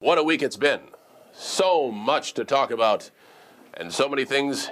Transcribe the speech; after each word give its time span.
What 0.00 0.16
a 0.18 0.22
week 0.22 0.42
it's 0.42 0.56
been. 0.56 0.80
So 1.32 1.90
much 1.90 2.32
to 2.34 2.44
talk 2.44 2.70
about, 2.70 3.10
and 3.74 3.92
so 3.92 4.08
many 4.08 4.24
things 4.24 4.70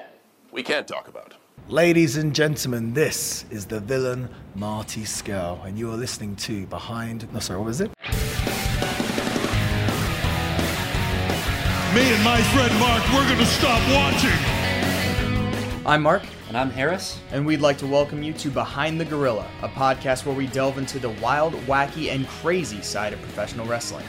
we 0.52 0.62
can't 0.62 0.88
talk 0.88 1.06
about. 1.06 1.34
Ladies 1.68 2.16
and 2.16 2.34
gentlemen, 2.34 2.94
this 2.94 3.44
is 3.50 3.66
the 3.66 3.78
villain 3.80 4.28
Marty 4.54 5.02
Scurll, 5.02 5.62
and 5.66 5.78
you 5.78 5.90
are 5.92 5.96
listening 5.96 6.34
to 6.36 6.66
Behind. 6.68 7.30
No, 7.32 7.40
sorry, 7.40 7.58
what 7.58 7.66
was 7.66 7.80
it? 7.82 7.90
Me 11.94 12.04
and 12.14 12.24
my 12.24 12.40
friend 12.54 12.74
Mark, 12.80 13.02
we're 13.12 13.26
going 13.26 13.38
to 13.38 13.44
stop 13.46 13.82
watching. 13.94 14.30
I'm 15.86 16.02
Mark, 16.02 16.22
And 16.48 16.56
I'm 16.56 16.70
Harris. 16.70 17.18
and 17.32 17.44
we'd 17.46 17.60
like 17.60 17.76
to 17.78 17.86
welcome 17.86 18.22
you 18.22 18.32
to 18.34 18.50
Behind 18.50 18.98
the 19.00 19.04
Gorilla, 19.04 19.46
a 19.62 19.68
podcast 19.68 20.24
where 20.24 20.34
we 20.34 20.46
delve 20.46 20.78
into 20.78 20.98
the 20.98 21.10
wild, 21.10 21.52
wacky, 21.66 22.10
and 22.14 22.26
crazy 22.26 22.80
side 22.80 23.12
of 23.12 23.20
professional 23.20 23.66
wrestling. 23.66 24.06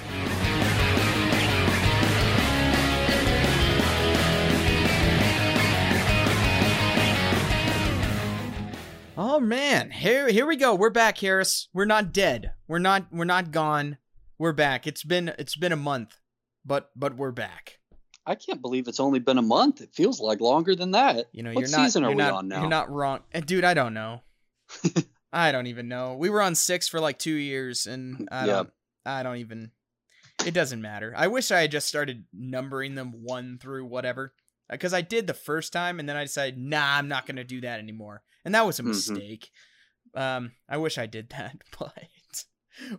Oh 9.39 9.41
man, 9.41 9.89
here 9.89 10.27
here 10.27 10.45
we 10.45 10.57
go. 10.57 10.75
We're 10.75 10.89
back, 10.89 11.17
Harris. 11.19 11.69
We're 11.73 11.85
not 11.85 12.11
dead. 12.11 12.51
We're 12.67 12.77
not 12.77 13.05
we're 13.09 13.23
not 13.23 13.51
gone. 13.51 13.97
We're 14.37 14.51
back. 14.51 14.85
It's 14.85 15.05
been 15.05 15.29
it's 15.39 15.55
been 15.55 15.71
a 15.71 15.77
month, 15.77 16.19
but 16.65 16.89
but 16.93 17.15
we're 17.15 17.31
back. 17.31 17.79
I 18.25 18.35
can't 18.35 18.59
believe 18.61 18.89
it's 18.89 18.99
only 18.99 19.19
been 19.19 19.37
a 19.37 19.41
month. 19.41 19.79
It 19.79 19.91
feels 19.93 20.19
like 20.19 20.41
longer 20.41 20.75
than 20.75 20.91
that. 20.91 21.27
You 21.31 21.43
know, 21.43 21.53
what 21.53 21.61
you're 21.61 21.69
not 21.69 21.85
season 21.85 22.03
are 22.03 22.07
you're 22.09 22.17
we 22.17 22.21
not, 22.23 22.33
on 22.33 22.47
now? 22.49 22.59
You're 22.59 22.69
not 22.69 22.91
wrong, 22.91 23.21
Eh, 23.31 23.39
dude. 23.39 23.63
I 23.63 23.73
don't 23.73 23.93
know. 23.93 24.23
I 25.31 25.53
don't 25.53 25.67
even 25.67 25.87
know. 25.87 26.15
We 26.19 26.29
were 26.29 26.41
on 26.41 26.53
six 26.53 26.89
for 26.89 26.99
like 26.99 27.17
two 27.17 27.35
years, 27.35 27.87
and 27.87 28.27
I 28.33 28.45
Yeah. 28.45 28.53
don't. 28.53 28.69
I 29.05 29.23
don't 29.23 29.37
even. 29.37 29.71
It 30.45 30.53
doesn't 30.53 30.81
matter. 30.81 31.13
I 31.15 31.27
wish 31.27 31.49
I 31.49 31.61
had 31.61 31.71
just 31.71 31.87
started 31.87 32.25
numbering 32.33 32.95
them 32.95 33.13
one 33.23 33.57
through 33.57 33.85
whatever, 33.85 34.33
because 34.69 34.93
I 34.93 35.01
did 35.01 35.27
the 35.27 35.33
first 35.33 35.73
time, 35.73 35.99
and 35.99 36.07
then 36.07 36.15
I 36.17 36.23
decided, 36.23 36.57
nah, 36.57 36.97
I'm 36.97 37.07
not 37.07 37.25
gonna 37.25 37.43
do 37.43 37.61
that 37.61 37.79
anymore, 37.79 38.21
and 38.45 38.53
that 38.55 38.65
was 38.65 38.79
a 38.79 38.83
Mhm. 38.83 38.87
mistake. 38.87 39.51
Um, 40.13 40.53
I 40.67 40.77
wish 40.77 40.97
I 40.97 41.05
did 41.05 41.29
that, 41.29 41.55
but 41.79 41.93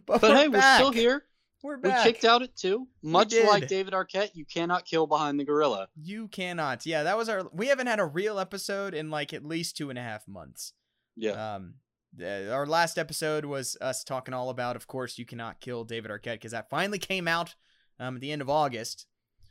but, 0.07 0.21
But 0.21 0.37
hey, 0.37 0.49
we're 0.49 0.75
still 0.77 0.93
here. 0.93 1.25
We're 1.63 1.79
We 1.79 1.91
kicked 2.03 2.25
out 2.25 2.43
at 2.43 2.57
two. 2.57 2.89
Much 3.03 3.35
like. 3.35 3.69
David 3.69 3.93
Arquette, 3.93 4.31
you 4.35 4.47
cannot 4.47 4.87
kill 4.87 5.07
behind 5.07 5.39
the 5.39 5.45
gorilla. 5.45 5.89
You 5.95 6.29
cannot. 6.29 6.87
Yeah, 6.87 7.03
that 7.03 7.19
was 7.19 7.29
our. 7.29 7.49
We 7.53 7.67
haven't 7.67 7.87
had 7.87 8.01
a 8.01 8.05
real 8.07 8.39
episode 8.39 8.95
in 8.95 9.11
like 9.11 9.35
at 9.35 9.45
least 9.45 9.77
two 9.77 9.91
and 9.91 9.99
a 9.99 10.03
half 10.03 10.27
months. 10.27 10.73
Yeah. 11.17 11.57
Um, 11.57 11.75
our 12.23 12.67
last 12.67 12.99
episode 12.99 13.45
was 13.45 13.77
us 13.81 14.05
talking 14.05 14.33
all 14.35 14.49
about, 14.49 14.75
of 14.75 14.87
course, 14.87 15.19
you 15.19 15.27
cannot 15.27 15.61
kill 15.61 15.85
David 15.85 16.11
Arquette 16.11 16.35
because 16.35 16.53
that 16.53 16.71
finally 16.71 16.99
came 16.99 17.29
out 17.29 17.55
um, 17.99 18.15
at 18.17 18.21
the 18.23 18.33
end 18.33 18.41
of 18.43 18.49
August. 18.49 19.07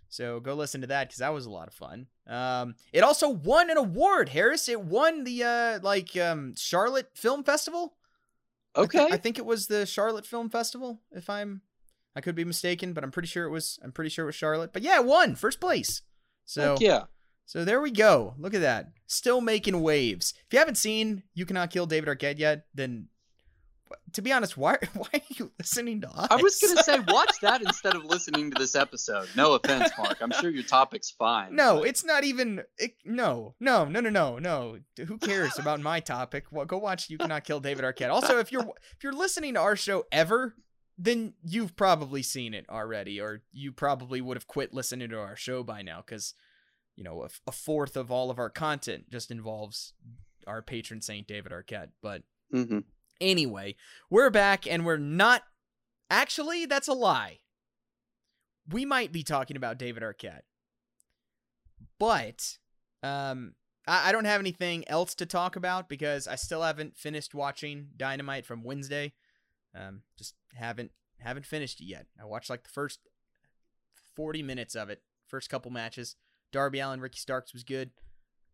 So 0.10 0.40
go 0.40 0.56
listen 0.56 0.82
to 0.82 0.88
that 0.88 1.08
because 1.08 1.20
that 1.20 1.34
was 1.34 1.46
a 1.46 1.52
lot 1.52 1.68
of 1.68 1.74
fun. 1.74 2.08
Um, 2.28 2.76
it 2.92 3.04
also 3.04 3.30
won 3.30 3.70
an 3.70 3.78
award, 3.78 4.30
Harris. 4.30 4.68
It 4.68 4.82
won 4.82 5.24
the 5.24 5.44
uh, 5.44 5.80
like 5.84 6.18
um, 6.18 6.56
Charlotte 6.58 7.12
Film 7.16 7.44
Festival. 7.44 7.94
I 8.76 8.82
thi- 8.86 9.00
okay. 9.00 9.14
I 9.14 9.18
think 9.18 9.38
it 9.38 9.46
was 9.46 9.68
the 9.68 9.86
Charlotte 9.86 10.26
Film 10.26 10.50
Festival. 10.50 11.02
If 11.12 11.30
I'm, 11.30 11.62
I 12.16 12.22
could 12.22 12.36
be 12.36 12.44
mistaken, 12.44 12.94
but 12.94 13.04
I'm 13.04 13.12
pretty 13.12 13.28
sure 13.28 13.46
it 13.46 13.52
was. 13.52 13.80
I'm 13.84 13.92
pretty 13.92 14.10
sure 14.10 14.26
it 14.26 14.28
was 14.28 14.36
Charlotte. 14.36 14.74
But 14.74 14.82
yeah, 14.82 14.96
it 14.96 15.06
won 15.06 15.36
first 15.36 15.60
place. 15.60 16.02
So 16.46 16.72
Heck 16.72 16.82
yeah. 16.82 17.04
so 17.46 17.64
there 17.64 17.80
we 17.80 17.92
go. 17.92 18.34
Look 18.40 18.56
at 18.56 18.62
that. 18.62 18.92
Still 19.06 19.42
making 19.42 19.80
waves. 19.82 20.34
If 20.48 20.54
you 20.54 20.60
haven't 20.60 20.76
seen 20.76 21.24
You 21.36 21.46
Cannot 21.46 21.70
Kill 21.70 21.86
David 21.86 22.10
Arquette 22.10 22.40
yet, 22.40 22.66
then 22.74 23.10
to 24.14 24.22
be 24.22 24.32
honest, 24.32 24.58
why 24.58 24.78
why 24.94 25.08
are 25.14 25.20
you 25.30 25.52
listening 25.60 26.02
to 26.02 26.10
us? 26.10 26.28
I 26.30 26.36
was 26.36 26.60
gonna 26.60 26.84
say, 26.84 27.00
watch 27.08 27.36
that 27.42 27.62
instead 27.62 27.96
of 27.96 28.06
listening 28.06 28.52
to 28.52 28.60
this 28.60 28.76
episode. 28.76 29.28
No 29.36 29.54
offense, 29.54 29.92
Mark. 29.98 30.18
I'm 30.22 30.32
sure 30.32 30.50
your 30.50 30.64
topic's 30.64 31.12
fine. 31.12 31.56
No, 31.56 31.80
but- 31.80 31.88
it's 31.88 32.04
not 32.04 32.24
even. 32.24 32.64
It, 32.78 32.96
no, 33.06 33.56
no, 33.60 33.86
no, 33.86 34.00
no, 34.00 34.10
no, 34.10 34.38
no. 34.40 34.78
Who 35.06 35.18
cares 35.18 35.58
about 35.60 35.80
my 35.82 36.00
topic? 36.00 36.46
Well, 36.52 36.66
go 36.66 36.78
watch 36.78 37.10
You 37.10 37.18
Cannot 37.18 37.44
Kill 37.44 37.60
David 37.60 37.84
Arquette. 37.86 38.10
Also, 38.12 38.40
if 38.40 38.52
you're 38.52 38.62
if 38.96 39.04
you're 39.04 39.14
listening 39.14 39.54
to 39.56 39.60
our 39.60 39.76
show 39.76 40.06
ever, 40.12 40.56
then 40.98 41.34
you've 41.44 41.76
probably 41.76 42.22
seen 42.24 42.54
it 42.54 42.66
already, 42.70 43.20
or 43.22 43.42
you 43.52 43.72
probably 43.72 44.22
would 44.22 44.38
have 44.38 44.48
quit 44.48 44.74
listening 44.74 45.10
to 45.10 45.18
our 45.20 45.36
show 45.36 45.64
by 45.64 45.82
now, 45.82 46.04
because 46.06 46.34
you 46.96 47.04
know 47.04 47.24
a, 47.24 47.30
a 47.48 47.52
fourth 47.52 47.96
of 47.96 48.12
all 48.12 48.30
of 48.30 48.38
our 48.40 48.50
content 48.50 49.10
just 49.10 49.32
involves 49.32 49.94
our 50.48 50.62
patron 50.62 51.02
saint 51.02 51.28
David 51.28 51.52
Arquette. 51.52 51.90
But 52.02 52.24
Mhm. 52.54 52.84
Anyway, 53.22 53.76
we're 54.10 54.30
back 54.30 54.66
and 54.68 54.86
we're 54.86 54.98
not. 54.98 55.44
Actually, 56.10 56.66
that's 56.66 56.88
a 56.88 56.94
lie. 56.94 57.40
We 58.72 58.86
might 58.86 59.12
be 59.12 59.24
talking 59.24 59.58
about 59.58 59.78
David 59.78 60.04
Arquette, 60.04 60.42
but 62.00 62.58
um, 63.04 63.54
I, 63.88 64.10
I 64.10 64.12
don't 64.12 64.26
have 64.26 64.40
anything 64.40 64.88
else 64.88 65.16
to 65.16 65.26
talk 65.26 65.56
about 65.56 65.90
because 65.90 66.28
I 66.28 66.36
still 66.36 66.62
haven't 66.62 66.98
finished 66.98 67.34
watching 67.34 67.90
Dynamite 67.98 68.46
from 68.46 68.64
Wednesday. 68.64 69.14
Um, 69.76 70.04
just 70.18 70.36
haven't 70.54 70.92
haven't 71.20 71.46
finished 71.46 71.82
it 71.82 71.86
yet. 71.86 72.06
I 72.22 72.26
watched 72.26 72.50
like 72.50 72.64
the 72.64 72.70
first 72.70 73.00
forty 74.16 74.44
minutes 74.44 74.76
of 74.76 74.90
it, 74.90 75.02
first 75.28 75.50
couple 75.50 75.72
matches. 75.72 76.16
Darby 76.52 76.80
Allin, 76.80 77.02
Ricky 77.02 77.20
Starks 77.20 77.54
was 77.54 77.64
good. 77.64 77.92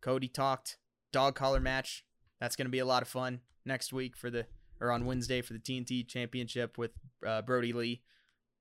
Cody 0.00 0.28
talked. 0.28 0.78
Dog 1.12 1.34
collar 1.34 1.60
match. 1.60 2.04
That's 2.40 2.56
gonna 2.56 2.68
be 2.68 2.78
a 2.78 2.86
lot 2.86 3.02
of 3.02 3.08
fun 3.08 3.40
next 3.64 3.92
week 3.92 4.16
for 4.16 4.30
the 4.30 4.46
or 4.80 4.90
on 4.92 5.06
Wednesday 5.06 5.42
for 5.42 5.52
the 5.52 5.58
TNT 5.58 6.06
Championship 6.06 6.78
with 6.78 6.92
uh, 7.26 7.42
Brodie 7.42 7.72
Lee. 7.72 8.02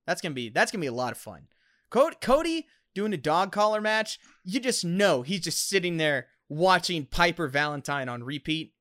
That's 0.07 0.21
gonna 0.21 0.35
be 0.35 0.49
that's 0.49 0.71
gonna 0.71 0.81
be 0.81 0.87
a 0.87 0.93
lot 0.93 1.11
of 1.11 1.17
fun. 1.17 1.47
Cody, 1.89 2.15
Cody 2.21 2.67
doing 2.93 3.13
a 3.13 3.17
dog 3.17 3.51
collar 3.51 3.81
match. 3.81 4.19
You 4.43 4.59
just 4.59 4.85
know 4.85 5.21
he's 5.21 5.41
just 5.41 5.67
sitting 5.67 5.97
there 5.97 6.27
watching 6.49 7.05
Piper 7.05 7.47
Valentine 7.47 8.07
on 8.09 8.23
repeat 8.23 8.73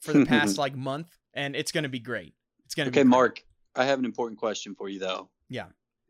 for 0.00 0.12
the 0.12 0.26
past 0.26 0.58
like 0.58 0.74
month, 0.74 1.16
and 1.32 1.54
it's 1.54 1.72
gonna 1.72 1.88
be 1.88 2.00
great. 2.00 2.34
It's 2.64 2.74
gonna 2.74 2.90
be 2.90 2.98
Okay, 2.98 3.02
great. 3.04 3.10
Mark. 3.10 3.44
I 3.76 3.84
have 3.84 3.98
an 3.98 4.04
important 4.04 4.38
question 4.38 4.74
for 4.76 4.88
you 4.88 4.98
though. 5.00 5.30
Yeah. 5.48 5.66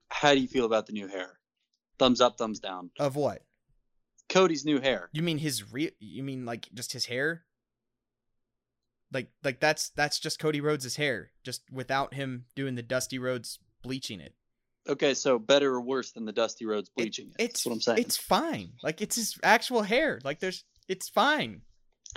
How 0.08 0.34
do 0.34 0.40
you 0.40 0.48
feel 0.48 0.64
about 0.66 0.86
the 0.86 0.92
new 0.92 1.08
hair? 1.08 1.38
Thumbs 1.98 2.20
up, 2.20 2.36
thumbs 2.38 2.60
down. 2.60 2.90
Of 2.98 3.16
what? 3.16 3.42
Cody's 4.28 4.64
new 4.64 4.80
hair. 4.80 5.10
You 5.12 5.22
mean 5.22 5.38
his 5.38 5.72
re? 5.72 5.90
You 5.98 6.22
mean 6.22 6.44
like 6.44 6.68
just 6.74 6.92
his 6.92 7.06
hair? 7.06 7.44
Like 9.12 9.28
like 9.42 9.60
that's 9.60 9.90
that's 9.90 10.18
just 10.18 10.38
Cody 10.38 10.60
Rhodes' 10.60 10.96
hair, 10.96 11.30
just 11.44 11.62
without 11.70 12.14
him 12.14 12.46
doing 12.56 12.74
the 12.74 12.82
Dusty 12.82 13.18
Rhodes 13.18 13.58
bleaching 13.82 14.20
it. 14.20 14.34
Okay, 14.88 15.14
so 15.14 15.38
better 15.38 15.74
or 15.74 15.80
worse 15.80 16.12
than 16.12 16.24
the 16.26 16.32
Dusty 16.32 16.66
Rhodes 16.66 16.90
bleaching? 16.90 17.28
it, 17.38 17.44
It's 17.44 17.52
That's 17.52 17.66
what 17.66 17.72
I'm 17.72 17.80
saying. 17.80 17.98
It's 18.00 18.16
fine. 18.16 18.72
Like 18.82 19.00
it's 19.00 19.16
his 19.16 19.38
actual 19.42 19.82
hair. 19.82 20.20
Like 20.24 20.40
there's 20.40 20.64
it's 20.88 21.08
fine. 21.08 21.62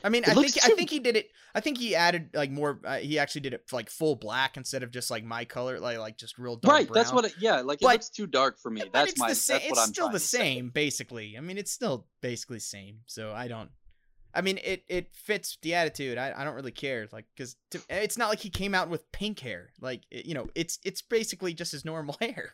I 0.04 0.10
mean, 0.10 0.24
It 0.24 0.30
I 0.30 0.34
think 0.36 0.58
I 0.64 0.70
think 0.76 0.90
he 0.90 1.00
did 1.00 1.16
it. 1.16 1.30
I 1.56 1.60
think 1.60 1.78
he 1.78 1.96
added 1.96 2.30
like 2.34 2.52
more. 2.52 2.80
Uh, 2.84 2.98
he 2.98 3.18
actually 3.18 3.42
did 3.42 3.54
it 3.54 3.64
like 3.72 3.90
full 3.90 4.16
black 4.16 4.58
instead 4.58 4.84
of 4.84 4.92
just 4.92 5.10
like 5.10 5.24
my 5.24 5.46
color, 5.46 5.80
like 5.80 5.98
like 5.98 6.18
just 6.18 6.38
real 6.38 6.56
dark 6.56 6.74
right. 6.74 6.94
That's 6.94 7.12
what. 7.12 7.26
It, 7.26 7.36
yeah, 7.40 7.62
like 7.62 7.82
it 7.82 7.86
But- 7.86 7.94
looks 7.94 8.10
too 8.10 8.28
dark 8.28 8.60
for 8.60 8.70
me. 8.70 8.84
That's 8.94 9.12
it's 9.12 9.20
my. 9.20 9.30
the 9.30 9.36
same. 9.36 9.56
That's 9.60 9.70
what 9.70 9.78
it's 9.78 9.88
I'm 9.88 9.94
still 9.94 10.06
trying 10.06 10.14
the 10.14 10.20
same, 10.20 10.70
basically. 10.70 11.36
I 11.38 11.42
mean, 11.42 11.58
it's 11.58 11.72
still 11.72 12.06
basically 12.22 12.60
same. 12.60 13.00
So 13.08 13.34
I 13.34 13.48
don't. 13.48 13.70
I 14.38 14.42
mean, 14.42 14.60
it 14.64 14.84
it 14.88 15.14
fits 15.14 15.58
the 15.62 15.74
attitude. 15.74 16.18
I, 16.18 16.34
I 16.38 16.44
don't 16.44 16.54
really 16.56 16.72
care, 16.72 17.08
like, 17.12 17.26
because 17.36 17.56
it's 17.90 18.18
not 18.18 18.30
like 18.30 18.40
he 18.40 18.50
came 18.50 18.76
out 18.76 18.88
with 18.90 19.12
pink 19.12 19.40
hair. 19.40 19.72
Like, 19.82 20.04
it- 20.12 20.26
you 20.26 20.34
know, 20.36 20.48
it's 20.56 20.80
it's 20.86 21.02
basically 21.02 21.54
just 21.54 21.72
his 21.72 21.84
normal 21.84 22.16
hair. 22.22 22.54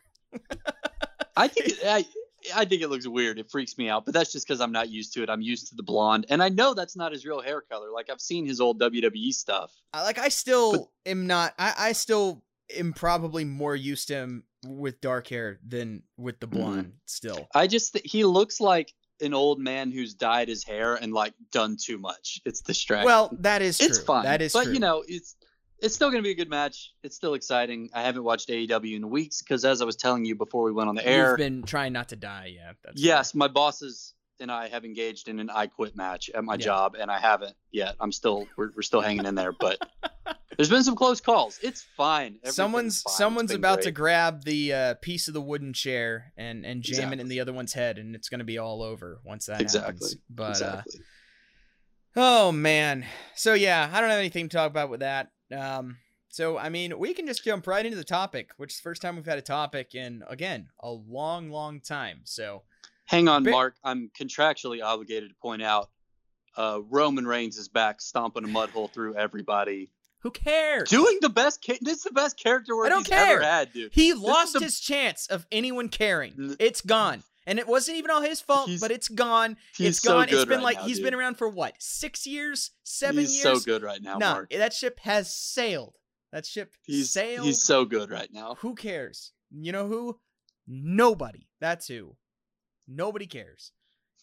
I 1.35 1.47
think. 1.47 1.67
It, 1.69 1.79
I. 1.85 2.05
I 2.53 2.65
think 2.65 2.81
it 2.81 2.89
looks 2.89 3.07
weird. 3.07 3.39
It 3.39 3.49
freaks 3.49 3.77
me 3.77 3.87
out, 3.87 4.03
but 4.03 4.13
that's 4.13 4.33
just 4.33 4.45
because 4.45 4.59
I'm 4.59 4.73
not 4.73 4.89
used 4.89 5.13
to 5.13 5.23
it. 5.23 5.29
I'm 5.29 5.41
used 5.41 5.69
to 5.69 5.75
the 5.75 5.83
blonde, 5.83 6.25
and 6.29 6.43
I 6.43 6.49
know 6.49 6.73
that's 6.73 6.97
not 6.97 7.13
his 7.13 7.25
real 7.25 7.39
hair 7.41 7.61
color. 7.61 7.89
Like 7.89 8.09
I've 8.09 8.19
seen 8.19 8.45
his 8.45 8.59
old 8.59 8.81
WWE 8.81 9.31
stuff. 9.33 9.71
I, 9.93 10.03
like, 10.03 10.19
I 10.19 10.27
still 10.27 10.91
am 11.05 11.25
not. 11.25 11.53
I 11.57 11.73
I 11.77 11.91
still 11.93 12.43
am 12.77 12.91
probably 12.91 13.45
more 13.45 13.77
used 13.77 14.09
to 14.09 14.15
him 14.15 14.43
with 14.67 14.99
dark 14.99 15.27
hair 15.29 15.59
than 15.65 16.03
with 16.17 16.41
the 16.41 16.47
Mhm. 16.47 16.51
blonde. 16.51 16.93
Still, 17.05 17.47
I 17.55 17.67
just 17.67 17.93
th- 17.93 18.11
he 18.11 18.25
looks 18.25 18.59
like 18.59 18.93
an 19.23 19.33
old 19.33 19.59
man 19.59 19.91
who's 19.91 20.13
dyed 20.13 20.47
his 20.47 20.63
hair 20.63 20.95
and 20.95 21.13
like 21.13 21.33
done 21.51 21.77
too 21.81 21.97
much. 21.97 22.41
It's 22.45 22.61
distracting. 22.61 23.05
well, 23.05 23.35
that 23.39 23.61
is 23.61 23.77
true. 23.77 23.87
it's 23.87 23.99
fine. 23.99 24.23
That 24.23 24.41
is 24.41 24.53
but 24.53 24.65
true. 24.65 24.73
you 24.73 24.79
know, 24.79 25.03
it's 25.07 25.35
it's 25.79 25.95
still 25.95 26.09
going 26.09 26.23
to 26.23 26.25
be 26.25 26.31
a 26.31 26.35
good 26.35 26.49
match. 26.49 26.93
It's 27.03 27.15
still 27.15 27.33
exciting. 27.33 27.89
I 27.93 28.03
haven't 28.03 28.23
watched 28.23 28.49
AEW 28.49 28.95
in 28.95 29.09
weeks 29.09 29.41
because, 29.41 29.65
as 29.65 29.81
I 29.81 29.85
was 29.85 29.97
telling 29.97 30.23
you 30.23 30.35
before 30.35 30.63
we 30.63 30.71
went 30.71 30.87
on 30.87 30.95
the 30.95 31.05
air, 31.05 31.31
You've 31.31 31.37
been 31.37 31.63
trying 31.63 31.91
not 31.91 32.09
to 32.09 32.15
die. 32.15 32.53
Yeah. 32.55 32.73
That's 32.83 33.01
yes, 33.01 33.35
my 33.35 33.49
bosses 33.49 34.13
and 34.43 34.51
I 34.51 34.67
have 34.67 34.85
engaged 34.85 35.27
in 35.29 35.39
an 35.39 35.49
I 35.49 35.65
quit 35.65 35.95
match 35.95 36.29
at 36.35 36.43
my 36.43 36.53
Yeah. 36.53 36.57
job, 36.65 36.95
and 36.99 37.09
I 37.09 37.17
haven't 37.19 37.55
yet. 37.71 37.95
I'm 37.99 38.11
still 38.11 38.45
we're, 38.55 38.69
we're 38.75 38.81
still 38.83 39.01
hanging 39.01 39.25
in 39.25 39.33
there, 39.33 39.51
but 39.51 39.79
there's 40.55 40.69
been 40.69 40.83
some 40.83 40.95
close 40.95 41.19
calls. 41.19 41.59
It's 41.63 41.81
fine. 41.97 42.35
Everything's 42.43 42.55
someone's 42.55 43.01
fine. 43.01 43.13
Someone's 43.15 43.51
about 43.51 43.81
to 43.81 43.91
grab 43.91 44.43
the 44.43 44.73
uh, 44.73 44.93
piece 45.01 45.27
of 45.27 45.33
the 45.33 45.41
wooden 45.41 45.73
chair 45.73 46.31
and 46.37 46.63
and 46.65 46.83
jam 46.83 47.11
it 47.13 47.19
in 47.19 47.27
the 47.27 47.39
other 47.39 47.53
one's 47.53 47.73
head, 47.73 47.97
and 47.97 48.15
it's 48.15 48.29
gonna 48.29 48.43
be 48.43 48.59
all 48.59 48.83
over 48.83 49.19
once 49.25 49.47
that 49.47 49.61
Exactly. 49.61 49.93
happens. 49.93 50.15
But 50.29 50.49
exactly. 50.51 50.99
uh, 52.15 52.19
oh 52.21 52.51
man, 52.51 53.05
so 53.35 53.53
yeah, 53.55 53.89
I 53.91 53.99
don't 53.99 54.09
have 54.11 54.19
anything 54.19 54.47
to 54.49 54.55
talk 54.55 54.69
about 54.69 54.89
with 54.89 54.99
that. 54.99 55.31
Um, 55.55 55.97
So 56.29 56.57
I 56.57 56.69
mean, 56.69 56.97
we 56.97 57.13
can 57.13 57.27
just 57.27 57.43
jump 57.43 57.67
right 57.67 57.85
into 57.85 57.97
the 57.97 58.03
topic, 58.03 58.51
which 58.57 58.73
is 58.73 58.77
the 58.77 58.83
first 58.83 59.01
time 59.01 59.15
we've 59.15 59.25
had 59.25 59.37
a 59.37 59.41
topic 59.43 59.93
in 59.95 60.23
again 60.27 60.69
a 60.79 60.89
long, 60.91 61.49
long 61.51 61.79
time. 61.79 62.21
So 62.25 62.63
Hang 63.05 63.27
on, 63.27 63.43
Mark. 63.43 63.75
I'm 63.83 64.09
contractually 64.19 64.83
obligated 64.83 65.29
to 65.29 65.35
point 65.35 65.61
out 65.61 65.89
uh, 66.57 66.79
Roman 66.89 67.25
Reigns 67.27 67.57
is 67.57 67.67
back 67.67 68.01
stomping 68.01 68.43
a 68.43 68.47
mud 68.47 68.69
hole 68.69 68.87
through 68.87 69.15
everybody. 69.15 69.91
who 70.19 70.31
cares? 70.31 70.89
Doing 70.89 71.17
the 71.21 71.29
best. 71.29 71.63
Ca- 71.65 71.79
this 71.81 71.97
is 71.97 72.03
the 72.03 72.11
best 72.11 72.37
character 72.37 72.75
work 72.77 72.85
I 72.85 72.89
don't 72.89 72.99
he's 72.99 73.07
care. 73.09 73.35
ever 73.37 73.43
had, 73.43 73.73
dude. 73.73 73.91
He 73.93 74.09
is 74.09 74.19
lost 74.19 74.53
the- 74.53 74.59
his 74.61 74.79
chance 74.79 75.27
of 75.27 75.45
anyone 75.51 75.89
caring. 75.89 76.55
It's 76.59 76.81
gone. 76.81 77.23
And 77.45 77.59
it 77.59 77.67
wasn't 77.67 77.97
even 77.97 78.09
all 78.09 78.21
his 78.21 78.39
fault, 78.39 78.69
He's- 78.69 78.79
but 78.79 78.89
it's 78.89 79.09
gone. 79.09 79.57
He's 79.75 79.87
it's 79.89 79.99
so 80.01 80.13
gone. 80.13 80.23
it's 80.23 80.31
good 80.31 80.47
been 80.47 80.57
right 80.59 80.63
like 80.63 80.77
now, 80.77 80.83
he's 80.85 80.97
dude. 80.97 81.05
been 81.05 81.13
around 81.13 81.35
for 81.37 81.49
what? 81.49 81.73
6 81.79 82.25
years? 82.25 82.71
7 82.83 83.19
He's 83.19 83.33
years? 83.33 83.43
so 83.43 83.59
good 83.59 83.83
right 83.83 84.01
now, 84.01 84.17
Nah, 84.17 84.33
Mark. 84.33 84.49
that 84.51 84.71
ship 84.73 84.99
has 85.01 85.33
sailed. 85.35 85.97
That 86.31 86.45
ship 86.45 86.73
He's 86.85 87.11
sailed. 87.11 87.45
he's 87.45 87.61
so 87.61 87.83
good 87.83 88.09
right 88.09 88.29
now. 88.31 88.55
Who 88.61 88.75
cares? 88.75 89.33
You 89.51 89.73
know 89.73 89.87
who? 89.87 90.19
Nobody. 90.67 91.47
That's 91.59 91.87
who. 91.87 92.15
Nobody 92.87 93.25
cares. 93.25 93.71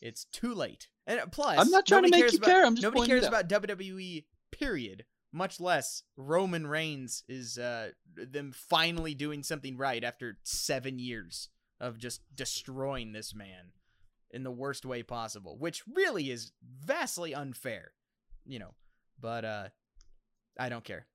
It's 0.01 0.25
too 0.27 0.55
late. 0.55 0.89
And 1.07 1.21
uh, 1.21 1.27
plus, 1.27 1.59
I'm 1.59 1.71
not 1.71 1.87
trying 1.87 2.05
to 2.05 2.11
make 2.11 2.33
you 2.33 2.39
about, 2.39 2.49
care, 2.49 2.65
I'm 2.65 2.75
just 2.75 2.83
nobody 2.83 3.07
cares 3.07 3.27
about 3.27 3.49
WWE. 3.49 4.25
Period. 4.51 5.05
Much 5.33 5.61
less 5.61 6.03
Roman 6.17 6.67
Reigns 6.67 7.23
is 7.29 7.57
uh, 7.57 7.91
them 8.17 8.53
finally 8.53 9.15
doing 9.15 9.43
something 9.43 9.77
right 9.77 10.03
after 10.03 10.39
seven 10.43 10.99
years 10.99 11.49
of 11.79 11.99
just 11.99 12.23
destroying 12.35 13.13
this 13.13 13.35
man 13.35 13.73
in 14.31 14.43
the 14.43 14.51
worst 14.51 14.85
way 14.85 15.03
possible, 15.03 15.57
which 15.59 15.83
really 15.87 16.31
is 16.31 16.53
vastly 16.85 17.35
unfair. 17.35 17.93
You 18.45 18.59
know, 18.59 18.75
but 19.21 19.45
uh, 19.45 19.69
I 20.59 20.69
don't 20.69 20.85
care. 20.85 21.07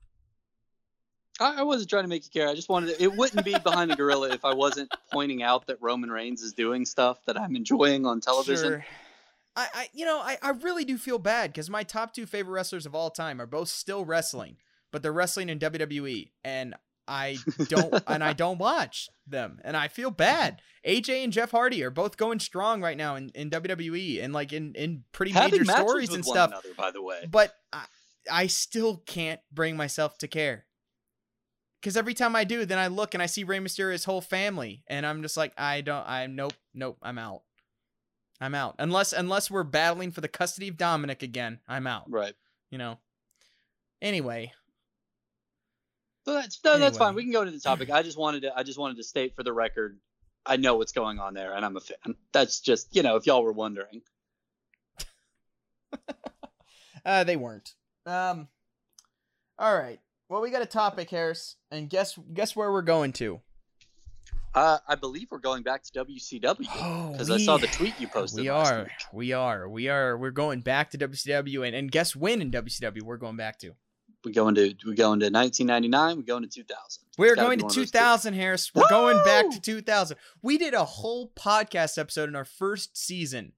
I, 1.39 1.59
I 1.59 1.63
wasn't 1.63 1.89
trying 1.89 2.03
to 2.03 2.09
make 2.09 2.23
you 2.23 2.29
care. 2.31 2.47
I 2.47 2.55
just 2.55 2.69
wanted 2.69 2.95
to, 2.95 3.03
it 3.03 3.13
wouldn't 3.15 3.43
be 3.45 3.55
behind 3.63 3.91
the 3.91 3.95
gorilla 3.95 4.29
if 4.29 4.45
I 4.45 4.53
wasn't 4.53 4.93
pointing 5.11 5.43
out 5.43 5.67
that 5.67 5.77
Roman 5.81 6.09
Reigns 6.09 6.41
is 6.41 6.53
doing 6.53 6.85
stuff 6.85 7.19
that 7.25 7.39
I'm 7.39 7.55
enjoying 7.55 8.05
on 8.05 8.21
television. 8.21 8.69
Sure. 8.69 8.85
I, 9.55 9.67
I, 9.73 9.89
you 9.93 10.05
know, 10.05 10.19
I, 10.19 10.37
I 10.41 10.49
really 10.49 10.85
do 10.85 10.97
feel 10.97 11.19
bad 11.19 11.51
because 11.51 11.69
my 11.69 11.83
top 11.83 12.13
two 12.13 12.25
favorite 12.25 12.53
wrestlers 12.53 12.85
of 12.85 12.93
all 12.93 13.09
time 13.09 13.41
are 13.41 13.45
both 13.45 13.69
still 13.69 14.03
wrestling, 14.03 14.57
but 14.91 15.01
they're 15.01 15.13
wrestling 15.13 15.49
in 15.49 15.59
WWE, 15.59 16.31
and 16.43 16.75
I 17.07 17.37
don't, 17.69 18.03
and 18.07 18.23
I 18.23 18.33
don't 18.33 18.57
watch 18.57 19.09
them, 19.25 19.59
and 19.63 19.77
I 19.77 19.87
feel 19.87 20.11
bad. 20.11 20.61
AJ 20.85 21.23
and 21.23 21.33
Jeff 21.33 21.51
Hardy 21.51 21.83
are 21.83 21.89
both 21.89 22.17
going 22.17 22.39
strong 22.39 22.81
right 22.81 22.97
now 22.97 23.15
in, 23.15 23.29
in 23.29 23.49
WWE 23.49 24.23
and 24.23 24.33
like 24.33 24.53
in 24.53 24.75
in 24.75 25.03
pretty 25.11 25.31
Having 25.31 25.61
major 25.61 25.71
stories 25.71 26.09
with 26.09 26.17
and 26.17 26.25
one 26.25 26.35
stuff. 26.35 26.49
another, 26.51 26.69
by 26.77 26.91
the 26.91 27.01
way. 27.01 27.25
But 27.29 27.55
I, 27.73 27.85
I 28.31 28.47
still 28.47 28.97
can't 29.05 29.39
bring 29.51 29.77
myself 29.77 30.17
to 30.19 30.27
care. 30.27 30.65
Because 31.85 31.97
every 31.97 32.15
time 32.15 32.35
I 32.35 32.45
do, 32.45 32.65
then 32.65 32.79
I 32.79 32.87
look 32.87 33.13
and 33.13 33.21
I 33.21 33.27
see 33.27 33.43
Rey 33.43 33.59
Mysterio's 33.59 34.05
whole 34.05 34.19
family, 34.19 34.81
and 34.87 35.05
I'm 35.05 35.21
just 35.21 35.37
like, 35.37 35.53
I 35.55 35.81
don't, 35.81 36.03
I'm 36.07 36.35
nope, 36.35 36.55
nope, 36.73 36.97
I'm 37.03 37.19
out. 37.19 37.43
I'm 38.41 38.55
out. 38.55 38.73
Unless 38.79 39.13
unless 39.13 39.51
we're 39.51 39.61
battling 39.61 40.11
for 40.11 40.19
the 40.19 40.27
custody 40.27 40.67
of 40.69 40.77
Dominic 40.77 41.21
again, 41.21 41.59
I'm 41.67 41.85
out. 41.85 42.09
Right. 42.09 42.33
You 42.71 42.79
know. 42.79 42.97
Anyway, 44.01 44.51
So 46.25 46.33
that's 46.33 46.59
no, 46.63 46.79
that's 46.79 46.97
fine. 46.97 47.13
We 47.13 47.21
can 47.21 47.31
go 47.31 47.45
to 47.45 47.51
the 47.51 47.59
topic. 47.59 47.91
I 47.91 48.01
just 48.01 48.17
wanted 48.17 48.41
to 48.41 48.57
I 48.57 48.63
just 48.63 48.79
wanted 48.79 48.97
to 48.97 49.03
state 49.03 49.35
for 49.35 49.43
the 49.43 49.53
record, 49.53 49.99
I 50.43 50.57
know 50.57 50.77
what's 50.77 50.91
going 50.91 51.19
on 51.19 51.35
there, 51.35 51.53
and 51.53 51.63
I'm 51.63 51.77
a 51.77 51.81
fan. 51.81 52.15
That's 52.31 52.61
just 52.61 52.95
you 52.95 53.03
know, 53.03 53.15
if 53.15 53.27
y'all 53.27 53.43
were 53.43 53.51
wondering. 53.53 54.01
uh, 57.05 57.23
they 57.25 57.35
weren't. 57.35 57.75
Um. 58.07 58.47
All 59.59 59.77
right. 59.77 59.99
Well, 60.27 60.41
we 60.41 60.49
got 60.49 60.63
a 60.63 60.67
topic, 60.67 61.09
Harris, 61.11 61.55
and 61.69 61.89
guess 61.89 62.17
guess 62.33 62.55
where 62.55 62.71
we're 62.71 62.81
going 62.81 63.13
to. 63.13 63.41
Uh, 64.55 64.79
I 64.87 64.95
believe 64.95 65.27
we're 65.29 65.37
going 65.37 65.63
back 65.63 65.83
to 65.83 66.05
WCW 66.05 66.65
Oh, 66.75 67.09
because 67.11 67.29
I 67.29 67.37
saw 67.37 67.57
the 67.57 67.67
tweet 67.67 67.99
you 67.99 68.07
posted. 68.07 68.41
We 68.41 68.47
are. 68.47 68.83
week. 68.83 68.91
We 69.11 69.33
are. 69.33 69.69
We 69.69 69.89
are. 69.89 70.17
We're 70.17 70.31
going 70.31 70.61
back 70.61 70.91
to 70.91 70.97
WCW, 70.97 71.67
and, 71.67 71.75
and 71.75 71.91
guess 71.91 72.15
when 72.15 72.41
in 72.41 72.51
WCW 72.51 73.03
we're 73.03 73.17
going 73.17 73.35
back 73.35 73.59
to? 73.59 73.73
We 74.23 74.31
go 74.31 74.47
into 74.47 74.73
we 74.87 74.95
go 74.95 75.13
into 75.13 75.27
1999. 75.27 76.17
We 76.17 76.23
go 76.23 76.37
into 76.37 76.49
2000. 76.49 77.03
We're 77.19 77.35
going 77.35 77.59
to 77.59 77.65
one 77.65 77.69
of 77.69 77.75
those 77.75 77.75
two. 77.75 77.85
2000, 77.85 78.33
Harris. 78.33 78.73
We're 78.73 78.89
going 78.89 79.23
back 79.23 79.51
to 79.51 79.61
2000. 79.61 80.17
We 80.41 80.57
did 80.57 80.73
a 80.73 80.83
whole 80.83 81.31
podcast 81.35 81.99
episode 81.99 82.29
in 82.29 82.35
our 82.35 82.45
first 82.45 82.97
season 82.97 83.51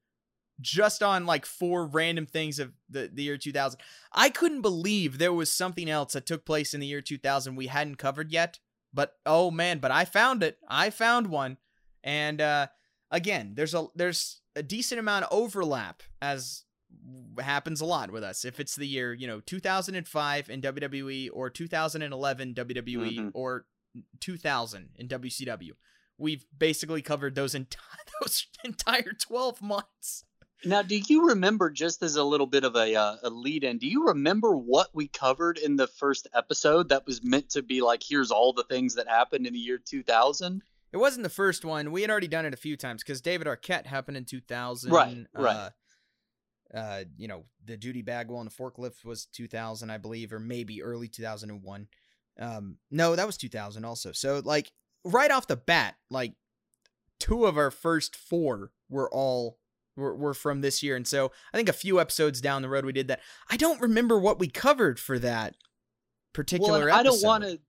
just 0.61 1.03
on 1.03 1.25
like 1.25 1.45
four 1.45 1.85
random 1.85 2.25
things 2.25 2.59
of 2.59 2.73
the, 2.89 3.09
the 3.13 3.23
year 3.23 3.37
2000. 3.37 3.79
I 4.11 4.29
couldn't 4.29 4.61
believe 4.61 5.17
there 5.17 5.33
was 5.33 5.51
something 5.51 5.89
else 5.89 6.13
that 6.13 6.25
took 6.25 6.45
place 6.45 6.73
in 6.73 6.79
the 6.79 6.87
year 6.87 7.01
2000 7.01 7.55
we 7.55 7.67
hadn't 7.67 7.97
covered 7.97 8.31
yet. 8.31 8.59
But 8.93 9.13
oh 9.25 9.51
man, 9.51 9.79
but 9.79 9.91
I 9.91 10.05
found 10.05 10.41
it. 10.43 10.57
I 10.67 10.89
found 10.89 11.27
one. 11.27 11.57
And 12.03 12.41
uh 12.41 12.67
again, 13.11 13.53
there's 13.55 13.73
a 13.73 13.87
there's 13.95 14.41
a 14.55 14.63
decent 14.63 14.99
amount 14.99 15.25
of 15.25 15.31
overlap 15.37 16.01
as 16.21 16.63
happens 17.39 17.81
a 17.81 17.85
lot 17.85 18.09
with 18.11 18.23
us. 18.23 18.43
If 18.45 18.59
it's 18.59 18.75
the 18.75 18.87
year, 18.87 19.13
you 19.13 19.27
know, 19.27 19.39
2005 19.41 20.49
in 20.49 20.61
WWE 20.61 21.29
or 21.33 21.49
2011 21.49 22.53
WWE 22.55 23.17
Mhm. 23.17 23.31
or 23.33 23.65
2000 24.19 24.89
in 24.95 25.07
WCW. 25.07 25.71
We've 26.17 26.45
basically 26.57 27.01
covered 27.01 27.35
those 27.35 27.53
entire 27.53 27.81
those 28.21 28.47
entire 28.63 29.13
12 29.13 29.61
months. 29.61 30.23
Now, 30.65 30.81
do 30.81 30.97
you 30.97 31.29
remember 31.29 31.69
just 31.69 32.01
as 32.01 32.15
a 32.15 32.23
little 32.23 32.47
bit 32.47 32.63
of 32.63 32.75
a 32.75 32.95
uh, 32.95 33.17
a 33.23 33.29
lead 33.29 33.63
in? 33.63 33.77
Do 33.77 33.87
you 33.87 34.07
remember 34.07 34.55
what 34.55 34.89
we 34.93 35.07
covered 35.07 35.57
in 35.57 35.75
the 35.75 35.87
first 35.87 36.27
episode 36.33 36.89
that 36.89 37.05
was 37.05 37.23
meant 37.23 37.49
to 37.51 37.61
be 37.61 37.81
like, 37.81 38.01
here's 38.07 38.31
all 38.31 38.53
the 38.53 38.63
things 38.63 38.95
that 38.95 39.07
happened 39.07 39.45
in 39.45 39.53
the 39.53 39.59
year 39.59 39.77
2000? 39.77 40.63
It 40.91 40.97
wasn't 40.97 41.23
the 41.23 41.29
first 41.29 41.63
one. 41.63 41.91
We 41.91 42.01
had 42.01 42.09
already 42.09 42.27
done 42.27 42.45
it 42.45 42.53
a 42.53 42.57
few 42.57 42.75
times 42.77 43.03
because 43.03 43.21
David 43.21 43.45
Arquette 43.45 43.85
happened 43.85 44.17
in 44.17 44.25
2000. 44.25 44.91
Right, 44.91 45.25
right. 45.33 45.55
Uh, 45.55 45.69
uh, 46.73 47.03
you 47.17 47.27
know, 47.27 47.45
the 47.63 47.77
Judy 47.77 48.01
bag 48.01 48.27
Bagwell 48.27 48.41
and 48.41 48.49
the 48.49 48.55
forklift 48.55 49.05
was 49.05 49.25
2000, 49.25 49.89
I 49.89 49.97
believe, 49.97 50.33
or 50.33 50.39
maybe 50.39 50.81
early 50.81 51.07
2001. 51.07 51.87
Um, 52.39 52.77
no, 52.91 53.15
that 53.15 53.25
was 53.25 53.37
2000 53.37 53.85
also. 53.85 54.11
So, 54.11 54.41
like, 54.43 54.71
right 55.03 55.31
off 55.31 55.47
the 55.47 55.55
bat, 55.55 55.95
like, 56.09 56.33
two 57.19 57.45
of 57.45 57.57
our 57.57 57.71
first 57.71 58.15
four 58.15 58.71
were 58.89 59.09
all 59.11 59.59
were, 59.97 60.15
were 60.15 60.33
from 60.33 60.61
this 60.61 60.81
year. 60.81 60.95
And 60.95 61.07
so 61.07 61.31
I 61.53 61.57
think 61.57 61.67
a 61.67 61.73
few 61.73 61.99
episodes 61.99 62.39
down 62.39 62.61
the 62.61 62.69
road 62.69 62.85
we 62.85 62.93
did 62.93 63.07
that. 63.09 63.21
I 63.49 63.57
don't 63.57 63.81
remember 63.81 64.17
what 64.17 64.39
we 64.39 64.47
covered 64.47 64.99
for 64.99 65.19
that 65.19 65.55
particular 66.33 66.85
Well, 66.85 66.95
I 66.95 67.03
don't 67.03 67.21
want 67.23 67.43
to. 67.43 67.59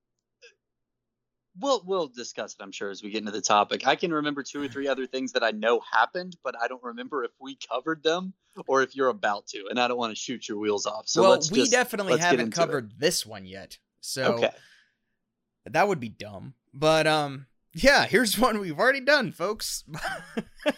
We'll 1.61 1.83
we'll 1.85 2.07
discuss 2.07 2.55
it, 2.55 2.63
I'm 2.63 2.71
sure, 2.71 2.89
as 2.89 3.03
we 3.03 3.11
get 3.11 3.19
into 3.19 3.33
the 3.33 3.41
topic. 3.41 3.85
I 3.85 3.97
can 3.97 4.13
remember 4.13 4.45
two 4.45 4.63
or 4.63 4.69
three 4.69 4.87
other 4.87 5.07
things 5.07 5.33
that 5.33 5.43
I 5.43 5.51
know 5.51 5.81
happened, 5.81 6.37
but 6.45 6.55
I 6.61 6.69
don't 6.69 6.83
remember 6.85 7.25
if 7.25 7.33
we 7.41 7.59
covered 7.69 8.05
them 8.05 8.33
or 8.69 8.83
if 8.83 8.95
you're 8.95 9.09
about 9.09 9.49
to, 9.49 9.67
and 9.69 9.81
I 9.81 9.89
don't 9.89 9.99
want 9.99 10.13
to 10.13 10.17
shoot 10.17 10.49
your 10.49 10.59
wheels 10.59 10.87
off. 10.87 11.09
So 11.09 11.23
well, 11.23 11.39
we 11.51 11.59
just, 11.59 11.73
definitely 11.73 12.19
haven't 12.19 12.41
into 12.41 12.51
it. 12.51 12.55
covered 12.55 12.93
this 12.99 13.27
one 13.27 13.45
yet. 13.45 13.79
So 14.01 14.35
Okay. 14.35 14.51
that 15.67 15.89
would 15.89 15.99
be 15.99 16.11
dumb. 16.11 16.55
But 16.73 17.09
um 17.09 17.47
yeah, 17.75 18.07
here's 18.07 18.39
one 18.39 18.59
we've 18.61 18.79
already 18.79 19.01
done, 19.01 19.33
folks. 19.33 19.85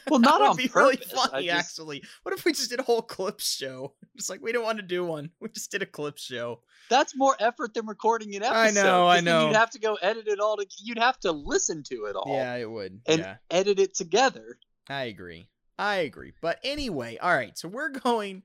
Well, 0.08 0.20
not 0.20 0.40
on 0.42 0.56
be 0.56 0.70
really 0.74 0.96
purpose. 0.98 1.12
I 1.14 1.28
funny, 1.28 1.46
just- 1.46 1.70
actually. 1.70 2.02
What 2.22 2.32
if 2.36 2.44
we 2.44 2.52
just 2.52 2.70
did 2.70 2.78
a 2.78 2.82
whole 2.84 3.02
clips 3.02 3.48
show? 3.56 3.94
It's 4.14 4.28
like 4.28 4.42
we 4.42 4.52
don't 4.52 4.62
want 4.64 4.78
to 4.78 4.84
do 4.84 5.04
one. 5.04 5.30
We 5.40 5.48
just 5.48 5.70
did 5.70 5.80
a 5.82 5.86
clips 5.86 6.22
show. 6.22 6.60
That's 6.90 7.16
more 7.16 7.34
effort 7.40 7.72
than 7.74 7.86
recording 7.86 8.34
an 8.36 8.42
episode. 8.42 8.58
I 8.58 8.70
know, 8.70 9.08
I 9.08 9.20
know. 9.20 9.46
You'd 9.46 9.56
have 9.56 9.70
to 9.70 9.78
go 9.80 9.94
edit 9.94 10.28
it 10.28 10.38
all. 10.40 10.58
To, 10.58 10.66
you'd 10.84 10.98
have 10.98 11.18
to 11.20 11.32
listen 11.32 11.82
to 11.84 12.04
it 12.04 12.14
all 12.16 12.26
Yeah, 12.36 12.54
it 12.56 12.70
would. 12.70 13.00
and 13.06 13.20
yeah, 13.20 13.36
edit 13.50 13.78
it 13.80 13.94
together. 13.94 14.58
I 14.88 15.04
agree. 15.04 15.48
I 15.78 15.96
agree. 15.98 16.34
But 16.42 16.58
anyway, 16.62 17.16
all 17.16 17.34
right. 17.34 17.56
So 17.56 17.66
we're 17.68 17.88
going, 17.88 18.42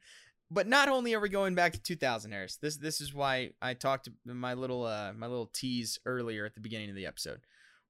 but 0.49 0.65
not 0.65 0.87
only 0.87 1.13
are 1.13 1.19
we 1.19 1.27
going 1.29 1.53
back 1.55 1.73
to 1.73 1.81
2000, 1.81 2.31
Harris. 2.31 2.55
This 2.55 2.77
this 2.77 3.01
is 3.01 3.13
why 3.13 3.51
I 3.61 3.73
talked 3.73 4.07
my 4.25 4.53
little 4.53 4.85
uh 4.85 5.11
my 5.13 5.27
little 5.27 5.47
tease 5.53 5.99
earlier 6.05 6.45
at 6.45 6.53
the 6.55 6.61
beginning 6.61 6.89
of 6.89 6.95
the 6.95 7.05
episode. 7.05 7.41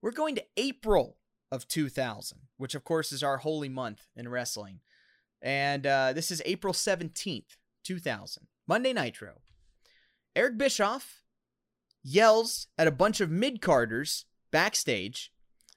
We're 0.05 0.11
going 0.11 0.35
to 0.35 0.45
April 0.55 1.17
of 1.51 1.67
2000, 1.67 2.37
which 2.57 2.75
of 2.75 2.83
course 2.83 3.11
is 3.11 3.23
our 3.23 3.37
holy 3.37 3.69
month 3.69 4.05
in 4.15 4.29
wrestling, 4.29 4.81
and 5.41 5.87
uh, 5.87 6.13
this 6.13 6.29
is 6.29 6.43
April 6.45 6.75
17th, 6.75 7.57
2000, 7.83 8.45
Monday 8.67 8.93
Nitro. 8.93 9.41
Eric 10.35 10.59
Bischoff 10.59 11.23
yells 12.03 12.67
at 12.77 12.85
a 12.85 12.91
bunch 12.91 13.19
of 13.19 13.31
mid 13.31 13.61
carders 13.61 14.25
backstage 14.51 15.31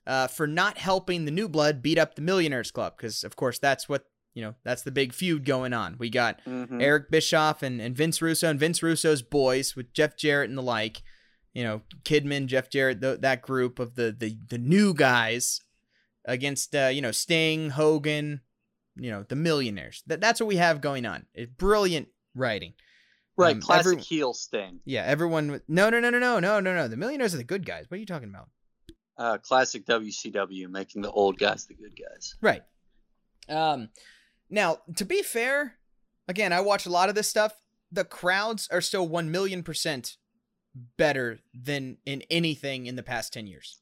uh, 0.07 0.27
for 0.27 0.47
not 0.47 0.77
helping 0.77 1.25
the 1.25 1.31
New 1.31 1.49
Blood 1.49 1.81
beat 1.81 1.97
up 1.97 2.15
the 2.15 2.21
Millionaires 2.21 2.71
Club, 2.71 2.99
because 2.99 3.25
of 3.25 3.35
course 3.35 3.59
that's 3.59 3.89
what 3.89 4.11
you 4.35 4.43
know. 4.43 4.55
That's 4.63 4.83
the 4.83 4.91
big 4.93 5.15
feud 5.15 5.47
going 5.47 5.73
on. 5.73 5.97
We 5.99 6.11
got 6.11 6.45
Mhm. 6.45 6.83
Eric 6.83 7.11
Bischoff 7.11 7.63
and, 7.63 7.81
and 7.81 7.97
Vince 7.97 8.21
Russo 8.21 8.51
and 8.51 8.61
Vince 8.61 8.83
Russo's 8.83 9.23
boys 9.23 9.75
with 9.75 9.95
Jeff 9.95 10.19
Jarrett 10.19 10.51
and 10.51 10.59
the 10.59 10.63
like. 10.63 11.03
You 11.55 11.65
know, 11.65 11.83
Kidman, 12.05 12.47
Jeff 12.47 12.71
Jarrett, 12.71 13.01
th- 13.01 13.21
that 13.21 13.43
group 13.43 13.79
of 13.79 13.95
the 13.95 14.15
the 14.17 14.37
the 14.49 14.59
new 14.59 14.95
guys 14.95 15.61
against 16.25 16.75
uh, 16.75 16.87
you 16.93 17.01
know 17.01 17.11
Sting, 17.13 17.71
Hogan, 17.71 18.41
you 18.97 19.11
know 19.11 19.25
the 19.29 19.37
Millionaires. 19.37 20.03
That 20.07 20.21
that's 20.21 20.41
what 20.41 20.47
we 20.47 20.57
have 20.57 20.81
going 20.81 21.07
on. 21.07 21.27
It's 21.35 21.51
brilliant 21.53 22.09
writing. 22.35 22.75
Right, 23.37 23.55
Um, 23.55 23.61
classic 23.63 23.87
every- 23.93 24.03
heel 24.03 24.35
Sting. 24.35 24.81
Yeah, 24.85 25.05
everyone. 25.05 25.61
No, 25.69 25.91
no, 25.91 26.01
no, 26.01 26.11
no, 26.11 26.19
no, 26.19 26.41
no, 26.41 26.61
no, 26.61 26.75
no. 26.75 26.89
The 26.89 26.97
millionaires 26.97 27.35
are 27.35 27.39
the 27.39 27.45
good 27.45 27.65
guys. 27.65 27.85
What 27.89 27.97
are 27.97 28.01
you 28.01 28.07
talking 28.07 28.29
about? 28.31 28.49
Uh, 29.17 29.39
classic 29.39 29.87
WCW, 29.87 30.69
making 30.69 31.03
the 31.03 31.11
old 31.11 31.39
guys 31.39 31.67
the 31.67 31.75
good 31.75 31.97
guys. 31.99 32.35
Right. 32.41 32.63
Um, 33.49 33.89
now 34.51 34.79
to 34.97 35.05
be 35.05 35.23
fair, 35.23 35.79
again, 36.29 36.53
I 36.53 36.61
watch 36.61 36.87
a 36.87 36.91
lot 36.91 37.09
of 37.09 37.15
this 37.15 37.29
stuff. 37.29 37.53
The 37.91 38.05
crowds 38.05 38.69
are 38.71 38.81
still 38.81 39.09
one 39.09 39.31
million 39.31 39.63
percent 39.63 40.17
better 40.97 41.39
than 41.55 41.99
in 42.07 42.23
anything 42.31 42.87
in 42.87 42.97
the 42.97 43.03
past 43.03 43.33
ten 43.33 43.47
years. 43.47 43.79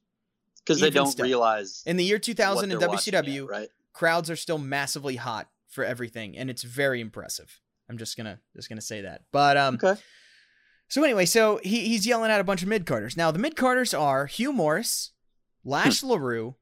Because 0.64 0.80
they 0.80 0.90
don't 0.90 1.06
still. 1.10 1.24
realize 1.26 1.82
In 1.86 1.96
the 1.96 2.02
year 2.04 2.18
2000 2.18 2.72
in 2.72 2.78
WCW, 2.78 3.48
right? 3.48 3.68
crowds 3.92 4.28
are 4.30 4.36
still 4.36 4.58
massively 4.58 5.14
hot 5.16 5.48
for 5.68 5.84
everything, 5.84 6.36
and 6.36 6.50
it's 6.50 6.62
very 6.64 7.00
impressive. 7.00 7.60
I'm 7.88 7.98
just 7.98 8.16
gonna 8.16 8.40
just 8.56 8.68
gonna 8.68 8.80
say 8.80 9.02
that. 9.02 9.22
But 9.30 9.56
um, 9.56 9.76
Okay. 9.76 10.00
so 10.88 11.04
anyway, 11.04 11.24
so 11.26 11.60
he, 11.62 11.86
he's 11.88 12.04
yelling 12.06 12.30
at 12.32 12.40
a 12.40 12.44
bunch 12.44 12.62
of 12.62 12.68
mid 12.68 12.84
carders. 12.84 13.16
Now 13.16 13.30
the 13.30 13.38
mid 13.38 13.54
carders 13.54 13.94
are 13.94 14.26
Hugh 14.26 14.52
Morris, 14.52 15.12
Lash 15.64 16.02
LaRue, 16.02 16.56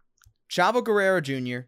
Chavo 0.51 0.85
Guerrero 0.85 1.21
Jr., 1.23 1.67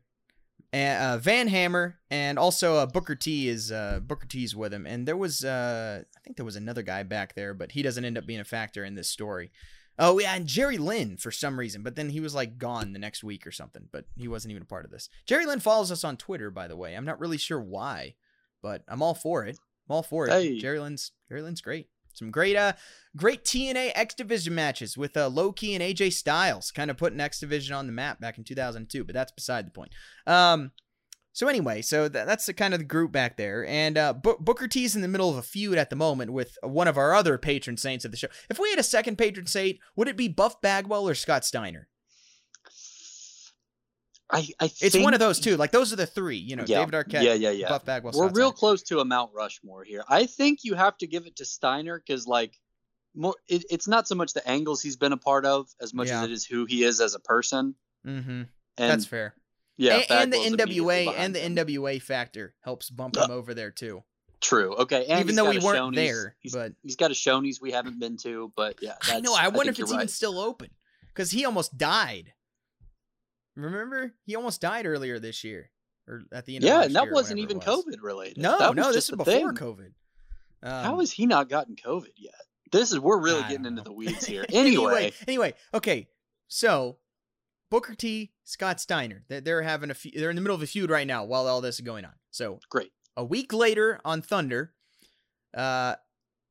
uh, 0.72 1.18
Van 1.18 1.48
Hammer, 1.48 1.98
and 2.10 2.38
also 2.38 2.76
uh, 2.76 2.86
Booker 2.86 3.14
T 3.14 3.48
is 3.48 3.72
uh, 3.72 4.00
Booker 4.02 4.26
T's 4.26 4.54
with 4.54 4.72
him. 4.72 4.86
And 4.86 5.06
there 5.06 5.16
was 5.16 5.44
uh, 5.44 6.02
I 6.16 6.20
think 6.20 6.36
there 6.36 6.44
was 6.44 6.56
another 6.56 6.82
guy 6.82 7.02
back 7.02 7.34
there, 7.34 7.54
but 7.54 7.72
he 7.72 7.82
doesn't 7.82 8.04
end 8.04 8.18
up 8.18 8.26
being 8.26 8.40
a 8.40 8.44
factor 8.44 8.84
in 8.84 8.94
this 8.94 9.08
story. 9.08 9.50
Oh 9.98 10.18
yeah, 10.18 10.34
and 10.34 10.46
Jerry 10.46 10.76
Lynn 10.76 11.16
for 11.16 11.30
some 11.30 11.58
reason, 11.58 11.82
but 11.82 11.96
then 11.96 12.10
he 12.10 12.20
was 12.20 12.34
like 12.34 12.58
gone 12.58 12.92
the 12.92 12.98
next 12.98 13.24
week 13.24 13.46
or 13.46 13.52
something. 13.52 13.88
But 13.90 14.04
he 14.16 14.28
wasn't 14.28 14.50
even 14.50 14.62
a 14.62 14.66
part 14.66 14.84
of 14.84 14.90
this. 14.90 15.08
Jerry 15.24 15.46
Lynn 15.46 15.60
follows 15.60 15.90
us 15.90 16.04
on 16.04 16.16
Twitter, 16.16 16.50
by 16.50 16.68
the 16.68 16.76
way. 16.76 16.94
I'm 16.94 17.06
not 17.06 17.20
really 17.20 17.38
sure 17.38 17.60
why, 17.60 18.14
but 18.62 18.82
I'm 18.88 19.02
all 19.02 19.14
for 19.14 19.44
it. 19.44 19.58
I'm 19.88 19.94
all 19.94 20.02
for 20.02 20.26
it. 20.26 20.32
Hey. 20.32 20.58
Jerry 20.58 20.78
Lynn's 20.78 21.12
Jerry 21.28 21.42
Lynn's 21.42 21.62
great. 21.62 21.88
Some 22.16 22.30
great 22.30 22.56
uh 22.56 22.72
great 23.16 23.44
TNA 23.44 23.92
X 23.94 24.14
Division 24.14 24.54
matches 24.54 24.96
with 24.96 25.16
uh, 25.16 25.28
Low 25.28 25.52
Ki 25.52 25.74
and 25.74 25.82
AJ 25.82 26.12
Styles, 26.14 26.70
kind 26.70 26.90
of 26.90 26.96
putting 26.96 27.20
X 27.20 27.40
Division 27.40 27.74
on 27.74 27.86
the 27.86 27.92
map 27.92 28.20
back 28.20 28.38
in 28.38 28.44
2002. 28.44 29.04
But 29.04 29.14
that's 29.14 29.32
beside 29.32 29.66
the 29.66 29.70
point. 29.70 29.92
Um, 30.26 30.72
so 31.32 31.48
anyway, 31.48 31.82
so 31.82 32.08
tha- 32.08 32.24
that's 32.26 32.46
the 32.46 32.54
kind 32.54 32.72
of 32.72 32.80
the 32.80 32.86
group 32.86 33.12
back 33.12 33.36
there, 33.36 33.66
and 33.66 33.98
uh, 33.98 34.14
Bo- 34.14 34.38
Booker 34.40 34.66
T's 34.68 34.96
in 34.96 35.02
the 35.02 35.08
middle 35.08 35.28
of 35.28 35.36
a 35.36 35.42
feud 35.42 35.76
at 35.76 35.90
the 35.90 35.96
moment 35.96 36.32
with 36.32 36.56
one 36.62 36.88
of 36.88 36.96
our 36.96 37.14
other 37.14 37.36
patron 37.36 37.76
saints 37.76 38.06
of 38.06 38.10
the 38.10 38.16
show. 38.16 38.28
If 38.48 38.58
we 38.58 38.70
had 38.70 38.78
a 38.78 38.82
second 38.82 39.18
patron 39.18 39.46
saint, 39.46 39.78
would 39.96 40.08
it 40.08 40.16
be 40.16 40.28
Buff 40.28 40.62
Bagwell 40.62 41.06
or 41.06 41.14
Scott 41.14 41.44
Steiner? 41.44 41.88
I, 44.30 44.48
I 44.58 44.64
It's 44.66 44.78
think, 44.92 45.04
one 45.04 45.14
of 45.14 45.20
those 45.20 45.38
two. 45.38 45.56
Like 45.56 45.70
those 45.70 45.92
are 45.92 45.96
the 45.96 46.06
three. 46.06 46.36
You 46.36 46.56
know, 46.56 46.64
yeah, 46.66 46.84
David 46.84 46.94
Arquette, 46.94 47.22
Yeah, 47.22 47.34
yeah, 47.34 47.50
yeah. 47.50 47.68
Buff 47.68 47.84
Bagwell. 47.84 48.12
We're 48.16 48.26
Scott 48.28 48.36
real 48.36 48.46
Steiner. 48.48 48.58
close 48.58 48.82
to 48.84 48.98
a 49.00 49.04
Mount 49.04 49.30
Rushmore 49.34 49.84
here. 49.84 50.02
I 50.08 50.26
think 50.26 50.64
you 50.64 50.74
have 50.74 50.96
to 50.98 51.06
give 51.06 51.26
it 51.26 51.36
to 51.36 51.44
Steiner 51.44 51.98
because, 52.04 52.26
like, 52.26 52.58
more 53.14 53.36
it, 53.48 53.64
it's 53.70 53.86
not 53.88 54.08
so 54.08 54.14
much 54.16 54.32
the 54.32 54.46
angles 54.48 54.82
he's 54.82 54.96
been 54.96 55.12
a 55.12 55.16
part 55.16 55.46
of 55.46 55.68
as 55.80 55.94
much 55.94 56.08
Yeah. 56.08 56.22
as 56.22 56.24
it 56.28 56.32
is 56.32 56.44
who 56.44 56.64
he 56.66 56.82
is 56.82 57.00
as 57.00 57.14
a 57.14 57.20
person. 57.20 57.74
Mm-hmm. 58.06 58.30
And 58.30 58.48
That's 58.76 59.06
fair. 59.06 59.34
yeah, 59.76 60.02
A- 60.08 60.12
and, 60.12 60.32
the 60.32 60.36
NWA 60.38 61.14
and 61.16 61.34
the. 61.34 61.40
NWA 61.64 62.02
factor 62.02 62.54
helps 62.62 62.90
bump 62.90 63.16
him 63.16 63.30
over 63.30 63.54
there 63.54 63.70
too. 63.70 64.02
True. 64.42 64.74
Okay. 64.74 65.06
And 65.06 65.20
Even 65.20 65.34
though 65.34 65.44
got 65.44 65.54
we 65.54 65.60
weren't 65.60 65.78
Shoney's- 65.78 65.96
there, 65.96 66.36
he's, 66.40 66.52
but 66.52 66.72
he's 66.82 66.96
got 66.96 67.10
a 67.10 67.14
Shoney's 67.14 67.60
we 67.60 67.70
haven't 67.72 67.98
been 67.98 68.16
to. 68.18 68.52
But 68.56 68.76
yeah, 68.82 68.96
I 69.04 69.20
know. 69.20 69.32
that's- 69.32 69.46
I 69.46 69.48
wonder 69.56 69.70
if 69.70 69.78
it's 69.78 69.90
you're 69.90 69.98
even 69.98 70.08
still 70.08 70.38
open 70.38 70.68
because 71.08 71.30
he 71.30 71.44
almost 71.46 71.78
died. 71.78 72.32
Remember, 73.56 74.12
he 74.24 74.36
almost 74.36 74.60
died 74.60 74.86
earlier 74.86 75.18
this 75.18 75.42
year, 75.42 75.70
or 76.06 76.22
at 76.32 76.44
the 76.46 76.56
end. 76.56 76.64
of 76.64 76.68
the 76.68 76.74
year. 76.74 76.80
Yeah, 76.80 76.84
and 76.86 76.94
that 76.96 77.10
wasn't 77.10 77.40
even 77.40 77.58
was. 77.58 77.66
COVID 77.66 78.02
related. 78.02 78.38
No, 78.38 78.58
That 78.58 78.74
no, 78.76 78.92
this 78.92 79.08
is 79.08 79.16
before 79.16 79.24
thing. 79.24 79.48
COVID. 79.48 79.92
Um, 80.62 80.84
How 80.84 81.00
has 81.00 81.10
he 81.12 81.26
not 81.26 81.48
gotten 81.48 81.74
COVID 81.76 82.12
yet? 82.16 82.34
This 82.72 82.92
is 82.92 82.98
we're 82.98 83.20
really 83.20 83.42
I 83.42 83.48
getting 83.48 83.66
into 83.66 83.82
the 83.82 83.92
weeds 84.00 84.26
here. 84.26 84.44
anyway, 84.52 84.84
Anyway, 84.94 85.12
anyway, 85.28 85.54
okay. 85.74 86.08
So 86.48 86.98
Booker 87.70 87.94
T, 87.94 88.32
Scott 88.44 88.80
Steiner, 88.80 89.24
they're, 89.28 89.40
they're 89.40 89.62
having 89.62 89.90
a 89.90 89.94
fe- 89.94 90.12
they're 90.16 90.30
in 90.30 90.36
the 90.36 90.42
middle 90.42 90.54
of 90.56 90.62
a 90.62 90.66
feud 90.66 90.90
right 90.90 91.06
now 91.06 91.24
while 91.24 91.46
all 91.46 91.60
this 91.60 91.76
is 91.76 91.80
going 91.80 92.04
on. 92.04 92.12
So 92.30 92.60
great. 92.70 92.92
a 93.16 93.24
week 93.24 93.52
later 93.52 94.00
on 94.04 94.20
Thunder, 94.22 94.72
uh, 95.56 95.94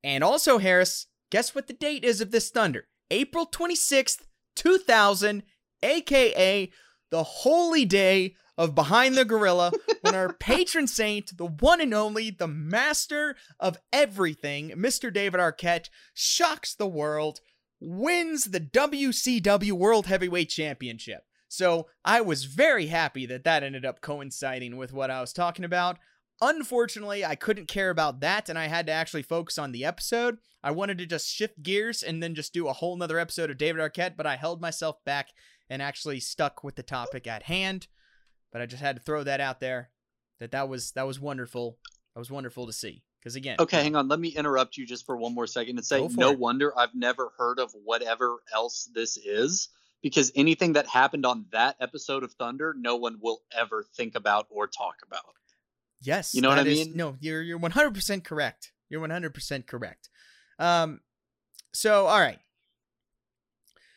and 0.04 0.24
also 0.24 0.58
Harris, 0.58 1.08
guess 1.32 1.54
what 1.54 1.68
the 1.68 1.74
date 1.74 2.04
is 2.04 2.22
of 2.22 2.32
this 2.32 2.50
Thunder? 2.50 2.88
April 3.12 3.46
twenty 3.46 3.76
sixth, 3.76 4.26
two 4.56 4.78
thousand, 4.78 5.44
aka 5.84 6.72
the 7.16 7.24
holy 7.24 7.86
day 7.86 8.36
of 8.58 8.76
Behind 8.76 9.16
the 9.16 9.24
Gorilla, 9.24 9.72
when 10.02 10.14
our 10.14 10.34
patron 10.40 10.86
saint, 10.86 11.38
the 11.38 11.46
one 11.46 11.80
and 11.80 11.94
only, 11.94 12.30
the 12.30 12.46
master 12.46 13.38
of 13.58 13.78
everything, 13.94 14.72
Mr. 14.72 15.14
David 15.14 15.40
Arquette, 15.40 15.88
shocks 16.14 16.76
the 16.76 16.90
world, 16.90 17.40
wins 17.80 18.44
the 18.44 18.60
WCW 18.60 19.72
World 19.72 20.08
Heavyweight 20.08 20.50
Championship. 20.50 21.24
So 21.48 21.88
I 22.04 22.20
was 22.20 22.44
very 22.44 22.88
happy 22.88 23.26
that 23.28 23.46
that 23.46 23.64
ended 23.64 23.86
up 23.86 24.02
coinciding 24.02 24.76
with 24.76 24.92
what 24.92 25.10
I 25.10 25.22
was 25.22 25.32
talking 25.32 25.64
about. 25.64 25.98
Unfortunately, 26.42 27.24
I 27.24 27.36
couldn't 27.36 27.70
care 27.70 27.92
about 27.92 28.20
that 28.20 28.50
and 28.50 28.60
I 28.60 28.68
had 28.68 28.88
to 28.88 28.92
actually 28.92 29.24
focus 29.24 29.58
on 29.58 29.72
the 29.72 29.86
episode. 29.86 30.38
I 30.62 30.72
wanted 30.72 30.98
to 30.98 31.06
just 31.06 31.30
shift 31.30 31.64
gears 31.64 32.04
and 32.04 32.22
then 32.22 32.36
just 32.36 32.54
do 32.54 32.68
a 32.68 32.74
whole 32.74 32.98
nother 32.98 33.20
episode 33.20 33.52
of 33.52 33.58
David 33.58 33.80
Arquette, 33.80 34.18
but 34.18 34.26
I 34.26 34.36
held 34.36 34.60
myself 34.60 34.98
back 35.06 35.30
and 35.70 35.82
actually 35.82 36.20
stuck 36.20 36.64
with 36.64 36.76
the 36.76 36.84
topic 36.84 37.28
at 37.28 37.44
hand. 37.44 37.88
But 38.52 38.62
I 38.62 38.66
just 38.66 38.82
had 38.82 38.96
to 38.98 39.02
throw 39.02 39.24
that 39.24 39.42
out 39.42 39.60
there 39.60 39.90
that 40.40 40.52
that 40.52 40.70
was 40.70 40.92
that 40.92 41.08
was 41.08 41.20
wonderful. 41.20 41.78
That 42.14 42.20
was 42.20 42.32
wonderful 42.32 42.66
to 42.68 42.74
see. 42.74 43.04
Because 43.20 43.36
again, 43.36 43.56
Okay, 43.60 43.82
hang 43.82 43.96
on. 43.96 44.08
Let 44.08 44.20
me 44.20 44.30
interrupt 44.30 44.78
you 44.78 44.86
just 44.86 45.06
for 45.06 45.18
one 45.18 45.34
more 45.34 45.48
second 45.48 45.78
and 45.78 45.86
say 45.86 46.08
no 46.12 46.32
it. 46.32 46.40
wonder 46.40 46.78
I've 46.78 46.94
never 46.94 47.32
heard 47.38 47.60
of 47.60 47.74
whatever 47.84 48.38
else 48.54 48.88
this 48.94 49.18
is 49.18 49.70
because 50.04 50.32
anything 50.36 50.74
that 50.74 50.86
happened 50.88 51.26
on 51.26 51.46
that 51.52 51.76
episode 51.80 52.24
of 52.24 52.32
Thunder, 52.34 52.76
no 52.78 52.96
one 52.98 53.18
will 53.20 53.42
ever 53.52 53.84
think 53.98 54.14
about 54.14 54.46
or 54.52 54.68
talk 54.68 54.98
about. 55.06 55.24
Yes, 56.02 56.36
You 56.36 56.42
know 56.42 56.50
what 56.50 56.60
I 56.60 56.66
is- 56.66 56.88
mean? 56.88 56.96
No, 56.96 57.18
you're 57.20 57.42
you're 57.42 57.58
100% 57.60 58.24
correct. 58.24 58.72
You're 58.90 59.02
100% 59.02 59.66
correct. 59.66 60.10
Um, 60.60 61.00
so 61.74 62.06
all 62.06 62.20
right. 62.20 62.40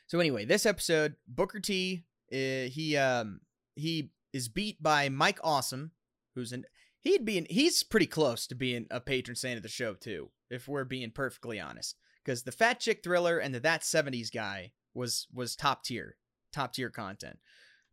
So 0.09 0.19
anyway, 0.21 0.47
this 0.47 0.67
episode, 0.67 1.17
Booker 1.29 1.61
T, 1.61 2.05
uh, 2.33 2.69
he 2.71 2.97
um 2.97 3.41
he 3.77 4.11
is 4.33 4.49
beat 4.49 4.83
by 4.83 5.09
Mike 5.09 5.39
Awesome, 5.45 5.93
who's 6.35 6.53
an 6.53 6.65
he'd 7.01 7.25
be 7.25 7.39
an, 7.39 7.47
he's 7.49 7.83
pretty 7.83 8.07
close 8.07 8.47
to 8.47 8.55
being 8.55 8.87
a 8.91 9.01
patron 9.01 9.37
saint 9.37 9.59
of 9.59 9.63
the 9.63 9.69
show 9.69 9.95
too, 9.95 10.31
if 10.51 10.67
we're 10.67 10.85
being 10.85 11.11
perfectly 11.11 11.61
honest. 11.61 11.97
Because 12.25 12.43
the 12.43 12.53
Fat 12.53 12.81
Chick 12.81 13.03
Thriller 13.05 13.39
and 13.39 13.55
the 13.55 13.61
That 13.61 13.83
70s 13.83 14.33
guy 14.33 14.73
was 14.95 15.27
was 15.33 15.55
top 15.55 15.85
tier, 15.85 16.17
top 16.53 16.73
tier 16.73 16.91
content. 16.91 17.39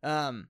Um, 0.02 0.48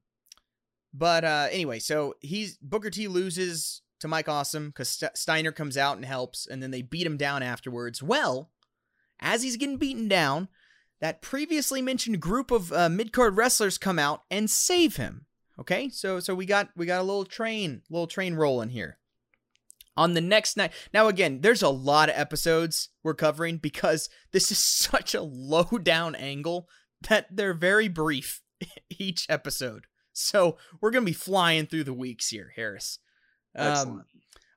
but 0.94 1.25
uh, 1.25 1.49
anyway, 1.50 1.80
so 1.80 2.14
he's 2.20 2.58
Booker 2.58 2.90
T 2.90 3.08
loses 3.08 3.82
to 3.99 4.08
Mike 4.08 4.28
Awesome 4.28 4.68
because 4.68 4.88
St- 4.88 5.16
Steiner 5.16 5.50
comes 5.50 5.76
out 5.76 5.96
and 5.96 6.04
helps, 6.04 6.46
and 6.46 6.62
then 6.62 6.70
they 6.70 6.82
beat 6.82 7.06
him 7.06 7.16
down 7.16 7.42
afterwards. 7.42 8.04
Well, 8.04 8.50
as 9.18 9.42
he's 9.42 9.56
getting 9.56 9.78
beaten 9.78 10.06
down, 10.06 10.49
that 11.00 11.23
previously 11.23 11.83
mentioned 11.83 12.21
group 12.21 12.50
of 12.50 12.73
uh, 12.73 12.88
mid 12.88 13.12
card 13.12 13.37
wrestlers 13.37 13.79
come 13.79 13.99
out 13.99 14.23
and 14.31 14.50
save 14.50 14.97
him. 14.97 15.26
Okay, 15.59 15.88
so 15.88 16.21
so 16.21 16.35
we 16.35 16.47
got 16.47 16.71
we 16.76 16.87
got 16.87 17.00
a 17.00 17.05
little 17.05 17.25
train, 17.25 17.83
little 17.91 18.07
train 18.07 18.35
rolling 18.35 18.71
here. 18.71 18.99
On 19.97 20.12
the 20.12 20.21
next 20.21 20.59
night, 20.59 20.73
now 20.93 21.09
again, 21.09 21.41
there's 21.41 21.62
a 21.62 21.71
lot 21.71 22.11
of 22.11 22.17
episodes 22.19 22.91
we're 23.03 23.15
covering 23.15 23.57
because 23.57 24.11
this 24.33 24.50
is 24.50 24.59
such 24.91 25.15
a 25.15 25.23
low 25.23 25.65
down 25.83 26.15
angle 26.15 26.69
that 27.09 27.35
they're 27.35 27.55
very 27.55 27.88
brief 27.88 28.43
each 28.91 29.26
episode. 29.29 29.87
So 30.12 30.57
we're 30.81 30.91
gonna 30.91 31.07
be 31.07 31.12
flying 31.12 31.67
through 31.67 31.85
the 31.85 31.95
weeks 31.95 32.29
here, 32.29 32.53
Harris. 32.57 32.99
Um, 33.55 34.05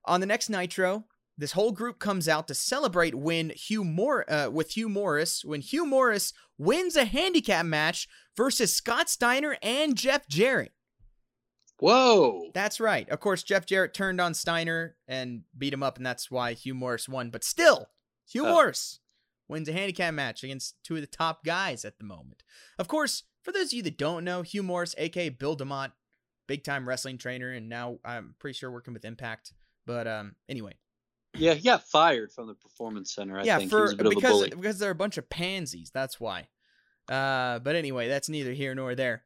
on 0.03 0.19
the 0.19 0.25
next 0.25 0.50
Nitro, 0.50 1.05
this 1.39 1.53
whole 1.53 1.72
group 1.72 2.00
comes 2.00 2.27
out 2.27 2.48
to 2.50 2.53
celebrate 2.53 3.15
when 3.15 3.50
Hugh 3.51 3.84
Mor- 3.86 4.29
uh, 4.31 4.50
with 4.50 4.75
Hugh 4.75 4.89
Morris 4.89 5.43
when 5.46 5.62
Hugh 5.62 5.86
Morris 5.86 6.34
wins 6.58 6.96
a 6.96 7.05
handicap 7.05 7.65
match 7.65 8.08
versus 8.36 8.75
Scott 8.75 9.10
Steiner 9.10 9.58
and 9.63 9.96
Jeff 9.98 10.27
Jarrett. 10.27 10.74
Whoa. 11.79 12.51
That's 12.53 12.79
right. 12.81 13.08
Of 13.10 13.19
course, 13.22 13.41
Jeff 13.43 13.65
Jarrett 13.65 13.93
turned 13.93 14.19
on 14.19 14.34
Steiner 14.34 14.98
and 15.08 15.43
beat 15.58 15.74
him 15.74 15.81
up, 15.84 15.96
and 15.98 16.05
that's 16.05 16.29
why 16.29 16.53
Hugh 16.53 16.74
Morris 16.75 17.08
won. 17.08 17.29
But 17.29 17.43
still, 17.46 17.88
Hugh 18.29 18.46
Oh. 18.46 18.51
Morris 18.51 19.00
wins 19.48 19.69
a 19.69 19.74
handicap 19.74 20.13
match 20.13 20.43
against 20.43 20.75
two 20.84 20.96
of 20.96 21.01
the 21.01 21.08
top 21.08 21.43
guys 21.46 21.86
at 21.86 21.98
the 21.98 22.03
moment. 22.03 22.43
Of 22.77 22.88
course, 22.89 23.24
for 23.43 23.53
those 23.53 23.67
of 23.67 23.74
you 23.74 23.84
that 23.84 23.98
don't 23.98 24.25
know, 24.25 24.41
Hugh 24.41 24.62
Morris, 24.63 24.93
aka 24.98 25.29
Bill 25.29 25.55
DeMott, 25.55 25.93
big 26.48 26.65
time 26.65 26.88
wrestling 26.88 27.17
trainer, 27.17 27.50
and 27.51 27.69
now 27.69 28.00
I'm 28.03 28.36
pretty 28.39 28.58
sure 28.58 28.69
working 28.69 28.93
with 28.93 29.05
Impact. 29.05 29.53
But 29.86 30.05
um, 30.05 30.36
anyway, 30.50 30.74
Yeah, 31.36 31.53
he 31.53 31.62
got 31.63 31.83
fired 31.83 32.31
from 32.31 32.48
the 32.48 32.55
performance 32.55 33.13
center. 33.13 33.39
I 33.39 33.43
yeah, 33.43 33.57
think 33.57 33.69
for 33.69 33.83
was 33.83 33.93
a 33.93 33.95
bit 33.98 34.05
of 34.07 34.12
a 34.13 34.15
because 34.15 34.50
because 34.50 34.79
they're 34.79 34.91
a 34.91 34.95
bunch 34.95 35.17
of 35.17 35.29
pansies. 35.29 35.91
That's 35.93 36.19
why. 36.19 36.48
Uh, 37.09 37.59
but 37.59 37.75
anyway, 37.75 38.07
that's 38.07 38.29
neither 38.29 38.53
here 38.53 38.74
nor 38.75 38.95
there. 38.95 39.24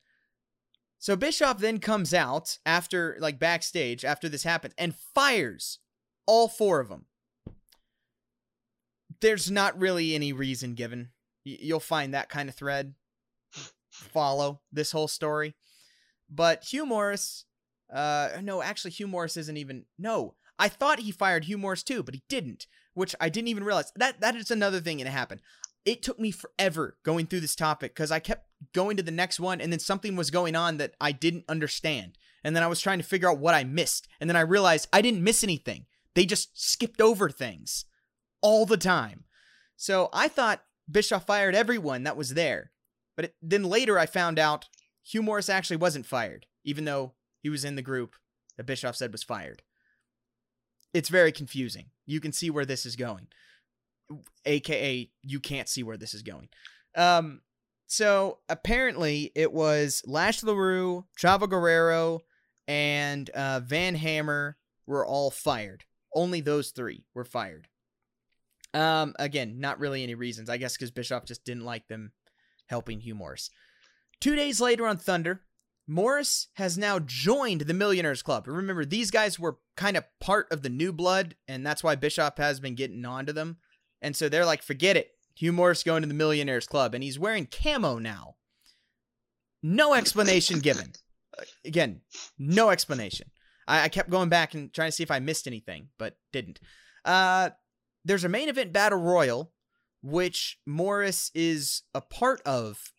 So 1.00 1.16
Bischoff 1.16 1.60
then 1.60 1.80
comes 1.80 2.14
out 2.14 2.58
after 2.66 3.18
like 3.20 3.40
backstage 3.40 4.06
after 4.06 4.30
this 4.30 4.44
happens 4.44 4.74
and 4.78 4.96
fires 4.96 5.80
all 6.26 6.48
four 6.48 6.80
of 6.80 6.88
them. 6.90 7.06
there's 9.22 9.50
not 9.50 9.80
really 9.80 10.16
any 10.16 10.34
reason 10.34 10.76
given. 10.76 11.10
Y- 11.46 11.58
You'll 11.62 11.80
find 11.80 12.14
that 12.14 12.30
kind 12.30 12.50
of 12.50 12.56
thread 12.56 12.94
follow 13.92 14.62
this 14.72 14.92
whole 14.92 15.08
story. 15.08 15.56
But 16.30 16.64
Hugh 16.64 16.86
Morris, 16.86 17.46
uh, 17.94 18.30
no, 18.42 18.62
actually, 18.62 18.92
Hugh 18.92 19.08
Morris 19.08 19.38
isn't 19.38 19.58
even. 19.58 19.86
No, 19.98 20.36
I 20.64 20.70
thought 20.70 21.02
he 21.02 21.12
fired 21.12 21.44
Hugh 21.44 21.58
Morris 21.58 21.84
too, 21.84 22.04
but 22.04 22.14
he 22.14 22.24
didn't, 22.30 22.68
which 22.94 23.14
I 23.20 23.28
didn't 23.28 23.50
even 23.50 23.66
realize. 23.66 23.92
That 23.98 24.22
that 24.22 24.38
is 24.38 24.50
another 24.50 24.80
thing 24.80 25.00
that 25.00 25.08
happened. 25.08 25.42
It 25.84 26.02
took 26.02 26.18
me 26.18 26.32
forever 26.32 26.96
going 27.04 27.26
through 27.26 27.42
this 27.42 27.58
topic 27.58 27.94
because 27.94 28.14
I 28.14 28.20
kept 28.20 28.48
going 28.74 28.96
to 28.96 29.04
the 29.04 29.12
next 29.12 29.42
one, 29.42 29.60
and 29.60 29.74
then 29.74 29.80
something 29.80 30.16
was 30.16 30.32
going 30.32 30.56
on 30.56 30.78
that 30.78 30.94
I 31.02 31.12
didn't 31.12 31.44
understand, 31.50 32.18
and 32.46 32.56
then 32.56 32.64
I 32.64 32.68
was 32.68 32.80
trying 32.80 33.00
to 33.00 33.04
figure 33.04 33.30
out 33.30 33.40
what 33.40 33.54
I 33.54 33.66
missed, 33.66 34.08
and 34.22 34.30
then 34.30 34.38
I 34.38 34.42
realized 34.42 34.88
I 34.94 35.02
didn't 35.02 35.22
miss 35.22 35.44
anything. 35.44 35.86
They 36.16 36.26
just 36.26 36.52
skipped 36.54 37.02
over 37.02 37.30
things 37.30 37.84
all 38.42 38.66
the 38.66 38.78
time. 38.78 39.26
So 39.76 40.08
I 40.14 40.30
thought 40.30 40.64
Bischoff 40.90 41.26
fired 41.26 41.56
everyone 41.56 42.04
that 42.04 42.16
was 42.16 42.36
there. 42.36 42.72
But 43.18 43.26
it, 43.26 43.36
then 43.42 43.64
later 43.64 44.00
I 44.00 44.06
found 44.06 44.40
out 44.40 44.70
Hugh 45.04 45.24
Morris 45.24 45.50
actually 45.50 45.76
wasn't 45.76 46.06
fired, 46.06 46.46
even 46.64 46.86
though 46.86 47.16
he 47.42 47.50
was 47.50 47.66
in 47.66 47.76
the 47.76 47.82
group 47.82 48.16
that 48.56 48.66
Bischoff 48.66 48.96
said 48.96 49.12
was 49.12 49.24
fired. 49.24 49.62
It's 50.94 51.10
very 51.10 51.32
confusing. 51.32 51.86
You 52.06 52.20
can 52.20 52.32
see 52.32 52.50
where 52.50 52.66
this 52.66 52.86
is 52.86 52.96
going. 52.96 53.28
AKA, 54.46 55.10
you 55.22 55.40
can't 55.40 55.70
see 55.70 55.84
where 55.84 55.98
this 55.98 56.14
is 56.14 56.22
going. 56.22 56.50
Um, 56.96 57.42
so 57.88 58.40
apparently 58.50 59.32
it 59.36 59.52
was 59.52 60.02
Lash 60.06 60.44
LaRue, 60.44 61.06
Chavo 61.20 61.50
Guerrero, 61.50 62.22
and 62.68 63.30
uh, 63.32 63.62
Van 63.62 63.96
Hammer 63.96 64.58
were 64.86 65.06
all 65.06 65.32
fired. 65.32 65.84
Only 66.14 66.42
those 66.42 66.72
three 66.72 67.06
were 67.14 67.26
fired. 67.26 67.68
Um, 68.74 69.14
again, 69.20 69.60
not 69.60 69.80
really 69.80 70.04
any 70.04 70.16
reasons. 70.16 70.50
I 70.50 70.58
guess 70.58 70.74
because 70.74 70.92
Bischoff 70.92 71.26
just 71.26 71.46
didn't 71.46 71.66
like 71.66 71.88
them 71.88 72.12
helping 72.68 73.00
Hugh 73.00 73.16
Morris. 73.16 73.50
Two 74.20 74.36
days 74.36 74.62
later 74.62 74.88
on 74.88 74.98
Thunder, 74.98 75.42
Morris 75.88 76.48
has 76.54 76.78
now 76.78 77.00
joined 77.00 77.62
the 77.62 77.74
Millionaires 77.74 78.24
Club. 78.24 78.48
Remember, 78.48 78.86
these 78.86 79.12
guys 79.12 79.38
were 79.38 79.58
kind 79.76 79.98
of 79.98 80.06
part 80.20 80.52
of 80.52 80.62
the 80.62 80.70
new 80.70 80.94
blood, 80.94 81.36
and 81.48 81.66
that's 81.66 81.84
why 81.84 81.96
Bischoff 81.96 82.38
has 82.38 82.60
been 82.60 82.76
getting 82.76 83.06
on 83.06 83.26
to 83.26 83.34
them. 83.34 83.58
And 84.02 84.16
so 84.16 84.30
they're 84.30 84.46
like, 84.46 84.64
forget 84.64 84.98
it. 84.98 85.12
Hugh 85.36 85.52
Morris 85.52 85.84
going 85.84 86.02
to 86.04 86.08
the 86.08 86.14
Millionaires 86.14 86.68
Club, 86.68 86.94
and 86.94 87.04
he's 87.04 87.20
wearing 87.20 87.48
camo 87.48 87.98
now. 87.98 88.36
No 89.62 89.94
explanation 89.94 90.60
given. 90.60 90.94
Again, 91.66 92.02
no 92.38 92.70
explanation. 92.70 93.32
I, 93.68 93.84
I 93.84 93.90
kept 93.90 94.10
going 94.10 94.30
back 94.30 94.54
and 94.54 94.72
trying 94.74 94.90
to 94.90 94.92
see 94.92 95.04
if 95.04 95.12
I 95.12 95.20
missed 95.20 95.48
anything, 95.48 95.90
but 95.98 96.18
didn't. 96.32 96.60
Uh, 97.04 97.50
there's 98.06 98.24
a 98.24 98.30
main 98.30 98.50
event 98.50 98.74
battle 98.74 99.00
royal, 99.00 99.52
which 100.02 100.60
Morris 100.66 101.32
is 101.34 101.84
a 101.94 102.02
part 102.02 102.42
of 102.46 102.92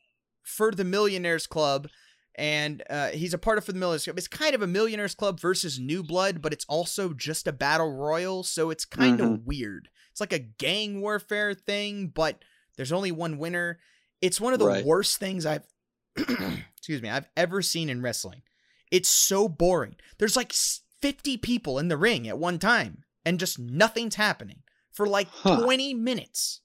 for 0.42 0.72
the 0.72 0.84
Millionaires 0.84 1.46
Club, 1.46 1.88
and 2.36 2.82
uh, 2.90 3.08
he's 3.10 3.34
a 3.34 3.38
part 3.38 3.58
of 3.58 3.64
for 3.64 3.72
the 3.72 3.78
Millionaires 3.78 4.04
Club. 4.04 4.18
It's 4.18 4.28
kind 4.28 4.54
of 4.54 4.62
a 4.62 4.66
Millionaires 4.66 5.14
Club 5.14 5.40
versus 5.40 5.78
New 5.78 6.02
Blood, 6.02 6.42
but 6.42 6.52
it's 6.52 6.64
also 6.68 7.12
just 7.12 7.46
a 7.46 7.52
battle 7.52 7.92
royal, 7.92 8.42
so 8.42 8.70
it's 8.70 8.84
kind 8.84 9.20
of 9.20 9.40
weird. 9.46 9.88
It's 10.10 10.20
like 10.20 10.32
a 10.32 10.38
gang 10.38 11.00
warfare 11.00 11.54
thing, 11.54 12.08
but 12.08 12.42
there's 12.76 12.92
only 12.92 13.12
one 13.12 13.38
winner. 13.38 13.78
It's 14.20 14.40
one 14.40 14.52
of 14.52 14.58
the 14.58 14.66
Right. 14.66 14.84
worst 14.84 15.18
things 15.18 15.44
I've 15.46 15.66
excuse 16.16 17.02
me, 17.02 17.08
I've 17.08 17.28
ever 17.36 17.62
seen 17.62 17.88
in 17.88 18.02
wrestling. 18.02 18.42
It's 18.90 19.08
so 19.08 19.48
boring. 19.48 19.96
There's 20.18 20.36
like 20.36 20.52
50 21.00 21.36
people 21.38 21.78
in 21.78 21.88
the 21.88 21.96
ring 21.96 22.28
at 22.28 22.38
one 22.38 22.58
time 22.58 23.04
and 23.24 23.40
just 23.40 23.58
nothing's 23.58 24.14
happening 24.14 24.62
for 24.92 25.06
like 25.06 25.28
Huh. 25.28 25.60
20 25.62 25.94
minutes. 25.94 26.60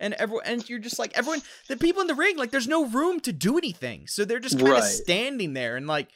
And 0.00 0.12
everyone 0.14 0.44
and 0.46 0.68
you're 0.68 0.78
just 0.80 0.98
like 0.98 1.12
everyone 1.16 1.40
the 1.68 1.76
people 1.76 2.00
in 2.02 2.08
the 2.08 2.14
ring 2.14 2.36
like 2.36 2.50
there's 2.50 2.66
no 2.68 2.86
room 2.86 3.20
to 3.20 3.32
do 3.32 3.56
anything. 3.58 4.06
So 4.06 4.24
they're 4.24 4.40
just 4.40 4.56
kind 4.58 4.68
of 4.68 4.74
Right. 4.74 4.82
standing 4.84 5.52
there 5.54 5.76
and 5.76 5.86
like 5.86 6.08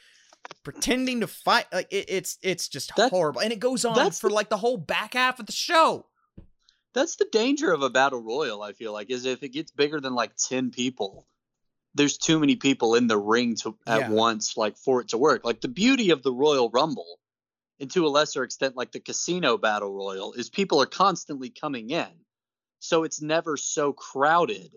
pretending 0.64 1.20
to 1.20 1.26
fight 1.26 1.66
like 1.72 1.86
it, 1.92 2.06
it's 2.08 2.38
it's 2.42 2.68
just 2.68 2.90
That- 2.96 3.10
horrible 3.10 3.40
and 3.40 3.52
it 3.52 3.60
goes 3.60 3.84
on 3.84 4.10
for 4.12 4.28
the- 4.28 4.34
like 4.34 4.48
the 4.50 4.56
whole 4.56 4.76
back 4.76 5.14
half 5.14 5.38
of 5.40 5.46
the 5.46 5.52
show. 5.52 6.06
That's 6.94 7.16
the 7.16 7.28
danger 7.30 7.70
of 7.72 7.82
a 7.82 7.90
battle 7.90 8.20
royal. 8.20 8.62
I 8.62 8.72
feel 8.72 8.92
like 8.92 9.10
is 9.10 9.24
if 9.24 9.42
it 9.42 9.50
gets 9.50 9.70
bigger 9.70 10.00
than 10.00 10.14
like 10.14 10.34
ten 10.36 10.70
people, 10.70 11.26
there's 11.94 12.18
too 12.18 12.38
many 12.40 12.56
people 12.56 12.94
in 12.94 13.06
the 13.06 13.18
ring 13.18 13.54
to 13.56 13.76
at 13.86 14.00
Yeah. 14.00 14.10
once, 14.10 14.56
like 14.56 14.76
for 14.76 15.00
it 15.00 15.08
to 15.08 15.18
work. 15.18 15.44
Like 15.44 15.60
the 15.60 15.68
beauty 15.68 16.10
of 16.10 16.22
the 16.22 16.32
Royal 16.32 16.70
Rumble, 16.70 17.20
and 17.78 17.90
to 17.92 18.06
a 18.06 18.08
lesser 18.08 18.42
extent, 18.42 18.74
like 18.76 18.90
the 18.92 19.00
Casino 19.00 19.56
Battle 19.58 19.92
Royal, 19.92 20.32
is 20.32 20.48
people 20.50 20.80
are 20.82 20.86
constantly 20.86 21.50
coming 21.50 21.90
in, 21.90 22.08
so 22.78 23.04
it's 23.04 23.20
never 23.20 23.56
so 23.56 23.92
crowded 23.92 24.76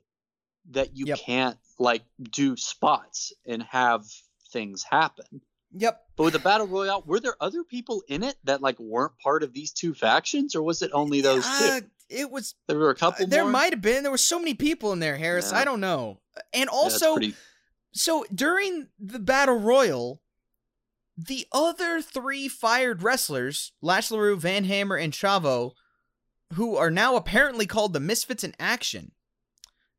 that 0.72 0.96
you 0.96 1.06
Yep. 1.08 1.20
can't 1.20 1.58
like 1.80 2.04
do 2.22 2.56
spots 2.56 3.34
and 3.46 3.64
have 3.64 4.06
things 4.52 4.84
happen. 4.84 5.42
Yep. 5.74 6.06
But 6.18 6.24
with 6.26 6.34
the 6.34 6.40
battle 6.40 6.68
royale, 6.68 7.02
were 7.06 7.20
there 7.20 7.36
other 7.42 7.64
people 7.64 8.04
in 8.08 8.24
it 8.24 8.36
that 8.44 8.62
like 8.62 8.78
weren't 8.80 9.18
part 9.20 9.42
of 9.44 9.54
these 9.54 9.72
two 9.72 9.94
factions, 9.94 10.54
or 10.56 10.62
was 10.62 10.82
it 10.82 10.92
only 10.94 11.22
those 11.22 11.46
Uh, 11.46 11.80
two? 11.82 11.88
it 12.10 12.30
was 12.30 12.56
There 12.68 12.78
were 12.78 12.90
a 12.90 12.96
couple. 12.96 13.26
uh, 13.26 13.30
there 13.30 13.46
might 13.46 13.72
have 13.74 13.82
been 13.82 14.04
there 14.04 14.12
were 14.12 14.18
so 14.18 14.38
many 14.38 14.54
people 14.54 14.92
in 14.92 15.00
there, 15.00 15.18
Harris. 15.18 15.52
Yeah. 15.52 15.60
I 15.60 15.66
don't 15.66 15.80
know. 15.80 16.20
And 16.54 16.66
Yeah, 16.72 16.76
also 16.78 17.14
pretty- 17.16 17.36
so 17.94 18.26
during 18.34 18.90
the 19.00 19.20
battle 19.20 19.56
royal, 19.60 20.22
the 21.18 21.48
other 21.52 22.02
three 22.02 22.48
fired 22.48 23.02
wrestlers, 23.04 23.72
Lash 23.82 24.12
LaRue, 24.12 24.38
Van 24.38 24.64
Hammer, 24.66 24.96
and 24.98 25.14
Chavo, 25.14 25.72
who 26.54 26.76
are 26.76 26.92
now 26.92 27.16
apparently 27.16 27.66
called 27.66 27.94
the 27.94 28.00
Misfits 28.00 28.44
in 28.44 28.54
Action. 28.60 29.12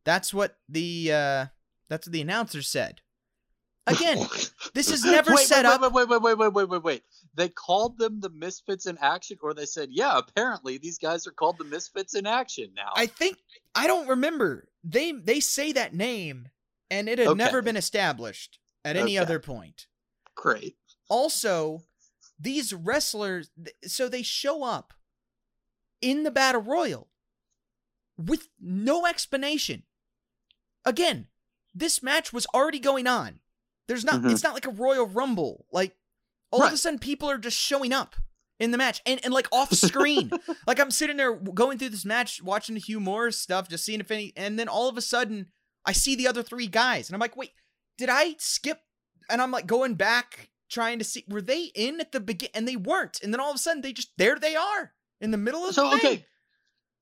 That's 0.05 0.35
what 0.35 0.57
the 0.69 1.13
uh 1.13 1.47
that's 1.89 2.07
what 2.07 2.13
the 2.13 2.21
announcer 2.21 2.63
said. 2.63 3.01
Again, 3.87 4.19
this 4.75 4.91
is 4.91 5.05
never 5.05 5.33
wait, 5.35 5.47
set 5.47 5.65
wait, 5.65 5.73
up. 5.73 5.81
Wait, 5.81 5.93
wait, 5.93 6.09
wait, 6.09 6.23
wait, 6.23 6.39
wait, 6.39 6.53
wait, 6.55 6.69
wait, 6.69 6.83
wait. 6.85 7.03
They 7.35 7.49
called 7.49 7.99
them 7.99 8.21
the 8.21 8.31
Misfits 8.31 8.87
in 8.87 8.97
Action, 8.99 9.39
or 9.43 9.55
they 9.55 9.67
said, 9.67 9.89
yeah, 9.91 10.19
apparently 10.19 10.79
these 10.79 10.99
guys 10.99 11.27
are 11.27 11.33
called 11.33 11.59
the 11.59 11.65
Misfits 11.65 12.15
in 12.15 12.27
Action 12.27 12.71
now. 12.77 12.93
I 12.95 13.07
think 13.07 13.39
I 13.75 13.87
don't 13.87 14.09
remember. 14.09 14.69
They 14.85 15.13
they 15.13 15.41
say 15.41 15.73
that 15.73 15.95
name 15.95 16.49
and 16.91 17.09
it 17.09 17.19
had 17.19 17.37
never 17.37 17.63
been 17.63 17.77
established 17.77 18.59
at 18.85 18.97
any 18.97 19.17
Okay. 19.17 19.23
other 19.23 19.39
point. 19.41 19.87
Great. 20.35 20.77
also 21.09 21.83
these 22.41 22.73
wrestlers 22.75 23.51
so 23.85 24.09
they 24.09 24.23
show 24.23 24.65
up 24.65 24.93
in 26.03 26.23
the 26.25 26.31
battle 26.31 26.61
royal 26.61 27.09
with 28.19 28.49
no 28.61 29.07
explanation. 29.07 29.85
Again 30.85 31.29
this 31.75 32.03
match 32.03 32.33
was 32.35 32.47
already 32.55 32.79
going 32.79 33.07
on. 33.07 33.41
There's 33.89 34.05
not 34.05 34.17
Mhm. 34.21 34.33
it's 34.33 34.43
not 34.43 34.53
like 34.55 34.67
a 34.67 34.71
royal 34.71 35.07
rumble. 35.07 35.65
Like 35.73 35.97
all 36.51 36.63
of 36.63 36.73
a 36.73 36.77
sudden 36.77 36.99
people 36.99 37.31
are 37.31 37.39
just 37.39 37.59
showing 37.59 37.95
up 37.95 38.15
in 38.61 38.71
the 38.73 38.77
match 38.79 39.01
and, 39.07 39.19
and 39.25 39.33
like 39.33 39.49
off 39.51 39.73
screen. 39.73 40.31
Like 40.67 40.79
i'm 40.79 40.91
sitting 40.91 41.17
there 41.17 41.35
going 41.35 41.79
through 41.79 41.89
this 41.91 42.05
match 42.05 42.43
watching 42.43 42.75
the 42.75 42.81
hugh 42.81 43.01
morris 43.01 43.39
stuff 43.39 43.69
just 43.69 43.85
seeing 43.85 44.01
if 44.01 44.11
any 44.11 44.33
and 44.37 44.59
then 44.59 44.69
all 44.69 44.89
of 44.89 44.97
a 44.99 45.01
sudden 45.01 45.47
i 45.87 45.93
see 45.93 46.15
the 46.15 46.29
other 46.29 46.43
three 46.43 46.67
guys 46.67 47.09
and 47.09 47.15
i'm 47.15 47.21
like 47.21 47.37
wait 47.37 47.53
did 47.99 48.09
i 48.11 48.35
skip? 48.39 48.81
And 49.31 49.41
I'm 49.41 49.51
like 49.53 49.67
going 49.67 49.95
back 49.95 50.51
trying 50.71 50.99
to 50.99 51.05
see 51.05 51.25
were 51.29 51.41
they 51.43 51.65
in 51.75 52.01
at 52.01 52.13
the 52.13 52.21
begin 52.21 52.49
and 52.55 52.67
they 52.69 52.77
weren't. 52.77 53.21
And 53.23 53.33
then 53.33 53.41
all 53.41 53.51
of 53.51 53.57
a 53.57 53.59
sudden 53.59 53.81
they 53.83 53.93
just 53.93 54.13
there 54.19 54.39
they 54.39 54.57
are 54.57 54.93
in 55.23 55.31
the 55.31 55.39
middle 55.39 55.65
of 55.67 55.75
So 55.75 55.89
the 55.89 55.97
okay, 55.97 56.27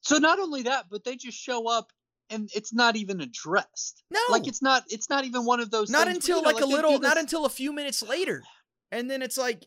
so 0.03 0.19
not 0.19 0.39
only 0.39 0.63
that, 0.63 0.85
but 0.89 1.03
they 1.03 1.17
just 1.17 1.37
show 1.37 1.69
up 1.69 1.93
and 2.31 2.49
it's 2.55 2.73
not 2.73 2.95
even 2.95 3.21
addressed. 3.21 4.05
no 4.13 4.21
Like 4.31 4.47
it's 4.47 4.63
not. 4.63 4.85
It's 4.89 5.11
not 5.11 5.25
even 5.25 5.45
one 5.45 5.59
of 5.59 5.73
those. 5.73 5.91
not 5.91 6.07
things 6.07 6.19
until 6.19 6.37
you 6.37 6.43
know, 6.43 6.49
like, 6.49 6.57
a 6.57 6.61
they 6.61 6.71
do 6.71 6.77
little 6.77 6.99
not 7.01 7.19
until 7.19 7.45
a 7.45 7.51
few 7.51 7.73
minutes 7.73 8.03
later 8.03 8.45
and 8.93 9.11
then 9.11 9.23
it's 9.23 9.39
like 9.39 9.67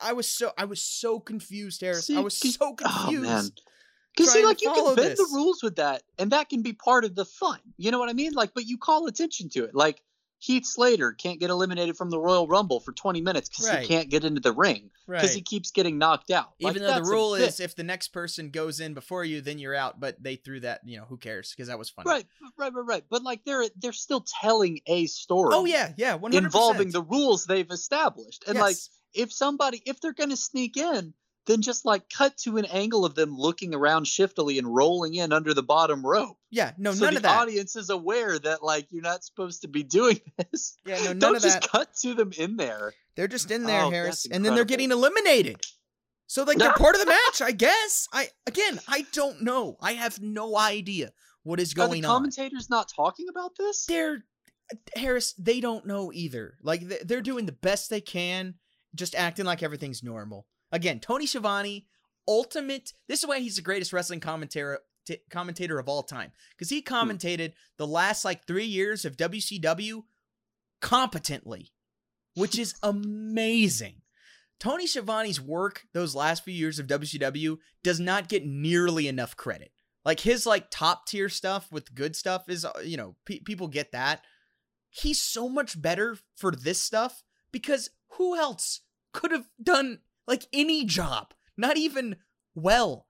I 0.00 0.12
was 0.12 0.26
so 0.26 0.52
I 0.56 0.64
was 0.64 0.82
so 0.82 1.20
confused 1.20 1.80
Harris 1.80 2.10
I 2.10 2.20
was 2.20 2.36
so 2.36 2.54
Oh 2.60 2.74
confused. 2.74 3.62
Because 4.16 4.32
see, 4.32 4.44
like 4.44 4.62
you 4.62 4.72
can 4.72 4.94
bend 4.94 5.10
this. 5.10 5.18
the 5.18 5.28
rules 5.34 5.62
with 5.62 5.76
that, 5.76 6.02
and 6.18 6.32
that 6.32 6.48
can 6.48 6.62
be 6.62 6.72
part 6.72 7.04
of 7.04 7.14
the 7.14 7.26
fun. 7.26 7.58
You 7.76 7.90
know 7.90 7.98
what 7.98 8.08
I 8.08 8.14
mean? 8.14 8.32
Like, 8.32 8.54
but 8.54 8.64
you 8.64 8.78
call 8.78 9.06
attention 9.06 9.50
to 9.50 9.64
it. 9.64 9.74
Like 9.74 10.02
Heath 10.46 10.64
Slater 10.64 11.10
can't 11.12 11.40
get 11.40 11.50
eliminated 11.50 11.96
from 11.96 12.08
the 12.10 12.20
Royal 12.20 12.46
Rumble 12.46 12.78
for 12.78 12.92
20 12.92 13.20
minutes 13.20 13.48
because 13.48 13.68
Right. 13.68 13.80
he 13.80 13.88
can't 13.88 14.08
get 14.08 14.24
into 14.24 14.40
the 14.40 14.52
ring 14.52 14.90
because 15.08 15.34
he 15.34 15.42
keeps 15.42 15.72
getting 15.72 15.98
knocked 15.98 16.30
out. 16.30 16.52
Like, 16.60 16.76
even 16.76 16.86
though 16.86 16.94
the 17.00 17.10
rule 17.10 17.34
is 17.34 17.58
if 17.58 17.74
the 17.74 17.82
next 17.82 18.08
person 18.08 18.50
goes 18.50 18.78
in 18.78 18.94
before 18.94 19.24
you 19.24 19.40
then 19.40 19.58
you're 19.58 19.74
out 19.74 19.98
but 19.98 20.22
they 20.22 20.36
threw 20.36 20.60
that 20.60 20.82
you 20.84 20.98
know 20.98 21.04
who 21.04 21.16
cares 21.16 21.50
because 21.50 21.66
that 21.66 21.78
was 21.78 21.90
funny 21.90 22.08
right, 22.10 22.26
right, 22.56 22.72
right, 22.72 22.86
right. 22.86 23.04
But 23.10 23.24
like 23.24 23.44
they're 23.44 23.64
they're 23.76 23.92
still 23.92 24.24
telling 24.40 24.78
a 24.86 25.06
story. 25.06 25.50
oh 25.52 25.64
yeah 25.64 25.92
yeah 25.96 26.16
100%. 26.16 26.34
involving 26.34 26.90
the 26.90 27.02
rules 27.02 27.44
they've 27.46 27.70
established, 27.70 28.44
and 28.46 28.56
like 28.58 28.76
if 29.14 29.32
somebody 29.32 29.82
if 29.84 30.00
they're 30.00 30.12
going 30.12 30.30
to 30.30 30.36
sneak 30.36 30.76
in 30.76 31.12
then 31.46 31.62
just 31.62 31.84
like 31.84 32.08
cut 32.10 32.36
to 32.36 32.56
an 32.56 32.64
angle 32.66 33.04
of 33.04 33.14
them 33.14 33.36
looking 33.36 33.74
around 33.74 34.06
shiftily 34.06 34.58
and 34.58 34.74
rolling 34.74 35.14
in 35.14 35.32
under 35.32 35.54
the 35.54 35.62
bottom 35.62 36.04
rope 36.04 36.36
yeah 36.50 36.72
no 36.76 36.92
so 36.92 37.04
none 37.06 37.16
of 37.16 37.22
that 37.22 37.40
audience 37.40 37.76
is 37.76 37.90
aware 37.90 38.38
that 38.38 38.62
like 38.62 38.86
you're 38.90 39.02
not 39.02 39.24
supposed 39.24 39.62
to 39.62 39.68
be 39.68 39.82
doing 39.82 40.20
this 40.52 40.76
yeah 40.84 40.96
no 40.98 41.04
none 41.08 41.18
don't 41.18 41.36
of 41.36 41.42
just 41.42 41.60
that 41.62 41.70
cut 41.70 41.94
to 41.94 42.14
them 42.14 42.30
in 42.36 42.56
there 42.56 42.92
They're 43.16 43.28
just 43.28 43.50
in 43.50 43.64
there, 43.64 43.82
Oh, 43.84 43.90
Harris, 43.90 44.26
and 44.30 44.44
then 44.44 44.54
they're 44.54 44.64
getting 44.66 44.90
eliminated. 44.92 45.56
So 46.26 46.42
like 46.42 46.58
they're 46.58 46.72
part 46.72 46.94
of 46.96 47.00
the 47.00 47.06
match, 47.18 47.40
I 47.40 47.52
guess. 47.52 48.08
I 48.12 48.28
again, 48.46 48.78
I 48.88 49.06
don't 49.12 49.42
know. 49.42 49.76
I 49.80 49.92
have 49.94 50.20
no 50.20 50.56
idea 50.58 51.12
what 51.44 51.60
is 51.60 51.72
Are 51.72 51.76
going 51.76 52.02
the 52.02 52.08
on. 52.08 52.14
commentators 52.14 52.68
not 52.68 52.90
talking 52.94 53.26
about 53.30 53.52
this? 53.56 53.86
They're 53.86 54.24
Harris. 54.96 55.32
They 55.34 55.60
don't 55.60 55.86
know 55.86 56.10
either. 56.12 56.58
Like 56.62 56.82
they're 57.06 57.20
doing 57.22 57.46
the 57.46 57.52
best 57.52 57.88
they 57.88 58.00
can, 58.00 58.54
just 58.94 59.14
acting 59.14 59.46
like 59.46 59.62
everything's 59.62 60.02
normal. 60.02 60.46
Again, 60.76 61.00
Tony 61.00 61.24
Schiavone, 61.24 61.86
ultimate. 62.28 62.92
This 63.08 63.20
is 63.20 63.26
why 63.26 63.40
he's 63.40 63.56
the 63.56 63.62
greatest 63.62 63.94
wrestling 63.94 64.20
commentator 64.20 64.80
t- 65.06 65.22
commentator 65.30 65.78
of 65.78 65.88
all 65.88 66.02
time 66.02 66.32
because 66.50 66.68
he 66.68 66.82
commentated 66.82 67.54
the 67.78 67.86
last 67.86 68.26
like 68.26 68.46
three 68.46 68.66
years 68.66 69.06
of 69.06 69.16
WCW 69.16 70.02
competently, 70.82 71.72
which 72.34 72.58
is 72.58 72.74
amazing. 72.82 74.02
Tony 74.60 74.86
Schiavone's 74.86 75.40
work 75.40 75.84
those 75.94 76.14
last 76.14 76.44
few 76.44 76.52
years 76.52 76.78
of 76.78 76.86
WCW 76.86 77.56
does 77.82 77.98
not 77.98 78.28
get 78.28 78.44
nearly 78.44 79.08
enough 79.08 79.34
credit. 79.34 79.72
Like 80.04 80.20
his 80.20 80.44
like 80.44 80.66
top 80.70 81.06
tier 81.06 81.30
stuff 81.30 81.72
with 81.72 81.94
good 81.94 82.14
stuff 82.14 82.50
is 82.50 82.66
uh, 82.66 82.72
you 82.84 82.98
know 82.98 83.16
pe- 83.24 83.40
people 83.40 83.68
get 83.68 83.92
that. 83.92 84.20
He's 84.90 85.22
so 85.22 85.48
much 85.48 85.80
better 85.80 86.18
for 86.34 86.52
this 86.52 86.82
stuff 86.82 87.22
because 87.50 87.88
who 88.10 88.36
else 88.36 88.80
could 89.14 89.30
have 89.30 89.48
done 89.62 90.00
like 90.26 90.46
any 90.52 90.84
job, 90.84 91.34
not 91.56 91.76
even 91.76 92.16
well, 92.54 93.06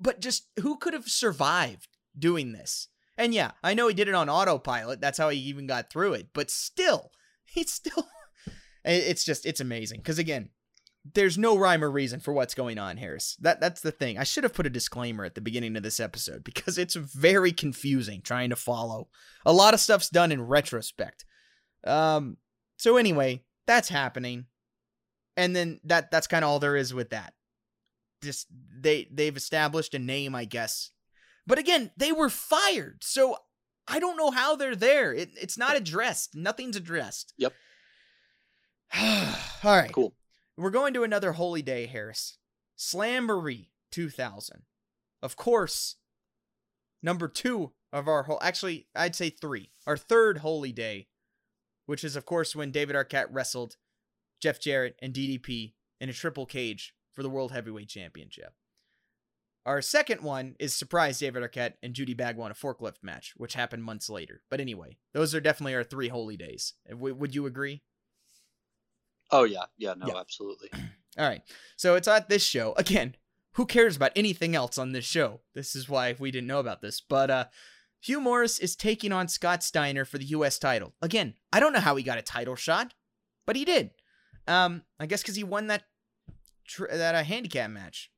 but 0.00 0.20
just 0.20 0.48
who 0.60 0.76
could 0.76 0.92
have 0.92 1.08
survived 1.08 1.88
doing 2.18 2.52
this? 2.52 2.88
And 3.16 3.34
yeah, 3.34 3.52
I 3.62 3.74
know 3.74 3.88
he 3.88 3.94
did 3.94 4.08
it 4.08 4.14
on 4.14 4.28
autopilot. 4.28 5.00
That's 5.00 5.18
how 5.18 5.28
he 5.28 5.38
even 5.38 5.66
got 5.66 5.90
through 5.90 6.14
it. 6.14 6.28
But 6.32 6.50
still, 6.50 7.10
he's 7.44 7.72
still. 7.72 8.08
It's 8.84 9.22
just 9.22 9.46
it's 9.46 9.60
amazing 9.60 10.00
because 10.00 10.18
again, 10.18 10.48
there's 11.14 11.38
no 11.38 11.56
rhyme 11.56 11.84
or 11.84 11.90
reason 11.90 12.20
for 12.20 12.32
what's 12.32 12.54
going 12.54 12.78
on, 12.78 12.96
Harris. 12.96 13.36
That 13.40 13.60
that's 13.60 13.80
the 13.80 13.92
thing. 13.92 14.18
I 14.18 14.24
should 14.24 14.44
have 14.44 14.54
put 14.54 14.66
a 14.66 14.70
disclaimer 14.70 15.24
at 15.24 15.34
the 15.34 15.40
beginning 15.40 15.76
of 15.76 15.82
this 15.82 16.00
episode 16.00 16.44
because 16.44 16.78
it's 16.78 16.94
very 16.94 17.52
confusing 17.52 18.22
trying 18.22 18.50
to 18.50 18.56
follow. 18.56 19.08
A 19.44 19.52
lot 19.52 19.74
of 19.74 19.80
stuff's 19.80 20.08
done 20.08 20.32
in 20.32 20.42
retrospect. 20.42 21.24
Um. 21.84 22.38
So 22.76 22.96
anyway, 22.96 23.44
that's 23.66 23.88
happening, 23.88 24.46
and 25.36 25.54
then 25.54 25.80
that 25.84 26.10
that's 26.10 26.26
kind 26.26 26.44
of 26.44 26.50
all 26.50 26.58
there 26.58 26.76
is 26.76 26.92
with 26.94 27.10
that. 27.10 27.34
Just 28.22 28.46
they 28.50 29.08
they've 29.10 29.36
established 29.36 29.94
a 29.94 29.98
name, 29.98 30.34
I 30.34 30.44
guess. 30.44 30.90
But 31.46 31.58
again, 31.58 31.90
they 31.96 32.12
were 32.12 32.28
fired, 32.28 32.98
so 33.02 33.36
I 33.88 33.98
don't 33.98 34.16
know 34.16 34.30
how 34.30 34.54
they're 34.56 34.76
there. 34.76 35.12
It, 35.12 35.30
it's 35.40 35.58
not 35.58 35.76
addressed. 35.76 36.34
Nothing's 36.34 36.76
addressed. 36.76 37.34
Yep. 37.36 37.52
all 39.00 39.36
right. 39.64 39.92
Cool. 39.92 40.14
We're 40.56 40.70
going 40.70 40.94
to 40.94 41.02
another 41.02 41.32
holy 41.32 41.62
day, 41.62 41.86
Harris. 41.86 42.38
Slamboree 42.78 43.68
2000. 43.90 44.62
Of 45.22 45.36
course, 45.36 45.96
number 47.02 47.28
two 47.28 47.72
of 47.92 48.08
our 48.08 48.24
whole, 48.24 48.38
actually, 48.42 48.86
I'd 48.94 49.14
say 49.14 49.30
three. 49.30 49.70
Our 49.86 49.96
third 49.96 50.38
holy 50.38 50.72
day, 50.72 51.08
which 51.86 52.04
is, 52.04 52.16
of 52.16 52.26
course, 52.26 52.54
when 52.54 52.70
David 52.70 52.96
Arquette 52.96 53.28
wrestled 53.30 53.76
Jeff 54.42 54.58
Jarrett 54.60 54.96
and 55.00 55.14
DDP 55.14 55.72
in 56.00 56.08
a 56.08 56.12
triple 56.12 56.46
cage 56.46 56.94
for 57.14 57.22
the 57.22 57.30
World 57.30 57.52
Heavyweight 57.52 57.88
Championship. 57.88 58.52
Our 59.64 59.80
second 59.80 60.22
one 60.22 60.56
is 60.58 60.74
surprise 60.74 61.20
David 61.20 61.44
Arquette 61.44 61.74
and 61.84 61.94
Judy 61.94 62.14
Bagwell 62.14 62.46
in 62.46 62.52
a 62.52 62.54
forklift 62.56 63.04
match, 63.04 63.34
which 63.36 63.54
happened 63.54 63.84
months 63.84 64.10
later. 64.10 64.42
But 64.50 64.60
anyway, 64.60 64.98
those 65.14 65.32
are 65.36 65.40
definitely 65.40 65.76
our 65.76 65.84
three 65.84 66.08
holy 66.08 66.36
days. 66.36 66.74
Would 66.90 67.36
you 67.36 67.46
agree? 67.46 67.82
Oh 69.30 69.44
yeah, 69.44 69.66
yeah, 69.78 69.94
no, 69.96 70.08
Yeah. 70.08 70.14
absolutely. 70.20 70.70
All 71.16 71.28
right. 71.28 71.42
So 71.76 71.94
it's 71.94 72.08
at 72.08 72.28
this 72.28 72.42
show. 72.42 72.74
Again, 72.76 73.14
who 73.52 73.64
cares 73.64 73.94
about 73.94 74.12
anything 74.16 74.56
else 74.56 74.78
on 74.78 74.90
this 74.90 75.04
show? 75.04 75.42
This 75.54 75.76
is 75.76 75.88
why 75.88 76.16
we 76.18 76.32
didn't 76.32 76.48
know 76.48 76.58
about 76.60 76.82
this. 76.82 77.00
But 77.00 77.30
uh 77.30 77.44
Hugh 78.00 78.20
Morris 78.20 78.58
is 78.58 78.74
taking 78.74 79.12
on 79.12 79.28
Scott 79.28 79.62
Steiner 79.62 80.04
for 80.04 80.18
the 80.18 80.24
US 80.26 80.58
title. 80.58 80.94
Again, 81.00 81.34
I 81.52 81.60
don't 81.60 81.72
know 81.72 81.78
how 81.78 81.94
he 81.94 82.02
got 82.02 82.18
a 82.18 82.22
title 82.22 82.56
shot, 82.56 82.94
but 83.46 83.54
he 83.54 83.64
did. 83.64 83.90
Um 84.46 84.82
I 84.98 85.06
guess 85.06 85.22
cuz 85.22 85.36
he 85.36 85.44
won 85.44 85.66
that 85.68 85.84
tr- 86.66 86.86
that 86.90 87.14
uh, 87.14 87.24
handicap 87.24 87.70
match. 87.70 88.10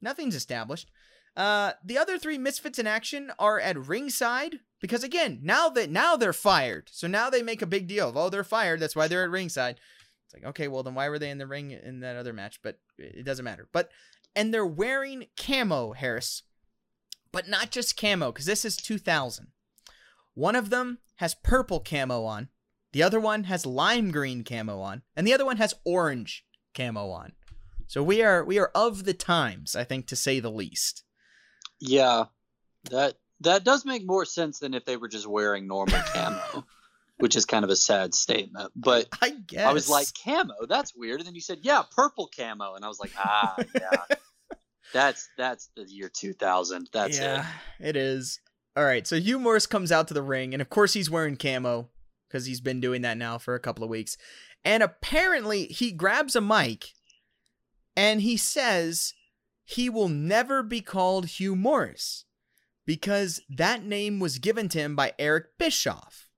Nothing's 0.00 0.34
established. 0.34 0.90
Uh 1.36 1.72
the 1.84 1.98
other 1.98 2.18
3 2.18 2.38
misfits 2.38 2.78
in 2.78 2.86
action 2.86 3.32
are 3.38 3.58
at 3.60 3.78
ringside 3.78 4.60
because 4.80 5.04
again, 5.04 5.38
now 5.42 5.68
that 5.70 5.90
now 5.90 6.16
they're 6.16 6.32
fired. 6.32 6.90
So 6.92 7.06
now 7.06 7.30
they 7.30 7.42
make 7.42 7.62
a 7.62 7.66
big 7.66 7.86
deal 7.86 8.08
of, 8.08 8.16
"Oh, 8.16 8.28
they're 8.28 8.44
fired. 8.44 8.80
That's 8.80 8.96
why 8.96 9.08
they're 9.08 9.24
at 9.24 9.30
ringside." 9.30 9.78
It's 10.24 10.34
like, 10.34 10.44
okay, 10.50 10.68
well 10.68 10.82
then 10.82 10.94
why 10.94 11.08
were 11.08 11.18
they 11.18 11.30
in 11.30 11.38
the 11.38 11.46
ring 11.46 11.70
in 11.70 12.00
that 12.00 12.16
other 12.16 12.32
match? 12.32 12.60
But 12.62 12.80
it 12.98 13.24
doesn't 13.24 13.44
matter. 13.44 13.68
But 13.72 13.90
and 14.34 14.52
they're 14.52 14.66
wearing 14.66 15.26
camo, 15.36 15.92
Harris. 15.92 16.42
But 17.32 17.48
not 17.48 17.70
just 17.70 17.98
camo, 17.98 18.30
because 18.32 18.46
this 18.46 18.64
is 18.64 18.76
2000. 18.76 19.48
One 20.34 20.56
of 20.56 20.70
them 20.70 20.98
has 21.16 21.34
purple 21.34 21.80
camo 21.80 22.24
on, 22.24 22.48
the 22.92 23.02
other 23.02 23.20
one 23.20 23.44
has 23.44 23.66
lime 23.66 24.10
green 24.10 24.44
camo 24.44 24.80
on, 24.80 25.02
and 25.16 25.26
the 25.26 25.32
other 25.32 25.44
one 25.44 25.56
has 25.56 25.74
orange 25.84 26.44
camo 26.74 27.10
on. 27.10 27.32
So 27.86 28.02
we 28.02 28.22
are 28.22 28.44
we 28.44 28.58
are 28.58 28.70
of 28.74 29.04
the 29.04 29.14
times, 29.14 29.74
I 29.74 29.84
think, 29.84 30.06
to 30.08 30.16
say 30.16 30.40
the 30.40 30.50
least. 30.50 31.04
Yeah, 31.80 32.24
that 32.90 33.14
that 33.40 33.64
does 33.64 33.84
make 33.84 34.06
more 34.06 34.24
sense 34.24 34.58
than 34.58 34.74
if 34.74 34.84
they 34.84 34.96
were 34.96 35.08
just 35.08 35.26
wearing 35.26 35.66
normal 35.66 36.00
camo, 36.06 36.64
which 37.18 37.36
is 37.36 37.44
kind 37.44 37.64
of 37.64 37.70
a 37.70 37.76
sad 37.76 38.14
statement. 38.14 38.72
But 38.76 39.08
I 39.20 39.30
guess 39.30 39.66
I 39.66 39.72
was 39.72 39.88
like, 39.88 40.06
camo, 40.24 40.66
that's 40.68 40.94
weird. 40.94 41.20
And 41.20 41.26
then 41.26 41.34
you 41.34 41.40
said, 41.40 41.58
yeah, 41.62 41.82
purple 41.94 42.30
camo, 42.34 42.74
and 42.74 42.84
I 42.84 42.88
was 42.88 43.00
like, 43.00 43.12
ah, 43.18 43.56
yeah, 43.74 44.16
that's 44.92 45.28
that's 45.38 45.70
the 45.76 45.84
year 45.84 46.10
2000. 46.14 46.88
That's 46.92 47.18
yeah, 47.18 47.46
it 47.80 47.96
is. 47.96 48.38
All 48.74 48.84
right, 48.84 49.06
so 49.06 49.16
Hugh 49.16 49.38
Morris 49.38 49.66
comes 49.66 49.92
out 49.92 50.08
to 50.08 50.14
the 50.14 50.22
ring, 50.22 50.54
and 50.54 50.62
of 50.62 50.70
course 50.70 50.94
he's 50.94 51.10
wearing 51.10 51.36
camo 51.36 51.90
because 52.32 52.46
he's 52.46 52.60
been 52.62 52.80
doing 52.80 53.02
that 53.02 53.18
now 53.18 53.36
for 53.36 53.54
a 53.54 53.60
couple 53.60 53.84
of 53.84 53.90
weeks. 53.90 54.16
And 54.64 54.82
apparently 54.82 55.66
he 55.66 55.92
grabs 55.92 56.34
a 56.34 56.40
mic 56.40 56.92
and 57.94 58.22
he 58.22 58.38
says 58.38 59.12
he 59.64 59.90
will 59.90 60.08
never 60.08 60.62
be 60.62 60.80
called 60.80 61.26
Hugh 61.26 61.54
Morris 61.54 62.24
because 62.86 63.40
that 63.50 63.84
name 63.84 64.18
was 64.18 64.38
given 64.38 64.68
to 64.70 64.78
him 64.78 64.96
by 64.96 65.12
Eric 65.18 65.58
Bischoff. 65.58 66.28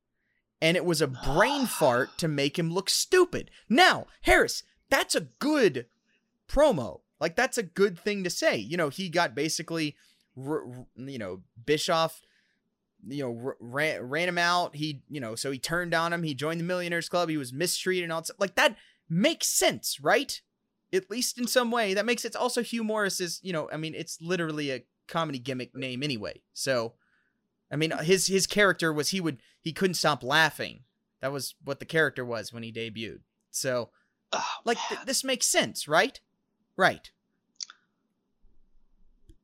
And 0.60 0.76
it 0.76 0.84
was 0.84 1.00
a 1.00 1.06
brain 1.06 1.66
fart 1.66 2.18
to 2.18 2.28
make 2.28 2.58
him 2.58 2.72
look 2.72 2.90
stupid. 2.90 3.50
Now, 3.68 4.06
Harris, 4.22 4.64
that's 4.90 5.14
a 5.14 5.28
good 5.38 5.86
promo. 6.48 7.00
Like 7.20 7.36
that's 7.36 7.58
a 7.58 7.62
good 7.62 7.98
thing 7.98 8.24
to 8.24 8.30
say. 8.30 8.56
You 8.56 8.76
know, 8.76 8.88
he 8.88 9.08
got 9.08 9.34
basically, 9.34 9.94
you 10.36 11.18
know, 11.18 11.42
Bischoff, 11.64 12.20
you 13.08 13.22
know, 13.22 13.54
ran 13.60 14.02
ran 14.02 14.28
him 14.28 14.38
out. 14.38 14.74
He, 14.76 15.02
you 15.08 15.20
know, 15.20 15.34
so 15.34 15.50
he 15.50 15.58
turned 15.58 15.94
on 15.94 16.12
him. 16.12 16.22
He 16.22 16.34
joined 16.34 16.60
the 16.60 16.64
Millionaires 16.64 17.08
Club. 17.08 17.28
He 17.28 17.36
was 17.36 17.52
mistreated 17.52 18.04
and 18.04 18.12
all 18.12 18.20
that. 18.20 18.26
stuff. 18.26 18.40
Like 18.40 18.54
that 18.56 18.76
makes 19.08 19.48
sense, 19.48 19.98
right? 20.00 20.40
At 20.92 21.10
least 21.10 21.38
in 21.38 21.46
some 21.46 21.70
way, 21.70 21.94
that 21.94 22.06
makes 22.06 22.22
sense. 22.22 22.36
Also, 22.36 22.62
Hugh 22.62 22.84
Morris 22.84 23.20
is, 23.20 23.40
you 23.42 23.52
know, 23.52 23.68
I 23.72 23.76
mean, 23.76 23.94
it's 23.94 24.20
literally 24.20 24.70
a 24.70 24.84
comedy 25.08 25.38
gimmick 25.38 25.74
name 25.74 26.02
anyway. 26.02 26.40
So, 26.52 26.94
I 27.70 27.76
mean, 27.76 27.90
his 28.02 28.26
his 28.28 28.46
character 28.46 28.92
was 28.92 29.08
he 29.10 29.20
would 29.20 29.38
he 29.60 29.72
couldn't 29.72 29.94
stop 29.94 30.22
laughing. 30.22 30.84
That 31.20 31.32
was 31.32 31.54
what 31.64 31.80
the 31.80 31.86
character 31.86 32.24
was 32.24 32.52
when 32.52 32.62
he 32.62 32.72
debuted. 32.72 33.20
So, 33.50 33.90
Oh, 34.32 34.44
like, 34.64 34.78
th- 34.88 35.02
this 35.06 35.22
makes 35.24 35.46
sense, 35.46 35.86
right? 35.86 36.18
Right. 36.76 37.10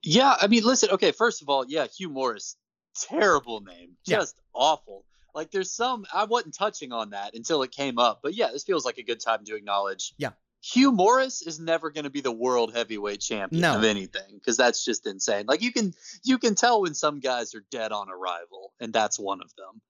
Yeah, 0.02 0.34
I 0.40 0.46
mean, 0.46 0.64
listen. 0.64 0.90
Okay, 0.90 1.12
first 1.12 1.42
of 1.42 1.48
all, 1.48 1.64
yeah, 1.68 1.86
Hugh 1.86 2.08
Morris, 2.08 2.56
terrible 2.94 3.60
name, 3.60 3.96
Yeah. 4.06 4.18
just 4.18 4.36
awful. 4.54 5.04
Like, 5.34 5.50
there's 5.50 5.70
some 5.70 6.06
I 6.12 6.24
wasn't 6.24 6.54
touching 6.54 6.92
on 6.92 7.10
that 7.10 7.34
until 7.34 7.62
it 7.62 7.70
came 7.70 7.98
up, 7.98 8.20
but 8.22 8.34
yeah, 8.34 8.50
this 8.52 8.64
feels 8.64 8.84
like 8.84 8.98
a 8.98 9.02
good 9.02 9.20
time 9.20 9.44
to 9.44 9.54
acknowledge. 9.54 10.12
Yeah. 10.18 10.30
Hugh 10.62 10.92
Morris 10.92 11.40
is 11.40 11.58
never 11.58 11.90
going 11.90 12.04
to 12.04 12.10
be 12.10 12.20
the 12.20 12.30
world 12.32 12.74
heavyweight 12.74 13.20
champion 13.20 13.62
No. 13.62 13.76
of 13.78 13.84
anything 13.84 14.34
because 14.34 14.56
that's 14.58 14.84
just 14.84 15.06
insane. 15.06 15.46
Like 15.46 15.62
you 15.62 15.72
can 15.72 15.94
you 16.24 16.36
can 16.38 16.54
tell 16.54 16.82
when 16.82 16.94
some 16.94 17.20
guys 17.20 17.54
are 17.54 17.64
dead 17.70 17.92
on 17.92 18.10
arrival, 18.10 18.74
and 18.80 18.92
that's 18.92 19.18
one 19.18 19.40
of 19.40 19.54
them. 19.56 19.80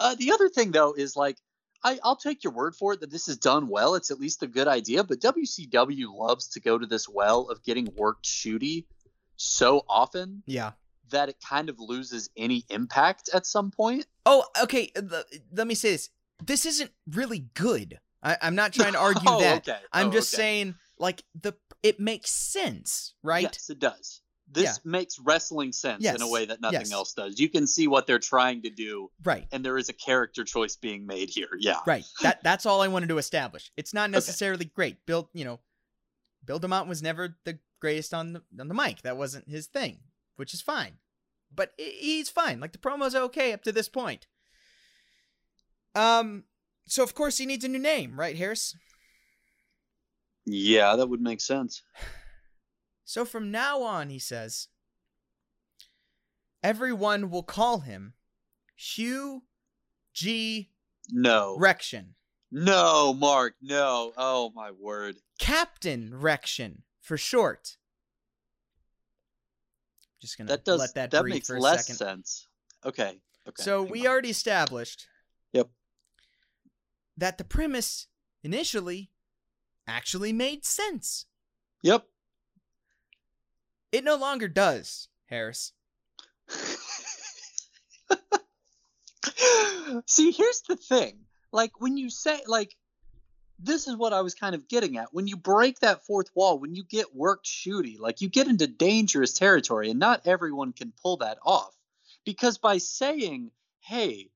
Uh, 0.00 0.14
the 0.16 0.32
other 0.32 0.48
thing 0.48 0.72
though 0.72 0.92
is 0.92 1.16
like 1.16 1.38
I, 1.84 1.98
I'll 2.02 2.16
take 2.16 2.44
your 2.44 2.52
word 2.52 2.76
for 2.76 2.92
it 2.92 3.00
that 3.00 3.10
this 3.10 3.28
is 3.28 3.38
done 3.38 3.68
well. 3.68 3.94
It's 3.94 4.10
at 4.10 4.20
least 4.20 4.42
a 4.42 4.46
good 4.46 4.68
idea. 4.68 5.04
But 5.04 5.20
WCW 5.20 6.14
loves 6.14 6.48
to 6.50 6.60
go 6.60 6.76
to 6.78 6.86
this 6.86 7.08
well 7.08 7.48
of 7.48 7.62
getting 7.64 7.88
worked 7.96 8.24
shooty 8.26 8.84
so 9.36 9.84
often 9.88 10.42
Yeah. 10.46 10.72
That 11.12 11.28
it 11.30 11.36
kind 11.48 11.68
of 11.70 11.76
loses 11.78 12.28
any 12.36 12.64
impact 12.68 13.30
at 13.32 13.46
some 13.46 13.70
point. 13.70 14.06
Oh, 14.26 14.44
okay. 14.62 14.90
Uh, 14.96 15.00
th- 15.02 15.42
let 15.52 15.66
me 15.66 15.74
say 15.74 15.92
this. 15.92 16.10
This 16.44 16.66
isn't 16.66 16.90
really 17.08 17.46
good. 17.54 17.98
I, 18.22 18.36
I'm 18.42 18.54
not 18.54 18.72
trying 18.72 18.92
to 18.92 18.98
argue 19.08 19.22
Oh, 19.26 19.40
that. 19.40 19.68
okay. 19.68 19.78
I'm 19.92 20.08
Oh, 20.08 20.12
just 20.12 20.34
okay. 20.34 20.42
saying, 20.42 20.74
like 20.98 21.22
the 21.40 21.54
it 21.82 21.98
makes 21.98 22.30
sense, 22.30 23.14
right? 23.22 23.42
Yes, 23.42 23.70
it 23.70 23.78
does. 23.78 24.20
This 24.50 24.64
Yeah. 24.84 24.90
makes 24.90 25.18
wrestling 25.18 25.72
sense 25.72 26.04
in 26.04 26.20
a 26.20 26.28
way 26.28 26.44
that 26.44 26.60
nothing 26.60 26.80
yes. 26.80 26.92
else 26.92 27.12
does. 27.14 27.40
You 27.40 27.48
can 27.48 27.66
see 27.66 27.88
what 27.88 28.06
they're 28.06 28.18
trying 28.18 28.62
to 28.62 28.70
do, 28.70 29.10
Right. 29.24 29.46
and 29.50 29.64
there 29.64 29.78
is 29.78 29.88
a 29.88 29.92
character 29.94 30.44
choice 30.44 30.76
being 30.76 31.06
made 31.06 31.30
here. 31.30 31.48
Yeah. 31.58 31.78
Right. 31.86 32.04
That 32.22 32.42
that's 32.44 32.66
all 32.66 32.82
I 32.82 32.88
wanted 32.88 33.08
to 33.08 33.18
establish. 33.18 33.72
It's 33.76 33.94
not 33.94 34.10
necessarily 34.18 34.66
great. 34.66 35.04
Built, 35.06 35.30
you 35.32 35.44
know, 35.44 35.58
Bill 36.44 36.60
DeMott 36.60 36.86
was 36.86 37.02
never 37.02 37.36
the 37.44 37.58
greatest 37.80 38.12
on 38.14 38.34
the 38.34 38.42
on 38.60 38.68
the 38.68 38.74
mic. 38.74 39.02
That 39.02 39.16
wasn't 39.16 39.48
his 39.48 39.66
thing, 39.66 39.98
which 40.36 40.52
is 40.54 40.60
fine. 40.60 40.98
But 41.54 41.72
he's 41.76 42.30
fine. 42.30 42.60
Like 42.60 42.72
the 42.72 42.78
promo's 42.78 43.14
okay 43.14 43.52
up 43.52 43.62
to 43.64 43.72
this 43.72 43.88
point. 43.88 44.26
Um, 45.94 46.44
so 46.86 47.02
of 47.02 47.14
course 47.14 47.38
he 47.38 47.46
needs 47.46 47.64
a 47.64 47.68
new 47.68 47.78
name, 47.78 48.18
right, 48.18 48.36
Harris? 48.36 48.76
Yeah, 50.46 50.96
that 50.96 51.08
would 51.08 51.20
make 51.20 51.40
sense. 51.40 51.82
So 53.04 53.24
from 53.24 53.50
now 53.50 53.82
on, 53.82 54.08
he 54.08 54.18
says, 54.18 54.68
everyone 56.62 57.30
will 57.30 57.42
call 57.42 57.80
him 57.80 58.14
Hugh 58.74 59.42
G. 60.14 60.70
No. 61.10 61.56
Rection. 61.60 62.14
no, 62.50 63.12
Mark, 63.12 63.54
no. 63.60 64.12
Oh 64.16 64.50
my 64.54 64.70
word. 64.70 65.16
Captain 65.38 66.10
Rection 66.14 66.82
for 67.00 67.16
short. 67.16 67.76
Just 70.22 70.38
gonna 70.38 70.48
That 70.48 70.64
does 70.64 70.78
let 70.80 70.94
that, 70.94 71.10
that, 71.10 71.20
breathe 71.20 71.34
makes 71.34 71.48
for 71.48 71.56
a 71.56 71.60
less 71.60 71.84
second. 71.86 71.96
sense. 71.96 72.46
Okay. 72.86 73.20
Okay. 73.48 73.62
So 73.62 73.82
we 73.82 74.06
on. 74.06 74.06
already 74.12 74.30
established 74.30 75.06
Yep. 75.52 75.68
that 77.18 77.36
the 77.38 77.44
premise 77.44 78.06
initially 78.44 79.10
actually 79.86 80.32
made 80.32 80.64
sense. 80.64 81.26
Yep. 81.82 82.06
It 83.90 84.04
no 84.04 84.14
longer 84.16 84.46
does, 84.48 85.08
Harris. 85.26 85.72
See, 90.06 90.30
here's 90.30 90.62
the 90.68 90.76
thing. 90.76 91.18
Like 91.52 91.80
when 91.80 91.96
you 91.96 92.08
say 92.10 92.40
like 92.46 92.74
this 93.64 93.86
is 93.86 93.96
what 93.96 94.12
I 94.12 94.22
was 94.22 94.34
kind 94.34 94.54
of 94.54 94.68
getting 94.68 94.98
at. 94.98 95.14
When 95.14 95.28
you 95.28 95.36
break 95.36 95.80
that 95.80 96.04
fourth 96.04 96.30
wall, 96.34 96.58
when 96.58 96.74
you 96.74 96.84
get 96.84 97.14
worked 97.14 97.46
shooty, 97.46 97.98
like 97.98 98.20
you 98.20 98.28
get 98.28 98.48
into 98.48 98.66
dangerous 98.66 99.34
territory 99.34 99.90
and 99.90 100.00
not 100.00 100.26
everyone 100.26 100.72
can 100.72 100.92
pull 101.02 101.18
that 101.18 101.38
off. 101.44 101.74
Because 102.24 102.58
by 102.58 102.78
saying, 102.78 103.50
"Hey, 103.80 104.30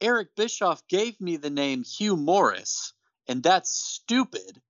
Eric 0.00 0.34
Bischoff 0.36 0.86
gave 0.88 1.20
me 1.20 1.36
the 1.36 1.50
name 1.50 1.82
Hugh 1.82 2.16
Morris 2.16 2.92
and 3.26 3.42
that's 3.42 3.70
stupid," 3.70 4.60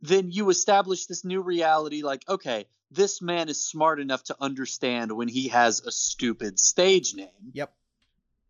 then 0.00 0.30
you 0.30 0.50
establish 0.50 1.06
this 1.06 1.24
new 1.24 1.40
reality 1.40 2.02
like, 2.02 2.28
okay, 2.28 2.66
this 2.90 3.22
man 3.22 3.48
is 3.48 3.64
smart 3.64 4.00
enough 4.00 4.24
to 4.24 4.36
understand 4.40 5.12
when 5.12 5.28
he 5.28 5.48
has 5.48 5.80
a 5.80 5.92
stupid 5.92 6.58
stage 6.58 7.14
name 7.14 7.52
Yep. 7.54 7.72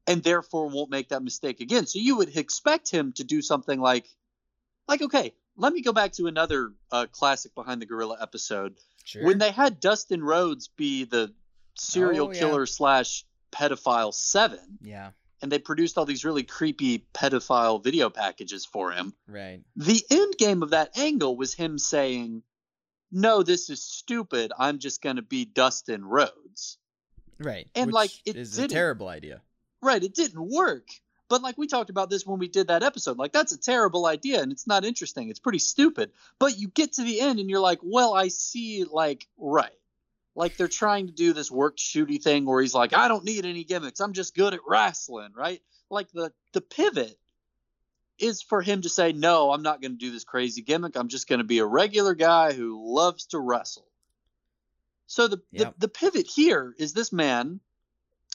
and 0.06 0.22
therefore 0.22 0.68
won't 0.68 0.90
make 0.90 1.10
that 1.10 1.22
mistake 1.22 1.60
again. 1.60 1.86
So 1.86 1.98
you 1.98 2.16
would 2.16 2.36
expect 2.36 2.90
him 2.90 3.12
to 3.14 3.24
do 3.24 3.42
something 3.42 3.78
like, 3.80 4.08
like 4.88 5.02
okay, 5.02 5.32
let 5.56 5.72
me 5.72 5.82
go 5.82 5.92
back 5.92 6.12
to 6.12 6.26
another 6.26 6.72
uh, 6.90 7.06
classic 7.12 7.54
behind 7.54 7.80
the 7.82 7.86
gorilla 7.86 8.16
episode 8.20 8.76
Sure. 9.04 9.24
when 9.24 9.38
they 9.38 9.50
had 9.50 9.80
Dustin 9.80 10.22
Rhodes 10.22 10.68
be 10.68 11.04
the 11.04 11.32
serial 11.74 12.28
Oh, 12.28 12.32
yeah. 12.32 12.38
killer 12.38 12.66
slash 12.66 13.24
pedophile 13.50 14.14
seven, 14.14 14.78
yeah, 14.80 15.10
and 15.42 15.50
they 15.50 15.58
produced 15.58 15.98
all 15.98 16.04
these 16.04 16.24
really 16.24 16.44
creepy 16.44 17.04
pedophile 17.12 17.82
video 17.82 18.10
packages 18.10 18.64
for 18.64 18.92
him. 18.92 19.12
right. 19.26 19.60
The 19.76 20.02
end 20.10 20.34
game 20.38 20.62
of 20.62 20.70
that 20.70 20.96
angle 20.96 21.36
was 21.36 21.52
him 21.54 21.78
saying, 21.78 22.42
"No, 23.10 23.42
this 23.42 23.68
is 23.70 23.82
stupid. 23.82 24.52
I'm 24.58 24.78
just 24.78 25.02
going 25.02 25.16
to 25.16 25.22
be 25.22 25.44
Dustin 25.44 26.04
Rhodes." 26.04 26.78
Right. 27.38 27.68
And, 27.74 27.86
which 27.88 27.94
like, 27.94 28.10
it 28.24 28.36
is 28.36 28.56
a 28.58 28.68
terrible 28.68 29.08
idea. 29.08 29.40
Right, 29.82 30.02
it 30.04 30.14
didn't 30.14 30.48
work. 30.48 30.86
But 31.32 31.40
like 31.40 31.56
we 31.56 31.66
talked 31.66 31.88
about 31.88 32.10
this 32.10 32.26
when 32.26 32.38
we 32.38 32.46
did 32.46 32.68
that 32.68 32.82
episode, 32.82 33.16
like 33.16 33.32
that's 33.32 33.52
a 33.52 33.58
terrible 33.58 34.04
idea 34.04 34.42
and 34.42 34.52
it's 34.52 34.66
not 34.66 34.84
interesting. 34.84 35.30
It's 35.30 35.38
pretty 35.40 35.60
stupid. 35.60 36.10
But 36.38 36.58
you 36.58 36.68
get 36.68 36.92
to 36.94 37.04
the 37.04 37.22
end 37.22 37.40
and 37.40 37.48
you're 37.48 37.58
like, 37.58 37.78
well, 37.82 38.12
I 38.12 38.28
see 38.28 38.84
like 38.84 39.26
right. 39.38 39.72
Like 40.34 40.58
they're 40.58 40.68
trying 40.68 41.06
to 41.06 41.12
do 41.14 41.32
this 41.32 41.50
work 41.50 41.78
shooty 41.78 42.22
thing 42.22 42.44
where 42.44 42.60
he's 42.60 42.74
like, 42.74 42.92
I 42.92 43.08
don't 43.08 43.24
need 43.24 43.46
any 43.46 43.64
gimmicks. 43.64 44.00
I'm 44.00 44.12
just 44.12 44.34
good 44.34 44.52
at 44.52 44.60
wrestling, 44.68 45.30
right? 45.34 45.62
Like 45.88 46.12
the 46.12 46.34
the 46.52 46.60
pivot 46.60 47.18
is 48.18 48.42
for 48.42 48.60
him 48.60 48.82
to 48.82 48.90
say, 48.90 49.12
No, 49.12 49.52
I'm 49.52 49.62
not 49.62 49.80
gonna 49.80 49.94
do 49.94 50.10
this 50.10 50.24
crazy 50.24 50.60
gimmick. 50.60 50.96
I'm 50.98 51.08
just 51.08 51.30
gonna 51.30 51.44
be 51.44 51.60
a 51.60 51.66
regular 51.66 52.14
guy 52.14 52.52
who 52.52 52.94
loves 52.94 53.24
to 53.28 53.38
wrestle. 53.38 53.88
So 55.06 55.28
the, 55.28 55.40
Yep. 55.52 55.76
the 55.80 55.86
the 55.86 55.88
pivot 55.88 56.26
here 56.26 56.74
is 56.76 56.92
this 56.92 57.10
man 57.10 57.60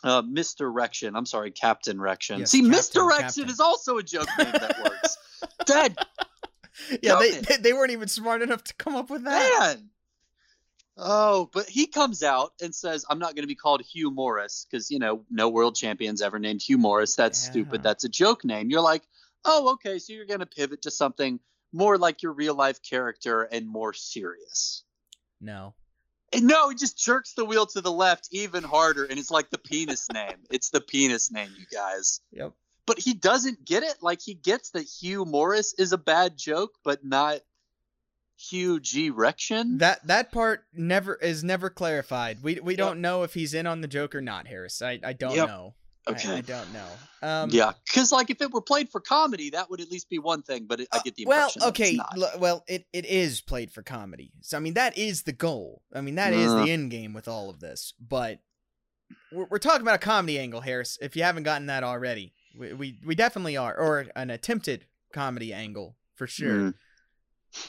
uh, 0.04 0.22
Mr. 0.22 0.72
Rection. 0.74 1.16
I'm 1.16 1.26
sorry, 1.26 1.52
Captain 1.52 2.00
Rection. 2.00 2.40
Yes, 2.40 2.52
See, 2.52 2.60
Captain, 2.60 2.72
Misdirection 2.72 3.26
Captain. 3.44 3.50
is 3.50 3.60
also 3.60 3.98
a 3.98 4.04
joke 4.04 4.28
name 4.38 4.52
that 4.52 4.80
works. 4.84 5.18
Dad, 5.66 5.98
Yeah, 7.02 7.18
they, 7.20 7.32
they 7.32 7.58
they 7.58 7.74
weren't 7.74 7.92
even 7.92 8.08
smart 8.08 8.42
enough 8.44 8.64
to 8.66 8.74
come 8.76 8.96
up 8.96 9.10
with 9.10 9.24
that. 9.24 9.78
man. 9.78 9.90
Oh, 11.00 11.50
but 11.54 11.68
he 11.70 11.86
comes 11.88 12.24
out 12.24 12.54
and 12.62 12.74
says, 12.74 13.06
"I'm 13.10 13.20
not 13.20 13.36
going 13.36 13.44
to 13.44 13.48
be 13.48 13.56
called 13.56 13.82
Hugh 13.82 14.10
Morris 14.12 14.66
because 14.70 14.90
you 14.90 14.98
know 15.00 15.24
no 15.30 15.50
world 15.50 15.76
champions 15.76 16.22
ever 16.22 16.40
named 16.40 16.62
Hugh 16.62 16.78
Morris. 16.78 17.16
That's 17.16 17.44
Yeah. 17.46 17.52
stupid. 17.52 17.84
That's 17.84 18.04
a 18.04 18.10
joke 18.10 18.44
name." 18.46 18.70
You're 18.70 18.82
like, 18.82 19.04
"Oh, 19.46 19.74
okay, 19.74 20.00
so 20.00 20.14
you're 20.14 20.26
going 20.26 20.40
to 20.40 20.46
pivot 20.48 20.84
to 20.84 20.92
something 20.92 21.40
more 21.74 21.98
like 21.98 22.24
your 22.24 22.34
real 22.34 22.56
life 22.56 22.82
character 22.82 23.44
and 23.44 23.68
more 23.68 23.94
serious." 23.94 24.84
No. 25.42 25.76
No, 26.36 26.70
he 26.70 26.76
just 26.76 26.98
jerks 26.98 27.34
the 27.34 27.46
wheel 27.46 27.66
to 27.68 27.82
the 27.82 27.92
left 27.92 28.28
even 28.32 28.64
harder, 28.64 29.06
and 29.06 29.18
it's 29.18 29.32
like 29.32 29.50
the 29.50 29.58
penis 29.58 30.08
name. 30.14 30.38
It's 30.50 30.70
the 30.70 30.82
penis 30.82 31.32
name, 31.32 31.50
you 31.58 31.66
guys. 31.72 32.20
Yep. 32.32 32.54
but 32.86 33.00
he 33.00 33.14
doesn't 33.14 33.64
get 33.66 33.84
it. 33.84 33.96
Like 34.02 34.22
he 34.22 34.34
gets 34.34 34.72
that 34.72 34.84
Hugh 34.84 35.26
Morris 35.26 35.74
is 35.78 35.94
a 35.94 35.98
bad 35.98 36.38
joke, 36.38 36.76
but 36.84 37.04
not 37.06 37.40
Hugh 38.38 38.80
G. 38.80 39.10
Rection. 39.10 39.80
That 39.80 40.06
that 40.08 40.32
part 40.32 40.66
never 40.74 41.16
is 41.16 41.44
never 41.44 41.70
clarified. 41.70 42.44
We 42.44 42.60
we 42.60 42.76
don't 42.76 43.02
know 43.02 43.24
if 43.24 43.34
he's 43.34 43.54
in 43.54 43.66
on 43.66 43.82
the 43.82 43.88
joke 43.88 44.14
or 44.14 44.22
not, 44.22 44.48
Harris. 44.48 44.82
I, 44.82 45.00
I 45.04 45.14
don't 45.14 45.36
Yep. 45.36 45.48
know. 45.48 45.74
I- 46.08 46.12
Okay. 46.12 46.34
I, 46.38 46.42
don't 46.42 46.72
know. 46.74 46.88
Um, 47.24 47.50
yeah, 47.50 47.72
because 47.84 48.12
like 48.12 48.30
if 48.30 48.44
it 48.44 48.52
were 48.52 48.62
played 48.62 48.90
for 48.92 49.02
comedy, 49.02 49.50
that 49.50 49.72
would 49.72 49.82
at 49.82 49.90
least 49.90 50.08
be 50.08 50.20
one 50.20 50.44
thing. 50.44 50.66
But 50.68 50.82
it, 50.82 50.88
I 50.94 51.00
get 51.04 51.16
the 51.16 51.26
Well, 51.26 51.48
impression. 51.48 51.62
it's 51.64 51.68
okay. 51.70 52.00
l- 52.16 52.40
well, 52.40 52.64
it, 52.68 52.86
it 52.94 53.08
is 53.08 53.42
played 53.42 53.72
for 53.72 53.82
comedy. 53.82 54.32
So 54.42 54.56
I 54.56 54.60
mean, 54.60 54.76
that 54.76 54.96
is 55.00 55.24
the 55.24 55.32
goal. 55.32 55.82
I 55.92 56.02
mean, 56.02 56.14
that 56.16 56.32
is 56.32 56.52
Uh. 56.52 56.64
the 56.64 56.70
end 56.72 56.92
game 56.92 57.14
with 57.16 57.28
all 57.28 57.50
of 57.50 57.60
this. 57.60 57.96
But 58.00 58.40
we're, 59.32 59.48
we're 59.50 59.58
talking 59.58 59.82
about 59.82 59.96
a 59.96 59.98
comedy 59.98 60.38
angle, 60.38 60.62
Harris. 60.62 61.00
If 61.02 61.16
you 61.16 61.24
haven't 61.24 61.42
gotten 61.42 61.66
that 61.68 61.84
already, 61.84 62.34
we 62.56 62.74
we, 62.74 63.00
we 63.04 63.16
definitely 63.16 63.58
are, 63.58 63.76
or 63.76 64.06
an 64.16 64.30
attempted 64.30 64.86
comedy 65.12 65.52
angle 65.54 65.96
for 66.14 66.28
sure. 66.28 66.56
Mm. 66.56 66.74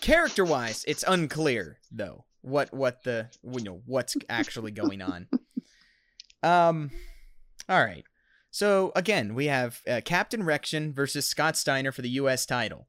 Character 0.02 0.44
wise, 0.44 0.84
it's 0.86 1.04
unclear 1.08 1.78
though 1.90 2.26
what 2.42 2.70
what 2.74 3.02
the 3.04 3.30
you 3.50 3.62
know 3.64 3.80
what's 3.86 4.14
actually 4.28 4.72
going 4.72 5.00
on. 5.00 5.26
Um, 6.42 6.90
all 7.68 7.82
right. 7.84 8.04
So 8.50 8.92
again, 8.96 9.34
we 9.34 9.46
have 9.46 9.80
uh, 9.88 10.00
Captain 10.04 10.42
Rection 10.42 10.92
versus 10.92 11.26
Scott 11.26 11.56
Steiner 11.56 11.92
for 11.92 12.02
the 12.02 12.08
U.S. 12.10 12.46
title. 12.46 12.88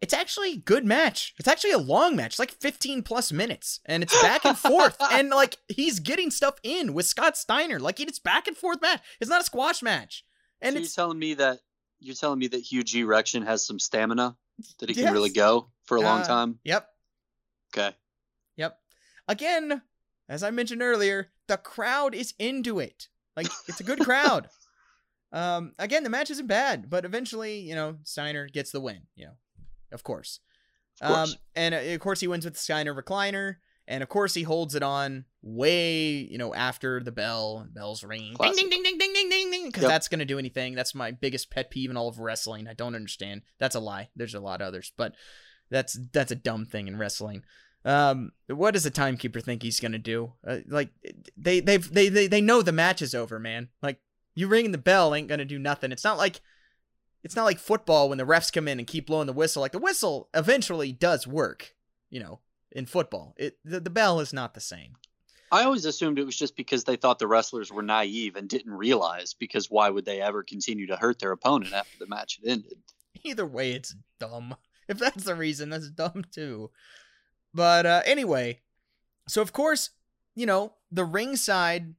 It's 0.00 0.12
actually 0.12 0.52
a 0.52 0.56
good 0.58 0.84
match. 0.84 1.32
It's 1.38 1.48
actually 1.48 1.70
a 1.70 1.78
long 1.78 2.14
match, 2.14 2.38
like 2.38 2.50
15 2.50 3.02
plus 3.02 3.32
minutes, 3.32 3.80
and 3.86 4.02
it's 4.02 4.20
back 4.20 4.44
and 4.44 4.56
forth. 4.58 4.96
and 5.12 5.30
like 5.30 5.56
he's 5.68 5.98
getting 6.00 6.30
stuff 6.30 6.56
in 6.62 6.92
with 6.92 7.06
Scott 7.06 7.38
Steiner. 7.38 7.80
Like 7.80 8.00
it's 8.00 8.18
back 8.18 8.46
and 8.46 8.56
forth 8.56 8.82
match. 8.82 9.00
It's 9.20 9.30
not 9.30 9.40
a 9.40 9.44
squash 9.44 9.82
match. 9.82 10.24
And 10.60 10.74
so 10.74 10.80
you're 10.80 10.88
telling 10.88 11.18
me 11.18 11.34
that 11.34 11.60
you're 12.00 12.14
telling 12.14 12.38
me 12.38 12.48
that 12.48 12.60
Hugh 12.60 12.82
G. 12.84 13.02
Rection 13.04 13.44
has 13.46 13.64
some 13.64 13.78
stamina 13.78 14.36
that 14.78 14.88
he 14.90 14.94
can 14.94 15.12
really 15.12 15.30
go 15.30 15.70
for 15.84 15.96
a 15.96 16.00
long 16.02 16.20
Uh, 16.20 16.26
time. 16.26 16.58
yep, 16.64 16.88
Okay. 17.74 17.96
Yep. 18.56 18.78
Again, 19.26 19.82
as 20.28 20.42
I 20.42 20.50
mentioned 20.50 20.82
earlier, 20.82 21.30
the 21.48 21.56
crowd 21.56 22.14
is 22.14 22.34
into 22.38 22.78
it. 22.78 23.08
Like 23.36 23.46
it's 23.68 23.80
a 23.80 23.84
good 23.84 24.00
crowd. 24.00 24.48
Um, 25.34 25.72
again, 25.78 26.04
the 26.04 26.10
match 26.10 26.30
isn't 26.30 26.46
bad, 26.46 26.88
but 26.88 27.04
eventually, 27.04 27.58
you 27.58 27.74
know, 27.74 27.96
Steiner 28.04 28.46
gets 28.48 28.70
the 28.70 28.80
win. 28.80 29.02
You 29.16 29.26
know, 29.26 29.32
of 29.92 30.02
course. 30.02 30.40
Of 31.00 31.08
course. 31.12 31.32
Um, 31.32 31.38
and 31.56 31.74
uh, 31.74 31.78
of 31.78 32.00
course 32.00 32.20
he 32.20 32.28
wins 32.28 32.44
with 32.44 32.54
the 32.54 32.60
Steiner 32.60 32.94
recliner, 32.94 33.56
and 33.88 34.02
of 34.02 34.08
course 34.08 34.32
he 34.34 34.44
holds 34.44 34.76
it 34.76 34.82
on 34.84 35.24
way, 35.42 36.08
you 36.30 36.38
know, 36.38 36.54
after 36.54 37.02
the 37.02 37.10
bell 37.10 37.66
bells 37.74 38.04
ring, 38.04 38.20
ding 38.28 38.34
Classic. 38.36 38.56
ding 38.60 38.70
ding 38.70 38.82
ding 38.84 38.98
ding 38.98 39.12
ding 39.12 39.28
ding 39.28 39.50
ding, 39.50 39.66
because 39.66 39.82
Yep. 39.82 39.90
that's 39.90 40.06
gonna 40.08 40.24
do 40.24 40.38
anything. 40.38 40.76
That's 40.76 40.94
my 40.94 41.10
biggest 41.10 41.50
pet 41.50 41.68
peeve 41.68 41.90
in 41.90 41.96
all 41.96 42.08
of 42.08 42.20
wrestling. 42.20 42.68
I 42.68 42.74
don't 42.74 42.94
understand. 42.94 43.42
That's 43.58 43.74
a 43.74 43.80
lie. 43.80 44.10
There's 44.14 44.34
a 44.34 44.40
lot 44.40 44.60
of 44.62 44.68
others, 44.68 44.92
but 44.96 45.14
that's 45.68 45.98
that's 46.12 46.30
a 46.30 46.36
dumb 46.36 46.64
thing 46.64 46.86
in 46.86 46.96
wrestling. 46.96 47.42
Um, 47.84 48.30
what 48.46 48.70
does 48.70 48.84
the 48.84 48.90
timekeeper 48.90 49.40
think 49.40 49.62
he's 49.62 49.80
gonna 49.80 49.98
do? 49.98 50.34
Uh, 50.46 50.58
like 50.68 50.90
they 51.36 51.58
they've 51.60 51.92
they 51.92 52.08
they 52.08 52.28
they 52.28 52.40
know 52.40 52.62
the 52.62 52.70
match 52.72 53.02
is 53.02 53.14
over, 53.16 53.38
man. 53.40 53.68
Like 53.82 53.98
you 54.34 54.48
ringing 54.48 54.72
the 54.72 54.78
bell 54.78 55.14
ain't 55.14 55.28
gonna 55.28 55.44
do 55.44 55.58
nothing. 55.58 55.92
It's 55.92 56.04
not 56.04 56.18
like 56.18 56.40
it's 57.22 57.36
not 57.36 57.44
like 57.44 57.58
football 57.58 58.08
when 58.08 58.18
the 58.18 58.26
refs 58.26 58.52
come 58.52 58.68
in 58.68 58.78
and 58.78 58.86
keep 58.86 59.06
blowing 59.06 59.26
the 59.26 59.32
whistle. 59.32 59.62
Like 59.62 59.72
the 59.72 59.78
whistle 59.78 60.28
eventually 60.34 60.92
does 60.92 61.26
work, 61.26 61.74
you 62.10 62.20
know. 62.20 62.40
In 62.72 62.86
football, 62.86 63.34
it 63.36 63.56
the, 63.64 63.78
the 63.78 63.90
bell 63.90 64.18
is 64.18 64.32
not 64.32 64.54
the 64.54 64.60
same. 64.60 64.96
I 65.52 65.62
always 65.62 65.84
assumed 65.84 66.18
it 66.18 66.26
was 66.26 66.36
just 66.36 66.56
because 66.56 66.82
they 66.82 66.96
thought 66.96 67.20
the 67.20 67.28
wrestlers 67.28 67.70
were 67.70 67.82
naive 67.82 68.34
and 68.34 68.48
didn't 68.48 68.72
realize 68.72 69.34
because 69.34 69.70
why 69.70 69.88
would 69.88 70.04
they 70.04 70.20
ever 70.20 70.42
continue 70.42 70.88
to 70.88 70.96
hurt 70.96 71.20
their 71.20 71.30
opponent 71.30 71.72
after 71.72 71.96
the 72.00 72.08
match 72.08 72.40
had 72.42 72.50
ended? 72.50 72.78
Either 73.22 73.46
way, 73.46 73.72
it's 73.72 73.94
dumb. 74.18 74.56
If 74.86 74.98
that's 74.98 75.24
the 75.24 75.34
reason, 75.34 75.70
that's 75.70 75.88
dumb 75.88 76.24
too. 76.30 76.70
But 77.54 77.86
uh, 77.86 78.02
anyway, 78.04 78.60
so 79.26 79.40
of 79.40 79.50
course, 79.50 79.88
you 80.34 80.44
know, 80.44 80.74
the 80.92 81.06
ringside 81.06 81.94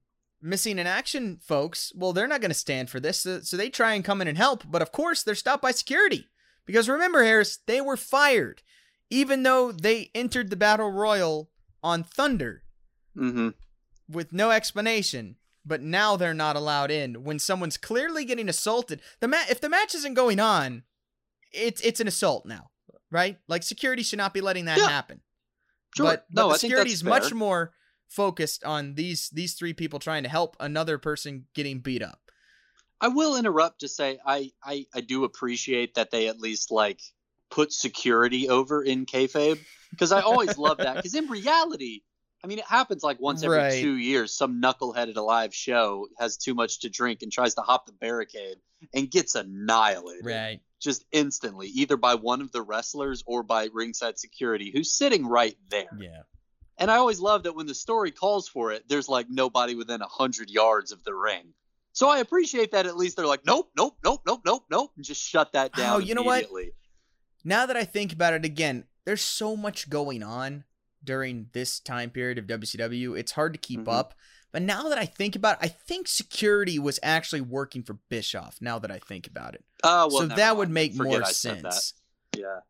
missing 0.46 0.78
in 0.80 0.86
action 0.88 1.40
folks, 1.42 1.92
well, 1.96 2.14
they're 2.14 2.28
not 2.28 2.40
going 2.42 2.52
to 2.52 2.56
stand 2.56 2.90
for 2.90 3.00
this. 3.00 3.22
So, 3.22 3.42
so 3.42 3.58
they 3.58 3.70
try 3.70 3.94
and 3.96 4.06
come 4.06 4.22
in 4.22 4.28
and 4.28 4.38
help. 4.38 4.64
But 4.70 4.82
of 4.82 4.92
course, 4.92 5.24
they're 5.24 5.36
stopped 5.36 5.64
by 5.64 5.72
security. 5.72 6.28
Because 6.66 6.88
remember, 6.88 7.24
Harris, 7.24 7.58
they 7.66 7.82
were 7.82 7.98
fired, 7.98 8.62
even 9.10 9.44
though 9.44 9.72
they 9.72 10.12
entered 10.16 10.50
the 10.50 10.56
Battle 10.56 10.92
Royal 10.92 11.50
on 11.84 12.04
Thunder 12.04 12.62
Mm-hmm. 13.18 13.50
with 14.10 14.34
no 14.34 14.52
explanation. 14.52 15.38
But 15.66 15.82
now 15.82 16.16
they're 16.16 16.34
not 16.34 16.56
allowed 16.56 16.92
in 16.92 17.24
when 17.24 17.40
someone's 17.40 17.78
clearly 17.78 18.24
getting 18.26 18.48
assaulted. 18.50 19.02
The 19.20 19.28
ma- 19.28 19.46
if 19.50 19.60
the 19.62 19.70
match 19.70 19.96
isn't 19.96 20.14
going 20.14 20.40
on, 20.40 20.84
it's 21.52 21.82
it's 21.82 22.00
an 22.00 22.08
assault 22.08 22.46
now, 22.46 22.70
right? 23.10 23.38
Like 23.48 23.64
security 23.64 24.04
should 24.04 24.18
not 24.20 24.34
be 24.34 24.42
letting 24.42 24.66
that 24.66 24.78
Yeah. 24.78 24.90
happen. 24.90 25.22
Sure. 25.96 26.06
But, 26.06 26.26
but 26.30 26.42
no, 26.42 26.48
the 26.50 26.54
I 26.56 26.58
think 26.58 26.62
security 26.72 26.90
that's 26.92 27.00
is 27.00 27.04
much 27.04 27.34
more 27.34 27.72
focused 28.08 28.64
on 28.64 28.96
these 28.96 29.30
these 29.30 29.54
three 29.54 29.74
people 29.74 30.00
trying 30.00 30.24
to 30.24 30.30
help 30.30 30.56
another 30.60 30.98
person 30.98 31.46
getting 31.54 31.80
beat 31.80 32.02
up. 32.02 32.20
I 33.02 33.10
will 33.10 33.36
interrupt 33.36 33.82
to 33.82 33.88
say 33.88 34.20
I, 34.26 34.52
I 34.64 34.86
I 34.94 35.02
do 35.02 35.24
appreciate 35.26 35.96
that 35.96 36.12
they 36.12 36.28
at 36.28 36.40
least 36.40 36.72
like 36.72 37.02
put 37.52 37.72
security 37.72 38.50
over 38.50 38.84
in 38.84 39.06
kayfabe 39.06 39.60
because 39.92 40.12
I 40.12 40.22
always 40.22 40.58
love 40.58 40.78
that 40.78 40.96
because 40.96 41.14
in 41.16 41.28
reality, 41.28 42.02
I 42.44 42.48
mean 42.48 42.60
it 42.60 42.66
happens 42.66 43.04
like 43.04 43.20
once 43.20 43.44
every 43.44 43.58
Right. 43.58 43.74
two 43.82 43.96
years. 43.98 44.36
Some 44.36 44.62
knucklehead 44.62 45.10
at 45.10 45.18
a 45.18 45.52
show 45.52 46.08
has 46.18 46.38
too 46.38 46.54
much 46.54 46.80
to 46.82 46.90
drink 46.90 47.22
and 47.22 47.32
tries 47.32 47.56
to 47.56 47.62
hop 47.62 47.86
the 47.86 47.94
barricade 47.94 48.58
and 48.94 49.10
gets 49.12 49.36
annihilated 49.36 50.26
Right. 50.26 50.62
just 50.80 51.06
instantly, 51.12 51.68
either 51.68 51.98
by 51.98 52.16
one 52.16 52.42
of 52.42 52.52
the 52.52 52.62
wrestlers 52.62 53.24
or 53.26 53.44
by 53.44 53.70
ringside 53.74 54.18
security 54.20 54.72
who's 54.74 54.94
sitting 54.94 55.26
right 55.28 55.58
there. 55.70 55.98
Yeah. 56.00 56.22
And 56.78 56.92
I 56.92 56.98
always 56.98 57.20
love 57.20 57.44
that 57.44 57.56
when 57.56 57.68
the 57.68 57.76
story 57.76 58.12
calls 58.12 58.48
for 58.48 58.72
it, 58.72 58.84
there's 58.88 59.08
like 59.08 59.28
nobody 59.30 59.76
within 59.76 60.02
a 60.02 60.08
hundred 60.08 60.50
yards 60.50 60.92
of 60.92 61.04
the 61.04 61.14
ring. 61.14 61.54
So 61.94 62.10
I 62.10 62.20
appreciate 62.20 62.72
that 62.72 62.86
at 62.86 62.98
least 62.98 63.16
they're 63.16 63.26
like, 63.28 63.46
nope, 63.46 63.72
nope, 63.78 63.96
nope, 64.04 64.22
nope, 64.26 64.42
nope, 64.46 64.66
nope, 64.70 64.92
and 64.98 65.06
just 65.06 65.22
shut 65.22 65.54
that 65.54 65.74
down. 65.74 65.96
Oh, 65.96 66.00
you 66.00 66.14
know 66.14 66.24
what? 66.24 66.46
Now 67.46 67.66
that 67.66 67.78
I 67.78 67.86
think 67.86 68.12
about 68.12 68.34
it 68.34 68.44
again, 68.44 68.86
there's 69.06 69.22
so 69.22 69.56
much 69.56 69.90
going 69.90 70.22
on 70.22 70.66
during 71.04 71.50
this 71.54 71.80
time 71.80 72.10
period 72.10 72.38
of 72.38 72.48
WCW. 72.48 73.18
It's 73.18 73.34
hard 73.34 73.54
to 73.54 73.60
keep 73.60 73.82
Mhm. 73.82 73.94
up. 73.94 74.14
But 74.52 74.64
now 74.64 74.90
that 74.90 74.98
I 74.98 75.06
think 75.06 75.36
about 75.36 75.58
it, 75.58 75.66
I 75.66 75.68
think 75.68 76.08
security 76.08 76.80
was 76.80 77.00
actually 77.04 77.42
working 77.42 77.84
for 77.84 77.94
Bischoff. 78.10 78.58
Now 78.62 78.80
that 78.80 78.92
I 78.92 79.00
think 79.00 79.28
about 79.28 79.54
it, 79.54 79.64
Oh, 79.84 80.08
well, 80.08 80.10
so 80.10 80.28
that 80.28 80.58
would 80.58 80.70
make 80.70 80.96
Forget 80.96 81.12
more 81.12 81.24
I 81.24 81.32
sense. 81.32 81.94
Yeah. 82.36 82.62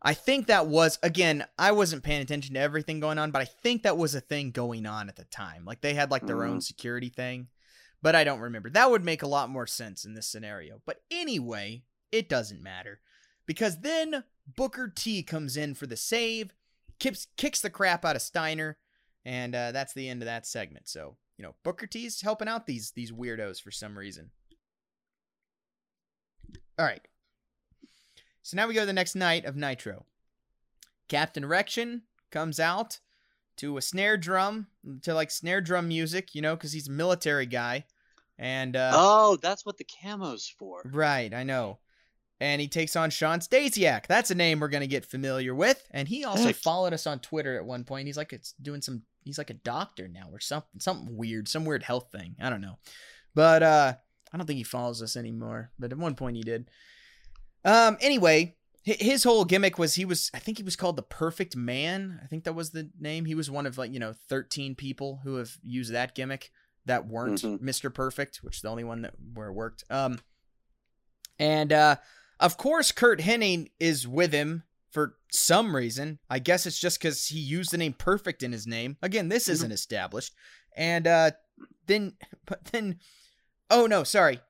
I 0.00 0.14
think 0.14 0.46
that 0.46 0.66
was 0.66 0.98
again, 1.02 1.44
I 1.58 1.72
wasn't 1.72 2.04
paying 2.04 2.22
attention 2.22 2.54
to 2.54 2.60
everything 2.60 3.00
going 3.00 3.18
on, 3.18 3.30
but 3.30 3.42
I 3.42 3.46
think 3.46 3.82
that 3.82 3.96
was 3.96 4.14
a 4.14 4.20
thing 4.20 4.50
going 4.52 4.86
on 4.86 5.08
at 5.08 5.16
the 5.16 5.24
time. 5.24 5.64
Like 5.64 5.80
they 5.80 5.94
had 5.94 6.10
like 6.10 6.26
their 6.26 6.44
own 6.44 6.60
security 6.60 7.08
thing, 7.08 7.48
but 8.00 8.14
I 8.14 8.24
don't 8.24 8.40
remember. 8.40 8.70
That 8.70 8.90
would 8.90 9.04
make 9.04 9.22
a 9.22 9.28
lot 9.28 9.50
more 9.50 9.66
sense 9.66 10.04
in 10.04 10.14
this 10.14 10.28
scenario. 10.28 10.80
But 10.86 11.02
anyway, 11.10 11.82
it 12.12 12.28
doesn't 12.28 12.62
matter 12.62 13.00
because 13.46 13.80
then 13.80 14.24
Booker 14.46 14.88
T 14.94 15.22
comes 15.24 15.56
in 15.56 15.74
for 15.74 15.86
the 15.86 15.96
save, 15.96 16.54
kicks 17.00 17.26
kicks 17.36 17.60
the 17.60 17.70
crap 17.70 18.04
out 18.04 18.16
of 18.16 18.22
Steiner, 18.22 18.78
and 19.24 19.54
uh, 19.54 19.72
that's 19.72 19.94
the 19.94 20.08
end 20.08 20.22
of 20.22 20.26
that 20.26 20.46
segment. 20.46 20.88
So 20.88 21.16
you 21.36 21.44
know, 21.44 21.54
Booker 21.64 21.86
T's 21.86 22.20
helping 22.20 22.48
out 22.48 22.66
these 22.66 22.92
these 22.92 23.10
weirdos 23.10 23.60
for 23.60 23.72
some 23.72 23.98
reason. 23.98 24.30
All 26.78 26.86
right. 26.86 27.02
So 28.48 28.56
now 28.56 28.66
we 28.66 28.72
go 28.72 28.80
to 28.80 28.86
the 28.86 28.94
next 28.94 29.14
night 29.14 29.44
of 29.44 29.56
Nitro. 29.56 30.06
Captain 31.08 31.44
Rection 31.44 32.00
comes 32.30 32.58
out 32.58 32.98
to 33.58 33.76
a 33.76 33.82
snare 33.82 34.16
drum, 34.16 34.68
to 35.02 35.12
like 35.12 35.30
snare 35.30 35.60
drum 35.60 35.86
music, 35.86 36.34
you 36.34 36.40
know, 36.40 36.56
because 36.56 36.72
he's 36.72 36.88
a 36.88 36.90
military 36.90 37.44
guy. 37.44 37.84
And, 38.38 38.74
uh, 38.74 38.92
oh, 38.94 39.36
that's 39.42 39.66
what 39.66 39.76
the 39.76 39.84
camo's 39.84 40.48
for. 40.58 40.80
right, 40.86 41.34
I 41.34 41.42
know. 41.42 41.76
And 42.40 42.58
he 42.58 42.68
takes 42.68 42.96
on 42.96 43.10
Shawn 43.10 43.40
Stasiak. 43.40 44.06
That's 44.06 44.30
a 44.30 44.34
name 44.34 44.60
we're 44.60 44.68
going 44.68 44.80
to 44.80 44.86
get 44.86 45.04
familiar 45.04 45.54
with. 45.54 45.86
And 45.90 46.08
he 46.08 46.24
also 46.24 46.44
Heck. 46.44 46.56
followed 46.56 46.94
us 46.94 47.06
on 47.06 47.18
Twitter 47.18 47.58
at 47.58 47.66
one 47.66 47.84
point. 47.84 48.06
He's 48.06 48.16
like, 48.16 48.32
it's 48.32 48.54
doing 48.62 48.80
some, 48.80 49.02
he's 49.24 49.36
like 49.36 49.50
a 49.50 49.54
doctor 49.54 50.08
now 50.08 50.30
or 50.32 50.40
something, 50.40 50.80
something 50.80 51.14
weird, 51.18 51.48
some 51.48 51.66
weird 51.66 51.82
health 51.82 52.10
thing. 52.12 52.34
I 52.40 52.48
don't 52.48 52.62
know. 52.62 52.78
But, 53.34 53.62
uh, 53.62 53.92
I 54.32 54.36
don't 54.38 54.46
think 54.46 54.56
he 54.56 54.64
follows 54.64 55.02
us 55.02 55.18
anymore. 55.18 55.70
But 55.78 55.92
at 55.92 55.98
one 55.98 56.14
point 56.14 56.36
he 56.38 56.42
did. 56.42 56.70
Um, 57.64 57.96
anyway, 58.00 58.56
his 58.82 59.24
whole 59.24 59.44
gimmick 59.44 59.78
was 59.78 59.94
he 59.94 60.04
was 60.04 60.30
I 60.32 60.38
think 60.38 60.56
he 60.58 60.62
was 60.64 60.76
called 60.76 60.96
the 60.96 61.02
perfect 61.02 61.56
man. 61.56 62.20
I 62.22 62.26
think 62.26 62.44
that 62.44 62.54
was 62.54 62.70
the 62.70 62.90
name. 62.98 63.24
He 63.26 63.34
was 63.34 63.50
one 63.50 63.66
of 63.66 63.76
like, 63.78 63.92
you 63.92 63.98
know, 64.00 64.14
13 64.28 64.74
people 64.74 65.20
who 65.24 65.36
have 65.36 65.56
used 65.62 65.92
that 65.92 66.14
gimmick 66.14 66.50
that 66.86 67.06
weren't 67.06 67.42
Mhm. 67.42 67.58
Mr. 67.60 67.92
Perfect, 67.92 68.38
which 68.42 68.56
is 68.56 68.62
the 68.62 68.68
only 68.68 68.84
one 68.84 69.02
that 69.02 69.14
where 69.34 69.48
it 69.48 69.52
worked. 69.52 69.84
Um 69.90 70.20
and 71.38 71.72
uh 71.72 71.96
of 72.40 72.56
course 72.56 72.92
Curt 72.92 73.20
Hennig 73.20 73.70
is 73.78 74.06
with 74.08 74.32
him 74.32 74.62
for 74.90 75.16
some 75.30 75.76
reason. 75.76 76.18
I 76.30 76.38
guess 76.38 76.64
it's 76.64 76.78
just 76.80 77.00
cuz 77.00 77.26
he 77.26 77.38
used 77.40 77.70
the 77.72 77.78
name 77.78 77.92
Perfect 77.92 78.42
in 78.42 78.52
his 78.52 78.66
name. 78.66 78.96
Again, 79.02 79.28
this 79.28 79.48
isn't 79.48 79.72
established. 79.72 80.34
And 80.76 81.06
uh 81.06 81.32
then 81.86 82.16
but 82.46 82.64
then 82.66 83.00
oh 83.70 83.86
no, 83.86 84.02
sorry. 84.04 84.40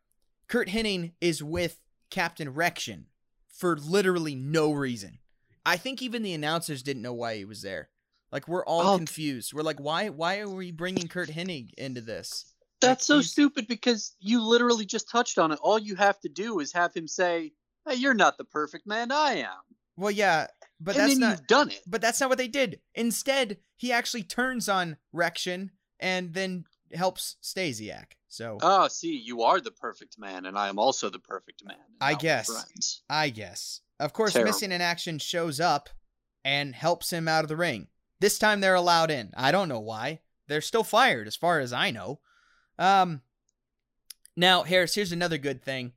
Curt 0.46 0.68
Hennig 0.68 1.14
is 1.20 1.42
with 1.42 1.78
Captain 2.10 2.50
Rection 2.52 3.06
for 3.48 3.76
literally 3.76 4.34
no 4.34 4.72
reason. 4.72 5.18
I 5.66 5.76
think 5.76 6.00
even 6.00 6.22
the 6.22 6.32
announcers 6.34 6.82
didn't 6.82 7.02
know 7.02 7.12
why 7.12 7.36
he 7.36 7.44
was 7.44 7.62
there. 7.62 7.90
Like 8.32 8.46
we're 8.48 8.64
all 8.64 8.94
Oh. 8.94 8.96
confused. 8.96 9.52
We're 9.52 9.62
like, 9.62 9.80
why? 9.80 10.08
Why 10.10 10.38
are 10.40 10.48
we 10.48 10.70
bringing 10.70 11.08
Curt 11.08 11.28
Hennig 11.30 11.72
into 11.74 12.00
this? 12.00 12.54
That's 12.80 13.04
so 13.04 13.20
stupid 13.20 13.66
because 13.66 14.14
you 14.20 14.40
literally 14.40 14.86
just 14.86 15.10
touched 15.10 15.38
on 15.38 15.50
it. 15.50 15.58
All 15.62 15.78
you 15.78 15.96
have 15.96 16.20
to 16.20 16.28
do 16.28 16.60
is 16.60 16.72
have 16.72 16.94
him 16.94 17.08
say, 17.08 17.52
"Hey, 17.86 17.96
you're 17.96 18.14
not 18.14 18.38
the 18.38 18.44
perfect 18.44 18.86
man. 18.86 19.10
I 19.10 19.38
am," 19.38 19.58
Well, 19.96 20.12
yeah, 20.12 20.46
but 20.78 20.94
and 20.96 21.08
that's 21.10 21.18
not. 21.18 21.30
you've 21.30 21.46
done 21.48 21.70
it. 21.70 21.82
But 21.88 22.00
that's 22.00 22.20
not 22.20 22.28
what 22.28 22.38
they 22.38 22.46
did. 22.46 22.80
Instead, 22.94 23.58
he 23.76 23.90
actually 23.90 24.22
turns 24.22 24.68
on 24.68 24.96
Rection 25.12 25.70
and 25.98 26.34
then 26.34 26.66
helps 26.94 27.36
Stasiak. 27.42 28.12
So 28.28 28.58
Oh, 28.60 28.88
see, 28.88 29.16
you 29.16 29.42
are 29.42 29.60
the 29.60 29.70
perfect 29.70 30.18
man, 30.18 30.46
and 30.46 30.58
I 30.58 30.68
am 30.68 30.78
also 30.78 31.08
the 31.10 31.18
perfect 31.18 31.64
man. 31.64 31.76
I 32.00 32.14
guess. 32.14 33.00
I 33.08 33.30
guess. 33.30 33.80
Of 33.98 34.12
course, 34.12 34.34
Terrible. 34.34 34.50
Missing 34.52 34.72
in 34.72 34.80
Action 34.80 35.18
shows 35.18 35.60
up 35.60 35.88
and 36.44 36.74
helps 36.74 37.12
him 37.12 37.26
out 37.26 37.44
of 37.44 37.48
the 37.48 37.56
ring. 37.56 37.88
This 38.20 38.38
time 38.38 38.60
they're 38.60 38.74
allowed 38.74 39.10
in. 39.10 39.32
I 39.36 39.50
don't 39.50 39.68
know 39.68 39.80
why. 39.80 40.20
They're 40.46 40.60
still 40.60 40.84
fired, 40.84 41.26
as 41.26 41.36
far 41.36 41.60
as 41.60 41.72
I 41.72 41.90
know. 41.90 42.20
Um, 42.78 43.22
now, 44.36 44.62
Harris, 44.62 44.94
here's 44.94 45.12
another 45.12 45.38
good 45.38 45.62
thing. 45.64 45.92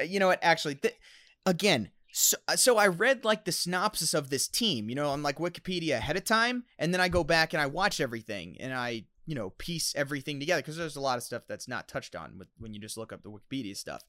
Uh, 0.00 0.04
You 0.04 0.18
know 0.20 0.26
what? 0.28 0.40
Actually, 0.42 0.76
th- 0.76 0.98
again, 1.46 1.90
so, 2.12 2.36
so 2.56 2.76
I 2.76 2.86
read 2.88 3.24
like 3.24 3.44
the 3.44 3.52
synopsis 3.52 4.14
of 4.14 4.30
this 4.30 4.46
team, 4.48 4.88
you 4.88 4.94
know, 4.94 5.08
on 5.10 5.22
like 5.22 5.38
Wikipedia 5.38 5.96
ahead 5.96 6.16
of 6.16 6.24
time, 6.24 6.64
and 6.78 6.92
then 6.92 7.00
I 7.00 7.08
go 7.08 7.24
back 7.24 7.52
and 7.52 7.60
I 7.62 7.66
watch 7.66 8.00
everything 8.00 8.56
and 8.60 8.72
I, 8.72 9.04
you 9.26 9.34
know, 9.34 9.50
piece 9.50 9.94
everything 9.96 10.38
together 10.40 10.60
because 10.62 10.76
there's 10.76 10.96
a 10.96 11.00
lot 11.00 11.16
of 11.16 11.24
stuff 11.24 11.42
that's 11.48 11.68
not 11.68 11.88
touched 11.88 12.14
on 12.14 12.38
with 12.38 12.48
when 12.58 12.74
you 12.74 12.80
just 12.80 12.96
look 12.96 13.12
up 13.12 13.22
the 13.22 13.30
Wikipedia 13.30 13.76
stuff 13.76 14.02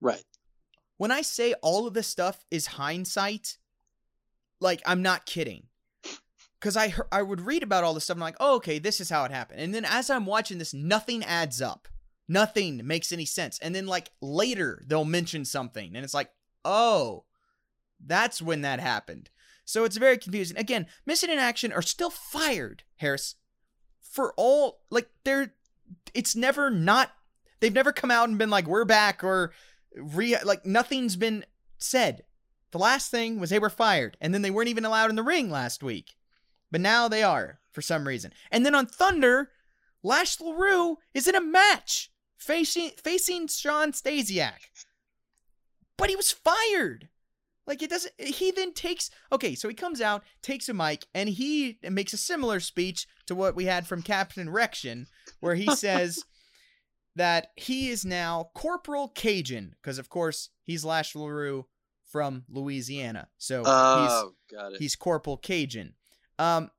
Right. 0.00 0.24
when 0.96 1.10
I 1.10 1.22
say 1.22 1.54
all 1.62 1.86
of 1.86 1.94
this 1.94 2.06
stuff 2.08 2.44
is 2.50 2.66
hindsight, 2.66 3.58
like 4.60 4.82
I'm 4.86 5.02
not 5.02 5.26
kidding. 5.26 5.64
Cause 6.60 6.76
I 6.76 6.92
I 7.12 7.22
would 7.22 7.40
read 7.42 7.62
about 7.62 7.84
all 7.84 7.94
this 7.94 8.04
stuff 8.04 8.16
and 8.16 8.24
I'm 8.24 8.28
like, 8.28 8.36
oh, 8.40 8.56
okay, 8.56 8.80
this 8.80 9.00
is 9.00 9.10
how 9.10 9.24
it 9.24 9.30
happened. 9.30 9.60
And 9.60 9.72
then 9.72 9.84
as 9.84 10.10
I'm 10.10 10.26
watching 10.26 10.58
this, 10.58 10.74
nothing 10.74 11.22
adds 11.22 11.62
up. 11.62 11.86
Nothing 12.26 12.84
makes 12.84 13.12
any 13.12 13.24
sense. 13.24 13.60
And 13.60 13.74
then 13.74 13.86
like 13.86 14.10
later 14.20 14.82
they'll 14.86 15.04
mention 15.04 15.44
something 15.44 15.94
and 15.94 16.04
it's 16.04 16.14
like, 16.14 16.30
oh, 16.64 17.24
that's 18.04 18.42
when 18.42 18.62
that 18.62 18.80
happened. 18.80 19.30
So 19.64 19.84
it's 19.84 19.96
very 19.96 20.18
confusing. 20.18 20.56
Again, 20.56 20.86
Missing 21.06 21.30
in 21.30 21.38
Action 21.38 21.72
are 21.72 21.82
still 21.82 22.10
fired, 22.10 22.82
Harris, 22.96 23.36
for 24.10 24.34
all 24.36 24.80
like 24.90 25.08
they're. 25.24 25.54
It's 26.14 26.36
never 26.36 26.70
not. 26.70 27.12
They've 27.60 27.72
never 27.72 27.92
come 27.92 28.10
out 28.10 28.28
and 28.28 28.38
been 28.38 28.50
like, 28.50 28.66
we're 28.66 28.84
back 28.84 29.24
or 29.24 29.52
re 29.96 30.36
like 30.44 30.64
nothing's 30.64 31.16
been 31.16 31.44
said. 31.78 32.24
The 32.70 32.78
last 32.78 33.10
thing 33.10 33.40
was 33.40 33.50
they 33.50 33.58
were 33.58 33.70
fired, 33.70 34.16
and 34.20 34.34
then 34.34 34.42
they 34.42 34.50
weren't 34.50 34.68
even 34.68 34.84
allowed 34.84 35.10
in 35.10 35.16
the 35.16 35.22
ring 35.22 35.50
last 35.50 35.82
week. 35.82 36.16
But 36.70 36.82
now 36.82 37.08
they 37.08 37.22
are 37.22 37.60
for 37.72 37.80
some 37.80 38.06
reason. 38.06 38.32
And 38.50 38.66
then 38.66 38.74
on 38.74 38.86
Thunder, 38.86 39.50
Lash 40.02 40.40
LaRue 40.40 40.98
is 41.14 41.26
in 41.26 41.34
a 41.34 41.40
match 41.40 42.10
facing 42.36 42.90
facing 43.02 43.48
Shawn 43.48 43.92
Stasiak. 43.92 44.84
But 45.96 46.10
he 46.10 46.16
was 46.16 46.30
fired. 46.30 47.08
Like 47.68 47.82
it 47.82 47.90
doesn't 47.90 48.14
he 48.18 48.50
then 48.50 48.72
takes 48.72 49.10
okay, 49.30 49.54
so 49.54 49.68
he 49.68 49.74
comes 49.74 50.00
out, 50.00 50.24
takes 50.42 50.68
a 50.70 50.74
mic, 50.74 51.06
and 51.14 51.28
he 51.28 51.78
makes 51.88 52.14
a 52.14 52.16
similar 52.16 52.58
speech 52.60 53.06
to 53.26 53.34
what 53.34 53.54
we 53.54 53.66
had 53.66 53.86
from 53.86 54.00
Captain 54.02 54.48
Rection, 54.48 55.06
where 55.40 55.54
he 55.54 55.70
says 55.76 56.24
that 57.14 57.48
he 57.56 57.90
is 57.90 58.04
now 58.06 58.50
Corporal 58.54 59.08
Cajun, 59.08 59.74
because 59.82 59.98
of 59.98 60.08
course 60.08 60.48
he's 60.64 60.84
Lash 60.84 61.14
LaRue 61.14 61.66
from 62.10 62.44
Louisiana. 62.48 63.28
So 63.36 63.58
he's 63.58 63.66
Oh, 63.68 64.32
got 64.50 64.72
it. 64.72 64.78
he's 64.80 64.96
Corporal 64.96 65.36
Cajun. 65.36 65.92
Um, 66.38 66.70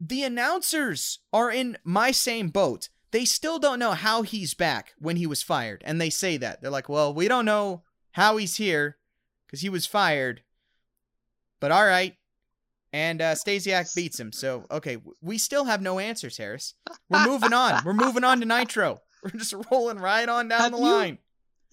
the 0.00 0.22
announcers 0.22 1.18
are 1.30 1.50
in 1.50 1.76
my 1.84 2.10
same 2.10 2.48
boat. 2.48 2.88
They 3.10 3.26
still 3.26 3.58
don't 3.58 3.78
know 3.80 3.92
how 3.92 4.22
he's 4.22 4.54
back 4.54 4.92
when 4.98 5.16
he 5.16 5.26
was 5.26 5.42
fired, 5.42 5.82
and 5.84 6.00
they 6.00 6.08
say 6.10 6.38
that 6.38 6.62
they're 6.62 6.70
like, 6.70 6.88
"Well, 6.88 7.12
we 7.12 7.28
don't 7.28 7.44
know 7.44 7.82
how 8.12 8.38
he's 8.38 8.56
here 8.56 8.96
because 9.50 9.60
he 9.60 9.68
was 9.68 9.86
fired." 9.86 10.42
But 11.60 11.72
all 11.72 11.84
right, 11.84 12.16
and 12.92 13.20
uh, 13.20 13.34
Stasiak 13.34 13.94
beats 13.94 14.18
him. 14.18 14.32
So 14.32 14.66
okay, 14.70 14.98
we 15.20 15.38
still 15.38 15.64
have 15.64 15.82
no 15.82 15.98
answers, 15.98 16.36
Harris. 16.36 16.74
We're 17.08 17.26
moving 17.26 17.52
on. 17.52 17.82
We're 17.84 17.92
moving 17.92 18.24
on 18.24 18.40
to 18.40 18.46
Nitro. 18.46 19.00
We're 19.22 19.38
just 19.38 19.54
rolling 19.70 19.98
right 19.98 20.26
on 20.28 20.48
down 20.48 20.60
Have 20.60 20.72
the 20.72 20.78
you- 20.78 20.84
line. 20.84 21.18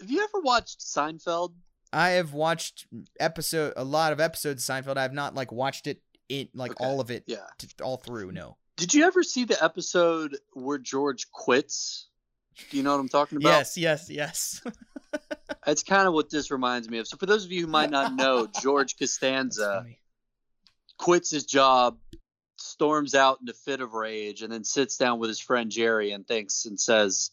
Have 0.02 0.12
you 0.12 0.22
ever 0.24 0.42
watched 0.44 0.80
Seinfeld? 0.82 1.54
I 1.94 2.10
have 2.10 2.34
watched 2.34 2.86
episode 3.20 3.74
a 3.78 3.84
lot 3.84 4.12
of 4.12 4.20
episodes 4.20 4.68
of 4.70 4.76
Seinfeld. 4.76 4.98
I 4.98 5.04
have 5.04 5.14
not 5.14 5.34
like 5.34 5.52
watched 5.52 5.88
it 5.88 6.02
it 6.30 6.50
like 6.54 6.72
Okay, 6.72 6.86
all 6.86 7.00
of 7.00 7.10
it 7.10 7.24
Yeah. 7.26 7.38
t- 7.58 7.70
all 7.82 7.96
through. 7.98 8.34
No. 8.34 8.58
Did 8.76 8.94
you 8.94 9.06
ever 9.06 9.24
see 9.24 9.46
the 9.46 9.64
episode 9.64 10.38
where 10.54 10.78
George 10.78 11.32
quits? 11.32 12.10
Do 12.70 12.76
you 12.78 12.84
know 12.84 12.92
what 12.92 13.00
I'm 13.00 13.08
talking 13.10 13.38
about? 13.38 13.50
Yes, 13.50 13.78
yes, 13.78 14.10
yes. 14.10 14.62
That's 15.66 15.84
kind 15.84 16.08
of 16.08 16.14
what 16.14 16.30
this 16.30 16.52
reminds 16.52 16.90
me 16.90 17.00
of. 17.00 17.08
So, 17.08 17.18
for 17.18 17.26
those 17.26 17.46
of 17.46 17.52
you 17.52 17.62
who 17.62 17.68
might 17.68 17.90
not 17.90 18.16
know, 18.16 18.48
George 18.62 18.98
Costanza 18.98 19.86
quits 20.98 21.32
his 21.32 21.46
job, 21.46 21.98
storms 22.58 23.16
out 23.16 23.40
in 23.42 23.50
a 23.50 23.54
fit 23.54 23.82
of 23.82 23.94
rage, 23.94 24.42
and 24.42 24.52
then 24.52 24.64
sits 24.64 24.98
down 24.98 25.20
with 25.20 25.30
his 25.30 25.40
friend 25.40 25.72
Jerry 25.72 26.12
and 26.12 26.28
thinks 26.28 26.66
and 26.66 26.80
says, 26.80 27.32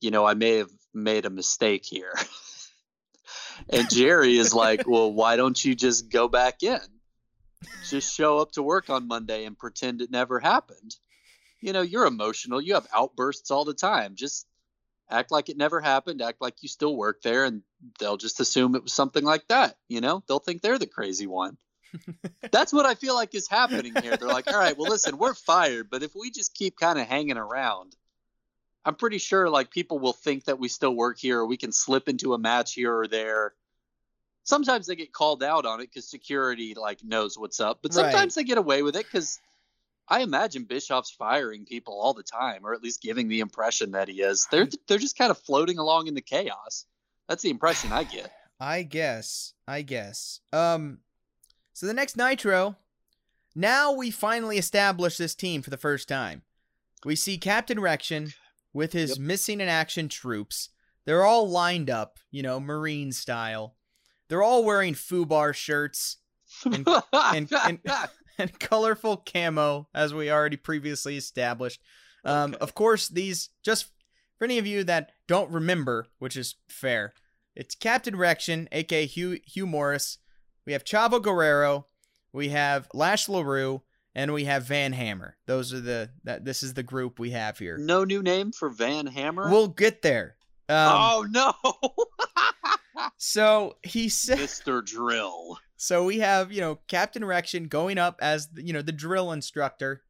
You 0.00 0.10
know, 0.10 0.24
I 0.24 0.34
may 0.34 0.56
have 0.58 0.70
made 0.94 1.24
a 1.24 1.30
mistake 1.30 1.84
here. 1.84 2.14
and 3.68 3.88
Jerry 3.90 4.36
is 4.36 4.54
like, 4.54 4.86
Well, 4.86 5.12
why 5.12 5.36
don't 5.36 5.62
you 5.64 5.74
just 5.74 6.10
go 6.10 6.28
back 6.28 6.62
in? 6.62 6.80
Just 7.88 8.14
show 8.14 8.38
up 8.38 8.52
to 8.52 8.62
work 8.62 8.90
on 8.90 9.06
Monday 9.06 9.44
and 9.44 9.58
pretend 9.58 10.00
it 10.00 10.10
never 10.10 10.40
happened. 10.40 10.96
You 11.60 11.72
know, 11.72 11.82
you're 11.82 12.06
emotional. 12.06 12.60
You 12.60 12.74
have 12.74 12.88
outbursts 12.94 13.50
all 13.50 13.64
the 13.64 13.74
time. 13.74 14.16
Just 14.16 14.46
act 15.10 15.30
like 15.30 15.48
it 15.48 15.56
never 15.56 15.80
happened. 15.80 16.22
Act 16.22 16.40
like 16.40 16.62
you 16.62 16.68
still 16.68 16.96
work 16.96 17.22
there, 17.22 17.44
and 17.44 17.62
they'll 17.98 18.16
just 18.16 18.40
assume 18.40 18.74
it 18.74 18.82
was 18.82 18.92
something 18.92 19.24
like 19.24 19.46
that. 19.48 19.76
You 19.88 20.00
know, 20.00 20.22
they'll 20.26 20.38
think 20.38 20.62
they're 20.62 20.78
the 20.78 20.86
crazy 20.86 21.26
one. 21.26 21.56
That's 22.52 22.72
what 22.72 22.86
I 22.86 22.94
feel 22.94 23.14
like 23.14 23.34
is 23.34 23.48
happening 23.48 23.94
here. 24.00 24.16
They're 24.16 24.28
like, 24.28 24.50
all 24.52 24.58
right, 24.58 24.76
well, 24.76 24.88
listen, 24.88 25.18
we're 25.18 25.34
fired, 25.34 25.90
but 25.90 26.02
if 26.02 26.12
we 26.14 26.30
just 26.30 26.54
keep 26.54 26.78
kind 26.78 26.98
of 26.98 27.06
hanging 27.06 27.38
around, 27.38 27.96
I'm 28.84 28.94
pretty 28.96 29.18
sure 29.18 29.48
like 29.48 29.70
people 29.70 29.98
will 29.98 30.12
think 30.12 30.44
that 30.44 30.58
we 30.58 30.68
still 30.68 30.94
work 30.94 31.18
here, 31.18 31.40
or 31.40 31.46
we 31.46 31.56
can 31.56 31.72
slip 31.72 32.08
into 32.08 32.34
a 32.34 32.38
match 32.38 32.74
here 32.74 32.94
or 32.96 33.06
there. 33.06 33.54
Sometimes 34.44 34.86
they 34.86 34.96
get 34.96 35.12
called 35.12 35.42
out 35.42 35.66
on 35.66 35.80
it 35.80 35.84
because 35.84 36.08
security 36.08 36.74
like 36.74 37.04
knows 37.04 37.38
what's 37.38 37.60
up, 37.60 37.78
but 37.82 37.94
Right. 37.94 38.10
sometimes 38.12 38.34
they 38.34 38.44
get 38.44 38.58
away 38.58 38.82
with 38.82 38.96
it 38.96 39.06
because 39.06 39.38
I 40.08 40.20
imagine 40.22 40.64
Bischoff's 40.64 41.10
firing 41.10 41.64
people 41.64 41.98
all 41.98 42.12
the 42.12 42.22
time, 42.22 42.66
or 42.66 42.74
at 42.74 42.82
least 42.82 43.00
giving 43.02 43.28
the 43.28 43.40
impression 43.40 43.92
that 43.92 44.08
he 44.08 44.20
is. 44.22 44.46
They're 44.50 44.68
they're 44.88 44.98
just 44.98 45.16
kind 45.16 45.30
of 45.30 45.38
floating 45.38 45.78
along 45.78 46.06
in 46.08 46.14
the 46.14 46.20
chaos. 46.20 46.84
That's 47.28 47.42
the 47.42 47.50
impression 47.50 47.92
I 47.92 48.04
get. 48.04 48.30
I 48.60 48.82
guess. 48.82 49.54
I 49.66 49.82
guess. 49.82 50.40
Um 50.52 50.98
so 51.72 51.86
the 51.86 51.94
next 51.94 52.16
Nitro, 52.16 52.76
now 53.54 53.92
we 53.92 54.10
finally 54.10 54.58
establish 54.58 55.16
this 55.16 55.34
team 55.34 55.62
for 55.62 55.70
the 55.70 55.76
first 55.76 56.08
time. 56.08 56.42
We 57.04 57.16
see 57.16 57.38
Captain 57.38 57.78
Rection 57.78 58.34
with 58.72 58.92
his 58.92 59.10
Yep. 59.10 59.18
missing 59.18 59.60
in 59.60 59.68
action 59.68 60.08
troops. 60.08 60.68
They're 61.04 61.24
all 61.24 61.48
lined 61.48 61.90
up, 61.90 62.18
you 62.30 62.42
know, 62.42 62.60
marine 62.60 63.10
style. 63.12 63.74
They're 64.28 64.42
all 64.42 64.64
wearing 64.64 64.94
FUBAR 64.94 65.54
shirts 65.54 66.18
And- 66.64 66.86
and- 67.12 67.52
and- 67.52 67.80
and 68.38 68.58
colorful 68.58 69.16
camo, 69.16 69.88
as 69.94 70.12
we 70.14 70.30
already 70.30 70.56
previously 70.56 71.16
established. 71.16 71.80
Um, 72.24 72.54
Okay. 72.54 72.58
Of 72.60 72.74
course, 72.74 73.08
these, 73.08 73.50
just 73.62 73.86
for 74.38 74.44
any 74.44 74.58
of 74.58 74.66
you 74.66 74.84
that 74.84 75.12
don't 75.26 75.50
remember, 75.50 76.06
which 76.18 76.36
is 76.36 76.56
fair, 76.68 77.14
it's 77.54 77.74
Captain 77.74 78.14
Rection, 78.16 78.68
aka 78.72 79.06
Hugh, 79.06 79.40
Hugh 79.44 79.66
Morris. 79.66 80.18
We 80.66 80.72
have 80.72 80.84
Chavo 80.84 81.20
Guerrero. 81.20 81.86
We 82.32 82.50
have 82.50 82.88
Lash 82.94 83.28
LaRue. 83.28 83.82
And 84.14 84.34
we 84.34 84.44
have 84.44 84.64
Van 84.64 84.92
Hammer. 84.92 85.38
Those 85.46 85.72
are 85.72 85.80
the, 85.80 86.10
that 86.24 86.44
this 86.44 86.62
is 86.62 86.74
the 86.74 86.82
group 86.82 87.18
we 87.18 87.30
have 87.30 87.58
here. 87.58 87.78
no 87.78 88.04
new 88.04 88.22
name 88.22 88.52
for 88.52 88.68
Van 88.68 89.06
Hammer. 89.06 89.50
We'll 89.50 89.68
get 89.68 90.02
there. 90.02 90.36
Um, 90.68 90.76
oh 90.76 91.26
no, 91.30 91.54
So 93.16 93.76
he 93.82 94.08
said. 94.08 94.38
Mr. 94.38 94.84
Drill. 94.84 95.58
So 95.82 96.04
we 96.04 96.20
have, 96.20 96.52
you 96.52 96.60
know, 96.60 96.78
Captain 96.86 97.24
Rection 97.24 97.68
going 97.68 97.98
up 97.98 98.20
as, 98.22 98.48
you 98.54 98.72
know, 98.72 98.82
the 98.82 98.92
drill 98.92 99.32
instructor. 99.32 100.04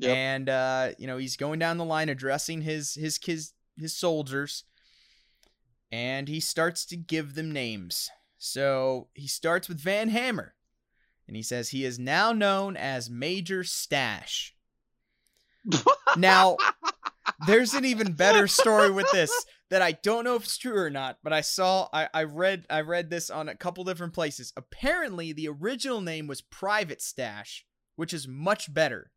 Yep. 0.00 0.16
And 0.16 0.48
uh, 0.48 0.88
you 0.98 1.06
know, 1.06 1.18
he's 1.18 1.36
going 1.36 1.60
down 1.60 1.78
the 1.78 1.84
line 1.84 2.08
addressing 2.08 2.62
his 2.62 2.94
his 2.94 3.20
his 3.24 3.52
his 3.78 3.96
soldiers. 3.96 4.64
And 5.92 6.26
he 6.26 6.40
starts 6.40 6.84
to 6.86 6.96
give 6.96 7.36
them 7.36 7.52
names. 7.52 8.10
So 8.38 9.06
he 9.14 9.28
starts 9.28 9.68
with 9.68 9.78
Van 9.78 10.08
Hammer. 10.08 10.56
And 11.28 11.36
he 11.36 11.44
says 11.44 11.68
he 11.68 11.84
is 11.84 11.96
now 11.96 12.32
known 12.32 12.76
as 12.76 13.08
Major 13.08 13.62
Stash. 13.62 14.56
Now, 16.16 16.56
there's 17.46 17.74
an 17.74 17.84
even 17.84 18.12
better 18.12 18.46
story 18.46 18.90
with 18.90 19.10
this 19.12 19.32
that 19.70 19.82
I 19.82 19.92
don't 19.92 20.24
know 20.24 20.36
if 20.36 20.44
it's 20.44 20.58
true 20.58 20.76
or 20.76 20.90
not, 20.90 21.18
but 21.22 21.32
I 21.32 21.40
saw 21.40 21.88
I, 21.92 22.08
I 22.12 22.24
read 22.24 22.66
I 22.70 22.80
read 22.80 23.10
this 23.10 23.30
on 23.30 23.48
a 23.48 23.56
couple 23.56 23.84
different 23.84 24.12
places. 24.12 24.52
Apparently 24.56 25.32
the 25.32 25.48
original 25.48 26.00
name 26.00 26.26
was 26.26 26.40
Private 26.42 27.02
Stash, 27.02 27.64
which 27.96 28.12
is 28.12 28.28
much 28.28 28.72
better. 28.72 29.10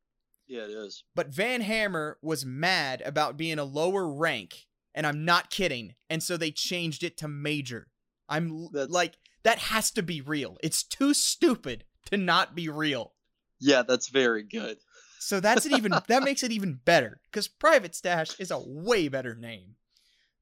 Yeah, 0.47 0.63
it 0.63 0.69
is. 0.71 1.03
But 1.13 1.27
Van 1.33 1.61
Hammer 1.61 2.17
was 2.21 2.45
mad 2.45 3.01
about 3.05 3.37
being 3.37 3.59
a 3.59 3.65
lower 3.65 4.07
rank, 4.07 4.67
and 4.95 5.05
I'm 5.05 5.25
not 5.25 5.49
kidding. 5.49 5.95
And 6.09 6.23
so 6.23 6.37
they 6.37 6.51
changed 6.51 7.03
it 7.03 7.17
to 7.17 7.27
Major. 7.27 7.87
I'm 8.29 8.69
That's- 8.71 8.89
like 8.89 9.17
that 9.43 9.59
has 9.59 9.91
to 9.91 10.03
be 10.03 10.21
real. 10.21 10.57
It's 10.63 10.83
too 10.83 11.13
stupid 11.13 11.83
to 12.11 12.17
not 12.17 12.55
be 12.55 12.69
real. 12.69 13.13
Yeah, 13.59 13.83
that's 13.83 14.09
very 14.09 14.43
good. 14.43 14.77
So 15.19 15.39
that's 15.39 15.65
it 15.65 15.71
even 15.71 15.93
that 16.07 16.23
makes 16.23 16.43
it 16.43 16.51
even 16.51 16.79
better 16.85 17.19
because 17.25 17.47
Private 17.47 17.95
Stash 17.95 18.39
is 18.39 18.51
a 18.51 18.59
way 18.59 19.07
better 19.07 19.35
name. 19.35 19.75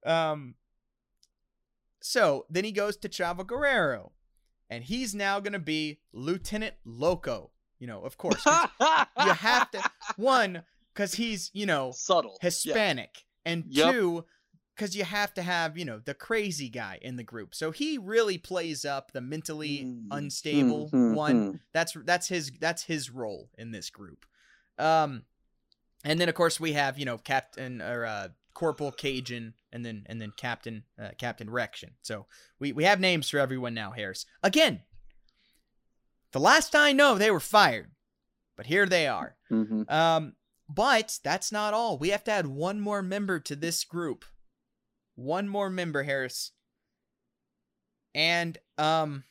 Um. 0.05 0.55
So 2.01 2.45
then 2.49 2.63
he 2.63 2.71
goes 2.71 2.97
to 2.97 3.09
Chavo 3.09 3.45
Guerrero, 3.45 4.11
and 4.69 4.83
he's 4.83 5.15
now 5.15 5.39
gonna 5.39 5.59
be 5.59 5.99
Lieutenant 6.13 6.75
Loco. 6.85 7.51
You 7.79 7.87
know, 7.87 8.01
of 8.03 8.17
course. 8.17 8.43
you 9.19 9.31
have 9.31 9.71
to 9.71 9.83
one 10.17 10.63
because 10.93 11.15
he's 11.15 11.49
you 11.53 11.65
know 11.65 11.91
subtle. 11.95 12.37
Yeah. 12.41 12.47
Hispanic, 12.47 13.25
and 13.45 13.65
Yep. 13.69 13.91
two 13.91 14.25
because 14.75 14.95
you 14.95 15.05
have 15.05 15.33
to 15.35 15.41
have 15.41 15.77
you 15.77 15.85
know 15.85 15.99
the 15.99 16.13
crazy 16.13 16.69
guy 16.69 16.99
in 17.01 17.15
the 17.15 17.23
group. 17.23 17.55
So 17.55 17.71
he 17.71 17.97
really 17.97 18.37
plays 18.37 18.85
up 18.85 19.11
the 19.11 19.21
mentally 19.21 19.85
Mm, 19.85 20.07
unstable 20.11 20.89
mm, 20.91 20.93
mm, 20.93 21.15
one. 21.15 21.53
mm. 21.53 21.59
That's 21.73 21.93
that's 22.05 22.27
his 22.27 22.51
that's 22.59 22.83
his 22.83 23.09
role 23.09 23.49
in 23.57 23.71
this 23.71 23.89
group. 23.89 24.25
Um, 24.77 25.23
and 26.03 26.19
then 26.19 26.29
of 26.29 26.35
course 26.35 26.59
we 26.59 26.73
have 26.73 26.99
you 26.99 27.05
know 27.05 27.17
Captain 27.17 27.81
or 27.81 28.05
uh, 28.05 28.27
Corporal 28.53 28.91
Cajun, 28.91 29.53
and 29.71 29.85
then 29.85 30.03
and 30.07 30.21
then 30.21 30.31
Captain 30.35 30.83
uh, 31.01 31.09
Captain 31.17 31.49
Rection. 31.49 31.91
So 32.01 32.25
we 32.59 32.71
we 32.71 32.83
have 32.83 32.99
names 32.99 33.29
for 33.29 33.39
everyone 33.39 33.73
now. 33.73 33.91
Harris 33.91 34.25
again. 34.43 34.81
The 36.31 36.39
last 36.39 36.75
I 36.75 36.91
know, 36.91 37.17
they 37.17 37.31
were 37.31 37.39
fired, 37.39 37.91
but 38.57 38.65
here 38.65 38.85
they 38.85 39.07
are. 39.07 39.37
Mhm. 39.49 39.89
Um, 39.89 40.33
but 40.67 41.19
that's 41.23 41.51
not 41.51 41.73
all. 41.73 41.97
We 41.97 42.09
have 42.09 42.23
to 42.25 42.31
add 42.31 42.47
one 42.47 42.81
more 42.81 43.01
member 43.01 43.39
to 43.39 43.55
this 43.55 43.83
group. 43.85 44.25
One 45.15 45.47
more 45.47 45.69
member, 45.69 46.03
Harris. 46.03 46.51
And 48.13 48.57
um 48.77 49.23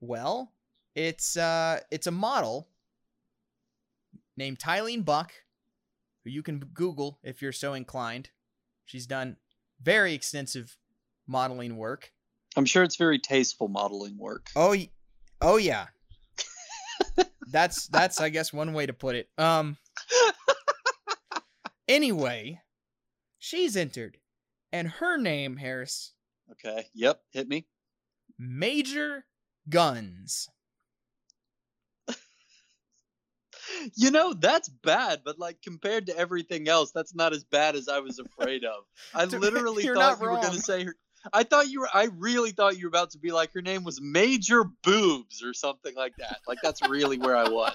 well, 0.00 0.52
it's 0.94 1.36
uh 1.36 1.80
it's 1.90 2.06
a 2.06 2.12
model 2.12 2.68
named 4.40 4.58
Tylene 4.58 5.04
Buck, 5.04 5.32
who 6.24 6.30
you 6.30 6.42
can 6.42 6.58
Google 6.58 7.18
if 7.22 7.40
you're 7.40 7.52
so 7.52 7.74
inclined. 7.74 8.30
She's 8.84 9.06
done 9.06 9.36
very 9.80 10.14
extensive 10.14 10.76
modeling 11.26 11.76
work. 11.76 12.12
I'm 12.56 12.64
sure 12.64 12.82
it's 12.82 12.96
very 12.96 13.18
tasteful 13.18 13.68
modeling 13.68 14.18
work. 14.18 14.48
Oh, 14.56 14.74
oh 15.40 15.56
yeah. 15.56 15.86
that's 17.52 17.86
that's 17.88 18.20
I 18.20 18.30
guess 18.30 18.52
one 18.52 18.72
way 18.72 18.86
to 18.86 18.92
put 18.92 19.14
it. 19.14 19.28
Um. 19.38 19.76
Anyway, 21.88 22.60
she's 23.40 23.76
entered, 23.76 24.16
and 24.72 24.86
her 24.86 25.16
name 25.16 25.56
Harris 25.56 26.12
Okay. 26.52 26.86
Yep. 26.94 27.20
Hit 27.30 27.48
me. 27.48 27.66
Major 28.38 29.24
Gunns. 29.68 30.48
You 33.96 34.10
know 34.10 34.32
that's 34.34 34.68
bad, 34.68 35.20
but 35.24 35.38
like 35.38 35.62
compared 35.62 36.06
to 36.06 36.16
everything 36.16 36.68
else, 36.68 36.90
that's 36.92 37.14
not 37.14 37.32
as 37.32 37.44
bad 37.44 37.76
as 37.76 37.88
I 37.88 38.00
was 38.00 38.18
afraid 38.18 38.64
of. 38.64 38.84
I 39.14 39.24
literally 39.38 39.84
thought 39.84 40.18
you 40.20 40.28
were 40.28 40.36
going 40.36 40.52
to 40.52 40.60
say 40.60 40.84
her. 40.84 40.94
I 41.32 41.42
thought 41.42 41.68
you 41.68 41.80
were. 41.80 41.88
I 41.92 42.08
really 42.16 42.50
thought 42.50 42.76
you 42.78 42.84
were 42.86 42.88
about 42.88 43.10
to 43.10 43.18
be 43.18 43.30
like 43.30 43.52
her 43.52 43.60
name 43.62 43.84
was 43.84 44.00
Major 44.00 44.64
Boobs 44.82 45.42
or 45.42 45.52
something 45.52 45.94
like 45.94 46.14
that. 46.18 46.38
Like 46.48 46.58
that's 46.62 46.80
really 46.88 47.18
where 47.18 47.36
I 47.36 47.48
was. 47.48 47.74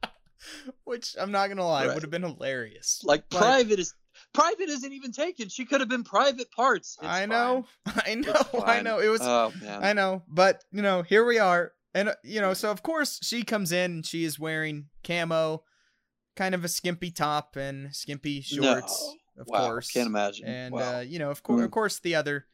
Which 0.84 1.14
I'm 1.20 1.30
not 1.32 1.48
gonna 1.48 1.66
lie, 1.66 1.86
Right. 1.86 1.94
would 1.94 2.02
have 2.02 2.10
been 2.10 2.22
hilarious. 2.22 3.00
Like 3.04 3.24
But- 3.28 3.38
private 3.38 3.78
is 3.78 3.94
private 4.32 4.68
isn't 4.68 4.92
even 4.92 5.12
taken. 5.12 5.48
She 5.48 5.64
could 5.64 5.80
have 5.80 5.88
been 5.88 6.04
private 6.04 6.50
parts. 6.52 6.96
It's 7.00 7.06
I 7.08 7.20
fine. 7.20 7.28
know, 7.28 7.66
I 7.86 8.14
know, 8.14 8.62
I 8.64 8.80
know. 8.82 8.98
It 9.00 9.08
was 9.08 9.20
Oh. 9.22 9.52
I 9.66 9.92
know, 9.92 10.22
but 10.28 10.64
you 10.72 10.82
know, 10.82 11.02
here 11.02 11.24
we 11.24 11.38
are, 11.38 11.72
and 11.94 12.10
uh, 12.10 12.14
you 12.24 12.40
know, 12.40 12.54
so 12.54 12.70
of 12.70 12.82
course 12.82 13.18
she 13.22 13.42
comes 13.42 13.72
in 13.72 13.90
and 13.92 14.06
she 14.06 14.24
is 14.24 14.38
wearing 14.38 14.86
camo, 15.04 15.62
kind 16.36 16.54
of 16.54 16.64
a 16.64 16.68
skimpy 16.68 17.10
top 17.10 17.56
and 17.56 17.94
skimpy 17.94 18.40
shorts, 18.40 19.14
No. 19.36 19.42
of 19.42 19.46
wow. 19.48 19.66
course, 19.66 19.90
Can't 19.90 20.06
imagine. 20.06 20.46
and 20.46 20.74
wow. 20.74 20.98
uh, 20.98 21.00
you 21.00 21.18
know, 21.18 21.30
of 21.30 21.42
course, 21.42 21.60
Mm. 21.60 21.64
of 21.64 21.70
course, 21.70 21.98
the 22.00 22.14
other, 22.14 22.46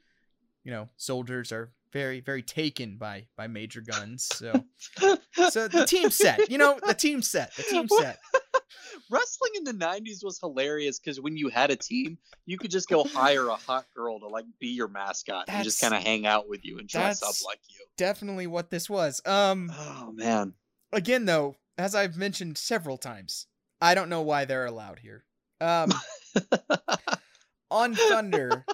you 0.64 0.70
know, 0.70 0.88
soldiers 0.96 1.52
are 1.52 1.72
very, 1.92 2.20
very 2.20 2.42
taken 2.42 2.96
by 2.96 3.26
by 3.36 3.46
Major 3.46 3.80
Gunns. 3.80 4.26
So, 4.32 4.52
so 5.50 5.68
the 5.68 5.86
team 5.86 6.10
set, 6.10 6.50
you 6.50 6.58
know, 6.58 6.78
the 6.84 6.94
team 6.94 7.22
set, 7.22 7.54
the 7.56 7.62
team 7.64 7.86
set. 7.88 8.18
Wrestling 9.10 9.52
in 9.56 9.64
the 9.64 9.72
90s 9.72 10.24
was 10.24 10.38
hilarious 10.38 10.98
because 10.98 11.20
when 11.20 11.36
you 11.36 11.48
had 11.48 11.70
a 11.70 11.76
team, 11.76 12.18
you 12.46 12.58
could 12.58 12.70
just 12.70 12.88
go 12.88 13.04
hire 13.04 13.48
a 13.48 13.54
hot 13.56 13.86
girl 13.94 14.18
to 14.20 14.26
like 14.26 14.44
be 14.60 14.68
your 14.68 14.88
mascot 14.88 15.44
and 15.48 15.64
just 15.64 15.80
kind 15.80 15.94
of 15.94 16.02
hang 16.02 16.26
out 16.26 16.48
with 16.48 16.64
you 16.64 16.78
and 16.78 16.88
dress 16.88 17.22
up 17.22 17.34
like 17.46 17.60
you. 17.68 17.84
Definitely 17.96 18.46
what 18.46 18.70
this 18.70 18.88
was. 18.90 19.20
Um, 19.26 19.70
Oh 19.72 20.12
man. 20.12 20.54
again 20.92 21.24
though, 21.24 21.56
as 21.78 21.94
I've 21.94 22.16
mentioned 22.16 22.56
several 22.58 22.96
times, 22.98 23.46
I 23.80 23.94
don't 23.94 24.08
know 24.08 24.22
why 24.22 24.44
they're 24.44 24.66
allowed 24.66 24.98
here. 25.00 25.24
Um 25.60 25.92
on 27.70 27.94
Thunder. 27.94 28.64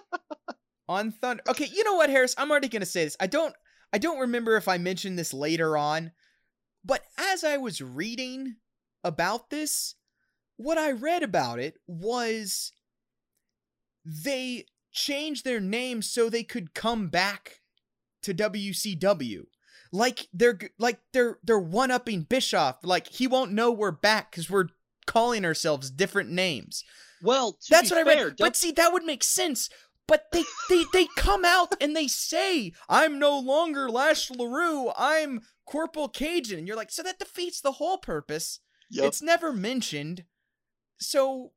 on 0.89 1.13
Thunder. 1.13 1.43
Okay, 1.49 1.69
you 1.73 1.85
know 1.85 1.95
what, 1.95 2.11
Harris? 2.11 2.35
I'm 2.37 2.51
already 2.51 2.69
going 2.69 2.81
to 2.81 2.87
say 2.87 3.05
this. 3.05 3.17
I 3.21 3.27
don't 3.27 3.55
I 3.93 3.99
don't 3.99 4.21
remember 4.21 4.57
if 4.57 4.69
I 4.69 4.79
mentioned 4.79 5.19
this 5.19 5.35
later 5.35 5.77
on, 5.77 6.13
but 6.85 7.03
as 7.19 7.43
I 7.45 7.57
was 7.57 7.81
reading 7.83 8.57
about 9.05 9.51
this, 9.51 9.95
what 10.57 10.79
I 10.79 10.93
read 10.93 11.23
about 11.23 11.59
it 11.59 11.79
was 11.87 12.73
they 14.05 14.67
changed 14.93 15.45
their 15.45 15.61
name 15.61 16.03
so 16.03 16.29
they 16.29 16.43
could 16.43 16.75
come 16.75 17.09
back 17.09 17.61
to 18.23 18.35
WCW. 18.35 19.45
Like 19.93 20.29
they're 20.33 20.59
like 20.79 21.01
they're 21.13 21.39
they're 21.43 21.59
one 21.59 21.91
upping 21.91 22.23
Bischoff. 22.23 22.79
Like 22.83 23.09
he 23.09 23.27
won't 23.27 23.53
know 23.53 23.73
we're 23.73 23.91
back 23.91 24.31
because 24.31 24.49
we're 24.49 24.69
calling 25.07 25.45
ourselves 25.45 25.91
different 25.91 26.31
names. 26.31 26.85
Well, 27.23 27.59
That's 27.69 27.91
what 27.91 28.01
I 28.01 28.05
fair, 28.05 28.27
read. 28.27 28.37
But 28.39 28.57
see, 28.57 28.73
that 28.73 28.93
would 28.93 29.05
make 29.05 29.25
sense. 29.25 29.69
But 30.07 30.27
they 30.33 30.45
they 30.69 30.85
they 30.93 31.07
come 31.17 31.45
out 31.45 31.75
and 31.81 31.95
they 31.95 32.07
say, 32.09 32.73
"I'm 32.89 33.19
no 33.19 33.39
longer 33.39 33.89
Lash 33.89 34.31
Larue. 34.31 34.93
I'm 34.97 35.41
Corporal 35.67 36.09
Cajun," 36.09 36.59
and 36.59 36.67
you're 36.67 36.77
like, 36.77 36.91
so 36.91 37.03
that 37.03 37.19
defeats 37.19 37.61
the 37.61 37.73
whole 37.73 37.99
purpose. 37.99 38.61
Yep. 38.91 39.05
It's 39.05 39.23
never 39.23 39.53
mentioned. 39.53 40.25
So, 40.99 41.53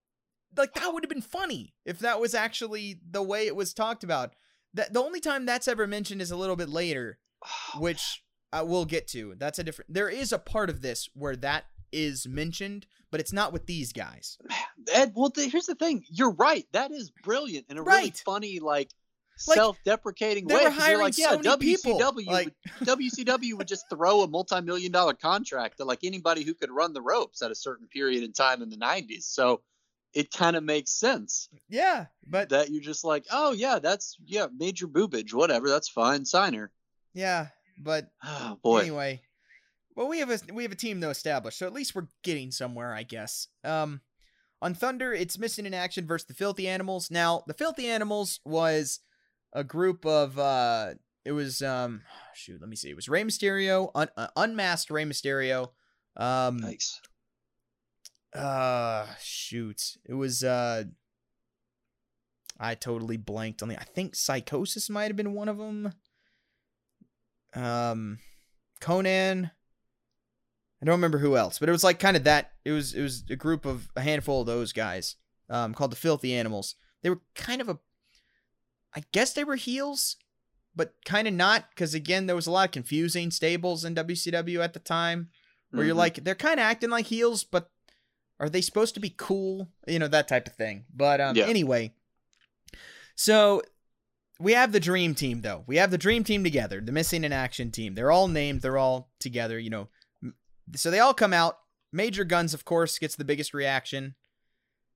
like, 0.56 0.74
that 0.76 0.94
would 0.94 1.04
have 1.04 1.10
been 1.10 1.22
funny 1.22 1.74
if 1.86 2.00
that 2.00 2.20
was 2.20 2.34
actually 2.34 3.00
the 3.10 3.24
way 3.24 3.48
it 3.48 3.56
was 3.56 3.74
talked 3.74 4.04
about. 4.04 4.34
That 4.74 4.94
the 4.94 5.02
only 5.02 5.20
time 5.20 5.46
that's 5.46 5.68
ever 5.68 5.86
mentioned 5.86 6.22
is 6.22 6.32
a 6.32 6.36
little 6.36 6.56
bit 6.56 6.70
later, 6.70 7.20
oh, 7.46 7.80
which 7.80 8.24
I 8.52 8.62
will 8.62 8.86
get 8.86 9.08
to. 9.10 9.36
That's 9.38 9.60
a 9.60 9.64
different. 9.64 9.94
There 9.94 10.10
is 10.10 10.32
a 10.32 10.40
part 10.40 10.70
of 10.70 10.82
this 10.82 11.10
where 11.14 11.36
that 11.38 11.66
is 11.92 12.28
mentioned, 12.28 12.88
but 13.12 13.20
it's 13.20 13.34
not 13.34 13.54
with 13.54 13.68
these 13.68 13.94
guys. 13.94 14.38
Ed, 14.92 15.14
well, 15.16 15.32
here's 15.36 15.68
the 15.68 15.76
thing. 15.76 16.04
You're 16.10 16.34
right. 16.34 16.66
That 16.72 16.92
is 16.92 17.12
brilliant 17.24 17.68
and 17.70 17.78
a 17.78 17.84
really 17.84 18.14
funny, 18.26 18.60
like, 18.60 18.90
Like, 19.48 19.56
self-deprecating 19.56 20.48
They 20.48 20.56
way. 20.56 20.64
were 20.64 20.70
'cause 20.70 20.78
you're 20.78 20.86
hiring 20.86 21.02
like, 21.02 21.18
yeah, 21.18 21.32
so. 21.32 21.42
WCW, 21.42 22.26
Like, 22.28 22.54
would, 22.80 22.88
WCW 22.88 23.58
would 23.58 23.68
just 23.68 23.86
throw 23.90 24.22
a 24.22 24.28
multi-million 24.28 24.92
dollar 24.92 25.14
contract 25.14 25.78
to 25.78 25.86
like 25.86 26.00
anybody 26.04 26.44
who 26.44 26.54
could 26.54 26.70
run 26.72 26.94
the 26.94 27.02
ropes 27.02 27.42
at 27.42 27.50
a 27.52 27.56
certain 27.56 27.88
period 27.88 28.24
in 28.24 28.32
time 28.32 28.62
in 28.62 28.70
the 28.70 28.78
'90s. 28.78 29.24
So 29.24 29.62
it 30.14 30.30
kind 30.32 30.56
of 30.56 30.64
makes 30.64 30.92
sense 30.92 31.50
yeah, 31.68 32.06
but 32.28 32.50
that 32.50 32.70
you're 32.70 32.84
just 32.84 33.04
like, 33.04 33.26
oh 33.32 33.52
yeah, 33.54 33.80
that's 33.80 34.16
yeah, 34.26 34.46
major 34.56 34.88
boobage, 34.88 35.34
whatever, 35.34 35.68
that's 35.68 35.90
fine, 35.90 36.24
sign 36.26 36.54
her. 36.54 36.72
yeah, 37.16 37.48
but 37.80 38.10
Oh 38.24 38.60
boy. 38.64 38.82
Anyway, 38.82 39.22
well, 39.96 40.08
we 40.08 40.20
have 40.20 40.30
a 40.30 40.40
we 40.54 40.62
have 40.64 40.72
a 40.72 40.76
team 40.76 41.00
though 41.00 41.10
established, 41.10 41.58
so 41.58 41.66
at 41.66 41.74
least 41.74 41.96
we're 41.96 42.08
getting 42.24 42.52
somewhere, 42.52 42.94
I 42.94 43.02
guess. 43.04 43.48
Um, 43.64 44.02
on 44.62 44.76
Thunder, 44.76 45.12
it's 45.14 45.38
missing 45.40 45.66
in 45.66 45.74
action 45.74 46.06
versus 46.08 46.28
the 46.28 46.34
Filthy 46.36 46.68
Animals. 46.68 47.10
Now, 47.12 47.44
the 47.48 47.54
Filthy 47.54 47.88
Animals 47.88 48.40
was 48.46 49.00
a 49.54 49.64
group 49.64 50.06
of 50.06 50.38
uh, 50.38 50.94
it 51.24 51.32
was 51.32 51.62
um, 51.62 52.02
shoot, 52.34 52.60
let 52.60 52.70
me 52.70 52.76
see, 52.76 52.90
it 52.90 52.96
was 52.96 53.08
Rey 53.10 53.24
Mysterio, 53.24 53.92
un- 53.96 54.10
uh, 54.18 54.28
unmasked 54.36 54.90
Rey 54.92 55.06
Mysterio, 55.06 55.70
um, 56.18 56.58
Nice. 56.58 57.00
uh, 58.36 59.06
shoot, 59.22 59.98
it 60.06 60.14
was 60.14 60.44
uh. 60.44 60.84
I 62.60 62.76
totally 62.76 63.18
blanked 63.18 63.62
on 63.64 63.68
the. 63.68 63.80
I 63.80 63.84
think 63.84 64.16
Psychosis 64.16 64.90
might 64.90 65.06
have 65.08 65.16
been 65.16 65.34
one 65.34 65.50
of 65.50 65.58
them. 65.58 65.92
Um, 67.56 68.20
Konnan. 68.80 69.52
I 70.82 70.86
don't 70.86 70.96
remember 70.96 71.18
who 71.18 71.36
else, 71.38 71.60
but 71.60 71.68
it 71.70 71.72
was 71.72 71.84
like 71.84 72.00
kind 72.00 72.16
of 72.18 72.26
that. 72.26 72.52
It 72.66 72.72
was 72.72 72.94
it 72.94 73.02
was 73.02 73.24
a 73.30 73.36
group 73.36 73.66
of 73.66 73.90
a 73.96 74.02
handful 74.02 74.42
of 74.42 74.48
those 74.48 74.72
guys, 74.74 75.16
um, 75.50 75.74
called 75.74 75.92
the 75.92 75.96
Filthy 75.98 76.34
Animals. 76.34 76.76
They 77.02 77.10
were 77.10 77.22
kind 77.36 77.60
of 77.62 77.70
a, 77.70 77.80
I 78.96 79.04
guess 79.12 79.34
they 79.34 79.44
were 79.44 79.56
heels, 79.56 80.18
but 80.76 80.94
kind 81.06 81.28
of 81.28 81.34
not, 81.34 81.70
because 81.70 81.94
again 81.94 82.26
there 82.28 82.36
was 82.36 82.48
a 82.48 82.52
lot 82.52 82.66
of 82.70 82.72
confusing 82.72 83.32
stables 83.32 83.84
in 83.86 83.96
WCW 83.96 84.62
at 84.64 84.74
the 84.74 84.80
time, 84.80 85.30
where 85.72 85.86
you're 85.86 85.96
Mhm. 85.96 86.00
like 86.00 86.24
they're 86.24 86.36
kind 86.36 86.60
of 86.60 86.64
acting 86.66 86.90
like 86.90 87.08
heels, 87.08 87.44
but 87.44 87.70
are 88.40 88.50
they 88.50 88.62
supposed 88.62 88.94
to 88.96 89.00
be 89.00 89.10
cool? 89.16 89.72
You 89.88 90.00
know 90.00 90.08
that 90.08 90.28
type 90.28 90.48
of 90.48 90.56
thing. 90.56 90.86
But 90.94 91.20
um, 91.22 91.36
Yeah. 91.36 91.46
anyway, 91.48 91.94
so 93.16 93.62
we 94.40 94.54
have 94.54 94.72
the 94.72 94.80
dream 94.80 95.16
team 95.16 95.42
though. 95.42 95.64
We 95.68 95.78
have 95.78 95.92
the 95.92 95.98
dream 95.98 96.24
team 96.24 96.44
together, 96.44 96.82
the 96.82 96.92
missing 96.92 97.24
in 97.24 97.32
action 97.32 97.72
team. 97.72 97.96
They're 97.96 98.12
all 98.12 98.28
named, 98.28 98.62
they're 98.62 98.78
all 98.78 99.12
together, 99.20 99.60
you 99.60 99.70
know. 99.70 99.90
So 100.76 100.90
they 100.92 101.00
all 101.00 101.14
come 101.14 101.34
out. 101.34 101.60
Major 101.92 102.24
Gunns 102.24 102.54
of 102.54 102.66
course 102.66 102.98
gets 103.00 103.16
the 103.16 103.26
biggest 103.26 103.54
reaction. 103.54 104.16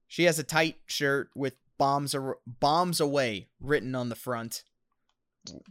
She 0.08 0.24
has 0.24 0.40
a 0.40 0.44
tight 0.44 0.78
shirt 0.88 1.30
with 1.36 1.56
bombs 1.78 2.14
ar- 2.16 2.38
bombs 2.46 3.00
away 3.00 3.50
written 3.60 3.96
on 3.96 4.10
the 4.10 4.16
front. 4.16 4.64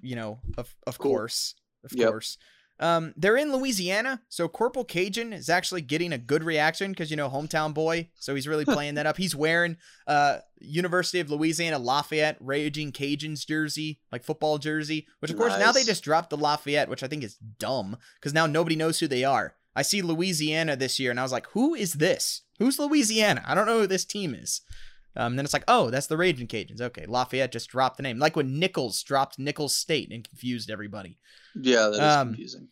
You 0.01 0.17
know, 0.17 0.39
of 0.57 0.75
of 0.87 0.99
Cool. 0.99 1.13
course. 1.13 1.55
Of 1.85 1.93
Yep. 1.93 2.09
course. 2.09 2.39
Um, 2.79 3.15
they're 3.17 3.39
in 3.39 3.53
Louisiana, 3.53 4.21
so 4.29 4.49
Corporal 4.49 4.85
Cajun 4.85 5.33
is 5.33 5.49
actually 5.49 5.81
getting 5.81 6.13
a 6.13 6.19
good 6.19 6.45
reaction 6.45 6.91
because 6.93 7.11
you 7.11 7.17
know 7.17 7.31
hometown 7.31 7.73
boy, 7.73 8.11
so 8.19 8.35
he's 8.35 8.47
really 8.47 8.65
playing 8.85 8.95
that 8.97 9.07
up. 9.07 9.17
He's 9.17 9.35
wearing 9.35 9.77
uh 10.07 10.39
University 10.61 11.21
of 11.21 11.31
Louisiana 11.31 11.79
Lafayette 11.79 12.37
Raging 12.41 12.93
Cajuns 12.93 13.47
jersey, 13.47 14.01
like 14.13 14.25
football 14.25 14.59
jersey, 14.59 15.07
which 15.21 15.31
of 15.31 15.39
course 15.39 15.59
now 15.59 15.73
they 15.73 15.85
just 15.85 16.05
dropped 16.05 16.31
the 16.31 16.37
Lafayette, 16.37 16.89
which 16.91 17.03
I 17.03 17.09
think 17.09 17.25
is 17.25 17.37
dumb 17.59 17.97
because 18.19 18.35
now 18.35 18.47
nobody 18.47 18.77
knows 18.77 18.99
who 19.01 19.09
they 19.09 19.25
are. 19.25 19.55
I 19.75 19.83
see 19.83 20.01
Louisiana 20.03 20.75
this 20.77 20.99
year, 20.99 21.11
and 21.11 21.21
I 21.21 21.23
was 21.23 21.33
like, 21.33 21.47
who 21.49 21.75
is 21.75 21.95
this? 21.95 22.43
Who's 22.59 22.79
Louisiana? 22.79 23.43
I 23.47 23.55
don't 23.55 23.67
know 23.67 23.81
who 23.81 23.87
this 23.87 24.07
team 24.07 24.35
is. 24.35 24.63
Um, 25.17 25.37
then 25.37 25.45
it's 25.45 25.55
like, 25.55 25.65
oh, 25.67 25.91
that's 25.91 26.07
the 26.09 26.17
Raging 26.17 26.47
Cajuns. 26.47 26.81
Okay, 26.81 27.07
Lafayette 27.07 27.53
just 27.53 27.71
dropped 27.71 27.97
the 27.97 28.03
name, 28.03 28.19
like 28.19 28.37
when 28.37 28.59
Nicholls 28.59 29.03
dropped 29.03 29.39
Nicholls 29.39 29.75
State 29.75 30.13
and 30.13 30.27
confused 30.29 30.71
everybody. 30.71 31.19
Yeah, 31.55 31.89
that 31.89 31.93
is 31.95 32.01
Um, 32.01 32.29
confusing. 32.29 32.69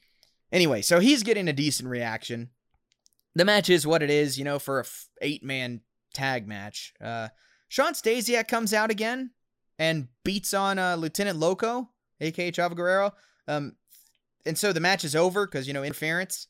Anyway, 0.53 0.83
so 0.83 1.01
he's 1.01 1.23
getting 1.23 1.49
a 1.49 1.53
decent 1.53 1.89
reaction. 1.89 2.51
The 3.35 3.45
match 3.45 3.69
is 3.71 3.87
what 3.87 4.03
it 4.03 4.11
is, 4.11 4.39
you 4.39 4.45
know, 4.45 4.59
for 4.59 4.79
a 4.79 4.85
f- 4.85 5.09
eight 5.21 5.43
man 5.43 5.81
tag 6.13 6.47
match. 6.47 6.93
Uh, 7.01 7.29
Shawn 7.69 7.95
Stasiak 7.95 8.47
comes 8.47 8.73
out 8.73 8.91
again 8.91 9.31
and 9.79 10.09
beats 10.23 10.55
on 10.55 10.79
uh, 10.79 10.95
Lieutenant 10.95 11.39
Loco, 11.39 11.91
aka 12.21 12.53
Chavo 12.53 12.77
Guerrero. 12.77 13.13
Um, 13.49 13.73
and 14.47 14.57
so 14.57 14.73
the 14.73 14.81
match 14.81 15.03
is 15.05 15.17
over 15.17 15.47
because, 15.47 15.67
you 15.67 15.73
know, 15.73 15.83
interference. 15.83 16.47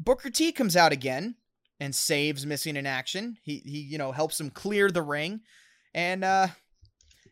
Booker 0.00 0.30
T 0.30 0.50
comes 0.50 0.74
out 0.74 0.90
again 0.90 1.36
and 1.82 1.96
saves 1.96 2.46
Missing 2.46 2.76
in 2.76 2.86
Action. 2.86 3.38
He, 3.42 3.58
he 3.66 3.80
you 3.80 3.98
know, 3.98 4.12
helps 4.12 4.40
him 4.40 4.50
clear 4.50 4.88
the 4.88 5.02
ring. 5.02 5.40
And 5.92 6.22
uh, 6.22 6.46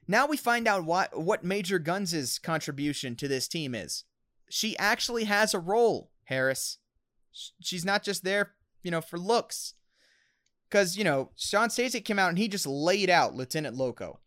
now 0.09 0.27
we 0.27 0.37
find 0.37 0.67
out 0.67 0.85
what, 0.85 1.17
what 1.17 1.45
Major 1.45 1.79
Gunns' 1.79 2.41
contribution 2.41 3.15
to 3.15 3.29
this 3.29 3.47
team 3.47 3.77
is 3.77 4.03
she 4.51 4.77
actually 4.77 5.25
has 5.25 5.55
a 5.55 5.61
role, 5.61 6.11
Harris. 6.25 6.79
She's 7.63 7.85
not 7.85 8.03
just 8.03 8.25
there, 8.25 8.55
you 8.83 8.91
know, 8.91 9.01
for 9.01 9.21
looks. 9.21 9.75
Because, 10.69 10.97
you 10.97 11.05
know, 11.05 11.31
Shawn 11.37 11.69
Stasiak 11.69 12.05
came 12.05 12.19
out 12.19 12.31
and 12.31 12.39
he 12.39 12.49
just 12.49 12.67
laid 12.67 13.09
out 13.09 13.37
Lieutenant 13.37 13.77
Loco. 13.77 14.19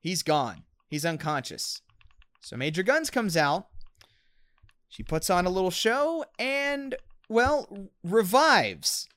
He's 0.00 0.22
gone. 0.22 0.62
He's 0.86 1.04
unconscious. 1.04 1.82
So 2.40 2.56
Major 2.56 2.84
Gunns 2.84 3.10
comes 3.10 3.36
out. 3.36 3.66
She 4.88 5.02
puts 5.02 5.28
on 5.28 5.44
a 5.44 5.50
little 5.50 5.72
show 5.72 6.24
and, 6.38 6.94
well, 7.28 7.88
revives 8.04 9.08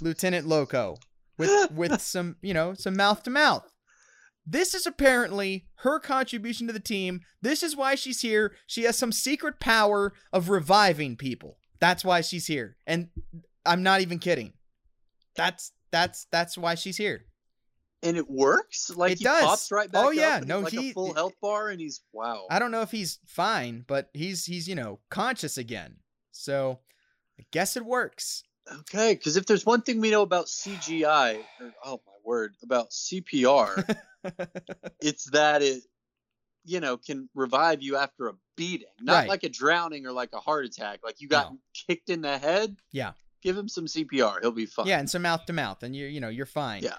Lieutenant 0.00 0.46
Loco 0.46 0.96
with 1.38 1.70
with 1.72 2.00
some, 2.00 2.36
you 2.42 2.54
know, 2.54 2.74
some 2.74 2.96
mouth 2.96 3.22
to 3.24 3.30
mouth. 3.30 3.70
This 4.46 4.74
is 4.74 4.86
apparently 4.86 5.66
her 5.76 5.98
contribution 5.98 6.66
to 6.66 6.72
the 6.72 6.80
team. 6.80 7.20
This 7.40 7.62
is 7.62 7.74
why 7.76 7.94
she's 7.94 8.20
here. 8.20 8.54
She 8.66 8.82
has 8.82 8.96
some 8.98 9.10
secret 9.12 9.58
power 9.58 10.12
of 10.32 10.50
reviving 10.50 11.16
people. 11.16 11.56
That's 11.80 12.04
why 12.04 12.20
she's 12.20 12.46
here. 12.46 12.76
And 12.86 13.08
I'm 13.64 13.82
not 13.82 14.00
even 14.02 14.18
kidding. 14.18 14.52
That's 15.34 15.72
that's 15.90 16.26
that's 16.30 16.58
why 16.58 16.74
she's 16.74 16.96
here. 16.98 17.24
And 18.02 18.18
it 18.18 18.28
works. 18.28 18.90
Like 18.94 19.12
It 19.12 19.18
he 19.20 19.24
does. 19.24 19.44
pops 19.44 19.72
right 19.72 19.90
back 19.90 20.04
Oh, 20.04 20.10
yeah. 20.10 20.40
No, 20.44 20.58
he's 20.64 20.74
like 20.74 20.82
he- 20.84 20.90
a 20.90 20.92
full 20.92 21.14
health 21.14 21.32
bar, 21.40 21.70
and 21.70 21.80
he's 21.80 22.02
wow. 22.12 22.44
I 22.50 22.58
don't 22.58 22.70
know 22.70 22.82
if 22.82 22.90
he's 22.90 23.18
fine, 23.26 23.82
but 23.86 24.10
he's 24.12 24.44
he's, 24.44 24.68
you 24.68 24.74
know, 24.74 25.00
conscious 25.08 25.56
again. 25.56 25.96
So 26.32 26.80
I 27.40 27.44
guess 27.50 27.78
it 27.78 27.84
works. 27.86 28.42
Okay, 28.80 29.14
because 29.14 29.36
if 29.36 29.44
there's 29.46 29.66
one 29.66 29.82
thing 29.82 30.00
we 30.00 30.10
know 30.10 30.22
about 30.22 30.46
CGI, 30.46 31.36
or 31.60 31.72
oh 31.84 32.00
my 32.06 32.12
word, 32.24 32.54
about 32.62 32.90
CPR, 32.90 33.96
it's 35.00 35.24
that 35.32 35.62
it, 35.62 35.82
you 36.64 36.80
know, 36.80 36.96
can 36.96 37.28
revive 37.34 37.82
you 37.82 37.96
after 37.96 38.28
a 38.28 38.32
beating, 38.56 38.88
not 39.00 39.12
Right. 39.20 39.28
like 39.28 39.44
a 39.44 39.48
drowning 39.50 40.06
or 40.06 40.12
like 40.12 40.30
a 40.32 40.40
heart 40.40 40.64
attack. 40.64 41.00
Like 41.04 41.20
you 41.20 41.28
got 41.28 41.52
No. 41.52 41.58
kicked 41.88 42.08
in 42.08 42.22
the 42.22 42.38
head. 42.38 42.76
Yeah. 42.90 43.12
Give 43.42 43.56
him 43.56 43.68
some 43.68 43.84
CPR, 43.86 44.40
he'll 44.40 44.50
be 44.52 44.64
fine. 44.64 44.86
Yeah, 44.86 44.98
and 44.98 45.10
some 45.10 45.22
mouth 45.22 45.44
to 45.46 45.52
mouth, 45.52 45.82
and 45.82 45.94
you're 45.94 46.08
you 46.08 46.20
know, 46.20 46.30
you're 46.30 46.46
fine. 46.46 46.82
Yeah. 46.82 46.96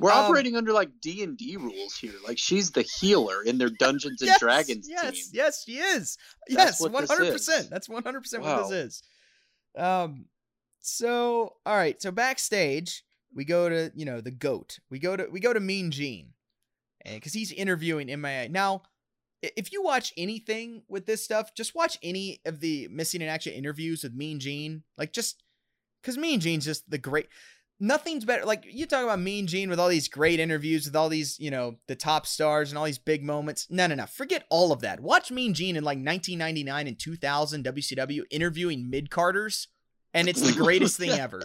We're 0.00 0.12
Um, 0.12 0.26
operating 0.26 0.54
under 0.56 0.72
like 0.74 0.90
D 1.00 1.22
and 1.22 1.36
D 1.38 1.56
rules 1.56 1.96
here. 1.96 2.12
Like 2.26 2.38
she's 2.38 2.70
the 2.72 2.82
healer 3.00 3.42
in 3.42 3.56
their 3.58 3.70
Dungeons 3.70 4.20
and 4.20 4.28
Yes, 4.28 4.38
Dragons 4.40 4.86
yes, 4.88 5.12
team. 5.14 5.24
Yes, 5.32 5.64
she 5.64 5.78
is. 5.78 6.18
That's 6.48 6.80
yes, 6.80 6.80
one 6.82 7.06
hundred 7.06 7.32
percent. 7.32 7.70
That's 7.70 7.88
one 7.88 8.02
hundred 8.04 8.20
percent 8.20 8.42
what 8.42 8.68
this 8.68 8.72
is. 8.72 9.02
Um, 9.76 10.26
so 10.80 11.54
all 11.64 11.76
right, 11.76 12.00
so 12.00 12.10
backstage 12.10 13.04
we 13.34 13.44
go 13.44 13.68
to 13.68 13.92
you 13.94 14.04
know 14.04 14.20
the 14.20 14.30
goat. 14.30 14.78
We 14.90 14.98
go 14.98 15.16
to 15.16 15.26
we 15.30 15.40
go 15.40 15.52
to 15.52 15.60
Mean 15.60 15.90
Gene, 15.90 16.32
because 17.04 17.32
he's 17.32 17.52
interviewing 17.52 18.06
MIA 18.06 18.48
now. 18.48 18.82
If 19.40 19.72
you 19.72 19.82
watch 19.82 20.12
anything 20.16 20.82
with 20.88 21.06
this 21.06 21.22
stuff, 21.22 21.54
just 21.54 21.74
watch 21.74 21.96
any 22.02 22.40
of 22.44 22.58
the 22.58 22.88
missing 22.90 23.22
in 23.22 23.28
action 23.28 23.52
interviews 23.52 24.02
with 24.02 24.14
Mean 24.14 24.40
Gene. 24.40 24.82
Like 24.96 25.12
just 25.12 25.42
because 26.02 26.18
Mean 26.18 26.40
Gene's 26.40 26.64
just 26.64 26.90
the 26.90 26.98
great. 26.98 27.28
Nothing's 27.80 28.24
better. 28.24 28.44
Like 28.44 28.64
you 28.68 28.86
talk 28.86 29.04
about 29.04 29.20
Mean 29.20 29.46
Gene 29.46 29.70
with 29.70 29.78
all 29.78 29.88
these 29.88 30.08
great 30.08 30.40
interviews 30.40 30.86
with 30.86 30.96
all 30.96 31.08
these, 31.08 31.38
you 31.38 31.52
know, 31.52 31.76
the 31.86 31.94
top 31.94 32.26
stars 32.26 32.70
and 32.70 32.78
all 32.78 32.86
these 32.86 32.98
big 32.98 33.22
moments. 33.22 33.68
No, 33.70 33.86
no, 33.86 33.94
no. 33.94 34.06
Forget 34.06 34.44
all 34.50 34.72
of 34.72 34.80
that. 34.80 34.98
Watch 34.98 35.30
Mean 35.30 35.54
Gene 35.54 35.76
in 35.76 35.84
like 35.84 35.98
1999 35.98 36.88
and 36.88 36.98
2000 36.98 37.64
WCW 37.64 38.22
interviewing 38.32 38.90
mid 38.90 39.10
Carters, 39.10 39.68
and 40.14 40.28
it's 40.28 40.40
the 40.40 40.52
greatest 40.52 40.96
thing 40.96 41.10
ever 41.10 41.42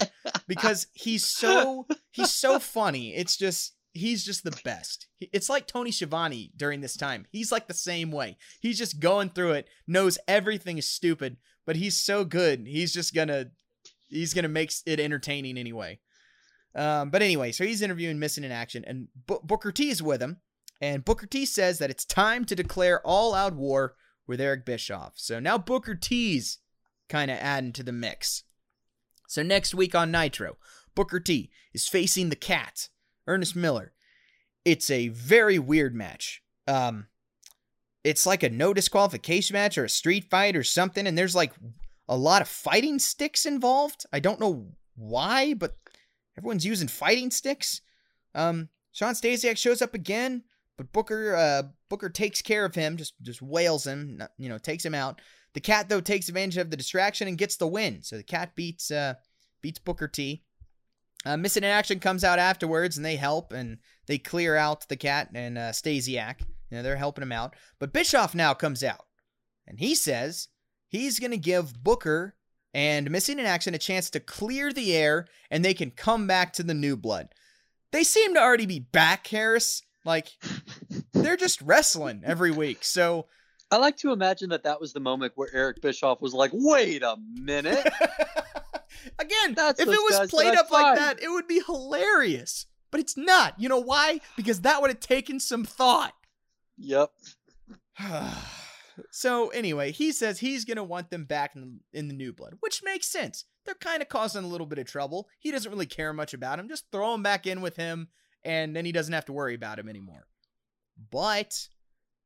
because 0.47 0.87
he's 0.93 1.25
so 1.25 1.87
he's 2.11 2.31
so 2.31 2.59
funny. 2.59 3.15
It's 3.15 3.37
just 3.37 3.75
he's 3.93 4.25
just 4.25 4.43
the 4.43 4.59
best. 4.63 5.07
It's 5.19 5.49
like 5.49 5.67
Tony 5.67 5.91
Schiavone 5.91 6.51
during 6.55 6.81
this 6.81 6.97
time. 6.97 7.25
He's 7.31 7.51
like 7.51 7.67
the 7.67 7.73
same 7.73 8.11
way. 8.11 8.37
He's 8.59 8.77
just 8.77 8.99
going 8.99 9.29
through 9.29 9.51
it, 9.51 9.67
knows 9.87 10.17
everything 10.27 10.77
is 10.77 10.89
stupid, 10.89 11.37
but 11.65 11.75
he's 11.75 11.97
so 11.97 12.25
good. 12.25 12.65
He's 12.67 12.93
just 12.93 13.13
gonna 13.13 13.51
he's 14.07 14.33
gonna 14.33 14.47
make 14.47 14.71
it 14.85 14.99
entertaining 14.99 15.57
anyway. 15.57 15.99
Um, 16.75 17.11
but 17.11 17.21
anyway, 17.21 17.51
so 17.51 17.65
he's 17.65 17.83
interviewing 17.83 18.17
Missing 18.17 18.43
in 18.43 18.51
Action, 18.51 18.83
and 18.87 19.07
Bu- 19.27 19.41
Booker 19.43 19.71
T 19.71 19.89
is 19.89 20.01
with 20.01 20.21
him, 20.21 20.37
and 20.81 21.05
Booker 21.05 21.27
T 21.27 21.45
says 21.45 21.77
that 21.77 21.91
it's 21.91 22.03
time 22.03 22.45
to 22.45 22.55
declare 22.55 22.99
all-out 23.05 23.53
war 23.53 23.93
with 24.25 24.41
Eric 24.41 24.65
Bischoff. 24.65 25.13
So 25.17 25.39
now 25.39 25.59
Booker 25.59 25.93
T's 25.93 26.57
kind 27.09 27.29
of 27.29 27.37
adding 27.37 27.73
to 27.73 27.83
the 27.83 27.91
mix. 27.91 28.43
So 29.27 29.43
next 29.43 29.73
week 29.73 29.95
on 29.95 30.11
Nitro, 30.11 30.57
Booker 30.95 31.19
T 31.19 31.49
is 31.73 31.87
facing 31.87 32.29
the 32.29 32.35
Cat, 32.35 32.89
Ernest 33.27 33.55
Miller. 33.55 33.93
It's 34.65 34.89
a 34.89 35.09
very 35.09 35.59
weird 35.59 35.95
match. 35.95 36.41
Um, 36.67 37.07
it's 38.03 38.25
like 38.25 38.43
a 38.43 38.49
no 38.49 38.73
disqualification 38.73 39.53
match 39.53 39.77
or 39.77 39.85
a 39.85 39.89
street 39.89 40.29
fight 40.29 40.55
or 40.55 40.63
something, 40.63 41.07
and 41.07 41.17
there's 41.17 41.35
like 41.35 41.53
a 42.07 42.17
lot 42.17 42.41
of 42.41 42.47
fighting 42.47 42.99
sticks 42.99 43.45
involved. 43.45 44.05
I 44.11 44.19
don't 44.19 44.39
know 44.39 44.67
why, 44.95 45.53
but 45.53 45.77
everyone's 46.37 46.65
using 46.65 46.87
fighting 46.87 47.31
sticks. 47.31 47.81
Um, 48.35 48.69
Shawn 48.91 49.13
Stasiak 49.13 49.57
shows 49.57 49.81
up 49.81 49.93
again, 49.93 50.43
but 50.77 50.91
Booker 50.91 51.35
uh, 51.35 51.63
Booker 51.89 52.09
takes 52.09 52.41
care 52.41 52.65
of 52.65 52.75
him, 52.75 52.97
just 52.97 53.13
just 53.21 53.41
wails 53.41 53.85
him, 53.87 54.21
you 54.37 54.49
know, 54.49 54.57
takes 54.57 54.85
him 54.85 54.95
out. 54.95 55.21
The 55.53 55.61
cat 55.61 55.89
though 55.89 56.01
takes 56.01 56.29
advantage 56.29 56.57
of 56.57 56.71
the 56.71 56.77
distraction 56.77 57.27
and 57.27 57.37
gets 57.37 57.57
the 57.57 57.67
win. 57.67 58.01
So 58.01 58.17
the 58.17 58.23
cat 58.23 58.55
beats 58.55 58.91
uh, 58.91 59.15
beats 59.61 59.79
Booker 59.79 60.07
T. 60.07 60.43
Uh, 61.25 61.37
Missing 61.37 61.63
in 61.63 61.69
Action 61.69 61.99
comes 61.99 62.23
out 62.23 62.39
afterwards 62.39 62.97
and 62.97 63.05
they 63.05 63.15
help 63.15 63.53
and 63.53 63.77
they 64.07 64.17
clear 64.17 64.55
out 64.55 64.87
the 64.89 64.97
cat 64.97 65.29
and 65.33 65.57
uh, 65.57 65.71
Stasiak. 65.71 66.41
You 66.69 66.77
know, 66.77 66.83
they're 66.83 66.97
helping 66.97 67.21
him 67.21 67.31
out. 67.31 67.55
But 67.79 67.93
Bischoff 67.93 68.35
now 68.35 68.53
comes 68.53 68.83
out 68.83 69.05
and 69.67 69.79
he 69.79 69.95
says 69.95 70.49
he's 70.89 71.19
to 71.19 71.37
give 71.37 71.81
Booker 71.83 72.35
and 72.73 73.09
Missing 73.09 73.39
in 73.39 73.45
Action 73.45 73.73
a 73.73 73.79
chance 73.79 74.09
to 74.09 74.19
clear 74.19 74.73
the 74.73 74.95
air 74.95 75.27
and 75.49 75.63
they 75.63 75.73
can 75.73 75.91
come 75.91 76.27
back 76.27 76.53
to 76.53 76.63
the 76.63 76.73
new 76.73 76.97
blood. 76.97 77.29
They 77.91 78.03
seem 78.03 78.33
to 78.33 78.41
already 78.41 78.65
be 78.65 78.79
back, 78.79 79.27
Harris. 79.27 79.83
Like, 80.03 80.31
they're 81.13 81.37
just 81.37 81.61
wrestling 81.61 82.23
every 82.25 82.51
week. 82.51 82.83
So, 82.83 83.27
I 83.73 83.77
like 83.77 83.97
to 83.97 84.11
imagine 84.11 84.49
that 84.49 84.63
that 84.65 84.79
was 84.79 84.93
the 84.93 84.99
moment 84.99 85.33
where 85.35 85.49
Eric 85.51 85.81
Bischoff 85.81 86.21
was 86.21 86.31
like, 86.31 86.51
"Wait 86.53 87.01
a 87.01 87.17
minute." 87.33 87.83
again, 89.19 89.55
That's 89.55 89.79
if 89.79 89.87
it 89.87 89.91
was 89.91 90.29
played 90.29 90.55
up 90.55 90.69
like 90.69 90.95
that, 90.95 91.23
it 91.23 91.29
would 91.29 91.47
be 91.47 91.59
hilarious. 91.65 92.67
But 92.91 92.99
it's 92.99 93.17
not. 93.17 93.59
You 93.59 93.69
know 93.69 93.79
why? 93.79 94.21
Because 94.37 94.61
that 94.61 94.79
would 94.79 94.91
have 94.91 94.99
taken 94.99 95.39
some 95.39 95.63
thought. 95.63 96.13
yep. 96.77 97.09
so 99.11 99.49
anyway, 99.49 99.91
he 99.91 100.11
says 100.11 100.39
he's 100.39 100.65
gonna 100.65 100.83
want 100.83 101.09
them 101.09 101.25
back 101.25 101.55
in 101.55 101.61
the, 101.61 101.99
in 101.99 102.07
the 102.09 102.13
new 102.13 102.31
blood, 102.31 102.57
which 102.59 102.83
makes 102.83 103.07
sense. 103.07 103.45
They're 103.65 103.73
kind 103.73 104.03
of 104.03 104.09
causing 104.09 104.43
a 104.43 104.47
little 104.47 104.67
bit 104.67 104.77
of 104.77 104.85
trouble. 104.85 105.27
He 105.39 105.49
doesn't 105.49 105.71
really 105.71 105.87
care 105.87 106.13
much 106.13 106.35
about 106.35 106.59
him. 106.59 106.69
Just 106.69 106.91
throw 106.91 107.15
him 107.15 107.23
back 107.23 107.47
in 107.47 107.61
with 107.61 107.75
him, 107.75 108.09
and 108.43 108.75
then 108.75 108.85
he 108.85 108.91
doesn't 108.91 109.13
have 109.13 109.25
to 109.25 109.33
worry 109.33 109.55
about 109.55 109.79
him 109.79 109.89
anymore. 109.89 110.27
But 111.09 111.67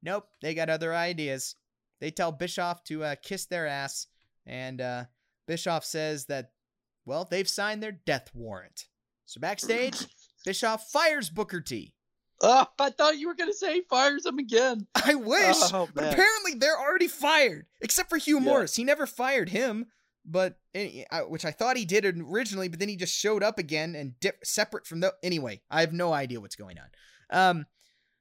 nope, 0.01 0.27
they 0.41 0.53
got 0.53 0.69
other 0.69 0.93
ideas. 0.93 1.55
They 1.99 2.11
tell 2.11 2.31
Bischoff 2.31 2.83
to 2.85 3.03
uh, 3.03 3.15
kiss 3.23 3.45
their 3.45 3.67
ass, 3.67 4.07
and 4.45 4.79
uh, 4.81 5.05
Bischoff 5.47 5.83
says 5.85 6.25
that 6.25 6.51
well 7.05 7.25
they've 7.29 7.49
signed 7.49 7.81
their 7.81 7.91
death 7.93 8.29
warrant. 8.33 8.85
So 9.25 9.39
backstage, 9.41 10.05
Bischoff 10.45 10.89
fires 10.91 11.29
Booker 11.29 11.61
T. 11.61 11.93
Oh, 12.39 12.67
I 12.79 12.91
thought 12.91 13.17
you 13.17 13.27
were 13.27 13.33
gonna 13.35 13.51
say 13.53 13.73
he 13.75 13.81
fires 13.89 14.25
him 14.25 14.37
again. 14.37 14.85
I 14.93 15.15
wish. 15.15 15.55
Oh, 15.73 15.89
but 15.93 16.03
apparently 16.13 16.53
they're 16.55 16.79
already 16.79 17.07
fired, 17.07 17.65
except 17.81 18.09
for 18.09 18.17
Hugh 18.17 18.37
Yeah. 18.37 18.43
Morris. 18.45 18.75
He 18.75 18.83
never 18.83 19.07
fired 19.07 19.49
him, 19.49 19.87
but 20.23 20.59
eh, 20.75 21.03
which 21.29 21.45
I 21.45 21.51
thought 21.51 21.77
he 21.77 21.85
did 21.85 22.05
originally, 22.05 22.67
but 22.67 22.77
then 22.79 22.89
he 22.89 22.95
just 22.95 23.15
showed 23.17 23.41
up 23.41 23.57
again 23.57 23.95
and 23.95 24.19
dip, 24.19 24.37
separate 24.45 24.85
from 24.85 24.99
the. 24.99 25.15
Anyway, 25.23 25.61
I 25.71 25.81
have 25.81 25.93
no 25.93 26.13
idea 26.13 26.39
what's 26.39 26.55
going 26.55 26.77
on. 26.77 26.89
Um, 27.31 27.65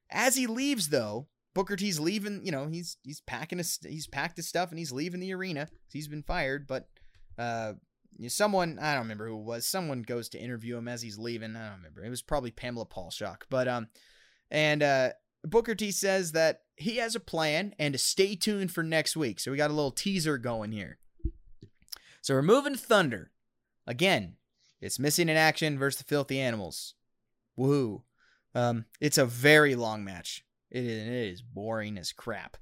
as 0.09 0.35
he 0.35 0.47
leaves 0.47 0.89
though, 0.89 1.27
Booker 1.57 1.75
T's 1.75 1.99
leaving. 1.99 2.45
You 2.45 2.51
know, 2.51 2.67
he's 2.67 2.97
he's 3.03 3.21
packing 3.21 3.57
his 3.57 3.79
he's 3.81 4.05
packed 4.07 4.37
his 4.37 4.47
stuff 4.47 4.69
and 4.69 4.77
he's 4.77 4.91
leaving 4.91 5.19
the 5.19 5.33
arena. 5.33 5.67
He's 5.91 6.07
been 6.07 6.23
fired, 6.23 6.67
but 6.67 6.87
uh. 7.37 7.73
Someone 8.29 8.79
I 8.81 8.93
don't 8.93 9.03
remember 9.03 9.27
who 9.27 9.37
was. 9.37 9.67
Someone 9.67 10.01
goes 10.01 10.27
to 10.29 10.39
interview 10.39 10.75
him 10.75 10.87
as 10.87 11.03
he's 11.03 11.19
leaving. 11.19 11.55
I 11.55 11.67
don't 11.67 11.77
remember. 11.77 12.03
It 12.03 12.09
was 12.09 12.23
probably 12.23 12.49
Pamela 12.49 12.87
Paulshock. 12.87 13.43
But 13.47 13.67
um, 13.67 13.89
and 14.49 14.81
uh, 14.81 15.09
Booker 15.43 15.75
T 15.75 15.91
says 15.91 16.31
that 16.31 16.61
he 16.77 16.97
has 16.97 17.15
a 17.15 17.19
plan 17.19 17.75
and 17.77 17.93
to 17.93 17.99
stay 17.99 18.35
tuned 18.35 18.71
for 18.71 18.81
next 18.81 19.15
week. 19.15 19.39
So 19.39 19.51
we 19.51 19.57
got 19.57 19.69
a 19.69 19.73
little 19.73 19.91
teaser 19.91 20.39
going 20.39 20.71
here. 20.71 20.97
So 22.21 22.33
we're 22.33 22.41
moving 22.41 22.75
Thunder. 22.75 23.29
Again, 23.85 24.37
it's 24.81 24.97
missing 24.97 25.29
in 25.29 25.37
action 25.37 25.77
versus 25.77 25.99
the 25.99 26.05
Filthy 26.05 26.39
Animals. 26.39 26.95
Woohoo. 27.57 28.01
Um, 28.55 28.85
it's 28.99 29.19
a 29.19 29.25
very 29.27 29.75
long 29.75 30.03
match. 30.03 30.43
It 30.69 30.83
is, 30.83 31.07
it 31.07 31.13
is 31.13 31.41
boring 31.41 31.97
as 31.97 32.11
crap. 32.11 32.57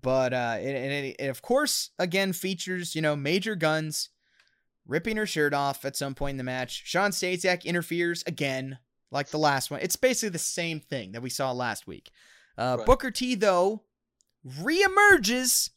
But 0.00 0.32
uh, 0.32 0.56
it, 0.58 0.74
and 0.74 0.92
it, 0.92 1.16
it, 1.18 1.26
of 1.28 1.42
course, 1.42 1.90
again, 1.98 2.32
features, 2.32 2.94
you 2.94 3.02
know, 3.02 3.14
major 3.14 3.54
guns 3.54 4.08
ripping 4.86 5.16
her 5.16 5.26
shirt 5.26 5.52
off 5.54 5.84
at 5.84 5.96
some 5.96 6.14
point 6.14 6.32
in 6.32 6.38
the 6.38 6.44
match. 6.44 6.82
Shawn 6.86 7.10
Stasiak 7.10 7.64
interferes 7.64 8.24
again, 8.26 8.78
like 9.10 9.28
the 9.28 9.38
last 9.38 9.70
one. 9.70 9.80
It's 9.80 9.96
basically 9.96 10.30
the 10.30 10.38
same 10.38 10.80
thing 10.80 11.12
that 11.12 11.22
we 11.22 11.30
saw 11.30 11.52
last 11.52 11.86
week. 11.86 12.10
Uh, 12.56 12.76
Right. 12.78 12.86
Booker 12.86 13.10
T, 13.10 13.34
though, 13.34 13.82
reemerges 14.46 15.70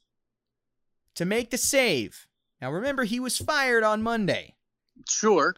to 1.15 1.25
make 1.25 1.51
the 1.51 1.57
save. 1.57 2.27
Now, 2.61 2.71
remember, 2.71 3.03
he 3.03 3.19
was 3.19 3.37
fired 3.37 3.83
on 3.83 4.01
Monday, 4.01 4.55
Sure. 5.09 5.55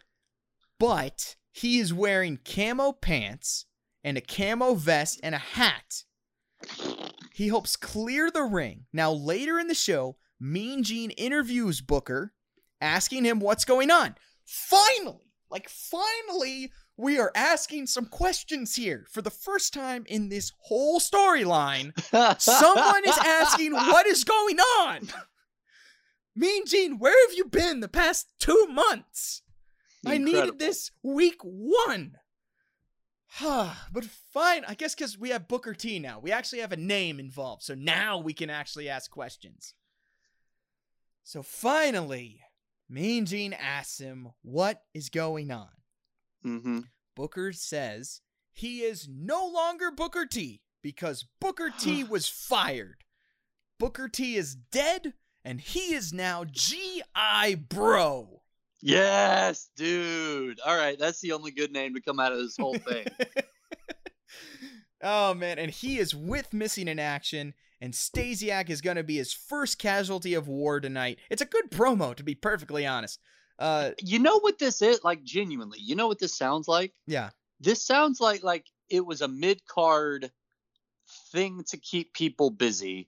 but 0.80 1.36
he 1.52 1.78
is 1.80 1.94
wearing 1.94 2.40
camo 2.44 2.92
pants 2.92 3.66
and 4.08 4.18
a 4.18 4.22
camo 4.22 4.74
vest 4.74 5.20
and 5.22 5.36
a 5.36 5.38
hat. 5.38 6.04
He 7.34 7.50
helps 7.50 7.76
clear 7.76 8.32
the 8.32 8.44
ring. 8.44 8.86
Now, 8.94 9.12
later 9.12 9.60
in 9.60 9.68
the 9.68 9.76
show, 9.76 10.16
Mean 10.40 10.82
Gene 10.82 11.12
interviews 11.12 11.82
Booker, 11.82 12.32
asking 12.80 13.26
him 13.26 13.42
what's 13.42 13.66
going 13.66 13.92
on. 13.92 14.16
Finally, 14.46 15.34
like, 15.52 15.68
finally, 15.68 16.72
we 16.96 17.20
are 17.20 17.34
asking 17.36 17.88
some 17.88 18.06
questions 18.06 18.78
here 18.78 19.06
for 19.12 19.22
the 19.22 19.30
first 19.30 19.74
time 19.74 20.06
in 20.08 20.30
this 20.30 20.54
whole 20.62 21.02
storyline. 21.02 21.92
Someone 22.40 23.04
is 23.06 23.18
asking 23.18 23.74
what 23.74 24.08
is 24.08 24.24
going 24.24 24.60
on. 24.60 25.10
Mean 26.34 26.66
Gene, 26.66 26.98
where 26.98 27.28
have 27.28 27.36
you 27.36 27.44
been 27.44 27.82
the 27.82 27.90
past 27.90 28.28
two 28.40 28.68
months? 28.72 29.42
I 30.06 30.18
needed 30.18 30.60
this 30.60 30.92
week 31.04 31.42
one. 31.44 32.14
But 33.92 34.06
fine, 34.06 34.64
I 34.68 34.74
guess 34.74 34.96
because 34.96 35.18
we 35.18 35.30
have 35.30 35.48
Booker 35.48 35.74
T 35.74 36.00
now. 36.00 36.20
We 36.20 36.32
actually 36.32 36.60
have 36.60 36.72
a 36.72 36.78
name 36.78 37.20
involved. 37.20 37.64
So 37.64 37.76
now 37.76 38.18
we 38.18 38.34
can 38.34 38.50
actually 38.50 38.90
ask 38.90 39.12
questions. 39.12 39.74
So 41.24 41.44
finally, 41.44 42.42
Mean 42.90 43.26
Gene 43.26 43.54
asks 43.54 44.00
him 44.00 44.30
what 44.44 44.82
is 44.94 45.10
going 45.10 45.52
on. 45.52 45.70
hmm 46.42 46.80
Booker 47.16 47.52
says 47.52 48.22
he 48.54 48.82
is 48.82 49.08
no 49.10 49.46
longer 49.48 49.92
Booker 49.92 50.26
T 50.26 50.62
because 50.82 51.26
Booker 51.42 51.72
T 51.78 52.04
was 52.10 52.28
fired. 52.28 53.04
Booker 53.80 54.08
T 54.08 54.36
is 54.36 54.56
dead 54.56 55.14
and 55.44 55.60
he 55.62 55.94
is 55.94 56.14
now 56.14 56.44
G.I. 56.46 57.56
Bro. 57.70 58.42
Yes, 58.82 59.70
dude. 59.76 60.60
All 60.66 60.76
right, 60.78 60.98
that's 61.00 61.20
the 61.22 61.32
only 61.32 61.52
good 61.52 61.72
name 61.72 61.96
to 61.96 62.02
come 62.02 62.20
out 62.20 62.32
of 62.32 62.40
this 62.40 62.58
whole 62.58 62.78
thing. 62.78 63.06
oh 65.04 65.34
man, 65.34 65.60
and 65.60 65.72
he 65.72 65.98
is 65.98 66.14
with 66.16 66.54
missing 66.54 66.88
in 66.88 67.00
action, 67.00 67.54
and 67.82 67.94
Stasiak 67.94 68.70
is 68.70 68.82
gonna 68.82 69.04
be 69.04 69.18
his 69.18 69.34
first 69.34 69.80
casualty 69.80 70.34
of 70.34 70.48
war 70.48 70.80
tonight. 70.80 71.20
It's 71.30 71.42
a 71.42 71.46
good 71.46 71.72
promo, 71.72 72.16
to 72.16 72.24
be 72.24 72.36
perfectly 72.36 72.86
honest. 72.86 73.20
Uh, 73.60 73.92
you 74.00 74.20
know 74.20 74.40
what 74.40 74.60
this 74.60 74.82
is? 74.82 75.04
Like 75.04 75.24
genuinely, 75.24 75.80
you 75.82 75.96
know 75.96 76.08
what 76.08 76.20
this 76.20 76.38
sounds 76.38 76.68
like? 76.68 76.94
yeah, 77.08 77.32
This 77.60 77.84
sounds 77.84 78.20
like 78.22 78.44
like 78.44 78.66
it 78.90 79.06
was 79.06 79.22
a 79.22 79.28
mid 79.28 79.66
card 79.66 80.32
thing 81.32 81.64
to 81.70 81.78
keep 81.78 82.14
people 82.14 82.52
busy 82.52 83.08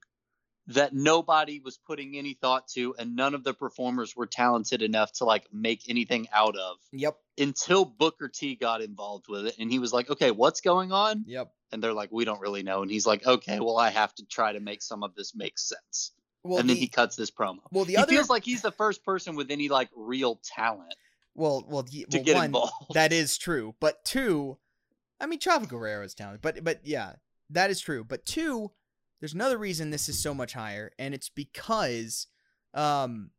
that 0.70 0.94
nobody 0.94 1.60
was 1.60 1.78
putting 1.78 2.18
any 2.18 2.34
thought 2.34 2.68
to, 2.70 2.96
and 2.98 3.16
none 3.16 3.36
of 3.36 3.44
the 3.44 3.54
performers 3.54 4.16
were 4.16 4.28
talented 4.28 4.82
enough 4.82 5.12
to 5.14 5.26
like 5.26 5.46
make 5.52 5.90
anything 5.90 6.28
out 6.34 6.56
of 6.58 6.78
yep, 6.92 7.18
until 7.38 7.86
Booker 7.86 8.30
T 8.30 8.56
got 8.56 8.82
involved 8.82 9.28
with 9.28 9.48
it, 9.48 9.56
and 9.60 9.72
he 9.72 9.80
was 9.80 9.94
like, 9.94 10.10
"Okay, 10.10 10.32
what's 10.32 10.62
going 10.62 10.92
on?" 10.92 11.24
yep. 11.28 11.52
And 11.72 11.84
they're 11.84 11.94
like, 11.94 12.12
"We 12.12 12.26
don't 12.26 12.42
really 12.42 12.64
know," 12.64 12.82
and 12.82 12.90
he's 12.90 13.06
like, 13.06 13.26
"Okay, 13.26 13.60
well, 13.60 13.78
I 13.78 13.90
have 13.90 14.14
to 14.16 14.26
try 14.26 14.54
to 14.54 14.60
make 14.60 14.82
some 14.82 15.04
of 15.04 15.16
this 15.16 15.36
make 15.36 15.58
sense." 15.58 16.12
Well, 16.44 16.60
and 16.60 16.70
then 16.70 16.78
he 16.78 16.88
cuts 16.88 17.16
this 17.16 17.32
promo. 17.32 17.60
well, 17.72 17.84
the 17.86 17.94
he 17.94 17.98
other 17.98 18.14
feels 18.14 18.30
like 18.30 18.46
he's 18.46 18.62
the 18.62 18.72
first 18.72 19.04
person 19.04 19.36
with 19.36 19.52
any 19.52 19.68
like 19.68 19.90
real 19.96 20.40
talent 20.44 20.96
well, 21.40 21.66
well, 21.68 21.86
y- 21.92 22.04
to 22.10 22.18
well, 22.18 22.26
get 22.26 22.36
one, 22.36 22.46
involved. 22.46 22.94
That 22.94 23.14
is 23.14 23.38
true. 23.38 23.76
But 23.80 24.04
two, 24.04 24.58
I 25.20 25.26
mean, 25.26 25.40
Chavo 25.40 25.68
Guerrero 25.68 26.04
is 26.04 26.14
talented, 26.14 26.42
but 26.42 26.64
but 26.64 26.82
yeah, 26.84 27.14
that 27.50 27.70
is 27.70 27.80
true. 27.80 28.04
But 28.04 28.26
two, 28.26 28.72
there's 29.20 29.34
another 29.34 29.58
reason 29.58 29.90
this 29.90 30.10
is 30.10 30.22
so 30.22 30.34
much 30.34 30.54
higher, 30.54 30.92
and 31.00 31.14
it's 31.14 31.30
because 31.30 32.28
um, 32.74 33.32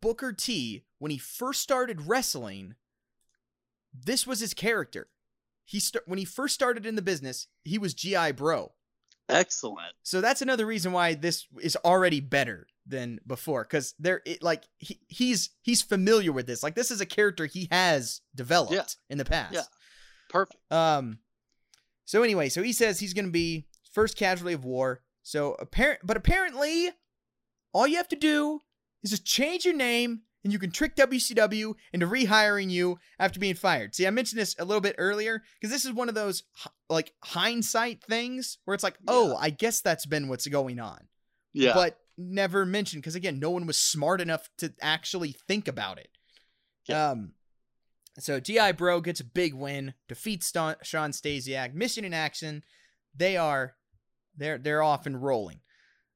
Booker 0.00 0.32
T, 0.32 0.84
when 0.98 1.10
he 1.10 1.18
first 1.18 1.60
started 1.62 2.02
wrestling, 2.08 2.74
this 3.92 4.26
was 4.26 4.40
his 4.40 4.54
character. 4.54 5.08
He 5.64 5.80
st- 5.80 6.06
when 6.06 6.18
he 6.18 6.24
first 6.24 6.54
started 6.54 6.86
in 6.86 6.94
the 6.94 7.02
business, 7.02 7.46
he 7.64 7.78
was 7.78 7.94
GI 7.94 8.32
Bro. 8.32 8.72
Excellent. 9.28 9.92
So 10.02 10.20
that's 10.22 10.40
another 10.40 10.64
reason 10.64 10.92
why 10.92 11.14
this 11.14 11.46
is 11.60 11.76
already 11.84 12.20
better 12.20 12.66
than 12.86 13.20
before 13.26 13.64
because 13.64 13.94
there 13.98 14.22
it 14.24 14.42
like 14.42 14.64
he, 14.78 14.98
he's 15.08 15.50
he's 15.60 15.82
familiar 15.82 16.32
with 16.32 16.46
this 16.46 16.62
like 16.62 16.74
this 16.74 16.90
is 16.90 17.02
a 17.02 17.06
character 17.06 17.44
he 17.44 17.68
has 17.70 18.22
developed 18.34 18.72
Yeah. 18.72 18.84
in 19.10 19.18
the 19.18 19.26
past 19.26 19.52
Yeah. 19.52 19.60
Perfect. 20.30 20.58
um 20.72 21.18
so 22.06 22.22
anyway 22.22 22.48
so 22.48 22.62
he 22.62 22.72
says 22.72 22.98
he's 22.98 23.12
gonna 23.12 23.28
be 23.28 23.66
first 23.92 24.16
casualty 24.16 24.54
of 24.54 24.64
war 24.64 25.00
so 25.22 25.54
apparent 25.58 26.00
but 26.04 26.16
apparently 26.16 26.90
all 27.72 27.86
you 27.86 27.96
have 27.96 28.08
to 28.08 28.16
do 28.16 28.60
is 29.02 29.10
just 29.10 29.24
change 29.24 29.64
your 29.64 29.74
name 29.74 30.22
and 30.44 30.52
you 30.52 30.58
can 30.58 30.70
trick 30.70 30.94
WCW 30.96 31.74
into 31.92 32.06
rehiring 32.06 32.70
you 32.70 32.98
after 33.18 33.40
being 33.40 33.54
fired. 33.56 33.94
See, 33.94 34.06
I 34.06 34.10
mentioned 34.10 34.40
this 34.40 34.54
a 34.58 34.64
little 34.64 34.80
bit 34.80 34.94
earlier 34.96 35.42
because 35.60 35.72
this 35.72 35.84
is 35.84 35.92
one 35.92 36.08
of 36.08 36.14
those 36.14 36.44
like 36.88 37.12
hindsight 37.24 38.02
things 38.04 38.58
where 38.64 38.74
it's 38.74 38.84
like, 38.84 38.96
oh, 39.08 39.30
Yeah. 39.30 39.36
I 39.40 39.50
guess 39.50 39.80
that's 39.80 40.06
been 40.06 40.28
what's 40.28 40.46
going 40.46 40.78
on 40.80 41.08
Yeah. 41.52 41.74
but 41.74 41.98
never 42.16 42.64
mentioned 42.64 43.02
because 43.02 43.16
again, 43.16 43.38
no 43.40 43.50
one 43.50 43.66
was 43.66 43.78
smart 43.78 44.20
enough 44.20 44.48
to 44.58 44.72
actually 44.80 45.32
think 45.46 45.66
about 45.68 45.98
it. 45.98 46.08
Yeah. 46.88 47.10
Um, 47.10 47.32
so 48.20 48.40
Gi 48.40 48.72
Bro 48.72 49.02
gets 49.02 49.20
a 49.20 49.24
big 49.24 49.54
win, 49.54 49.94
defeats 50.08 50.46
Sta- 50.46 50.76
Shawn 50.82 51.10
Stasiak, 51.10 51.74
mission 51.74 52.04
in 52.04 52.14
action. 52.14 52.64
They 53.14 53.36
are, 53.36 53.74
they're 54.38 54.58
they're 54.58 54.82
off 54.82 55.06
and 55.06 55.22
rolling. 55.22 55.60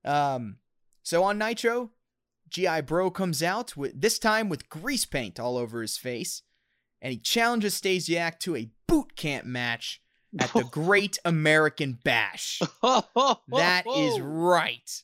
Um, 0.05 0.57
so 1.03 1.23
on 1.25 1.39
Nitro, 1.39 1.91
Gi 2.49 2.83
Bro 2.83 3.11
comes 3.12 3.43
out 3.43 3.77
with 3.77 4.01
this 4.01 4.18
time 4.18 4.49
with 4.49 4.68
grease 4.68 5.05
paint 5.05 5.41
all 5.41 5.57
over 5.57 5.83
his 5.83 5.97
face, 5.97 6.43
and 7.01 7.12
he 7.12 7.18
challenges 7.18 7.81
Stasiak 7.81 8.39
to 8.41 8.57
a 8.57 8.70
boot 8.87 9.16
camp 9.16 9.47
match 9.47 10.01
at 10.39 10.53
the 10.53 10.64
Great 10.70 11.18
American 11.25 11.99
Bash. 12.05 12.61
That 13.49 13.85
is 13.87 14.20
right. 14.20 15.03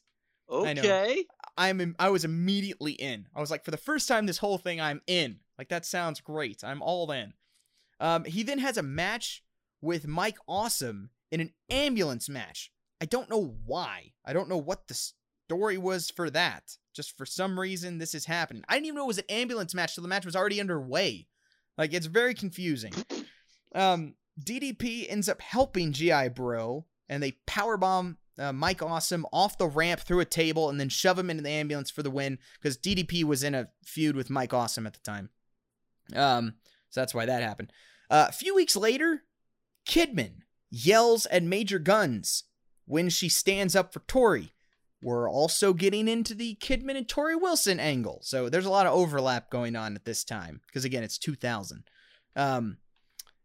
Okay. 0.50 1.24
I'm 1.56 1.80
im- 1.80 1.96
I 1.98 2.10
was 2.10 2.24
immediately 2.24 2.92
in. 2.92 3.26
I 3.34 3.40
was 3.40 3.50
like, 3.50 3.64
for 3.64 3.70
the 3.70 3.76
first 3.76 4.08
time 4.08 4.26
this 4.26 4.38
whole 4.38 4.58
thing, 4.58 4.80
I'm 4.80 5.02
in. 5.06 5.40
Like 5.58 5.68
that 5.70 5.84
sounds 5.84 6.20
great. 6.20 6.62
I'm 6.62 6.82
all 6.82 7.10
in. 7.10 7.34
Um, 8.00 8.24
he 8.24 8.42
then 8.44 8.58
has 8.60 8.76
a 8.76 8.82
match 8.82 9.42
with 9.80 10.06
Mike 10.06 10.38
Awesome 10.46 11.10
in 11.32 11.40
an 11.40 11.52
ambulance 11.68 12.28
match. 12.28 12.70
I 13.00 13.06
don't 13.06 13.30
know 13.30 13.54
why. 13.64 14.12
I 14.24 14.32
don't 14.32 14.48
know 14.48 14.58
what 14.58 14.88
the 14.88 14.98
story 15.48 15.78
was 15.78 16.10
for 16.10 16.30
that. 16.30 16.76
Just 16.94 17.16
for 17.16 17.24
some 17.24 17.58
reason, 17.58 17.98
this 17.98 18.14
is 18.14 18.24
happening. 18.24 18.64
I 18.68 18.74
didn't 18.74 18.86
even 18.86 18.96
know 18.96 19.04
it 19.04 19.08
was 19.08 19.18
an 19.18 19.24
ambulance 19.28 19.74
match 19.74 19.94
till 19.94 20.02
the 20.02 20.08
match 20.08 20.26
was 20.26 20.36
already 20.36 20.60
underway. 20.60 21.28
Like 21.76 21.94
it's 21.94 22.06
very 22.06 22.34
confusing. 22.34 22.92
Um, 23.74 24.14
DDP 24.42 25.06
ends 25.08 25.28
up 25.28 25.40
helping 25.40 25.92
GI 25.92 26.30
Bro, 26.30 26.86
and 27.08 27.22
they 27.22 27.36
powerbomb 27.46 28.16
uh, 28.38 28.52
Mike 28.52 28.82
Awesome 28.82 29.26
off 29.32 29.58
the 29.58 29.66
ramp 29.66 30.00
through 30.00 30.20
a 30.20 30.24
table 30.24 30.68
and 30.68 30.78
then 30.78 30.88
shove 30.88 31.18
him 31.18 31.30
into 31.30 31.42
the 31.42 31.50
ambulance 31.50 31.90
for 31.90 32.02
the 32.02 32.10
win 32.10 32.38
because 32.60 32.78
DDP 32.78 33.24
was 33.24 33.42
in 33.42 33.54
a 33.54 33.68
feud 33.84 34.16
with 34.16 34.30
Mike 34.30 34.54
Awesome 34.54 34.86
at 34.86 34.94
the 34.94 35.00
time. 35.00 35.30
Um, 36.14 36.54
so 36.90 37.00
that's 37.00 37.14
why 37.14 37.26
that 37.26 37.42
happened. 37.42 37.72
Uh, 38.10 38.26
a 38.28 38.32
few 38.32 38.54
weeks 38.54 38.76
later, 38.76 39.24
Kidman 39.86 40.42
yells 40.70 41.26
at 41.26 41.42
Major 41.42 41.78
Gunns 41.78 42.44
when 42.88 43.08
she 43.08 43.28
stands 43.28 43.76
up 43.76 43.92
for 43.92 44.00
Torrie. 44.00 44.50
We're 45.00 45.30
also 45.30 45.72
getting 45.72 46.08
into 46.08 46.34
the 46.34 46.56
Kidman 46.60 46.96
and 46.96 47.06
Torrie 47.06 47.40
Wilson 47.40 47.78
angle, 47.78 48.18
so 48.24 48.48
there's 48.48 48.66
a 48.66 48.70
lot 48.70 48.86
of 48.86 48.92
overlap 48.92 49.48
going 49.48 49.76
on 49.76 49.94
at 49.94 50.04
this 50.04 50.24
time 50.24 50.60
because 50.66 50.84
again, 50.84 51.04
it's 51.04 51.18
2000. 51.18 51.84
Um, 52.34 52.78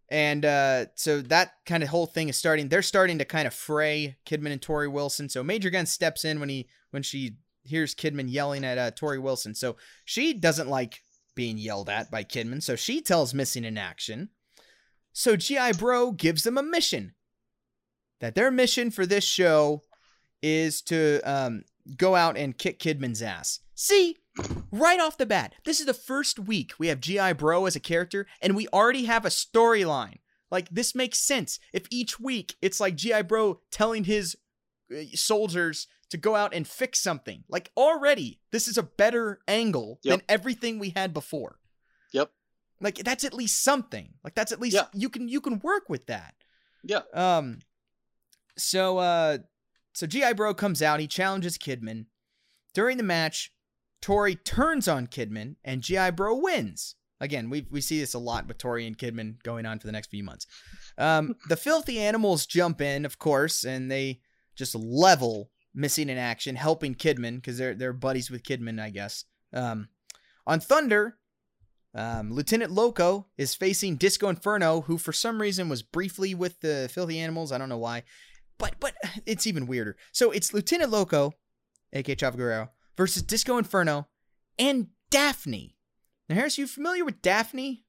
and 0.09 0.45
uh, 0.45 0.85
so 0.95 1.21
that 1.21 1.53
kind 1.65 1.83
of 1.83 1.89
whole 1.89 2.05
thing 2.07 2.29
is 2.29 2.37
starting. 2.37 2.69
They're 2.69 2.81
starting 2.81 3.19
to 3.19 3.25
kind 3.25 3.47
of 3.47 3.53
fray 3.53 4.17
Kidman 4.25 4.51
and 4.51 4.61
Torrie 4.61 4.91
Wilson. 4.91 5.29
So 5.29 5.43
Major 5.43 5.69
Gun 5.69 5.85
steps 5.85 6.25
in 6.25 6.39
when 6.39 6.49
he 6.49 6.67
when 6.91 7.03
she 7.03 7.37
hears 7.63 7.95
Kidman 7.95 8.31
yelling 8.31 8.63
at 8.63 8.77
uh, 8.77 8.91
Torrie 8.91 9.21
Wilson. 9.21 9.55
So 9.55 9.75
she 10.05 10.33
doesn't 10.33 10.69
like 10.69 11.01
being 11.35 11.57
yelled 11.57 11.89
at 11.89 12.11
by 12.11 12.23
Kidman. 12.23 12.61
So 12.61 12.75
she 12.75 13.01
tells 13.01 13.33
Missing 13.33 13.63
in 13.63 13.77
Action. 13.77 14.29
So 15.13 15.35
GI 15.35 15.73
Bro 15.73 16.13
gives 16.13 16.43
them 16.43 16.57
a 16.57 16.63
mission. 16.63 17.13
That 18.23 18.35
their 18.35 18.51
mission 18.51 18.89
for 18.89 19.05
this 19.05 19.25
show 19.25 19.81
is 20.41 20.81
to 20.83 21.19
um, 21.25 21.63
go 21.97 22.15
out 22.15 22.37
and 22.37 22.57
kick 22.57 22.79
Kidman's 22.79 23.21
ass. 23.21 23.59
See, 23.75 24.15
right 24.71 24.97
off 25.01 25.17
the 25.17 25.25
bat, 25.25 25.55
this 25.65 25.81
is 25.81 25.85
the 25.85 25.93
first 25.93 26.39
week 26.39 26.71
we 26.79 26.87
have 26.87 27.01
GI 27.01 27.33
Bro 27.33 27.65
as 27.65 27.75
a 27.75 27.81
character, 27.81 28.25
and 28.41 28.55
we 28.55 28.69
already 28.69 29.03
have 29.05 29.25
a 29.25 29.29
storyline. 29.29 30.19
Like, 30.49 30.69
this 30.69 30.95
makes 30.95 31.19
sense. 31.19 31.59
If 31.73 31.85
each 31.91 32.17
week 32.17 32.55
it's 32.61 32.79
like 32.79 32.95
GI 32.95 33.23
Bro 33.23 33.59
telling 33.71 34.05
his 34.05 34.37
uh, 34.89 35.01
soldiers 35.15 35.87
to 36.09 36.15
go 36.15 36.37
out 36.37 36.53
and 36.53 36.65
fix 36.65 37.01
something. 37.01 37.43
Like, 37.49 37.71
already, 37.75 38.39
this 38.53 38.69
is 38.69 38.77
a 38.77 38.83
better 38.83 39.39
angle 39.49 39.99
Yep. 40.03 40.11
than 40.19 40.25
everything 40.29 40.79
we 40.79 40.91
had 40.91 41.13
before. 41.13 41.57
Yep. 42.13 42.31
Like, 42.79 42.99
that's 42.99 43.25
at 43.25 43.33
least 43.33 43.61
something. 43.61 44.13
Like, 44.23 44.33
that's 44.33 44.53
at 44.53 44.61
least 44.61 44.75
Yeah. 44.77 44.85
you 44.93 45.09
can 45.09 45.27
you 45.27 45.41
can 45.41 45.59
work 45.59 45.89
with 45.89 46.05
that. 46.05 46.35
Yeah. 46.85 47.01
Um. 47.13 47.59
So 48.57 48.97
uh, 48.99 49.37
so 49.93 50.07
GI 50.07 50.33
Bro 50.33 50.55
comes 50.55 50.81
out. 50.81 50.99
He 50.99 51.07
challenges 51.07 51.57
Kidman. 51.57 52.05
During 52.73 52.97
the 52.97 53.03
match, 53.03 53.51
Torrie 54.01 54.43
turns 54.43 54.87
on 54.87 55.07
Kidman, 55.07 55.55
and 55.63 55.81
GI 55.81 56.11
Bro 56.11 56.37
wins. 56.39 56.95
Again, 57.19 57.49
we 57.49 57.67
we 57.71 57.81
see 57.81 57.99
this 57.99 58.13
a 58.13 58.19
lot 58.19 58.47
with 58.47 58.57
Torrie 58.57 58.87
and 58.87 58.97
Kidman 58.97 59.41
going 59.43 59.65
on 59.65 59.79
for 59.79 59.87
the 59.87 59.93
next 59.93 60.09
few 60.09 60.23
months. 60.23 60.45
Um, 60.97 61.35
the 61.49 61.55
filthy 61.55 61.99
animals 61.99 62.45
jump 62.45 62.81
in, 62.81 63.05
of 63.05 63.17
course, 63.19 63.63
and 63.63 63.89
they 63.89 64.19
just 64.55 64.75
level 64.75 65.49
missing 65.73 66.09
in 66.09 66.17
action, 66.17 66.55
helping 66.55 66.95
Kidman 66.95 67.35
because 67.35 67.57
they're 67.57 67.75
they're 67.75 67.93
buddies 67.93 68.29
with 68.29 68.43
Kidman, 68.43 68.79
I 68.81 68.89
guess. 68.89 69.25
Um, 69.53 69.89
on 70.45 70.59
Thunder, 70.59 71.17
Um, 71.95 72.33
Lieutenant 72.33 72.71
Loco 72.71 73.27
is 73.37 73.53
facing 73.55 73.97
Disco 73.97 74.27
Inferno, 74.27 74.81
who 74.81 74.97
for 74.97 75.13
some 75.13 75.39
reason 75.39 75.69
was 75.69 75.83
briefly 75.83 76.33
with 76.33 76.59
the 76.59 76.89
Filthy 76.91 77.19
Animals. 77.19 77.51
I 77.51 77.59
don't 77.59 77.69
know 77.69 77.77
why, 77.77 78.03
but 78.57 78.75
but 78.79 78.95
it's 79.25 79.47
even 79.47 79.67
weirder. 79.67 79.97
So 80.11 80.31
it's 80.31 80.53
Lieutenant 80.53 80.91
Loco, 80.91 81.33
aka 81.91 82.15
Chavo 82.15 82.37
Guerrero, 82.37 82.69
versus 82.97 83.23
Disco 83.23 83.57
Inferno 83.57 84.07
and 84.57 84.87
Daffney. 85.09 85.75
Now, 86.29 86.35
Harris, 86.35 86.57
you 86.57 86.67
familiar 86.67 87.05
with 87.05 87.21
Daffney? 87.21 87.83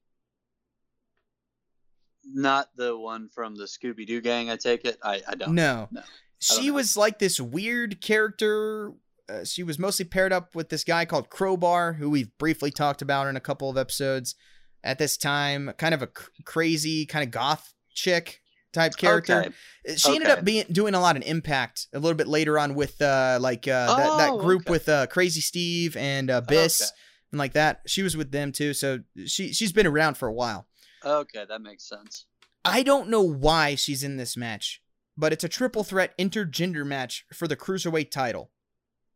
Not 2.25 2.69
the 2.75 2.97
one 2.97 3.29
from 3.29 3.55
the 3.55 3.65
Scooby 3.65 4.05
Doo 4.05 4.19
gang. 4.19 4.49
I 4.49 4.57
take 4.57 4.83
it. 4.83 4.97
I, 5.03 5.21
I 5.27 5.35
don't. 5.35 5.53
No. 5.53 5.87
no. 5.91 6.01
She 6.39 6.69
was 6.69 6.97
like 6.97 7.19
this 7.19 7.39
weird 7.39 8.01
character. 8.01 8.93
Uh, 9.29 9.43
she 9.43 9.63
was 9.63 9.79
mostly 9.79 10.05
paired 10.05 10.33
up 10.33 10.55
with 10.55 10.69
this 10.69 10.83
guy 10.83 11.05
called 11.05 11.29
Crowbar, 11.29 11.93
who 11.93 12.09
we've 12.09 12.35
briefly 12.37 12.71
talked 12.71 13.01
about 13.01 13.27
in 13.27 13.35
a 13.35 13.39
couple 13.41 13.69
of 13.69 13.77
episodes. 13.77 14.35
At 14.83 14.99
this 14.99 15.17
time, 15.17 15.71
kind 15.77 15.95
of 15.95 16.03
a 16.03 16.07
cr- 16.07 16.29
crazy, 16.45 17.07
kind 17.07 17.23
of 17.23 17.31
goth 17.31 17.73
chick 17.93 18.41
type 18.75 18.95
character. 18.95 19.45
Okay. 19.87 19.95
She 19.97 20.13
ended 20.15 20.29
up 20.29 20.43
being 20.45 20.65
doing 20.71 20.93
a 20.93 20.99
lot 20.99 21.15
of 21.17 21.23
impact 21.23 21.87
a 21.93 21.99
little 21.99 22.15
bit 22.17 22.27
later 22.27 22.59
on 22.59 22.75
with 22.75 23.01
uh, 23.01 23.39
like 23.41 23.67
uh, 23.67 23.95
that, 23.95 24.17
that 24.17 24.29
Oh, 24.33 24.37
group 24.39 24.61
okay. 24.63 24.71
with 24.71 24.87
uh, 24.89 25.07
Crazy 25.07 25.41
Steve 25.41 25.97
and 25.97 26.29
uh, 26.29 26.41
Biss 26.41 26.81
Okay. 26.81 26.89
and 27.31 27.39
like 27.39 27.53
that. 27.53 27.81
She 27.87 28.03
was 28.03 28.15
with 28.15 28.31
them 28.31 28.51
too, 28.51 28.73
so 28.75 28.99
she 29.25 29.51
she's 29.53 29.71
been 29.71 29.87
around 29.87 30.17
for 30.17 30.27
a 30.27 30.33
while. 30.33 30.67
Okay, 31.03 31.45
that 31.47 31.61
makes 31.61 31.87
sense. 31.87 32.25
I 32.63 32.83
don't 32.83 33.09
know 33.09 33.21
why 33.21 33.75
she's 33.75 34.03
in 34.03 34.17
this 34.17 34.35
match, 34.35 34.81
but 35.17 35.31
it's 35.33 35.43
a 35.43 35.49
triple 35.49 35.83
threat 35.83 36.17
intergender 36.17 36.85
match 36.85 37.25
for 37.33 37.47
the 37.47 37.55
cruiserweight 37.55 38.11
title. 38.11 38.51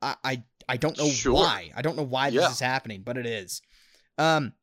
I 0.02 0.16
I, 0.24 0.44
I 0.68 0.78
don't 0.78 0.98
know 0.98 1.10
Sure. 1.10 1.34
why. 1.34 1.72
I 1.76 1.82
don't 1.82 1.98
know 1.98 2.04
why 2.04 2.30
this 2.30 2.50
is 2.52 2.60
happening, 2.60 3.02
but 3.04 3.18
it 3.18 3.26
is. 3.26 3.62
Um, 4.20 4.54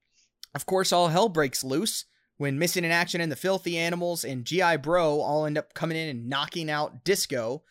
of 0.55 0.66
course, 0.66 0.92
all 0.92 1.09
hell 1.09 1.28
breaks 1.28 1.64
loose 1.64 2.05
when 2.39 2.59
Missing 2.59 2.84
in 2.84 2.91
Action 2.91 3.20
and 3.20 3.32
the 3.32 3.37
Filthy 3.37 3.78
Animals 3.78 4.24
and 4.24 4.45
GI 4.45 4.78
Bro 4.78 5.20
all 5.20 5.47
end 5.47 5.57
up 5.57 5.74
coming 5.74 5.97
in 5.97 6.09
and 6.09 6.28
knocking 6.28 6.70
out 6.70 7.05
Disco. 7.05 7.62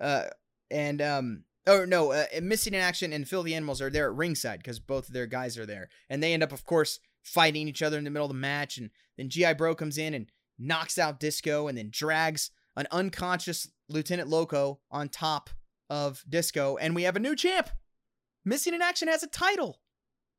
Uh, 0.00 0.24
and 0.70 1.02
um, 1.02 1.44
oh 1.66 1.84
no, 1.84 2.12
uh, 2.12 2.24
Missing 2.40 2.74
in 2.74 2.80
Action 2.80 3.12
and 3.12 3.28
Filthy 3.28 3.54
Animals 3.54 3.80
are 3.80 3.90
there 3.90 4.06
at 4.06 4.16
ringside 4.16 4.60
because 4.60 4.78
both 4.78 5.08
of 5.08 5.14
their 5.14 5.26
guys 5.26 5.58
are 5.58 5.66
there, 5.66 5.88
and 6.08 6.22
they 6.22 6.32
end 6.32 6.42
up, 6.42 6.52
of 6.52 6.64
course, 6.64 7.00
fighting 7.22 7.68
each 7.68 7.82
other 7.82 7.98
in 7.98 8.04
the 8.04 8.10
middle 8.10 8.26
of 8.26 8.32
the 8.32 8.38
match. 8.38 8.78
And 8.78 8.90
then 9.16 9.28
GI 9.28 9.54
Bro 9.54 9.76
comes 9.76 9.98
in 9.98 10.14
and 10.14 10.30
knocks 10.58 10.98
out 10.98 11.20
Disco, 11.20 11.68
and 11.68 11.76
then 11.76 11.88
drags 11.90 12.50
an 12.76 12.86
unconscious 12.90 13.68
Lieutenant 13.88 14.28
Loco 14.28 14.80
on 14.90 15.08
top 15.08 15.50
of 15.90 16.24
Disco, 16.28 16.76
and 16.76 16.94
we 16.94 17.02
have 17.02 17.16
a 17.16 17.20
new 17.20 17.36
champ. 17.36 17.70
Missing 18.44 18.74
in 18.74 18.82
Action 18.82 19.08
has 19.08 19.22
a 19.22 19.28
title, 19.28 19.80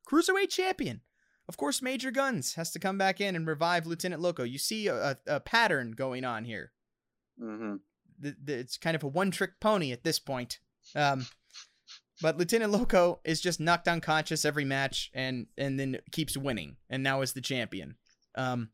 cruiserweight 0.10 0.50
champion. 0.50 1.02
Of 1.48 1.58
course, 1.58 1.82
Major 1.82 2.12
Gunns 2.12 2.56
has 2.56 2.72
to 2.72 2.80
come 2.80 2.98
back 2.98 3.22
in 3.22 3.36
and 3.36 3.46
revive 3.46 3.86
Lieutenant 3.86 4.22
Loco. 4.22 4.44
You 4.44 4.58
see 4.58 4.88
a, 4.88 5.18
a, 5.28 5.40
pattern 5.40 5.92
going 5.92 6.26
on 6.26 6.46
here. 6.46 6.72
hmm 7.40 7.76
The, 8.20 8.36
the, 8.44 8.54
it's 8.56 8.78
kind 8.78 8.96
of 8.96 9.04
a 9.04 9.08
one-trick 9.08 9.60
pony 9.60 9.92
at 9.92 10.04
this 10.04 10.18
point. 10.20 10.60
Um, 10.96 11.28
but 12.22 12.38
Lieutenant 12.38 12.72
Loco 12.72 13.20
is 13.24 13.42
just 13.42 13.60
knocked 13.60 13.88
unconscious 13.88 14.46
every 14.46 14.66
match, 14.66 15.12
and 15.14 15.48
and 15.58 15.80
then 15.80 15.98
keeps 16.12 16.38
winning, 16.38 16.78
and 16.90 17.04
now 17.04 17.22
is 17.22 17.34
the 17.34 17.42
champion. 17.42 17.96
Um, 18.36 18.70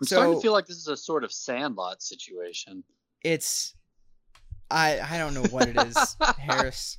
I'm 0.00 0.06
starting 0.06 0.34
to 0.34 0.40
feel 0.40 0.52
like 0.52 0.66
this 0.66 0.78
is 0.78 0.88
a 0.88 0.96
sort 0.96 1.24
of 1.24 1.32
Sandlot 1.32 2.02
situation. 2.02 2.82
it's 3.22 3.74
I 4.70 5.00
I 5.00 5.18
don't 5.18 5.34
know 5.34 5.44
what 5.50 5.68
it 5.68 5.76
is, 5.76 6.16
Harris. 6.38 6.98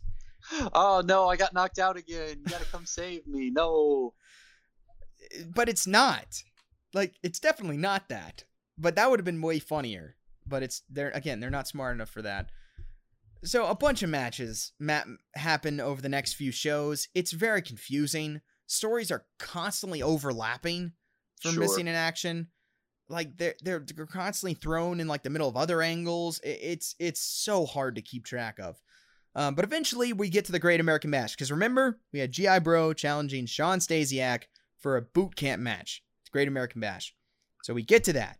Oh 0.73 1.01
no, 1.03 1.27
I 1.27 1.37
got 1.37 1.53
knocked 1.53 1.79
out 1.79 1.97
again. 1.97 2.37
You 2.39 2.51
gotta 2.51 2.65
come 2.65 2.85
save 2.85 3.25
me. 3.27 3.49
No. 3.49 4.13
But 5.53 5.69
it's 5.69 5.87
not. 5.87 6.41
Like 6.93 7.15
it's 7.23 7.39
definitely 7.39 7.77
not 7.77 8.09
that. 8.09 8.43
But 8.77 8.95
that 8.95 9.09
would 9.09 9.19
have 9.19 9.25
been 9.25 9.41
way 9.41 9.59
funnier. 9.59 10.15
But 10.47 10.63
it's 10.63 10.81
they're 10.89 11.11
again 11.11 11.39
they're 11.39 11.49
not 11.49 11.67
smart 11.67 11.95
enough 11.95 12.09
for 12.09 12.21
that. 12.23 12.49
So 13.43 13.65
a 13.67 13.75
bunch 13.75 14.03
of 14.03 14.09
matches 14.09 14.71
ma- 14.79 15.03
happen 15.35 15.79
over 15.79 16.01
the 16.01 16.09
next 16.09 16.33
few 16.33 16.51
shows. 16.51 17.07
It's 17.15 17.31
very 17.31 17.61
confusing. 17.61 18.41
Stories 18.67 19.11
are 19.11 19.25
constantly 19.39 20.01
overlapping 20.03 20.93
for 21.41 21.49
Sure. 21.49 21.59
missing 21.59 21.87
in 21.87 21.95
action. 21.95 22.47
Like 23.09 23.37
they're 23.37 23.55
they're 23.61 23.79
they're 23.95 24.05
constantly 24.05 24.53
thrown 24.53 24.99
in 24.99 25.07
like 25.07 25.23
the 25.23 25.29
middle 25.29 25.49
of 25.49 25.57
other 25.57 25.81
angles. 25.81 26.39
It's 26.43 26.95
it's 26.99 27.21
so 27.21 27.65
hard 27.65 27.95
to 27.95 28.01
keep 28.01 28.25
track 28.25 28.59
of. 28.59 28.81
Um, 29.33 29.55
but 29.55 29.63
eventually 29.65 30.11
we 30.13 30.29
get 30.29 30.45
to 30.45 30.51
the 30.51 30.59
Great 30.59 30.79
American 30.81 31.09
Bash 31.11 31.31
because 31.33 31.51
remember 31.51 31.99
we 32.13 32.19
had 32.19 32.31
GI 32.31 32.59
Bro 32.59 32.93
challenging 32.93 33.45
Shawn 33.45 33.79
Stasiak 33.79 34.43
for 34.81 34.97
a 34.97 35.01
boot 35.01 35.35
camp 35.35 35.61
match. 35.61 36.03
It's 36.21 36.29
Great 36.29 36.47
American 36.47 36.81
Bash. 36.81 37.15
So 37.63 37.73
we 37.73 37.83
get 37.83 38.03
to 38.05 38.13
that. 38.13 38.39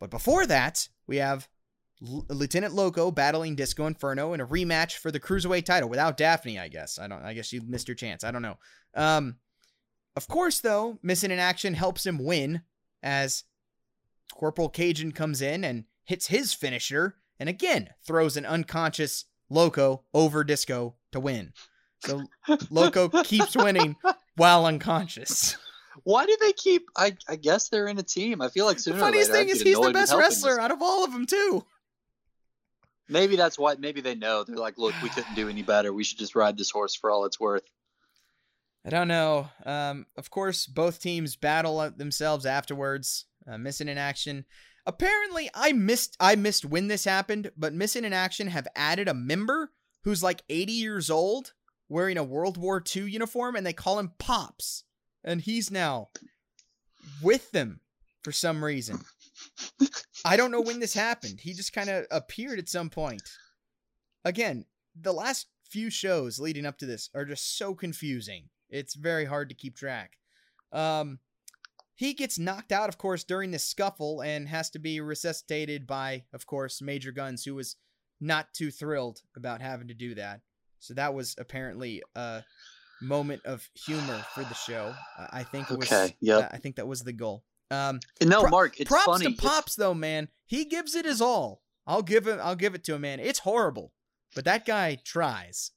But 0.00 0.10
before 0.10 0.46
that, 0.46 0.88
we 1.06 1.16
have 1.16 1.48
L- 2.02 2.26
Lieutenant 2.28 2.74
Loco 2.74 3.10
battling 3.10 3.54
Disco 3.54 3.86
Inferno 3.86 4.32
in 4.32 4.40
a 4.40 4.46
rematch 4.46 4.96
for 4.96 5.10
the 5.10 5.20
Cruiserweight 5.20 5.64
title 5.64 5.88
without 5.88 6.16
Daffney, 6.16 6.58
I 6.58 6.68
guess. 6.68 6.98
I 6.98 7.06
don't 7.06 7.22
I 7.22 7.34
guess 7.34 7.52
you 7.52 7.62
missed 7.62 7.88
your 7.88 7.94
chance. 7.94 8.24
I 8.24 8.30
don't 8.30 8.42
know. 8.42 8.58
Um 8.94 9.36
of 10.16 10.28
course 10.28 10.60
though, 10.60 10.98
Missing 11.02 11.30
in 11.30 11.38
Action 11.38 11.74
helps 11.74 12.04
him 12.06 12.22
win 12.22 12.62
as 13.02 13.44
Corporal 14.34 14.68
Cajun 14.68 15.12
comes 15.12 15.40
in 15.40 15.64
and 15.64 15.84
hits 16.04 16.26
his 16.26 16.52
finisher 16.52 17.16
and 17.38 17.48
again 17.48 17.90
throws 18.06 18.36
an 18.36 18.46
unconscious 18.46 19.26
Loco 19.48 20.04
over 20.12 20.42
Disco 20.44 20.96
to 21.12 21.20
win. 21.20 21.52
So 22.04 22.24
Loco 22.70 23.08
keeps 23.22 23.56
winning 23.56 23.96
while 24.36 24.66
unconscious. 24.66 25.56
Why 26.04 26.26
do 26.26 26.36
they 26.40 26.52
keep? 26.52 26.88
I 26.96 27.16
I 27.28 27.36
guess 27.36 27.68
they're 27.68 27.88
in 27.88 27.98
a 27.98 28.02
team. 28.02 28.40
I 28.40 28.48
feel 28.48 28.66
like 28.66 28.82
The 28.82 28.94
funniest 28.94 29.30
later 29.30 29.44
thing 29.44 29.54
is 29.54 29.62
he's 29.62 29.78
the 29.78 29.92
best 29.92 30.14
wrestler 30.14 30.60
out 30.60 30.70
of 30.70 30.82
all 30.82 31.04
of 31.04 31.12
them 31.12 31.26
too. 31.26 31.64
Maybe 33.08 33.36
that's 33.36 33.58
why. 33.58 33.76
Maybe 33.78 34.00
they 34.00 34.14
know. 34.14 34.44
They're 34.44 34.56
like, 34.56 34.78
look, 34.78 34.94
we 35.02 35.08
couldn't 35.08 35.34
do 35.34 35.48
any 35.48 35.62
better. 35.62 35.92
We 35.92 36.04
should 36.04 36.18
just 36.18 36.34
ride 36.34 36.58
this 36.58 36.70
horse 36.70 36.94
for 36.94 37.10
all 37.10 37.24
it's 37.24 37.38
worth. 37.38 37.62
I 38.84 38.90
don't 38.90 39.08
know. 39.08 39.48
Um, 39.64 40.06
of 40.16 40.30
course, 40.30 40.66
both 40.66 41.00
teams 41.00 41.36
battle 41.36 41.90
themselves 41.96 42.46
afterwards. 42.46 43.26
Uh, 43.48 43.58
missing 43.58 43.88
in 43.88 43.98
action. 43.98 44.44
Apparently, 44.86 45.50
I 45.54 45.72
missed. 45.72 46.16
I 46.20 46.36
missed 46.36 46.64
when 46.64 46.88
this 46.88 47.04
happened, 47.04 47.50
but 47.56 47.74
missing 47.74 48.04
in 48.04 48.12
action 48.12 48.48
have 48.48 48.68
added 48.74 49.08
a 49.08 49.14
member 49.14 49.70
who's 50.02 50.22
like 50.22 50.42
80 50.48 50.72
years 50.72 51.10
old, 51.10 51.52
wearing 51.88 52.16
a 52.16 52.24
World 52.24 52.56
War 52.56 52.82
II 52.94 53.10
uniform, 53.10 53.56
and 53.56 53.66
they 53.66 53.72
call 53.72 53.98
him 53.98 54.12
Pops, 54.18 54.84
and 55.26 55.40
he's 55.40 55.70
now 55.70 56.08
with 57.22 57.50
them 57.50 57.80
for 58.22 58.32
some 58.32 58.64
reason. 58.64 59.00
I 60.24 60.36
don't 60.36 60.50
know 60.50 60.60
when 60.60 60.80
this 60.80 60.94
happened. 60.94 61.40
He 61.40 61.52
just 61.52 61.72
kind 61.72 61.90
of 61.90 62.06
appeared 62.10 62.58
at 62.58 62.68
some 62.68 62.88
point. 62.88 63.22
Again, 64.24 64.64
the 64.98 65.12
last 65.12 65.46
few 65.68 65.90
shows 65.90 66.38
leading 66.38 66.66
up 66.66 66.78
to 66.78 66.86
this 66.86 67.10
are 67.14 67.24
just 67.24 67.58
so 67.58 67.74
confusing. 67.74 68.48
It's 68.70 68.94
very 68.94 69.24
hard 69.24 69.48
to 69.50 69.54
keep 69.54 69.76
track. 69.76 70.12
Um, 70.72 71.18
he 71.94 72.12
gets 72.12 72.38
knocked 72.38 72.72
out, 72.72 72.88
of 72.88 72.98
course, 72.98 73.24
during 73.24 73.50
this 73.50 73.64
scuffle 73.64 74.22
and 74.22 74.48
has 74.48 74.70
to 74.70 74.78
be 74.78 75.00
resuscitated 75.00 75.86
by, 75.86 76.24
of 76.32 76.46
course, 76.46 76.82
Major 76.82 77.12
Gunns, 77.12 77.44
who 77.44 77.54
was 77.54 77.76
not 78.20 78.52
too 78.52 78.70
thrilled 78.70 79.20
about 79.36 79.62
having 79.62 79.88
to 79.88 79.94
do 79.94 80.14
that. 80.14 80.40
So 80.78 80.94
that 80.94 81.14
was 81.14 81.34
apparently 81.38 82.02
a 82.14 82.42
moment 83.02 83.42
of 83.44 83.68
humor 83.74 84.24
for 84.34 84.42
the 84.44 84.54
show. 84.54 84.94
Uh, 85.18 85.26
I 85.32 85.42
think 85.42 85.70
it 85.70 85.78
was. 85.78 85.90
Okay, 85.92 86.16
yep. 86.20 86.50
I 86.52 86.58
think 86.58 86.76
that 86.76 86.86
was 86.88 87.02
the 87.02 87.12
goal. 87.12 87.44
Um, 87.70 88.00
No, 88.22 88.42
Pro- 88.42 88.50
Mark, 88.50 88.80
it's 88.80 88.88
props 88.88 89.04
funny. 89.06 89.26
to 89.26 89.32
It's- 89.32 89.44
Pops 89.44 89.74
though, 89.74 89.94
man. 89.94 90.28
He 90.46 90.64
gives 90.64 90.94
it 90.94 91.04
his 91.04 91.20
all. 91.20 91.62
I'll 91.86 92.02
give 92.02 92.26
it. 92.26 92.38
I'll 92.40 92.56
give 92.56 92.74
it 92.74 92.84
to 92.84 92.94
him, 92.94 93.02
man. 93.02 93.20
It's 93.20 93.40
horrible, 93.40 93.92
but 94.34 94.44
that 94.44 94.64
guy 94.64 94.96
tries. 95.04 95.72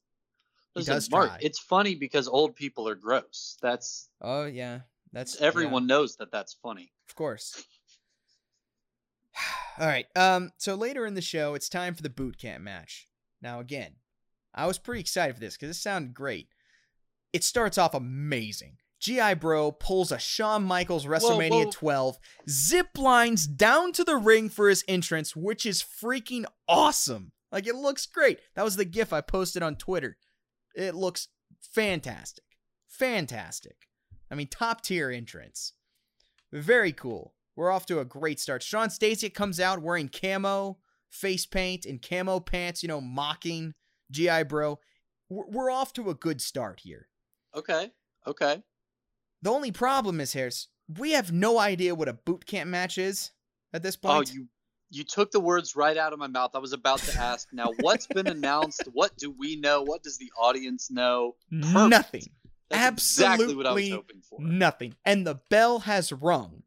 He 0.76 0.82
listen, 0.82 0.94
does 0.94 1.10
Mark, 1.12 1.28
try. 1.30 1.38
it's 1.42 1.60
funny 1.60 1.96
because 1.96 2.28
old 2.28 2.56
people 2.56 2.88
are 2.88 2.96
gross. 2.96 3.58
That's 3.62 4.10
Oh 4.22 4.46
yeah, 4.46 4.82
that's 5.12 5.42
everyone 5.42 5.84
yeah, 5.84 5.96
knows 5.96 6.16
that 6.18 6.32
that's 6.32 6.54
funny. 6.62 6.92
of 7.10 7.16
course. 7.16 7.64
All 9.80 9.88
right. 9.88 10.06
Um. 10.16 10.52
So 10.58 10.76
later 10.76 11.06
in 11.06 11.14
the 11.16 11.22
show, 11.22 11.54
it's 11.56 11.70
time 11.70 11.96
for 11.96 12.04
the 12.04 12.10
boot 12.10 12.38
camp 12.38 12.64
match. 12.64 13.08
Now 13.42 13.60
again, 13.60 13.96
I 14.54 14.68
was 14.68 14.78
pretty 14.78 15.02
excited 15.02 15.34
for 15.36 15.40
this 15.40 15.56
because 15.58 15.76
it 15.76 15.80
sounded 15.80 16.14
great. 16.14 16.50
It 17.34 17.44
starts 17.44 17.78
off 17.78 17.94
amazing. 17.94 18.78
GI 19.00 19.36
Bro 19.36 19.74
pulls 19.74 20.12
a 20.12 20.20
Shawn 20.20 20.64
Michaels 20.64 21.06
WrestleMania 21.06 21.66
whoa. 21.66 21.72
12, 21.72 22.20
zip 22.50 22.98
lines 22.98 23.48
down 23.48 23.94
to 23.94 24.04
the 24.04 24.18
ring 24.18 24.50
for 24.50 24.68
his 24.68 24.84
entrance, 24.88 25.36
which 25.36 25.66
is 25.66 25.82
freaking 25.84 26.46
awesome. 26.68 27.32
Like 27.52 27.66
it 27.66 27.76
looks 27.76 28.06
great. 28.06 28.40
That 28.56 28.66
was 28.66 28.76
the 28.76 28.86
gif 28.86 29.14
I 29.14 29.22
posted 29.22 29.64
on 29.64 29.76
Twitter. 29.76 30.18
It 30.76 30.96
looks 30.96 31.30
fantastic. 31.62 32.44
Fantastic. 32.88 33.88
I 34.30 34.36
mean, 34.36 34.48
top 34.48 34.82
tier 34.82 35.10
entrance. 35.10 35.74
Very 36.52 36.92
cool. 36.92 37.34
We're 37.56 37.72
off 37.72 37.86
to 37.88 38.00
a 38.00 38.06
great 38.06 38.40
start. 38.40 38.64
Shawn 38.64 38.90
Stasiak 38.90 39.34
comes 39.34 39.60
out 39.60 39.82
wearing 39.82 40.10
camo, 40.10 40.78
face 41.10 41.46
paint, 41.46 41.86
and 41.86 42.02
camo 42.02 42.40
pants, 42.40 42.84
you 42.84 42.88
know, 42.88 43.02
mocking 43.02 43.74
GI 44.12 44.44
Bro. 44.44 44.80
We're 45.30 45.70
off 45.72 45.94
to 45.94 46.10
a 46.10 46.16
good 46.16 46.42
start 46.42 46.82
here. 46.84 47.09
Okay, 47.56 47.92
okay. 48.28 48.64
The 49.42 49.50
only 49.52 49.72
problem 49.72 50.20
is, 50.20 50.34
Harris, 50.34 50.68
we 50.98 51.12
have 51.12 51.32
no 51.32 51.60
idea 51.60 51.96
what 51.96 52.08
a 52.08 52.14
boot 52.14 52.46
camp 52.46 52.70
match 52.70 52.98
is 52.98 53.32
at 53.74 53.84
this 53.84 53.98
oh, 54.04 54.08
point. 54.08 54.30
Oh, 54.32 54.34
you 54.34 54.48
you 54.92 55.04
took 55.04 55.32
the 55.32 55.40
words 55.40 55.76
right 55.76 55.98
out 55.98 56.14
of 56.14 56.20
my 56.20 56.28
mouth. 56.28 56.52
I 56.56 56.60
was 56.60 56.74
about 56.74 57.00
to 57.00 57.18
ask. 57.20 57.48
Now, 57.54 57.72
what's 57.82 58.08
been 58.08 58.28
announced? 58.28 58.84
What 58.94 59.16
do 59.18 59.32
we 59.32 59.56
know? 59.56 59.84
What 59.84 60.04
does 60.04 60.18
the 60.18 60.32
audience 60.38 60.90
know? 60.90 61.36
Perfect. 61.52 61.90
Nothing. 61.90 62.24
That's 62.70 63.18
exactly 63.18 63.56
what 63.56 63.66
I 63.68 63.74
was 63.74 63.84
Absolutely 63.84 63.90
hoping 63.90 64.22
for. 64.22 64.40
Nothing. 64.42 64.96
And 65.06 65.26
the 65.26 65.36
bell 65.50 65.80
has 65.80 66.12
rung. 66.12 66.64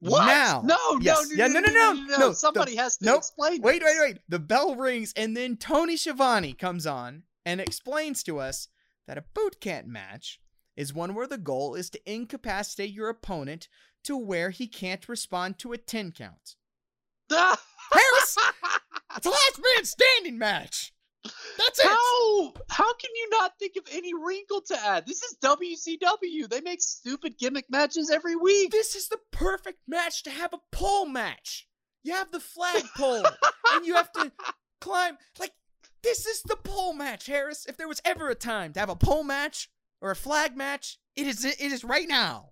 What? 0.00 0.26
Now. 0.26 0.62
No, 0.64 0.98
Yes. 1.00 1.28
no, 1.30 1.36
Yeah, 1.36 1.46
no, 1.46 1.60
no, 1.60 1.72
no, 1.72 1.92
no, 1.92 2.18
no. 2.18 2.32
Somebody 2.32 2.72
The- 2.72 2.82
has 2.82 2.96
to 2.98 3.04
nope. 3.04 3.18
explain. 3.18 3.62
Wait, 3.62 3.82
wait, 3.84 3.96
wait. 4.00 4.18
The 4.28 4.40
bell 4.40 4.74
rings, 4.74 5.12
and 5.16 5.36
then 5.36 5.56
Tony 5.56 5.96
Schiavone 5.96 6.54
comes 6.54 6.86
on 6.86 7.22
and 7.46 7.60
explains 7.60 8.24
to 8.24 8.40
us 8.40 8.68
that 9.06 9.18
a 9.18 9.24
boot 9.34 9.60
camp 9.60 9.86
match 9.86 10.40
is 10.76 10.94
one 10.94 11.14
where 11.14 11.26
the 11.26 11.38
goal 11.38 11.74
is 11.74 11.90
to 11.90 12.10
incapacitate 12.10 12.90
your 12.90 13.08
opponent 13.08 13.68
to 14.04 14.16
where 14.16 14.50
he 14.50 14.66
can't 14.66 15.08
respond 15.08 15.58
to 15.58 15.72
a 15.72 15.78
10 15.78 16.12
count. 16.12 16.56
Harris, 17.30 18.38
it's 19.16 19.26
a 19.26 19.30
last 19.30 19.60
man 19.76 19.84
standing 19.84 20.38
match. 20.38 20.92
That's 21.24 21.78
it. 21.78 21.86
How? 21.86 22.52
How 22.68 22.94
can 22.94 23.10
you 23.14 23.28
not 23.30 23.58
think 23.58 23.76
of 23.76 23.84
any 23.92 24.12
wrinkle 24.14 24.60
to 24.62 24.84
add? 24.84 25.06
This 25.06 25.22
is 25.22 25.36
WCW. 25.40 26.48
They 26.48 26.60
make 26.60 26.82
stupid 26.82 27.38
gimmick 27.38 27.66
matches 27.70 28.10
every 28.10 28.34
week. 28.34 28.70
This 28.70 28.94
is 28.96 29.08
the 29.08 29.18
perfect 29.30 29.78
match 29.86 30.24
to 30.24 30.30
have 30.30 30.52
a 30.52 30.58
pole 30.72 31.06
match. 31.06 31.68
You 32.02 32.14
have 32.14 32.32
the 32.32 32.40
flag 32.40 32.84
pole, 32.96 33.24
and 33.72 33.86
you 33.86 33.94
have 33.94 34.10
to 34.12 34.32
climb. 34.80 35.16
Like, 35.38 35.52
this 36.02 36.26
is 36.26 36.42
the 36.42 36.56
pole 36.56 36.92
match, 36.94 37.26
Harris. 37.26 37.66
If 37.66 37.76
there 37.76 37.88
was 37.88 38.00
ever 38.04 38.28
a 38.28 38.34
time 38.34 38.72
to 38.74 38.80
have 38.80 38.88
a 38.90 38.96
pole 38.96 39.24
match 39.24 39.68
or 40.00 40.10
a 40.10 40.16
flag 40.16 40.56
match, 40.56 40.98
it 41.16 41.26
is 41.26 41.44
it 41.44 41.60
is 41.60 41.84
right 41.84 42.08
now. 42.08 42.48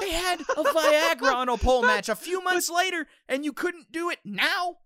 They 0.00 0.10
had 0.10 0.40
a 0.40 0.44
Viagra 0.64 1.34
on 1.34 1.48
a 1.50 1.56
pole 1.58 1.82
match 1.82 2.08
a 2.08 2.14
few 2.16 2.42
months 2.42 2.70
later, 2.70 3.06
and 3.28 3.44
you 3.44 3.52
couldn't 3.52 3.92
do 3.92 4.08
it 4.10 4.18
now. 4.24 4.78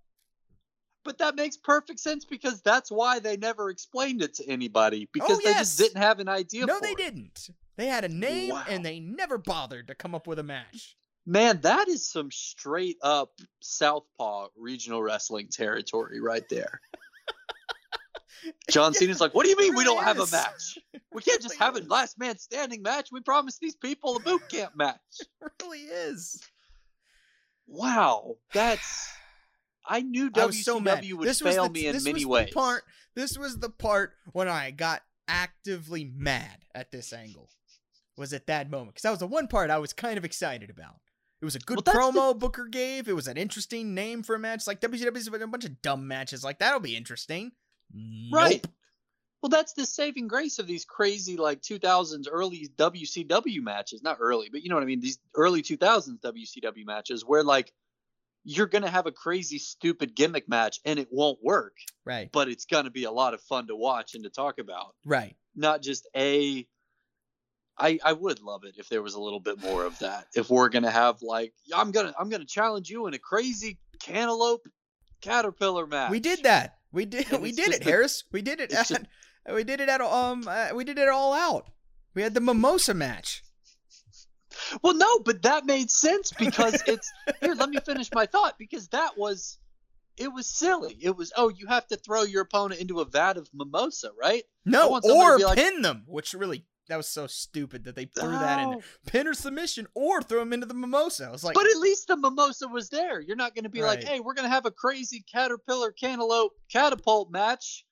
But 1.05 1.19
that 1.19 1.37
makes 1.37 1.57
perfect 1.57 2.01
sense 2.01 2.25
because 2.25 2.61
that's 2.61 2.91
why 2.91 3.21
they 3.21 3.37
never 3.37 3.71
explained 3.71 4.21
it 4.21 4.35
to 4.35 4.47
anybody 4.49 5.07
oh, 5.07 5.11
because 5.13 5.39
they 5.39 5.51
Oh, 5.51 5.53
yes. 5.53 5.77
just 5.77 5.79
didn't 5.79 6.03
have 6.03 6.19
an 6.19 6.29
idea. 6.29 6.67
No, 6.67 6.79
they 6.81 6.91
it. 6.91 6.99
didn't. 6.99 7.51
They 7.77 7.87
had 7.87 8.05
a 8.05 8.09
name, 8.09 8.51
Wow. 8.51 8.65
and 8.69 8.85
they 8.85 9.01
never 9.01 9.39
bothered 9.39 9.87
to 9.89 9.95
come 9.95 10.15
up 10.15 10.27
with 10.27 10.39
a 10.39 10.43
match. 10.43 10.97
Man, 11.27 11.61
that 11.63 11.89
is 11.89 12.11
some 12.11 12.31
straight 12.31 12.97
up 13.03 13.33
Southpaw 13.61 14.49
regional 14.57 15.03
wrestling 15.03 15.49
territory 15.49 16.21
right 16.21 16.49
there. 16.49 16.81
John 18.71 18.95
Cena's 18.95 19.21
like, 19.21 19.35
what 19.35 19.45
do 19.45 19.51
you 19.51 19.57
mean 19.57 19.75
we 19.75 19.85
don't 19.85 20.03
have 20.03 20.19
a 20.19 20.27
match? 20.31 20.79
We 21.13 21.23
can't 21.23 21.43
just 21.43 21.57
have 21.57 21.77
a 21.77 21.81
last 21.89 22.19
man 22.19 22.39
standing 22.39 22.83
match. 22.83 23.11
We 23.13 23.21
promised 23.21 23.61
these 23.61 23.75
people 23.75 24.17
a 24.17 24.21
boot 24.21 24.49
camp 24.49 24.73
match. 24.77 24.99
It 25.43 25.53
really 25.63 25.81
is. 25.81 26.43
Wow, 27.67 28.37
that's. 28.53 29.13
I 29.87 30.01
knew 30.01 30.31
I 30.37 30.47
was 30.47 30.65
so. 30.65 30.81
WCW 30.81 31.15
would 31.15 31.29
this 31.29 31.41
fail 31.41 31.65
the, 31.65 31.71
me 31.71 31.87
in 31.87 31.93
this 31.93 32.05
many 32.05 32.25
was 32.25 32.41
ways. 32.41 32.49
The 32.49 32.55
part, 32.55 32.85
this 33.15 33.39
was 33.39 33.59
the 33.59 33.71
part 33.71 34.13
when 34.33 34.49
I 34.49 34.71
got 34.71 35.03
actively 35.29 36.11
mad 36.17 36.65
at 36.75 36.91
this 36.91 37.13
angle. 37.13 37.51
Was 38.17 38.33
at 38.35 38.49
that 38.49 38.71
moment 38.71 38.91
because 38.91 39.03
that 39.03 39.11
was 39.11 39.21
the 39.21 39.27
one 39.27 39.49
part 39.49 39.71
I 39.71 39.79
was 39.79 39.95
kind 39.95 40.19
of 40.19 40.27
excited 40.27 40.69
about. 40.69 40.97
It 41.41 41.45
was 41.45 41.55
a 41.57 41.59
good 41.59 41.77
Well, 41.77 41.83
that's 41.83 41.97
the- 41.97 42.21
promo 42.21 42.39
Booker 42.39 42.67
gave. 42.67 43.09
It 43.09 43.15
was 43.15 43.27
an 43.29 43.37
interesting 43.37 43.95
name 43.95 44.23
for 44.23 44.35
a 44.35 44.39
match. 44.39 44.67
Like 44.67 44.81
WCW's 44.81 45.29
been 45.29 45.43
a 45.43 45.47
bunch 45.47 45.65
of 45.65 45.81
dumb 45.83 46.07
matches. 46.07 46.45
Like 46.45 46.59
that'll 46.59 46.81
be 46.81 46.97
interesting. 46.97 47.53
Right. 48.31 48.63
Nope. 48.65 48.73
Well, 49.43 49.49
that's 49.49 49.73
the 49.73 49.87
saving 49.87 50.29
grace 50.29 50.59
of 50.59 50.67
these 50.67 50.85
crazy 50.85 51.39
like 51.39 51.63
2000s 51.63 52.27
early 52.31 52.69
WCW 52.77 53.63
matches. 53.63 54.03
Not 54.03 54.19
early, 54.21 54.51
but 54.53 54.63
you 54.63 54.69
know 54.69 54.75
what 54.77 54.83
I 54.83 54.87
mean. 54.87 55.01
These 55.01 55.19
early 55.35 55.63
2000s 55.63 56.21
WCW 56.21 56.85
matches 56.85 57.25
where 57.25 57.43
like 57.43 57.73
you're 58.45 58.67
gonna 58.67 58.91
have 58.91 59.07
a 59.07 59.13
crazy 59.13 59.59
stupid 59.59 60.15
gimmick 60.15 60.47
match 60.49 60.81
and 60.85 60.99
it 60.99 61.09
won't 61.11 61.39
work, 61.43 61.77
Right. 62.05 62.31
but 62.33 62.49
it's 62.49 62.67
gonna 62.67 62.91
be 62.91 63.05
a 63.05 63.11
lot 63.11 63.33
of 63.35 63.41
fun 63.43 63.67
to 63.69 63.77
watch 63.77 64.15
and 64.15 64.25
to 64.25 64.31
talk 64.31 64.59
about. 64.59 64.95
Right. 65.07 65.37
Not 65.57 65.81
just 65.83 66.07
a. 66.15 66.67
I 67.79 67.99
I 68.05 68.13
would 68.13 68.41
love 68.43 68.65
it 68.65 68.75
if 68.79 68.89
there 68.89 69.03
was 69.03 69.15
a 69.15 69.21
little 69.21 69.41
bit 69.41 69.61
more 69.61 69.85
of 69.85 69.99
that. 70.01 70.27
If 70.35 70.51
we're 70.51 70.69
gonna 70.69 70.91
have 70.91 71.23
like 71.23 71.53
I'm 71.75 71.91
gonna 71.93 72.15
I'm 72.19 72.29
gonna 72.29 72.45
challenge 72.45 72.91
you 72.91 73.07
in 73.07 73.15
a 73.15 73.19
crazy 73.19 73.79
cantaloupe 74.01 74.67
caterpillar 75.21 75.87
match. 75.87 76.11
We 76.11 76.21
did 76.21 76.43
that. 76.45 76.77
We 76.93 77.05
did. 77.07 77.31
We 77.41 77.53
did 77.53 77.69
it, 77.73 77.83
Harris. 77.85 78.25
We 78.33 78.43
did 78.43 78.61
it. 78.61 78.73
it's 78.73 78.89
just- 78.89 79.03
we 79.53 79.65
did 79.65 79.81
it 79.81 79.89
at 79.89 80.01
um. 80.01 80.47
Uh, 80.47 80.69
we 80.75 80.85
did 80.85 80.99
it 80.99 81.09
all 81.09 81.33
out. 81.33 81.71
We 82.15 82.23
had 82.23 82.35
the 82.35 82.41
mimosa 82.41 82.93
match. 82.95 83.43
Well, 84.83 84.95
no, 84.95 85.21
but 85.21 85.43
that 85.43 85.65
made 85.65 85.91
sense 85.91 86.33
because 86.33 86.83
it's 86.87 87.11
here. 87.41 87.55
Let 87.55 87.71
me 87.71 87.79
finish 87.85 88.11
my 88.15 88.27
thought 88.27 88.59
because 88.59 88.89
that 88.89 89.17
was 89.17 89.59
it 90.17 90.29
was 90.33 90.47
silly. 90.47 90.99
It 91.01 91.17
was 91.17 91.33
oh, 91.37 91.49
you 91.49 91.67
have 91.69 91.87
to 91.89 91.97
throw 91.97 92.23
your 92.23 92.43
opponent 92.43 92.81
into 92.81 93.01
a 93.01 93.05
vat 93.05 93.37
of 93.39 93.49
mimosa, 93.55 94.11
right? 94.21 94.43
No, 94.67 94.89
want 94.89 95.05
somebody 95.05 95.41
to 95.41 95.45
or 95.47 95.49
like- 95.49 95.59
pin 95.59 95.83
them, 95.83 96.05
which 96.07 96.35
really 96.35 96.67
that 96.91 96.97
was 96.97 97.09
so 97.09 97.27
stupid 97.27 97.85
that 97.85 97.95
they 97.95 98.05
threw 98.05 98.31
that 98.31 98.61
in. 98.61 98.67
Oh, 98.67 98.71
there. 98.73 98.81
Pin 99.07 99.29
or 99.29 99.35
submission, 99.35 99.87
or 99.95 100.21
throw 100.21 100.43
him 100.43 100.53
into 100.53 100.67
the 100.67 100.75
mimosa. 100.75 101.27
I 101.27 101.31
was 101.31 101.45
like, 101.45 101.55
but 101.55 101.67
at 101.67 101.77
least 101.77 102.09
the 102.09 102.17
mimosa 102.17 102.67
was 102.67 102.89
there. 102.89 103.21
You're 103.21 103.37
not 103.37 103.55
going 103.55 103.65
to 103.65 103.71
be 103.71 103.83
like, 103.83 104.03
hey, 104.03 104.21
we're 104.21 104.35
going 104.35 104.49
to 104.49 104.53
have 104.53 104.67
a 104.67 104.71
crazy 104.71 105.25
caterpillar 105.33 105.93
cantaloupe 105.93 106.53
catapult 106.71 107.31
match. 107.31 107.85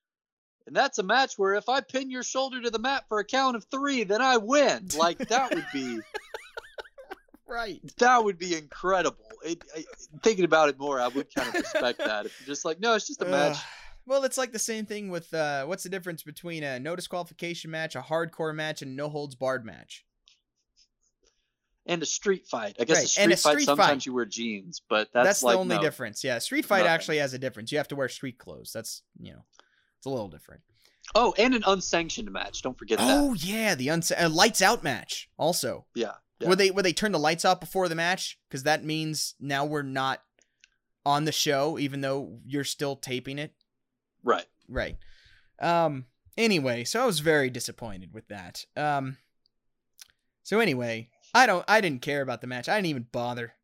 And 0.67 0.75
that's 0.77 0.99
a 0.99 1.03
match 1.03 1.35
where 1.39 1.55
if 1.55 1.69
I 1.69 1.81
pin 1.81 2.11
your 2.11 2.23
shoulder 2.23 2.61
to 2.61 2.71
the 2.71 2.79
mat 2.79 3.05
for 3.09 3.21
a 3.21 3.25
count 3.25 3.57
of 3.57 3.65
three, 3.71 4.05
then 4.05 4.21
I 4.21 4.37
win. 4.37 4.89
Like 4.99 5.17
that 5.17 5.55
would 5.55 5.67
be 5.73 6.01
right. 7.49 7.81
that 7.99 8.23
would 8.23 8.39
be 8.39 8.55
incredible. 8.55 9.17
It, 9.45 9.63
I, 9.75 9.85
thinking 10.23 10.45
about 10.45 10.69
it 10.69 10.79
more, 10.79 11.01
I 11.01 11.09
would 11.09 11.33
kind 11.35 11.49
of 11.49 11.55
respect 11.55 11.99
that. 12.01 12.27
If 12.27 12.39
you're 12.41 12.49
just 12.49 12.67
like, 12.67 12.81
no, 12.81 12.95
it's 12.95 13.07
just 13.07 13.23
a 13.23 13.27
match. 13.27 13.57
Well, 14.09 14.25
it's 14.25 14.39
like 14.39 14.53
the 14.53 14.59
same 14.59 14.87
thing 14.87 15.11
with 15.11 15.33
uh, 15.35 15.67
what's 15.67 15.83
the 15.83 15.91
difference 15.91 16.23
between 16.23 16.63
a 16.63 16.81
no 16.81 16.97
disqualification 16.97 17.71
match, 17.71 17.95
a 17.95 18.01
hardcore 18.01 18.55
match, 18.55 18.81
and 18.81 18.97
no 18.97 19.09
holds 19.11 19.35
barred 19.35 19.65
match? 19.65 20.05
and 21.89 22.03
a 22.03 22.07
street 22.07 22.47
fight. 22.47 22.77
I 22.79 22.85
guess 22.85 22.97
Right, 22.99 23.05
a 23.05 23.09
street 23.09 23.23
and 23.23 23.33
a 23.33 23.37
fight 23.37 23.53
street 23.53 23.65
sometimes 23.65 24.05
you 24.05 24.13
wear 24.13 24.27
jeans, 24.27 24.83
but 24.91 25.09
that's, 25.13 25.27
That's, 25.27 25.43
like, 25.43 25.55
the 25.55 25.59
only 25.59 25.77
no. 25.77 25.83
difference. 25.83 26.23
Yeah, 26.23 26.39
street 26.39 26.67
fight 26.67 26.81
Nothing. 26.81 26.93
actually 26.93 27.17
has 27.19 27.33
a 27.33 27.39
difference. 27.39 27.73
You 27.73 27.79
have 27.79 27.89
to 27.89 27.97
wear 27.97 28.11
street 28.11 28.37
clothes. 28.39 28.73
That's 28.75 29.03
you 29.19 29.33
know, 29.33 29.43
it's 29.97 30.07
a 30.07 30.11
little 30.11 30.29
different. 30.29 30.61
Oh, 31.15 31.35
and 31.39 31.55
an 31.55 31.63
unsanctioned 31.67 32.31
match. 32.31 32.61
Don't 32.61 32.79
forget 32.79 32.99
that. 32.99 33.09
Oh 33.11 33.35
yeah, 33.35 33.75
the 33.75 33.89
uns- 33.91 34.13
uh, 34.13 34.29
lights 34.31 34.61
out 34.61 34.85
match 34.85 35.31
also. 35.39 35.87
Yeah. 35.95 36.13
yeah. 36.41 36.49
Where 36.49 36.57
they 36.57 36.71
where 36.71 36.83
they 36.83 36.93
turn 36.93 37.13
the 37.13 37.19
lights 37.19 37.47
off 37.47 37.61
before 37.61 37.89
the 37.89 37.95
match 37.95 38.39
because 38.49 38.65
that 38.65 38.85
means 38.85 39.35
now 39.41 39.65
we're 39.65 39.83
not 39.83 40.23
on 41.07 41.25
the 41.25 41.33
show, 41.33 41.79
even 41.79 42.03
though 42.03 42.39
you're 42.45 42.65
still 42.65 42.97
taping 42.97 43.39
it. 43.39 43.55
Right. 44.23 44.47
Right. 44.69 44.97
Um. 45.61 46.07
Anyway, 46.37 46.85
so 46.85 47.03
I 47.03 47.07
was 47.07 47.21
very 47.21 47.51
disappointed 47.51 48.13
with 48.13 48.29
that. 48.29 48.65
Um. 48.77 49.17
So 50.43 50.61
anyway, 50.61 51.11
I 51.35 51.47
don't. 51.47 51.65
I 51.69 51.81
didn't 51.81 52.03
care 52.03 52.23
about 52.23 52.41
the 52.41 52.47
match. 52.47 52.69
I 52.69 52.77
didn't 52.77 52.87
even 52.87 53.07
bother. 53.11 53.55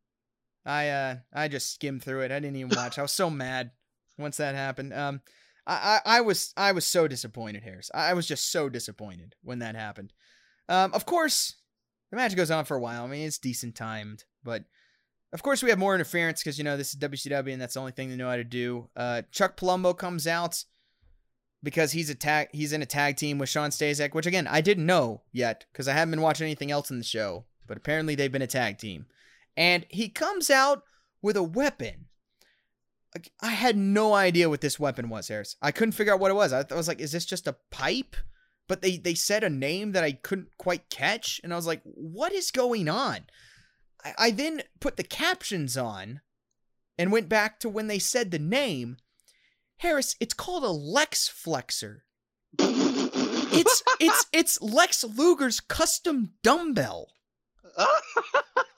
I 0.67 0.89
uh. 0.89 1.17
I 1.33 1.49
just 1.49 1.75
skimmed 1.75 2.03
through 2.03 2.23
it. 2.23 2.33
I 2.33 2.41
didn't 2.41 2.57
even 2.57 2.77
watch. 2.77 2.99
I 2.99 3.03
was 3.03 3.13
so 3.13 3.31
mad 3.31 3.71
once 4.19 4.37
that 4.39 4.55
happened. 4.55 4.93
Um. 4.93 5.21
I, 5.67 6.01
I, 6.05 6.19
I 6.19 6.21
was 6.21 6.53
I 6.57 6.73
was 6.73 6.85
so 6.85 7.09
disappointed, 7.09 7.63
Harris. 7.63 7.91
I, 7.95 8.11
I 8.11 8.15
was 8.15 8.27
just 8.27 8.53
so 8.53 8.69
disappointed 8.69 9.35
when 9.43 9.61
that 9.61 9.77
happened. 9.77 10.13
Um, 10.69 10.93
of 10.93 11.07
course, 11.07 11.57
the 12.11 12.17
match 12.17 12.37
goes 12.37 12.51
on 12.51 12.65
for 12.65 12.77
a 12.77 12.81
while. 12.81 13.05
I 13.05 13.07
mean, 13.07 13.27
it's 13.27 13.39
decent 13.39 13.75
timed, 13.75 14.25
but 14.43 14.65
of 15.35 15.43
course 15.43 15.63
we 15.63 15.71
have 15.71 15.79
more 15.79 15.95
interference 15.95 16.43
because 16.43 16.57
you 16.57 16.65
know 16.65 16.77
this 16.77 16.95
is 16.95 17.01
WCW 17.01 17.53
and 17.53 17.61
that's 17.61 17.75
the 17.75 17.81
only 17.81 17.93
thing 17.93 18.09
they 18.09 18.17
know 18.17 18.31
how 18.31 18.37
to 18.37 18.45
do. 18.45 18.89
Uh, 18.97 19.23
Chuck 19.33 19.57
Palumbo 19.57 19.97
comes 19.99 20.27
out 20.29 20.65
because 21.63 21.93
he's 21.93 22.09
a 22.09 22.15
tag 22.15 22.49
he's 22.53 22.73
in 22.73 22.83
a 22.83 22.87
tag 22.87 23.17
team 23.17 23.39
with 23.39 23.49
Shawn 23.49 23.71
Stasiak, 23.71 24.15
which 24.15 24.27
again 24.27 24.47
I 24.47 24.61
didn't 24.61 24.87
know 24.87 25.23
yet 25.33 25.67
because 25.73 25.89
I 25.89 25.93
haven't 25.93 26.13
been 26.13 26.21
watching 26.21 26.45
anything 26.45 26.71
else 26.71 26.89
in 26.89 26.99
the 26.99 27.05
show, 27.05 27.45
but 27.67 27.77
apparently 27.77 28.15
they've 28.15 28.31
been 28.31 28.43
a 28.43 28.47
tag 28.47 28.79
team. 28.79 29.07
And 29.57 29.85
he 29.89 30.09
comes 30.09 30.51
out 30.51 30.85
with 31.21 31.37
a 31.37 31.43
weapon. 31.43 32.07
I 33.41 33.51
had 33.51 33.77
no 33.77 34.15
idea 34.15 34.51
what 34.51 34.61
this 34.61 34.79
weapon 34.81 35.09
was, 35.09 35.29
Harris. 35.29 35.55
I 35.63 35.71
couldn't 35.71 35.93
figure 35.93 36.13
out 36.13 36.19
what 36.19 36.33
it 36.33 36.35
was. 36.35 36.53
I, 36.53 36.65
I 36.69 36.75
was 36.75 36.89
like, 36.89 37.01
is 37.01 37.13
this 37.13 37.25
just 37.25 37.47
a 37.47 37.57
pipe? 37.71 38.17
But 38.67 38.83
they 38.83 38.97
they 38.97 39.15
said 39.15 39.43
a 39.43 39.51
name 39.51 39.93
that 39.93 40.05
I 40.05 40.13
couldn't 40.13 40.57
quite 40.59 40.91
catch, 40.91 41.41
and 41.43 41.53
I 41.53 41.57
was 41.57 41.67
like, 41.67 41.83
what 41.85 42.33
is 42.33 42.51
going 42.51 42.89
on? 42.89 43.27
I, 44.05 44.15
I 44.19 44.31
then 44.31 44.63
put 44.81 44.97
the 44.97 45.03
captions 45.05 45.77
on 45.77 46.21
and 46.99 47.11
went 47.13 47.29
back 47.29 47.59
to 47.61 47.69
when 47.69 47.87
they 47.87 47.99
said 47.99 48.31
the 48.31 48.39
name. 48.39 48.97
Harris, 49.79 50.17
it's 50.21 50.35
called 50.35 50.65
a 50.65 50.71
Lex 50.71 51.29
Flexor. 51.29 52.05
It's 52.59 53.83
it's 54.01 54.27
it's 54.33 54.63
Lex 54.63 55.05
Luger's 55.05 55.61
custom 55.61 56.33
dumbbell. 56.43 57.09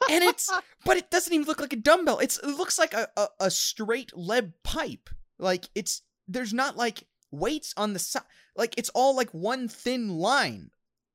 And 0.08 0.22
it's 0.22 0.48
but 0.84 0.96
it 0.96 1.10
doesn't 1.10 1.32
even 1.32 1.46
look 1.46 1.60
like 1.60 1.72
a 1.72 1.76
dumbbell. 1.76 2.20
It's 2.20 2.38
it 2.38 2.46
looks 2.46 2.78
like 2.78 2.94
a, 2.94 3.08
a, 3.16 3.26
a 3.40 3.50
straight 3.50 4.16
lead 4.16 4.52
pipe. 4.62 5.10
Like 5.36 5.68
it's 5.74 6.02
there's 6.28 6.54
not 6.54 6.76
like 6.76 7.08
weights 7.32 7.74
on 7.76 7.92
the 7.92 7.98
side. 7.98 8.22
Like 8.54 8.74
it's 8.78 8.88
all 8.90 9.16
like 9.16 9.30
one 9.30 9.68
thin 9.68 10.08
line. 10.08 10.70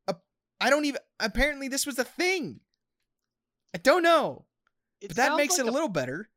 Uh, 0.07 0.15
I 0.59 0.69
don't 0.69 0.85
even. 0.85 0.99
Apparently, 1.19 1.69
this 1.69 1.85
was 1.85 1.97
a 1.99 2.03
thing. 2.03 2.59
I 3.73 3.77
don't 3.79 4.03
know, 4.03 4.45
It 4.99 5.09
but 5.09 5.17
that 5.17 5.35
makes 5.37 5.57
like 5.57 5.65
it 5.65 5.69
a 5.69 5.71
little 5.71 5.89
better. 5.89 6.29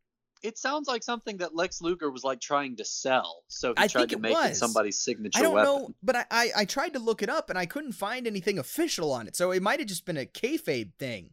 It 0.42 0.58
sounds 0.58 0.88
like 0.88 1.02
something 1.02 1.38
that 1.38 1.54
Lex 1.54 1.80
Luger 1.80 2.10
was 2.10 2.22
like 2.22 2.38
trying 2.40 2.76
to 2.76 2.84
sell, 2.84 3.44
so 3.48 3.74
he 3.78 3.84
I 3.84 3.88
tried 3.88 4.10
to 4.10 4.16
it 4.16 4.20
make 4.20 4.44
it 4.44 4.56
somebody's 4.56 5.00
signature 5.02 5.38
I 5.38 5.42
don't 5.42 5.54
weapon. 5.54 5.72
know, 5.72 5.94
but 6.02 6.16
I, 6.16 6.26
I 6.30 6.50
I 6.58 6.64
tried 6.66 6.92
to 6.94 6.98
look 6.98 7.22
it 7.22 7.30
up 7.30 7.48
and 7.50 7.58
I 7.58 7.66
couldn't 7.66 7.92
find 7.92 8.26
anything 8.26 8.58
official 8.58 9.10
on 9.12 9.26
it. 9.26 9.36
So 9.36 9.52
it 9.52 9.62
might 9.62 9.78
have 9.80 9.88
just 9.88 10.04
been 10.04 10.18
a 10.18 10.26
kayfabe 10.26 10.92
thing, 10.98 11.30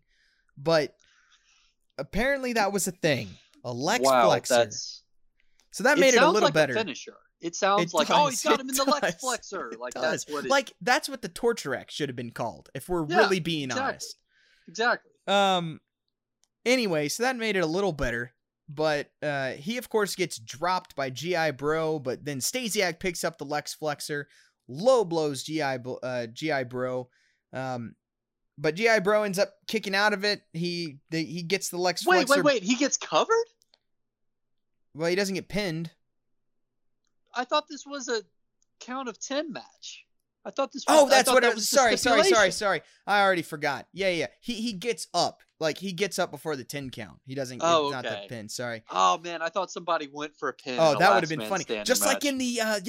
but 0.58 0.96
apparently 1.98 2.54
that 2.54 2.72
was 2.72 2.88
a 2.88 2.92
thing. 2.92 3.30
A 3.64 3.74
Lex 3.74 4.04
wow, 4.06 4.26
flexor. 4.28 4.56
that's 4.56 5.04
So 5.72 5.84
that 5.84 6.00
made 6.00 6.14
it, 6.14 6.18
a 6.18 6.22
sounds 6.22 6.34
little 6.34 6.48
like 6.48 6.54
better. 6.54 6.74
finisher. 6.74 7.18
It 7.42 7.56
sounds 7.56 7.94
It 7.94 7.94
like 7.94 8.08
oh, 8.10 8.28
he's 8.28 8.42
got 8.42 8.60
it 8.60 8.62
him 8.62 8.70
in 8.70 8.76
the 8.76 8.86
Lex 8.86 9.12
does, 9.12 9.16
flexor. 9.16 9.72
It 9.72 9.80
Like 9.80 9.94
does. 9.94 10.24
that's 10.26 10.28
what 10.28 10.46
it 10.46 10.52
like 10.52 10.74
that's 10.82 11.10
what 11.10 11.22
the 11.22 11.28
torture 11.30 11.76
X 11.76 11.94
should 11.94 12.10
have 12.10 12.16
been 12.16 12.32
called 12.32 12.70
if 12.74 12.88
we're 12.90 13.06
Yeah, 13.08 13.18
really 13.18 13.40
being 13.40 13.72
exactly. 13.72 13.82
honest. 13.82 14.18
exactly. 14.68 15.12
Um 15.28 15.80
anyway, 16.66 17.08
so 17.08 17.24
that 17.24 17.36
made 17.38 17.56
it 17.56 17.64
a 17.64 17.68
little 17.68 17.92
better. 17.94 18.34
But 18.70 19.12
uh 19.22 19.52
he 19.52 19.78
of 19.78 19.90
course 19.90 20.16
gets 20.16 20.38
dropped 20.38 20.96
by 20.96 21.10
GI 21.10 21.52
Bro, 21.52 22.00
but 22.00 22.24
then 22.24 22.40
Stasiak 22.40 23.00
picks 23.00 23.24
up 23.24 23.38
the 23.38 23.46
Lex 23.46 23.74
Flexor, 23.74 24.28
low 24.68 25.04
blows 25.04 25.44
GI 25.44 25.80
Bro- 25.80 26.00
uh 26.04 26.28
GI 26.28 26.64
Bro. 26.66 27.10
Um 27.52 27.96
but 28.58 28.76
GI 28.76 29.00
Bro 29.02 29.24
ends 29.24 29.40
up 29.40 29.56
kicking 29.68 29.96
out 29.96 30.14
of 30.14 30.24
it. 30.24 30.44
He 30.54 31.00
the, 31.10 31.24
he 31.24 31.42
gets 31.42 31.70
the 31.70 31.78
Lex 31.78 32.06
Wait, 32.06 32.28
Flexor. 32.28 32.44
wait, 32.44 32.54
wait. 32.54 32.64
He 32.64 32.76
gets 32.76 32.96
covered. 32.96 33.46
Well, 34.94 35.10
he 35.10 35.16
doesn't 35.16 35.36
get 35.36 35.50
pinned. 35.50 35.92
I 37.34 37.44
thought 37.46 37.68
this 37.70 37.86
was 37.86 38.08
a 38.08 38.22
count 38.80 39.10
of 39.10 39.20
ten 39.20 39.52
match. 39.52 40.06
I 40.46 40.50
thought 40.52 40.72
this. 40.72 40.84
Was, 40.88 40.98
Oh, 41.04 41.08
that's 41.10 41.30
what 41.30 41.44
that 41.44 41.52
it 41.52 41.56
was. 41.56 41.70
Sorry, 41.70 41.98
sorry, 41.98 42.24
sorry, 42.24 42.52
sorry. 42.52 42.82
I 43.06 43.22
already 43.22 43.42
forgot. 43.44 43.88
Yeah, 43.94 44.10
yeah. 44.10 44.28
He 44.40 44.56
he 44.56 44.74
gets 44.74 45.08
up. 45.14 45.42
Like 45.60 45.78
he 45.78 45.92
gets 45.94 46.18
up 46.18 46.32
before 46.32 46.56
the 46.56 46.64
10 46.64 46.90
count. 46.90 47.20
He 47.28 47.36
doesn't 47.36 47.62
Oh, 47.64 47.86
it's 47.86 47.92
not 47.94 48.04
the 48.04 48.26
pin, 48.28 48.50
sorry. 48.50 48.84
Oh 48.90 49.20
man, 49.20 49.44
I 49.44 49.50
thought 49.50 49.70
somebody 49.70 50.10
went 50.12 50.36
for 50.36 50.50
a 50.50 50.54
pin. 50.54 50.78
Oh, 50.80 50.98
that 50.98 51.14
would 51.14 51.22
have 51.22 51.30
been 51.30 51.48
funny. 51.48 51.66
Just 51.84 52.04
like 52.04 52.26
in 52.26 52.40
the 52.40 52.60
uh, 52.60 52.80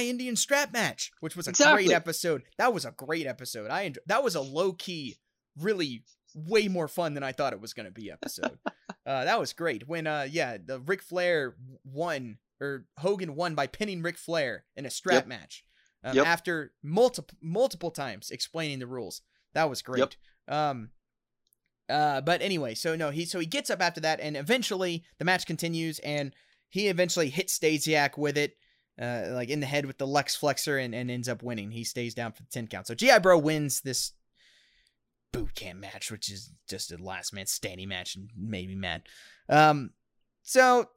Indian 0.00 0.36
strap 0.36 0.70
match, 0.70 1.10
which 1.20 1.34
was 1.36 1.46
a 1.46 1.50
Exactly. 1.50 1.84
great 1.86 1.94
episode. 1.94 2.42
That 2.58 2.74
was 2.74 2.84
a 2.84 2.90
great 2.90 3.26
episode. 3.26 3.70
I 3.70 3.82
enjoy- 3.82 4.02
that 4.06 4.22
was 4.22 4.34
a 4.34 4.42
low 4.42 4.74
key, 4.74 5.16
really 5.58 6.04
way 6.34 6.68
more 6.68 6.86
fun 6.88 7.14
than 7.14 7.22
I 7.22 7.32
thought 7.32 7.54
it 7.54 7.60
was 7.62 7.72
going 7.72 7.86
to 7.86 7.92
be 7.92 8.10
episode. 8.10 8.58
uh, 9.06 9.24
that 9.24 9.40
was 9.40 9.54
great. 9.54 9.88
When 9.88 10.06
uh 10.06 10.26
yeah, 10.30 10.58
the 10.62 10.80
Ric 10.80 11.00
Flair 11.02 11.56
won 11.84 12.36
or 12.60 12.84
Hogan 12.98 13.36
won 13.36 13.54
by 13.54 13.68
pinning 13.68 14.02
Ric 14.02 14.18
Flair 14.18 14.64
in 14.76 14.84
a 14.84 14.90
strap 14.90 15.14
Yep. 15.14 15.26
match. 15.28 15.64
Um, 16.04 16.16
Yep. 16.16 16.26
after 16.26 16.72
multiple 16.82 17.36
multiple 17.42 17.90
times 17.90 18.30
explaining 18.30 18.78
the 18.78 18.86
rules. 18.86 19.20
That 19.54 19.68
was 19.68 19.82
great. 19.82 20.16
Um 20.46 20.90
uh 21.88 22.20
but 22.20 22.40
anyway, 22.42 22.74
so 22.74 22.94
no, 22.96 23.10
he 23.10 23.24
so 23.24 23.38
he 23.40 23.46
gets 23.46 23.70
up 23.70 23.80
after 23.82 24.00
that 24.00 24.20
and 24.20 24.36
eventually 24.36 25.04
the 25.18 25.24
match 25.24 25.46
continues 25.46 25.98
and 26.00 26.34
he 26.68 26.88
eventually 26.88 27.30
hits 27.30 27.58
Stasiak 27.58 28.16
with 28.18 28.36
it. 28.38 28.56
Uh, 29.00 29.28
like 29.30 29.48
in 29.48 29.60
the 29.60 29.66
head 29.66 29.86
with 29.86 29.96
the 29.96 30.06
Lex 30.06 30.34
Flexor 30.34 30.76
and, 30.76 30.92
and 30.92 31.08
ends 31.08 31.28
up 31.28 31.40
winning. 31.40 31.70
He 31.70 31.84
stays 31.84 32.14
down 32.14 32.32
for 32.32 32.42
the 32.42 32.48
10 32.50 32.66
count. 32.66 32.88
So 32.88 32.96
G.I. 32.96 33.20
Bro 33.20 33.38
wins 33.38 33.80
this 33.80 34.10
boot 35.32 35.54
camp 35.54 35.78
match, 35.78 36.10
which 36.10 36.28
is 36.28 36.50
just 36.68 36.90
a 36.90 36.96
last 37.00 37.32
man 37.32 37.46
standing 37.46 37.88
match 37.88 38.16
and 38.16 38.28
made 38.36 38.68
me 38.68 38.74
mad. 38.74 39.02
Um, 39.48 39.90
so 40.42 40.88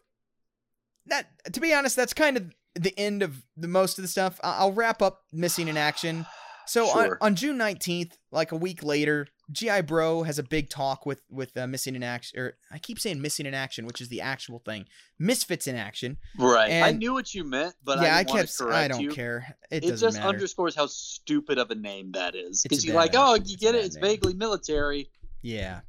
that 1.06 1.28
to 1.54 1.60
be 1.60 1.76
honest, 1.76 1.96
that's 1.96 2.14
kind 2.16 2.38
of 2.38 2.52
the 2.76 2.98
end 2.98 3.22
of 3.24 3.44
the 3.58 3.68
most 3.68 3.98
of 3.98 4.02
the 4.04 4.08
stuff. 4.08 4.40
I'll 4.44 4.72
wrap 4.74 5.02
up 5.02 5.22
missing 5.32 5.68
in 5.68 5.78
action. 5.78 6.26
So 6.68 6.88
on, 6.90 7.06
Sure. 7.06 7.18
on 7.22 7.36
June 7.36 7.58
19th, 7.58 8.14
like 8.32 8.52
a 8.52 8.56
week 8.56 8.82
later, 8.84 9.28
GI 9.52 9.82
Bro 9.82 10.24
has 10.24 10.40
a 10.40 10.44
big 10.44 10.70
talk 10.70 11.06
with 11.06 11.22
with 11.30 11.58
uh, 11.58 11.68
missing 11.68 11.96
in 11.96 12.04
action 12.04 12.40
or 12.40 12.54
I 12.72 12.78
keep 12.78 13.00
saying 13.00 13.22
missing 13.22 13.46
in 13.46 13.54
action, 13.54 13.86
which 13.86 14.00
is 14.00 14.08
the 14.08 14.22
actual 14.22 14.60
thing. 14.60 14.86
Misfits 15.20 15.68
in 15.68 15.76
action. 15.76 16.18
right. 16.38 16.72
I 16.82 16.92
knew 16.92 17.12
what 17.14 17.34
you 17.34 17.44
meant, 17.44 17.74
but 17.84 18.02
yeah, 18.02 18.16
I, 18.16 18.20
I 18.20 18.24
kept 18.24 18.54
I 18.62 18.88
don't 18.88 19.02
you. 19.02 19.12
care. 19.12 19.58
It, 19.70 19.84
It, 19.84 19.98
just 19.98 20.18
matter. 20.18 20.30
underscores 20.30 20.74
how 20.76 20.86
stupid 20.88 21.58
of 21.58 21.72
a 21.72 21.76
name 21.76 22.12
that 22.14 22.36
is. 22.36 22.62
Because 22.64 22.86
you're 22.86 22.96
like, 22.96 23.14
name. 23.14 23.22
oh, 23.26 23.34
you 23.36 23.42
It's 23.42 23.56
get 23.58 23.76
it. 23.76 23.80
bad 23.80 23.86
It's 23.88 23.96
name. 23.96 24.02
vaguely 24.06 24.34
military. 24.36 25.10
Yeah. 25.42 25.82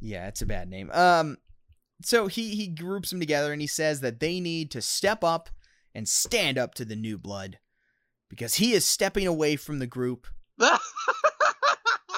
Yeah, 0.00 0.26
it's 0.26 0.42
a 0.42 0.46
bad 0.46 0.68
name. 0.68 0.90
Um 0.92 1.36
so 2.02 2.26
he 2.26 2.54
he 2.56 2.66
groups 2.66 3.10
them 3.10 3.20
together 3.20 3.52
and 3.52 3.60
he 3.60 3.68
says 3.68 4.00
that 4.00 4.18
they 4.18 4.40
need 4.40 4.70
to 4.72 4.80
step 4.80 5.22
up 5.22 5.50
and 5.94 6.08
stand 6.08 6.58
up 6.58 6.74
to 6.74 6.84
the 6.84 6.96
new 6.96 7.18
blood 7.18 7.58
because 8.28 8.54
he 8.56 8.72
is 8.72 8.84
stepping 8.84 9.26
away 9.26 9.56
from 9.56 9.78
the 9.78 9.86
group 9.86 10.26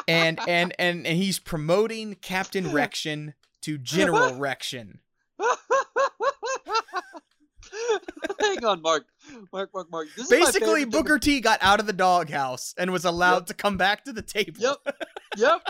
and 0.09 0.39
and 0.49 0.75
and, 0.79 1.07
and 1.07 1.17
he's 1.17 1.39
promoting 1.39 2.15
Captain 2.15 2.73
Rection 2.73 3.35
to 3.63 3.79
General 3.79 4.35
Rection. 4.35 4.99
Hang 8.41 8.65
on, 8.65 8.83
Mark. 8.83 9.07
Mark, 9.53 9.71
Mark, 9.73 9.91
Mark. 9.91 10.09
This 10.17 10.29
Basically, 10.29 10.85
Booker 10.85 11.19
T 11.19 11.41
got 11.41 11.59
out 11.63 11.81
of 11.81 11.87
the 11.87 11.93
doghouse 11.93 12.75
and 12.77 12.91
was 12.91 13.05
allowed 13.05 13.47
to 13.47 13.55
come 13.55 13.77
back 13.77 14.05
to 14.05 14.13
the 14.13 14.23
table. 14.23 14.61
Yep. 14.61 14.77
Yep. 15.37 15.61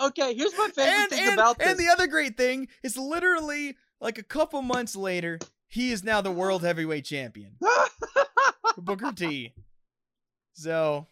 Okay, 0.00 0.34
here's 0.34 0.56
my 0.56 0.68
favorite 0.74 0.92
and, 0.92 1.10
thing 1.10 1.24
and, 1.26 1.34
about 1.34 1.58
this. 1.58 1.68
and 1.68 1.78
the 1.78 1.88
other 1.88 2.06
great 2.06 2.36
thing 2.36 2.68
is 2.82 2.96
literally 2.96 3.76
like 4.00 4.18
a 4.18 4.22
couple 4.22 4.62
months 4.62 4.96
later, 4.96 5.38
he 5.70 5.92
is 5.92 6.04
now 6.04 6.20
the 6.20 6.32
world 6.32 6.62
heavyweight 6.62 7.04
champion. 7.04 7.56
Booker 8.76 9.12
T. 9.12 9.54
So 10.52 11.06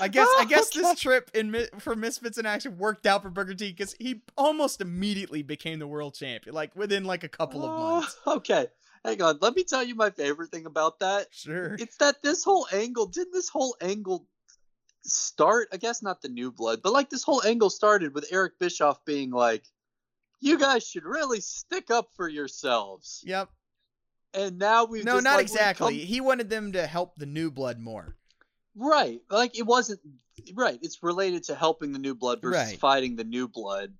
I 0.00 0.08
guess 0.08 0.28
I 0.38 0.44
guess 0.44 0.68
Okay. 0.68 0.80
this 0.80 1.00
trip 1.00 1.30
in 1.34 1.66
for 1.80 1.94
Misfits 1.94 2.38
in 2.38 2.46
Action 2.46 2.78
worked 2.78 3.06
out 3.06 3.22
for 3.22 3.30
Booker 3.30 3.54
T 3.54 3.70
because 3.70 3.94
he 3.98 4.22
almost 4.36 4.80
immediately 4.80 5.42
became 5.42 5.78
the 5.80 5.86
world 5.86 6.14
champion, 6.14 6.54
like 6.54 6.74
within 6.76 7.04
like 7.04 7.24
a 7.24 7.28
couple 7.28 7.64
of 7.64 7.72
oh, 7.72 7.76
months. 7.76 8.16
Oh, 8.24 8.32
okay, 8.36 8.68
hang 9.04 9.20
on. 9.20 9.38
Let 9.40 9.56
me 9.56 9.64
tell 9.64 9.82
you 9.82 9.94
my 9.94 10.10
favorite 10.10 10.50
thing 10.50 10.66
about 10.66 11.00
that. 11.00 11.26
Sure. 11.32 11.74
It's 11.78 11.96
that 11.98 12.22
this 12.22 12.44
whole 12.44 12.66
angle 12.72 13.06
didn't 13.06 13.32
this 13.32 13.48
whole 13.48 13.76
angle 13.80 14.26
start? 15.02 15.68
I 15.72 15.76
guess 15.76 16.02
not 16.02 16.22
the 16.22 16.28
new 16.28 16.52
blood, 16.52 16.80
but 16.82 16.92
like 16.92 17.10
this 17.10 17.24
whole 17.24 17.42
angle 17.44 17.70
started 17.70 18.14
with 18.14 18.28
Eric 18.30 18.58
Bischoff 18.60 19.04
being 19.04 19.30
like, 19.30 19.64
"You 20.40 20.56
guys 20.58 20.86
should 20.86 21.04
really 21.04 21.40
stick 21.40 21.90
up 21.90 22.10
for 22.14 22.28
yourselves." 22.28 23.22
Yep. 23.26 23.50
And 24.34 24.58
now 24.58 24.84
we 24.84 25.02
No, 25.02 25.20
not 25.20 25.36
like, 25.36 25.42
exactly. 25.42 25.98
come- 25.98 26.06
He 26.06 26.20
wanted 26.20 26.50
them 26.50 26.72
to 26.72 26.86
help 26.86 27.16
the 27.16 27.26
new 27.26 27.50
blood 27.50 27.78
more. 27.78 28.16
Right. 28.74 29.20
Like 29.30 29.58
it 29.58 29.62
wasn't 29.64 30.00
right. 30.54 30.78
It's 30.82 31.02
related 31.02 31.44
to 31.44 31.54
helping 31.54 31.92
the 31.92 31.98
new 31.98 32.14
blood 32.14 32.40
versus 32.40 32.70
Right. 32.70 32.78
fighting 32.78 33.16
the 33.16 33.24
new 33.24 33.48
blood. 33.48 33.94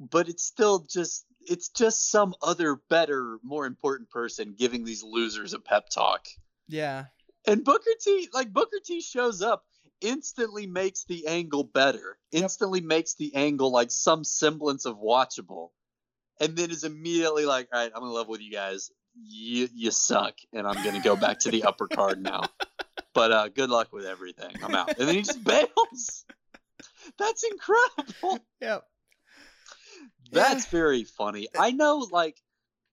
But 0.00 0.28
it's 0.28 0.42
still 0.44 0.80
just 0.80 1.24
it's 1.40 1.68
just 1.68 2.10
some 2.10 2.34
other 2.42 2.76
better, 2.90 3.38
more 3.42 3.64
important 3.66 4.10
person 4.10 4.54
giving 4.58 4.84
these 4.84 5.02
losers 5.02 5.54
a 5.54 5.58
pep 5.58 5.88
talk. 5.88 6.26
Yeah. 6.66 7.06
And 7.46 7.64
Booker 7.64 7.90
T 8.00 8.28
like 8.32 8.52
Booker 8.52 8.80
T 8.84 9.00
shows 9.00 9.42
up, 9.42 9.64
instantly 10.00 10.66
makes 10.66 11.04
the 11.04 11.26
angle 11.26 11.64
better. 11.64 12.18
Yep. 12.32 12.42
Instantly 12.42 12.80
makes 12.80 13.14
the 13.14 13.34
angle 13.34 13.70
like 13.70 13.90
some 13.90 14.24
semblance 14.24 14.86
of 14.86 14.96
watchable. 14.96 15.70
And 16.40 16.56
then 16.56 16.70
is 16.70 16.84
immediately 16.84 17.46
like, 17.46 17.68
all 17.72 17.80
right, 17.80 17.92
I'm 17.94 18.02
in 18.02 18.10
love 18.10 18.28
with 18.28 18.40
you 18.40 18.52
guys. 18.52 18.90
You 19.20 19.68
you 19.74 19.90
suck, 19.90 20.34
and 20.52 20.66
I'm 20.66 20.82
gonna 20.84 21.02
go 21.02 21.16
back 21.16 21.40
to 21.40 21.50
the 21.50 21.64
upper 21.64 21.88
card 21.88 22.22
now. 22.22 22.42
But 23.14 23.32
uh, 23.32 23.48
good 23.48 23.70
luck 23.70 23.92
with 23.92 24.06
everything. 24.06 24.54
I'm 24.62 24.74
out. 24.74 24.96
And 24.98 25.08
then 25.08 25.14
he 25.14 25.22
just 25.22 25.42
bails. 25.42 26.24
That's 27.18 27.42
incredible. 27.42 28.38
Yep. 28.60 28.84
That's 30.30 30.66
very 30.66 31.04
funny. 31.04 31.48
I 31.58 31.70
know, 31.70 32.06
like, 32.12 32.40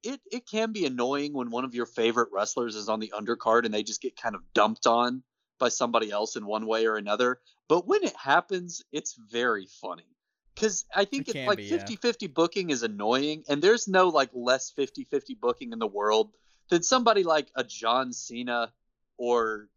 it, 0.03 0.19
it 0.31 0.47
can 0.49 0.71
be 0.71 0.85
annoying 0.85 1.33
when 1.33 1.51
one 1.51 1.65
of 1.65 1.75
your 1.75 1.85
favorite 1.85 2.29
wrestlers 2.31 2.75
is 2.75 2.89
on 2.89 2.99
the 2.99 3.13
undercard 3.15 3.65
and 3.65 3.73
they 3.73 3.83
just 3.83 4.01
get 4.01 4.15
kind 4.15 4.35
of 4.35 4.41
dumped 4.53 4.87
on 4.87 5.21
by 5.59 5.69
somebody 5.69 6.11
else 6.11 6.35
in 6.35 6.45
one 6.45 6.65
way 6.65 6.87
or 6.87 6.95
another. 6.95 7.39
But 7.67 7.87
when 7.87 8.03
it 8.03 8.15
happens, 8.15 8.83
it's 8.91 9.13
very 9.13 9.67
funny. 9.81 10.14
Because 10.55 10.85
I 10.95 11.05
think 11.05 11.27
It 11.27 11.35
it's 11.35 11.47
like 11.47 11.57
be, 11.57 11.65
yeah. 11.65 11.77
50 11.77 11.97
50 11.97 12.27
booking 12.27 12.69
is 12.69 12.83
annoying, 12.83 13.43
and 13.49 13.61
there's 13.61 13.87
no 13.87 14.07
like 14.07 14.29
less 14.33 14.71
50 14.71 15.03
50 15.03 15.35
booking 15.35 15.73
in 15.73 15.79
the 15.79 15.87
world 15.87 16.31
than 16.69 16.81
somebody 16.81 17.23
like 17.23 17.49
a 17.55 17.63
John 17.63 18.13
Cena 18.13 18.71
or 19.17 19.67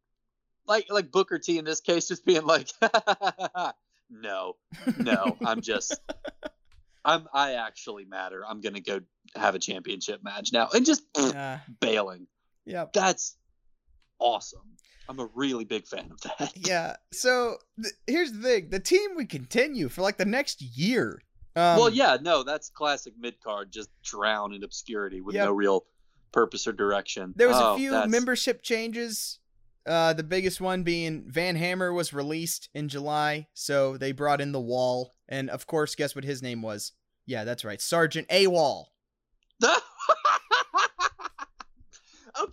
like 0.67 0.87
like 0.91 1.11
Booker 1.11 1.39
T 1.39 1.59
in 1.59 1.65
this 1.65 1.81
case 1.81 2.09
just 2.09 2.25
being 2.25 2.45
like, 2.45 2.69
no, 4.11 4.57
no, 4.99 5.37
I'm 5.45 5.61
just 5.63 6.01
I'm 7.05 7.27
I 7.33 7.55
actually 7.55 8.05
matter. 8.05 8.45
I'm 8.47 8.61
gonna 8.61 8.81
go 8.81 9.01
have 9.35 9.55
a 9.55 9.59
championship 9.59 10.23
match 10.23 10.53
now 10.53 10.69
and 10.73 10.87
just 10.87 11.03
Uh, 11.17 11.59
bailing. 11.81 12.27
Yeah, 12.65 12.87
That's 12.93 13.37
awesome. 14.19 14.77
I'm 15.09 15.19
a 15.21 15.29
really 15.35 15.65
big 15.65 15.87
fan 15.87 16.11
of 16.11 16.21
that. 16.23 16.53
Yeah. 16.57 16.97
So 17.13 17.57
th- 17.83 17.95
here's 18.07 18.33
the 18.33 18.43
thing: 18.43 18.71
the 18.71 18.81
team 18.81 19.15
would 19.17 19.29
continue 19.29 19.89
for 19.89 20.03
like 20.03 20.17
the 20.19 20.25
next 20.25 20.61
year. 20.61 21.23
Um, 21.57 21.79
well, 21.79 21.89
yeah, 21.91 22.19
no, 22.21 22.43
that's 22.43 22.69
classic 22.71 23.15
mid 23.19 23.41
card, 23.43 23.73
just 23.73 23.91
drown 24.03 24.53
in 24.55 24.63
obscurity 24.63 25.21
with 25.21 25.35
Yep. 25.35 25.45
no 25.47 25.53
real 25.53 25.87
purpose 26.33 26.67
or 26.67 26.73
direction. 26.73 27.33
There 27.37 27.49
was 27.49 27.57
Oh, 27.59 27.75
a 27.75 27.77
few 27.79 27.91
that's- 27.91 28.11
membership 28.11 28.63
changes 28.63 29.39
Uh, 29.87 30.13
the 30.13 30.23
biggest 30.23 30.61
one 30.61 30.83
being 30.83 31.25
Van 31.31 31.57
Hammer 31.57 31.95
was 31.95 32.13
released 32.13 32.69
in 32.75 32.91
July, 32.91 33.49
so 33.55 33.97
they 33.97 34.13
brought 34.13 34.39
in 34.43 34.53
the 34.53 34.61
Wall, 34.61 35.15
and 35.27 35.49
of 35.49 35.67
course, 35.67 35.95
guess 35.95 36.15
what 36.15 36.25
his 36.25 36.43
name 36.43 36.61
was? 36.61 36.93
Yeah, 37.25 37.45
that's 37.45 37.65
right, 37.65 37.81
Sergeant 37.81 38.29
AWOL. 38.29 38.89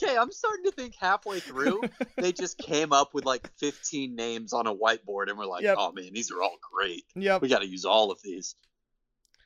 okay, 0.03 0.17
I'm 0.17 0.31
starting 0.31 0.65
to 0.65 0.71
think 0.71 0.95
halfway 0.99 1.39
through 1.39 1.81
they 2.17 2.31
just 2.31 2.57
came 2.57 2.93
up 2.93 3.13
with 3.13 3.25
like 3.25 3.49
15 3.57 4.15
names 4.15 4.53
on 4.53 4.67
a 4.67 4.73
whiteboard 4.75 5.29
and 5.29 5.37
we're 5.37 5.45
like, 5.45 5.63
Yep. 5.63 5.75
oh 5.79 5.91
man, 5.91 6.11
these 6.13 6.31
are 6.31 6.41
all 6.41 6.57
great. 6.73 7.03
Yep. 7.15 7.41
We 7.41 7.47
got 7.49 7.59
to 7.59 7.67
use 7.67 7.85
all 7.85 8.11
of 8.11 8.19
these. 8.23 8.55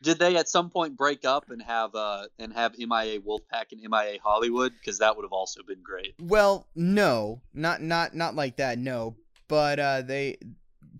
Did 0.02 0.18
they 0.18 0.38
at 0.38 0.48
some 0.48 0.70
point 0.70 0.96
break 0.96 1.26
up 1.26 1.50
and 1.50 1.62
have 1.62 1.94
uh 1.94 2.28
and 2.38 2.54
have 2.54 2.78
MIA 2.78 3.20
Wolfpack 3.20 3.72
and 3.74 3.82
MIA 3.82 4.18
Hollywood? 4.24 4.72
Because 4.80 5.00
that 5.00 5.16
would 5.18 5.24
have 5.24 5.34
also 5.34 5.62
been 5.68 5.82
great. 5.84 6.16
Well, 6.22 6.68
no, 6.74 7.42
not 7.54 7.82
not 7.82 8.16
not 8.16 8.34
like 8.34 8.58
that. 8.58 8.78
No, 8.80 9.18
but 9.50 9.78
uh, 9.80 10.02
they. 10.02 10.38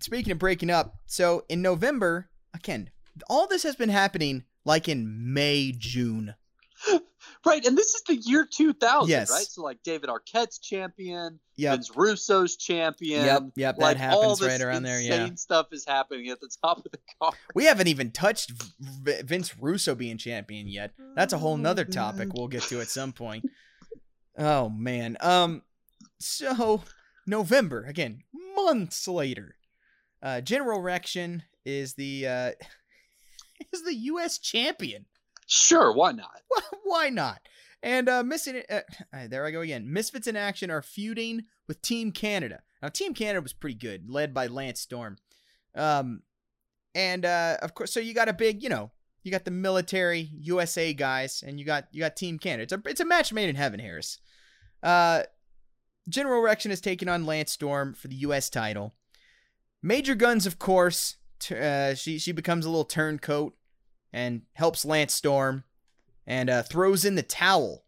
Speaking 0.00 0.32
of 0.32 0.38
breaking 0.38 0.70
up, 0.70 0.96
so 1.06 1.44
in 1.48 1.62
November 1.62 2.28
again, 2.54 2.90
all 3.30 3.46
this 3.46 3.62
has 3.62 3.74
been 3.74 3.88
happening 3.88 4.44
like 4.66 4.86
in 4.86 5.32
May, 5.32 5.72
June. 5.76 6.34
Right, 7.44 7.64
and 7.64 7.76
this 7.76 7.94
is 7.94 8.02
the 8.06 8.16
year 8.16 8.46
2000, 8.50 9.08
Yes. 9.08 9.30
right? 9.30 9.46
So 9.46 9.62
like 9.62 9.82
David 9.82 10.10
Arquette's 10.10 10.58
champion, 10.58 11.40
Yep. 11.56 11.72
Vince 11.72 11.90
Russo's 11.96 12.56
champion. 12.56 13.24
Yep, 13.24 13.42
yep, 13.56 13.76
that 13.76 13.82
like, 13.82 13.96
all 13.96 14.02
happens 14.22 14.38
this 14.40 14.48
right 14.48 14.60
around 14.60 14.82
there, 14.82 15.00
yeah. 15.00 15.22
Insane 15.22 15.36
stuff 15.38 15.68
is 15.72 15.86
happening 15.86 16.28
at 16.28 16.38
the 16.40 16.50
top 16.62 16.84
of 16.84 16.92
the 16.92 16.98
card. 17.20 17.34
We 17.54 17.64
haven't 17.64 17.88
even 17.88 18.10
touched 18.10 18.52
Vince 18.78 19.56
Russo 19.58 19.94
being 19.94 20.18
champion 20.18 20.68
yet. 20.68 20.92
That's 21.16 21.32
a 21.32 21.38
whole 21.38 21.56
nother 21.56 21.84
topic 21.86 22.28
we'll 22.34 22.48
get 22.48 22.62
to 22.64 22.80
at 22.80 22.88
some 22.88 23.12
point. 23.12 23.46
Oh 24.36 24.68
man. 24.68 25.16
Um 25.20 25.62
so 26.18 26.82
November, 27.26 27.84
again, 27.84 28.22
months 28.54 29.08
later. 29.08 29.56
Uh 30.22 30.40
General 30.42 30.80
Rection 30.80 31.42
is 31.64 31.94
the 31.94 32.26
uh 32.26 32.50
is 33.72 33.82
the 33.84 33.94
US 33.94 34.38
champion. 34.38 35.06
Sure, 35.52 35.92
why 35.92 36.12
not? 36.12 36.42
Why 36.84 37.08
not? 37.08 37.40
And 37.82 38.08
uh 38.08 38.22
missing 38.22 38.62
uh, 38.70 38.80
there 39.28 39.44
I 39.44 39.50
go 39.50 39.62
again. 39.62 39.92
Misfits 39.92 40.28
in 40.28 40.36
Action 40.36 40.70
are 40.70 40.80
feuding 40.80 41.42
with 41.66 41.82
Team 41.82 42.12
Canada. 42.12 42.60
Now 42.80 42.88
Team 42.88 43.14
Canada 43.14 43.42
was 43.42 43.52
pretty 43.52 43.74
good, 43.74 44.08
led 44.08 44.32
by 44.32 44.46
Lance 44.46 44.80
Storm. 44.80 45.16
Um 45.74 46.22
and 46.94 47.24
uh 47.24 47.56
of 47.62 47.74
course 47.74 47.92
so 47.92 47.98
you 47.98 48.14
got 48.14 48.28
a 48.28 48.32
big, 48.32 48.62
you 48.62 48.68
know, 48.68 48.92
you 49.24 49.32
got 49.32 49.44
the 49.44 49.50
military 49.50 50.30
USA 50.38 50.94
guys 50.94 51.42
and 51.44 51.58
you 51.58 51.66
got 51.66 51.86
you 51.90 52.00
got 52.00 52.14
Team 52.14 52.38
Canada. 52.38 52.62
It's 52.62 52.72
a 52.72 52.88
it's 52.88 53.00
a 53.00 53.04
match 53.04 53.32
made 53.32 53.48
in 53.48 53.56
heaven, 53.56 53.80
Harris. 53.80 54.18
Uh 54.84 55.24
General 56.08 56.42
Rection 56.42 56.70
is 56.70 56.80
taking 56.80 57.08
on 57.08 57.26
Lance 57.26 57.50
Storm 57.50 57.94
for 57.94 58.06
the 58.06 58.16
US 58.16 58.50
title. 58.50 58.94
Major 59.82 60.14
Gunns 60.14 60.46
of 60.46 60.60
course, 60.60 61.16
t- 61.40 61.56
uh 61.56 61.94
she 61.96 62.20
she 62.20 62.30
becomes 62.30 62.64
a 62.66 62.70
little 62.70 62.84
turncoat 62.84 63.54
and 64.12 64.42
helps 64.54 64.84
Lance 64.84 65.14
Storm 65.14 65.64
and 66.26 66.50
uh, 66.50 66.62
throws 66.62 67.04
in 67.04 67.14
the 67.14 67.22
towel 67.22 67.84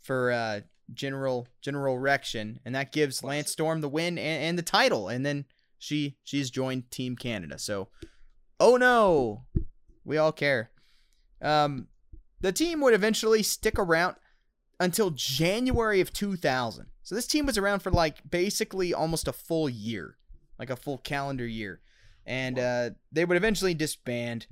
for 0.00 0.32
uh, 0.32 0.60
General 0.92 1.46
General 1.60 1.98
Rection, 1.98 2.58
and 2.64 2.74
that 2.74 2.92
gives 2.92 3.22
Lance 3.22 3.50
Storm 3.50 3.80
the 3.80 3.88
win 3.88 4.18
and, 4.18 4.44
and 4.44 4.58
the 4.58 4.62
title. 4.62 5.08
And 5.08 5.24
then 5.24 5.44
she 5.78 6.16
she's 6.24 6.50
joined 6.50 6.90
Team 6.90 7.16
Canada. 7.16 7.58
So, 7.58 7.88
oh 8.58 8.76
no, 8.76 9.44
we 10.04 10.18
all 10.18 10.32
care. 10.32 10.70
Um, 11.42 11.88
the 12.40 12.52
team 12.52 12.80
would 12.80 12.94
eventually 12.94 13.42
stick 13.42 13.78
around 13.78 14.16
until 14.78 15.10
January 15.10 16.00
of 16.00 16.12
2000. 16.12 16.86
So 17.02 17.14
this 17.14 17.26
team 17.26 17.46
was 17.46 17.58
around 17.58 17.80
for 17.80 17.90
like 17.90 18.28
basically 18.28 18.94
almost 18.94 19.28
a 19.28 19.32
full 19.32 19.68
year, 19.68 20.16
like 20.58 20.70
a 20.70 20.76
full 20.76 20.98
calendar 20.98 21.46
year, 21.46 21.80
and 22.26 22.58
uh, 22.58 22.90
they 23.12 23.24
would 23.24 23.36
eventually 23.36 23.74
disband. 23.74 24.46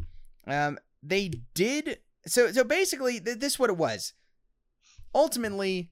Um, 0.47 0.79
they 1.03 1.31
did 1.55 1.99
so. 2.27 2.51
So 2.53 2.65
basically, 2.65 3.21
th- 3.21 3.39
this 3.39 3.55
is 3.55 3.59
what 3.59 3.71
it 3.71 3.77
was. 3.77 4.13
Ultimately, 5.15 5.91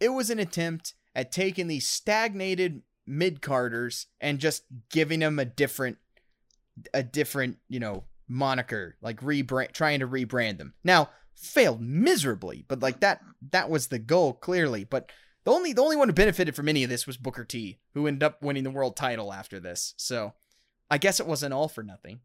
it 0.00 0.10
was 0.10 0.30
an 0.30 0.38
attempt 0.38 0.94
at 1.14 1.32
taking 1.32 1.66
these 1.66 1.88
stagnated 1.88 2.82
mid 3.06 3.40
carders 3.42 4.06
and 4.20 4.38
just 4.38 4.64
giving 4.90 5.20
them 5.20 5.38
a 5.38 5.44
different, 5.44 5.98
a 6.92 7.02
different, 7.02 7.58
you 7.68 7.80
know, 7.80 8.04
moniker, 8.28 8.96
like 9.00 9.20
rebrand, 9.20 9.72
trying 9.72 10.00
to 10.00 10.08
rebrand 10.08 10.58
them. 10.58 10.74
Now, 10.82 11.10
failed 11.34 11.80
miserably, 11.80 12.64
but 12.68 12.80
like 12.80 13.00
that, 13.00 13.20
that 13.50 13.68
was 13.68 13.88
the 13.88 13.98
goal 13.98 14.32
clearly. 14.32 14.84
But 14.84 15.10
the 15.44 15.52
only, 15.52 15.72
the 15.72 15.82
only 15.82 15.96
one 15.96 16.08
who 16.08 16.14
benefited 16.14 16.56
from 16.56 16.68
any 16.68 16.84
of 16.84 16.90
this 16.90 17.06
was 17.06 17.16
Booker 17.16 17.44
T, 17.44 17.78
who 17.92 18.06
ended 18.06 18.22
up 18.22 18.42
winning 18.42 18.64
the 18.64 18.70
world 18.70 18.96
title 18.96 19.32
after 19.32 19.60
this. 19.60 19.94
So, 19.96 20.32
I 20.90 20.98
guess 20.98 21.20
it 21.20 21.26
wasn't 21.26 21.54
all 21.54 21.68
for 21.68 21.82
nothing. 21.82 22.20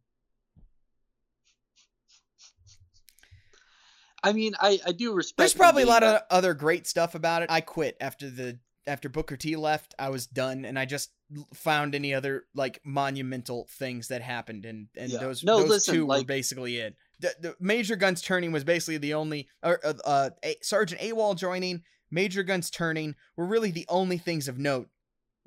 I 4.24 4.34
mean, 4.34 4.54
I, 4.60 4.80
I 4.86 4.92
do 4.92 5.14
respect. 5.14 5.38
There's 5.38 5.54
probably 5.54 5.84
a 5.84 5.88
lot 5.88 6.04
of 6.04 6.22
other 6.30 6.54
great 6.54 6.88
stuff 6.88 7.16
about 7.16 7.42
it. 7.44 7.52
I 7.52 7.62
quit 7.62 7.96
after 8.02 8.30
the 8.30 8.60
after 8.88 9.08
Booker 9.10 9.38
T 9.38 9.56
left. 9.56 9.94
I 10.00 10.10
was 10.10 10.28
done, 10.28 10.66
and 10.66 10.78
I 10.78 10.86
just 10.86 11.12
found 11.54 11.94
any 11.96 12.14
other 12.14 12.46
like 12.56 12.82
monumental 12.84 13.68
things 13.78 14.08
that 14.10 14.22
happened, 14.22 14.66
and 14.66 14.88
and 14.98 15.12
Yeah. 15.12 15.20
those 15.20 15.44
No, 15.44 15.60
those 15.60 15.70
listen, 15.70 15.94
two 15.96 16.06
were 16.06 16.24
basically 16.24 16.78
it. 16.78 16.96
The, 17.20 17.36
the 17.40 17.56
Major 17.60 17.96
Gunns 17.96 18.22
turning 18.22 18.52
was 18.52 18.64
basically 18.64 18.98
the 18.98 19.14
only, 19.14 19.50
or 19.62 19.80
uh, 19.86 19.94
uh, 20.06 20.30
A- 20.44 20.56
Sergeant 20.62 21.02
AWOL 21.02 21.36
joining, 21.38 21.84
Major 22.10 22.44
Gunns 22.44 22.70
turning 22.70 23.16
were 23.36 23.46
really 23.46 23.72
the 23.72 23.86
only 23.90 24.18
things 24.18 24.48
of 24.48 24.58
note 24.58 24.88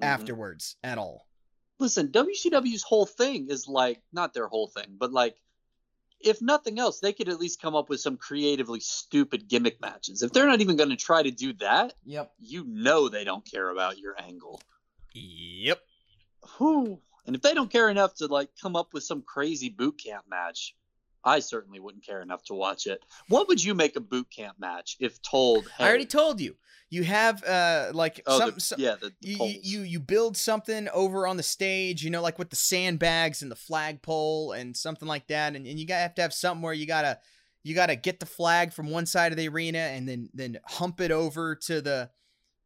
Mhm. 0.01 0.07
afterwards 0.07 0.77
at 0.85 0.99
all. 0.99 1.27
Listen, 1.79 2.09
WCW's 2.13 2.83
whole 2.83 3.07
thing 3.07 3.49
is 3.51 3.67
like 3.67 4.03
not 4.13 4.35
their 4.35 4.47
whole 4.49 4.69
thing, 4.69 4.97
but 4.99 5.13
like 5.13 5.37
if 6.25 6.41
nothing 6.43 6.79
else, 6.79 7.01
they 7.01 7.13
could 7.13 7.29
at 7.29 7.41
least 7.41 7.61
come 7.61 7.75
up 7.75 7.89
with 7.89 8.01
some 8.01 8.17
creatively 8.17 8.81
stupid 8.81 9.49
gimmick 9.49 9.81
matches. 9.81 10.23
If 10.23 10.33
they're 10.33 10.47
not 10.47 10.61
even 10.61 10.77
going 10.77 10.91
to 10.91 10.97
try 10.97 11.23
to 11.23 11.31
do 11.31 11.53
that, 11.55 11.95
Yep. 12.05 12.33
you 12.41 12.65
know 12.67 13.09
they 13.09 13.25
don't 13.25 13.45
care 13.45 13.69
about 13.69 13.99
your 13.99 14.15
angle. 14.21 14.61
Yep. 15.15 15.81
Whew. 16.59 17.01
And 17.27 17.37
if 17.37 17.43
they 17.43 17.55
don't 17.55 17.71
care 17.71 17.89
enough 17.89 18.15
to 18.17 18.27
like 18.27 18.51
come 18.61 18.75
up 18.77 18.93
with 18.93 19.05
some 19.05 19.23
crazy 19.23 19.69
boot 19.69 20.01
camp 20.03 20.25
match, 20.29 20.75
I 21.25 21.39
certainly 21.39 21.81
wouldn't 21.81 22.05
care 22.05 22.21
enough 22.23 22.43
to 22.45 22.55
watch 22.55 22.87
it. 22.87 23.05
What 23.29 23.49
would 23.49 23.63
you 23.63 23.75
make 23.75 23.97
a 23.97 24.01
boot 24.01 24.29
camp 24.31 24.59
match 24.59 24.97
if 25.01 25.21
told? 25.23 25.69
Hey, 25.79 25.85
I 25.85 25.89
already 25.89 26.07
told 26.07 26.41
you. 26.41 26.57
You 26.91 27.05
have 27.05 27.43
uh 27.45 27.91
like 27.95 28.21
oh, 28.27 28.39
some, 28.39 28.51
the, 28.51 28.61
some 28.61 28.81
yeah, 28.81 28.97
the, 29.01 29.13
the 29.21 29.29
you, 29.29 29.33
you 29.33 29.39
poles. 29.39 29.57
you 29.63 29.81
you 29.81 30.01
build 30.01 30.37
something 30.37 30.89
over 30.93 31.27
on 31.27 31.39
the 31.39 31.43
stage, 31.43 32.05
you 32.05 32.11
know, 32.11 32.21
like 32.21 32.39
with 32.39 32.51
the 32.51 32.57
sandbags 32.57 33.41
and 33.41 33.51
the 33.51 33.57
flagpole 33.57 34.53
and 34.53 34.77
something 34.77 35.09
like 35.09 35.27
that, 35.29 35.57
and, 35.57 35.67
and 35.67 35.79
you 35.79 35.87
gotta 35.87 36.03
have 36.03 36.15
to 36.17 36.23
have 36.23 36.35
something 36.35 36.63
where 36.63 36.75
you 36.75 36.87
gotta 36.87 37.19
you 37.63 37.75
gotta 37.75 37.97
get 37.97 38.21
the 38.21 38.27
flag 38.27 38.73
from 38.73 38.91
one 38.91 39.07
side 39.07 39.33
of 39.33 39.39
the 39.39 39.49
arena 39.49 39.79
and 39.79 40.07
then 40.07 40.29
then 40.35 40.59
hump 40.67 41.01
it 41.01 41.11
over 41.11 41.55
to 41.55 41.81
the 41.81 42.11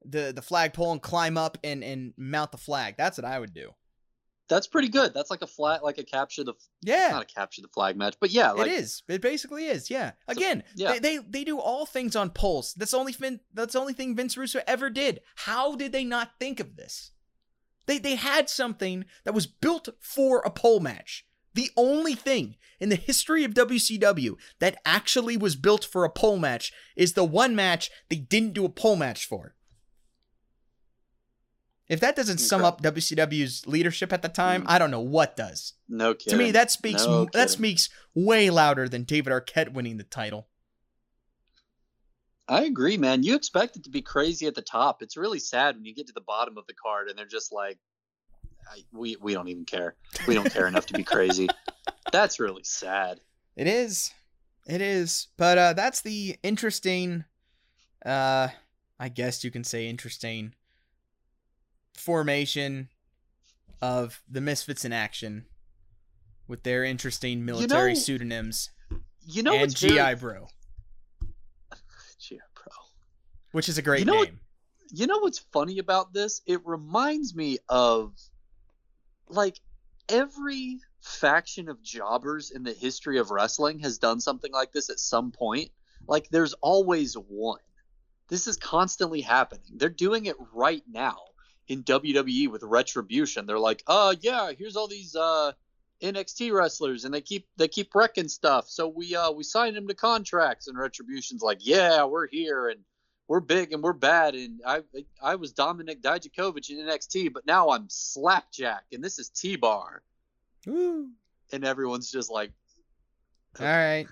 the 0.05 0.33
the 0.35 0.43
flagpole 0.43 0.93
and 0.93 1.03
climb 1.03 1.37
up 1.37 1.59
and 1.63 1.85
and 1.85 2.13
mount 2.17 2.51
the 2.51 2.59
flag. 2.59 2.95
That's 2.99 3.19
what 3.19 3.25
I 3.25 3.39
would 3.39 3.55
do. 3.55 3.75
That's 4.49 4.67
pretty 4.67 4.89
good. 4.89 5.13
That's 5.13 5.31
like 5.31 5.43
a 5.43 5.47
flat, 5.47 5.83
like 5.83 5.99
a 5.99 6.05
capture 6.05 6.45
the 6.45 6.55
Yeah. 6.83 7.09
not 7.11 7.23
a 7.23 7.27
capture 7.35 7.63
the 7.63 7.69
flag 7.69 7.97
match, 7.97 8.17
but 8.21 8.31
yeah, 8.31 8.53
like 8.53 8.69
it 8.69 8.75
is. 8.75 9.03
It 9.09 9.21
basically 9.21 9.67
is. 9.67 9.91
Yeah. 9.91 10.13
Again, 10.29 10.63
yeah. 10.77 10.93
they, 10.93 10.99
they 10.99 11.19
they 11.19 11.45
do 11.45 11.59
all 11.59 11.85
things 11.85 12.15
on 12.15 12.31
poles. 12.31 12.73
That's 12.75 12.93
the 12.93 12.99
only 12.99 13.13
fin- 13.13 13.41
that's 13.53 13.73
the 13.73 13.81
only 13.81 13.93
thing 13.93 14.15
Vince 14.15 14.37
Russo 14.37 14.61
ever 14.67 14.89
did. 14.89 15.21
How 15.35 15.75
did 15.75 15.93
they 15.93 16.05
not 16.05 16.33
think 16.39 16.61
of 16.61 16.77
this? 16.77 17.11
They 17.87 17.99
they 17.99 18.15
had 18.15 18.49
something 18.49 19.05
that 19.25 19.35
was 19.35 19.47
built 19.47 19.89
for 20.01 20.41
a 20.45 20.51
pole 20.51 20.81
match. 20.81 21.27
The 21.55 21.71
only 21.77 22.15
thing 22.15 22.57
in 22.79 22.91
the 22.91 22.97
history 22.97 23.43
of 23.43 23.55
WCW 23.55 24.37
that 24.61 24.77
actually 24.85 25.37
was 25.37 25.57
built 25.57 25.85
for 25.85 26.05
a 26.05 26.11
pole 26.11 26.39
match 26.39 26.73
is 26.95 27.15
the 27.15 27.25
one 27.25 27.57
match 27.57 27.91
they 28.11 28.17
didn't 28.17 28.53
do 28.53 28.65
a 28.65 28.69
pole 28.69 28.97
match 28.97 29.27
for. 29.27 29.56
If 31.89 32.01
that 32.01 32.17
doesn't 32.17 32.39
sum 32.39 32.65
up 32.65 32.83
WCW's 32.83 33.67
leadership 33.67 34.13
at 34.13 34.21
the 34.23 34.29
time, 34.29 34.63
Mm. 34.63 34.71
I 34.71 34.79
don't 34.79 34.91
know 34.91 35.01
what 35.01 35.37
does. 35.37 35.75
no 35.89 36.15
kidding. 36.15 36.39
To 36.39 36.45
me, 36.45 36.51
that 36.51 36.71
speaks 36.71 37.05
No 37.07 37.27
that 37.33 37.51
speaks 37.51 37.89
way 38.15 38.51
louder 38.51 38.89
than 38.89 39.05
David 39.05 39.33
Arquette 39.33 39.73
winning 39.73 39.97
the 39.97 40.05
title. 40.05 40.49
I 42.49 42.63
agree, 42.65 42.97
man. 42.97 43.23
You 43.23 43.35
expect 43.35 43.77
it 43.77 43.85
to 43.85 43.91
be 43.91 44.03
crazy 44.03 44.47
at 44.47 44.55
the 44.55 44.63
top. 44.63 45.03
It's 45.03 45.17
really 45.17 45.41
sad 45.41 45.75
when 45.77 45.85
you 45.85 45.95
get 45.95 46.07
to 46.07 46.13
the 46.13 46.21
bottom 46.21 46.57
of 46.59 46.67
the 46.67 46.75
card 46.75 47.09
and 47.09 47.19
they're 47.19 47.27
just 47.27 47.53
like, 47.53 47.79
I, 48.71 48.83
"We 48.93 49.17
we 49.21 49.35
don't 49.35 49.49
even 49.49 49.65
care. 49.65 49.97
We 50.29 50.35
don't 50.35 50.51
care 50.53 50.67
enough 50.67 50.87
to 50.87 50.95
be 50.95 51.03
crazy." 51.05 51.49
That's 52.13 52.39
really 52.39 52.63
sad. 52.63 53.21
It 53.57 53.67
is, 53.67 54.13
it 54.67 54.81
is. 54.81 55.27
But 55.37 55.59
uh, 55.59 55.73
that's 55.73 56.03
the 56.03 56.37
interesting. 56.43 57.25
Uh, 58.05 58.49
I 59.01 59.09
guess 59.09 59.43
you 59.43 59.51
can 59.51 59.65
say 59.65 59.89
interesting 59.89 60.55
formation 61.97 62.89
of 63.83 64.23
the 64.29 64.41
Misfits 64.41 64.85
in 64.85 64.93
action 64.93 65.47
with 66.49 66.63
their 66.63 66.85
interesting 66.85 67.45
military 67.45 67.93
know, 67.95 67.99
pseudonyms 67.99 68.71
You 69.27 69.43
know 69.43 69.55
and 69.55 69.75
GI 69.75 69.89
very- 69.97 70.15
Bro, 70.17 70.49
GI 72.19 72.39
Bro. 72.55 72.73
which 73.53 73.69
is 73.69 73.79
a 73.79 73.83
great 73.83 74.01
You 74.01 74.05
know 74.07 74.15
what- 74.17 74.31
You 74.93 75.07
know 75.07 75.19
what's 75.19 75.41
funny 75.53 75.79
about 75.79 76.13
this? 76.13 76.41
It 76.47 76.61
reminds 76.65 77.35
me 77.35 77.59
of 77.69 78.15
like 79.29 79.61
every 80.09 80.79
faction 81.01 81.69
of 81.69 81.83
jobbers 81.83 82.51
in 82.53 82.63
the 82.63 82.73
history 82.73 83.19
of 83.19 83.31
wrestling 83.33 83.81
has 83.81 83.99
done 83.99 84.21
something 84.21 84.53
like 84.53 84.73
this 84.73 84.89
at 84.89 85.01
some 85.01 85.33
point. 85.33 85.71
Like 86.07 86.29
there's 86.31 86.53
always 86.55 87.15
one. 87.15 87.59
This 88.29 88.47
is 88.47 88.57
constantly 88.57 89.21
happening. 89.21 89.73
They're 89.75 89.89
doing 89.89 90.27
it 90.27 90.37
right 90.53 90.83
now 90.89 91.19
in 91.69 91.83
WWE 91.83 92.49
with 92.49 92.63
Retribution. 92.63 93.47
They're 93.47 93.59
like, 93.59 93.83
"Uh, 93.87 94.15
yeah, 94.21 94.53
here's 94.53 94.77
all 94.77 94.89
these 94.89 95.17
uh 95.17 95.53
NXT 96.03 96.53
wrestlers 96.53 97.05
and 97.05 97.15
they 97.15 97.21
keep 97.21 97.47
they 97.57 97.69
keep 97.69 97.95
wrecking 97.95 98.29
stuff. 98.29 98.69
So 98.69 98.89
we 98.89 99.15
uh 99.17 99.31
we 99.31 99.45
signed 99.45 99.77
them 99.77 99.89
to 99.89 99.95
contracts 99.95 100.69
and 100.69 100.79
Retribution's 100.79 101.43
like, 101.43 101.59
"Yeah, 101.61 102.05
we're 102.05 102.29
here 102.29 102.69
and 102.69 102.81
we're 103.29 103.41
big 103.41 103.73
and 103.73 103.83
we're 103.83 103.93
bad 103.93 104.35
and 104.35 104.61
I 104.67 104.83
I 105.23 105.37
was 105.37 105.53
Dominik 105.53 106.03
Dijakovic 106.03 106.71
in 106.71 106.79
NXT, 106.87 107.33
but 107.33 107.47
now 107.47 107.71
I'm 107.71 107.89
Slapjack 107.89 108.85
and 108.93 109.03
this 109.03 109.19
is 109.19 109.31
T-Bar." 109.31 110.03
Woo. 110.67 111.11
And 111.53 111.65
everyone's 111.65 112.11
just 112.11 112.31
like, 112.31 112.53
All 113.61 113.67
right. 113.67 114.07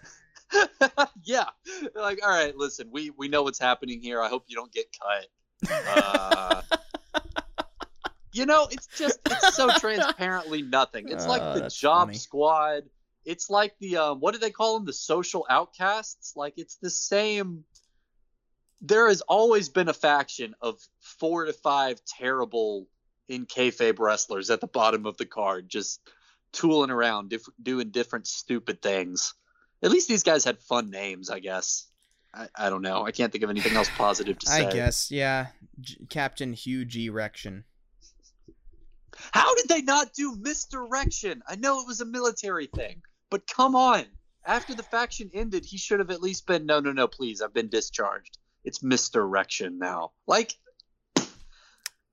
yeah. 1.24 1.48
Like, 1.94 2.20
all 2.22 2.31
right, 2.31 2.56
listen, 2.56 2.89
we 2.90 3.10
we 3.10 3.28
know 3.28 3.43
what's 3.43 3.59
happening 3.59 4.01
here. 4.01 4.22
I 4.22 4.28
hope 4.28 4.44
you 4.47 4.56
don't 4.56 4.72
get 4.72 4.86
cut. 4.98 5.26
Uh, 5.89 6.60
you 8.35 8.47
know, 8.47 8.66
it's 8.70 8.86
just 8.98 9.19
it's 9.27 9.55
so 9.56 9.70
transparently 9.78 10.62
nothing. 10.62 11.09
It's 11.09 11.27
like 11.27 11.40
Uh, 11.43 11.59
the 11.61 11.69
Job 11.69 12.09
funny. 12.09 12.19
Squad. 12.19 12.82
It's 13.24 13.48
like 13.48 13.74
the 13.81 13.97
um, 13.97 14.20
what 14.20 14.35
do 14.35 14.39
they 14.40 14.51
call 14.51 14.74
them? 14.77 14.85
The 14.86 14.93
social 14.93 15.47
outcasts. 15.48 16.35
Like 16.36 16.55
it's 16.56 16.77
the 16.77 16.90
same. 16.90 17.65
There 18.81 19.09
has 19.09 19.23
always 19.23 19.69
been 19.70 19.89
a 19.89 19.94
faction 19.94 20.55
of 20.61 20.78
four 21.01 21.47
to 21.47 21.52
five 21.55 22.01
terrible 22.05 22.86
in 23.28 23.47
kayfabe 23.47 23.98
wrestlers 23.98 24.51
at 24.51 24.61
the 24.61 24.66
bottom 24.66 25.06
of 25.06 25.16
the 25.16 25.24
card, 25.24 25.69
just 25.70 26.01
tooling 26.52 26.90
around, 26.90 27.31
diff- 27.31 27.48
doing 27.62 27.90
different 27.90 28.27
stupid 28.27 28.82
things. 28.82 29.32
At 29.82 29.90
least 29.90 30.09
these 30.09 30.23
guys 30.23 30.44
had 30.44 30.59
fun 30.59 30.90
names, 30.90 31.31
I 31.31 31.39
guess. 31.40 31.86
I, 32.35 32.48
I 32.55 32.69
don't 32.69 32.82
know. 32.82 33.06
I 33.06 33.12
can't 33.12 33.32
think 33.32 33.44
of 33.44 33.48
anything 33.51 33.74
else 33.74 33.89
positive 33.97 34.39
to 34.40 34.47
say. 34.51 34.66
I 34.66 34.70
guess, 34.73 35.11
yeah. 35.11 35.47
J- 35.81 35.97
Captain 36.11 36.52
Huge 36.52 36.97
Erection. 36.98 37.65
How 39.32 39.55
did 39.55 39.69
they 39.69 39.82
not 39.82 40.12
do 40.15 40.36
misdirection? 40.36 41.43
I 41.49 41.57
know 41.57 41.81
it 41.81 41.86
was 41.86 42.01
a 42.01 42.05
military 42.07 42.66
thing, 42.66 43.03
but 43.31 43.47
come 43.47 43.74
on. 43.74 44.05
After 44.47 44.74
the 44.74 44.82
faction 44.82 45.31
ended, 45.32 45.65
he 45.65 45.78
should 45.78 46.01
have 46.01 46.11
at 46.11 46.20
least 46.23 46.47
been 46.47 46.66
no, 46.66 46.81
no, 46.81 46.93
no, 46.93 47.07
please. 47.09 47.41
I've 47.41 47.55
been 47.55 47.69
discharged. 47.69 48.39
It's 48.65 48.82
misdirection 48.82 49.78
now. 49.78 50.12
Like, 50.27 50.55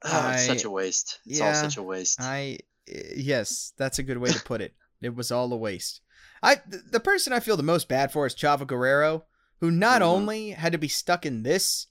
ah, 0.03 0.31
it's 0.31 0.45
such 0.45 0.63
a 0.63 0.69
waste. 0.69 1.19
It's 1.25 1.41
all 1.41 1.53
such 1.53 1.77
a 1.77 1.83
waste. 1.83 2.19
I 2.21 2.59
eh, 2.87 3.01
yes, 3.15 3.73
that's 3.77 3.99
a 3.99 4.03
good 4.03 4.17
way 4.17 4.31
to 4.31 4.41
put 4.41 4.61
it. 4.61 4.73
It 5.01 5.15
was 5.15 5.31
all 5.31 5.51
a 5.51 5.57
waste. 5.57 6.01
I 6.43 6.55
th- 6.55 6.83
the 6.91 6.99
person 6.99 7.33
I 7.33 7.39
feel 7.39 7.57
the 7.57 7.63
most 7.63 7.87
bad 7.87 8.11
for 8.11 8.25
is 8.25 8.35
Chavo 8.35 8.65
Guerrero, 8.65 9.25
who 9.59 9.71
not 9.71 10.01
Mhm. 10.01 10.05
only 10.05 10.49
had 10.51 10.71
to 10.71 10.77
be 10.77 10.87
stuck 10.87 11.25
in 11.25 11.43
this, 11.43 11.87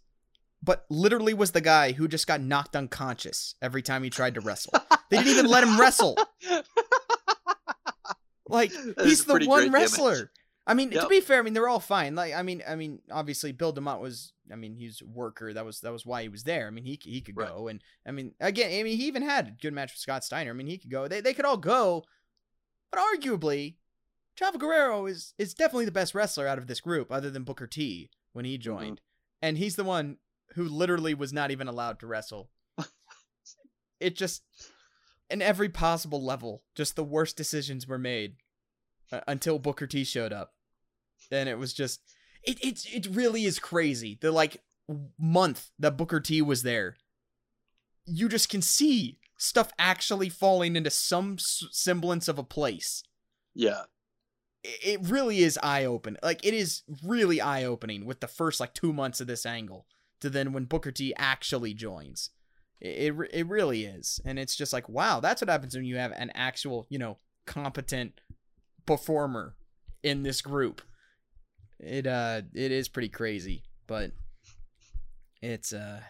but 0.63 0.87
literally 0.91 1.35
was 1.35 1.53
the 1.53 1.61
guy 1.61 1.93
who 1.93 2.09
just 2.09 2.27
got 2.27 2.41
knocked 2.41 2.77
unconscious 2.77 3.55
every 3.63 3.83
time 3.83 4.03
he 4.03 4.11
tried 4.11 4.35
to 4.35 4.41
wrestle. 4.41 4.73
They 5.11 5.17
didn't 5.19 5.33
even 5.33 5.47
let 5.47 5.65
him 5.65 5.79
wrestle. 5.79 6.17
Like 8.49 8.73
That 8.73 9.07
he's 9.07 9.25
the 9.25 9.39
one 9.47 9.71
wrestler. 9.71 10.33
I 10.67 10.75
mean, 10.75 10.91
to 10.91 11.07
be 11.09 11.21
fair, 11.21 11.39
I 11.39 11.43
mean 11.43 11.55
they're 11.55 11.69
all 11.69 11.79
fine. 11.81 12.15
Like 12.17 12.35
I 12.35 12.43
mean, 12.43 12.63
I 12.69 12.75
mean, 12.75 13.01
obviously 13.11 13.53
Bill 13.53 13.73
DeMott 13.73 14.01
was. 14.01 14.33
I 14.53 14.57
mean, 14.57 14.75
he's 14.75 15.01
a 15.01 15.07
worker. 15.07 15.53
That 15.53 15.65
was 15.65 15.81
that 15.81 15.93
was 15.93 16.05
why 16.05 16.23
he 16.23 16.29
was 16.29 16.43
there. 16.43 16.67
I 16.67 16.71
mean, 16.71 16.85
he 16.85 16.99
he 17.01 17.21
could 17.21 17.37
Right. 17.37 17.49
go, 17.49 17.69
and 17.69 17.81
I 18.05 18.11
mean, 18.11 18.35
again, 18.41 18.73
I 18.79 18.83
mean, 18.83 18.97
he 18.99 19.07
even 19.07 19.23
had 19.23 19.47
a 19.47 19.51
good 19.63 19.73
match 19.73 19.93
with 19.93 20.01
Scott 20.01 20.25
Steiner. 20.25 20.51
I 20.51 20.55
mean, 20.55 20.67
he 20.67 20.79
could 20.79 20.91
go. 20.91 21.07
They 21.07 21.21
they 21.21 21.33
could 21.33 21.45
all 21.45 21.57
go, 21.57 22.05
but 22.91 23.01
arguably, 23.01 23.77
Chavo 24.37 24.59
Guerrero 24.59 25.07
is 25.07 25.33
is 25.39 25.55
definitely 25.55 25.85
the 25.85 25.93
best 25.93 26.15
wrestler 26.15 26.49
out 26.49 26.59
of 26.59 26.67
this 26.67 26.81
group, 26.81 27.13
other 27.13 27.31
than 27.31 27.45
Booker 27.45 27.69
T 27.69 28.11
when 28.33 28.45
he 28.45 28.59
joined, 28.59 29.01
and 29.41 29.59
he's 29.59 29.77
the 29.77 29.85
one 29.85 30.17
who 30.55 30.65
literally 30.65 31.15
was 31.15 31.33
not 31.33 31.53
even 31.53 31.69
allowed 31.69 32.01
to 32.01 32.09
wrestle. 32.09 32.51
it 34.01 34.17
just, 34.17 34.43
in 35.31 35.41
every 35.43 35.69
possible 35.69 36.23
level, 36.23 36.63
just 36.75 36.97
the 36.97 37.05
worst 37.05 37.37
decisions 37.37 37.87
were 37.87 37.99
made 37.99 38.37
uh, 39.13 39.21
until 39.29 39.59
Booker 39.59 39.87
T 39.87 40.05
showed 40.05 40.33
up. 40.33 40.55
And 41.31 41.49
it 41.49 41.59
was 41.59 41.73
just 41.73 42.01
it 42.43 42.59
it 42.65 42.85
it 42.93 43.07
really 43.15 43.45
is 43.45 43.59
crazy. 43.59 44.19
The 44.21 44.33
like 44.33 44.63
month 45.19 45.71
that 45.79 45.97
Booker 45.97 46.21
T 46.21 46.43
was 46.43 46.63
there. 46.63 46.97
You 48.07 48.29
just 48.29 48.49
can 48.49 48.63
see 48.63 49.19
stuff 49.37 49.73
actually 49.79 50.29
falling 50.29 50.77
into 50.77 50.91
some 50.91 51.35
s- 51.39 51.65
semblance 51.71 52.29
of 52.29 52.39
a 52.39 52.43
place. 52.45 53.03
Yeah. 53.55 53.83
I- 54.65 54.79
It 54.83 55.01
really 55.03 55.41
is 55.41 55.59
eye 55.63 55.85
open. 55.85 56.17
Like 56.23 56.45
it 56.45 56.55
is 56.55 56.83
really 57.05 57.41
eye 57.41 57.65
opening 57.65 58.05
with 58.05 58.21
the 58.21 58.27
first 58.29 58.59
like 58.61 58.75
2 58.75 58.93
months 58.93 59.21
of 59.21 59.27
this 59.27 59.47
angle 59.47 59.87
to 60.21 60.29
then 60.29 60.53
when 60.53 60.65
Booker 60.65 60.91
T 60.93 61.15
actually 61.17 61.73
joins. 61.75 62.31
It, 62.81 63.13
it 63.13 63.31
it 63.33 63.47
really 63.49 63.85
is. 63.85 64.21
And 64.25 64.39
it's 64.39 64.57
just 64.57 64.73
like 64.73 64.89
wow, 64.89 65.21
that's 65.21 65.41
what 65.43 65.49
happens 65.49 65.75
when 65.75 65.85
you 65.85 65.97
have 65.97 66.13
an 66.13 66.31
actual, 66.35 66.87
you 66.91 66.99
know, 66.99 67.19
competent 67.47 68.21
performer 68.87 69.55
in 70.03 70.23
this 70.23 70.41
group. 70.41 70.83
It 71.79 72.07
uh 72.07 72.43
it 72.55 72.73
is 72.73 72.89
pretty 72.89 73.09
crazy, 73.09 73.65
but 73.87 74.13
it's 75.43 75.73
uh 75.73 76.01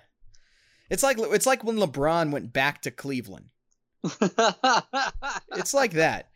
it's 0.88 1.02
like 1.02 1.18
it's 1.18 1.46
like 1.46 1.62
when 1.62 1.76
LeBron 1.76 2.30
went 2.32 2.52
back 2.52 2.82
to 2.82 2.90
Cleveland. 2.90 3.46
It's 5.56 5.74
like 5.74 5.92
that. 5.92 6.28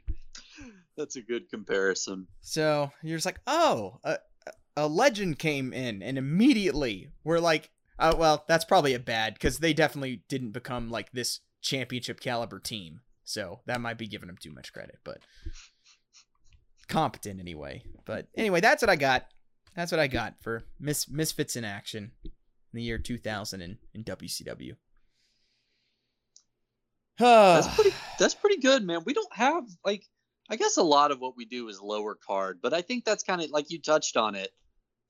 That's 0.97 1.16
a 1.16 1.23
good 1.23 1.48
comparison. 1.48 2.27
So 2.40 2.90
you're 3.02 3.16
just 3.16 3.27
like, 3.27 3.40
"Oh, 3.47 3.98
a, 4.05 4.19
a 4.77 4.86
legend 4.86 5.39
came 5.39 5.73
in 5.73 6.02
and 6.02 6.19
immediately 6.19 7.09
we're 7.24 7.40
like, 7.40 7.70
uh, 7.98 8.14
well, 8.16 8.44
that's 8.48 8.64
probably 8.64 8.94
a 8.94 8.98
bad 8.98 9.38
cuz 9.38 9.58
they 9.58 9.72
definitely 9.72 10.22
didn't 10.28 10.52
become 10.52 10.90
like 10.90 11.12
this 11.12 11.40
championship 11.62 12.20
caliber 12.20 12.60
team. 12.60 13.00
So 13.24 13.60
that 13.66 13.80
might 13.80 13.98
be 13.98 14.06
giving 14.06 14.26
them 14.26 14.36
too 14.36 14.52
much 14.52 14.72
credit, 14.72 14.98
but 15.02 15.18
competent 16.88 17.40
anyway. 17.40 17.82
But 18.04 18.28
anyway, 18.36 18.60
that's 18.60 18.82
what 18.82 18.90
I 18.90 18.96
got. 18.96 19.26
That's 19.74 19.90
what 19.90 20.00
I 20.00 20.06
got 20.06 20.34
for 20.40 20.64
Mis- 20.78 21.08
Misfits 21.08 21.56
in 21.56 21.64
Action 21.64 22.12
in 22.24 22.30
the 22.72 22.82
year 22.82 22.98
2000 22.98 23.60
in, 23.60 23.78
in 23.94 24.04
WCW. 24.04 24.76
That's 27.54 27.74
pretty. 27.74 27.94
That's 28.18 28.34
pretty 28.34 28.60
good, 28.60 28.84
man. 28.84 29.00
We 29.04 29.12
don't 29.12 29.32
have 29.32 29.64
like. 29.84 30.04
I 30.50 30.56
guess 30.56 30.76
a 30.76 30.82
lot 30.82 31.10
of 31.10 31.20
what 31.20 31.36
we 31.36 31.46
do 31.46 31.68
is 31.68 31.80
lower 31.80 32.14
card, 32.14 32.58
but 32.62 32.74
I 32.74 32.82
think 32.82 33.06
that's 33.06 33.22
kind 33.22 33.40
of 33.40 33.48
like 33.50 33.70
you 33.70 33.80
touched 33.80 34.18
on 34.18 34.34
it. 34.34 34.50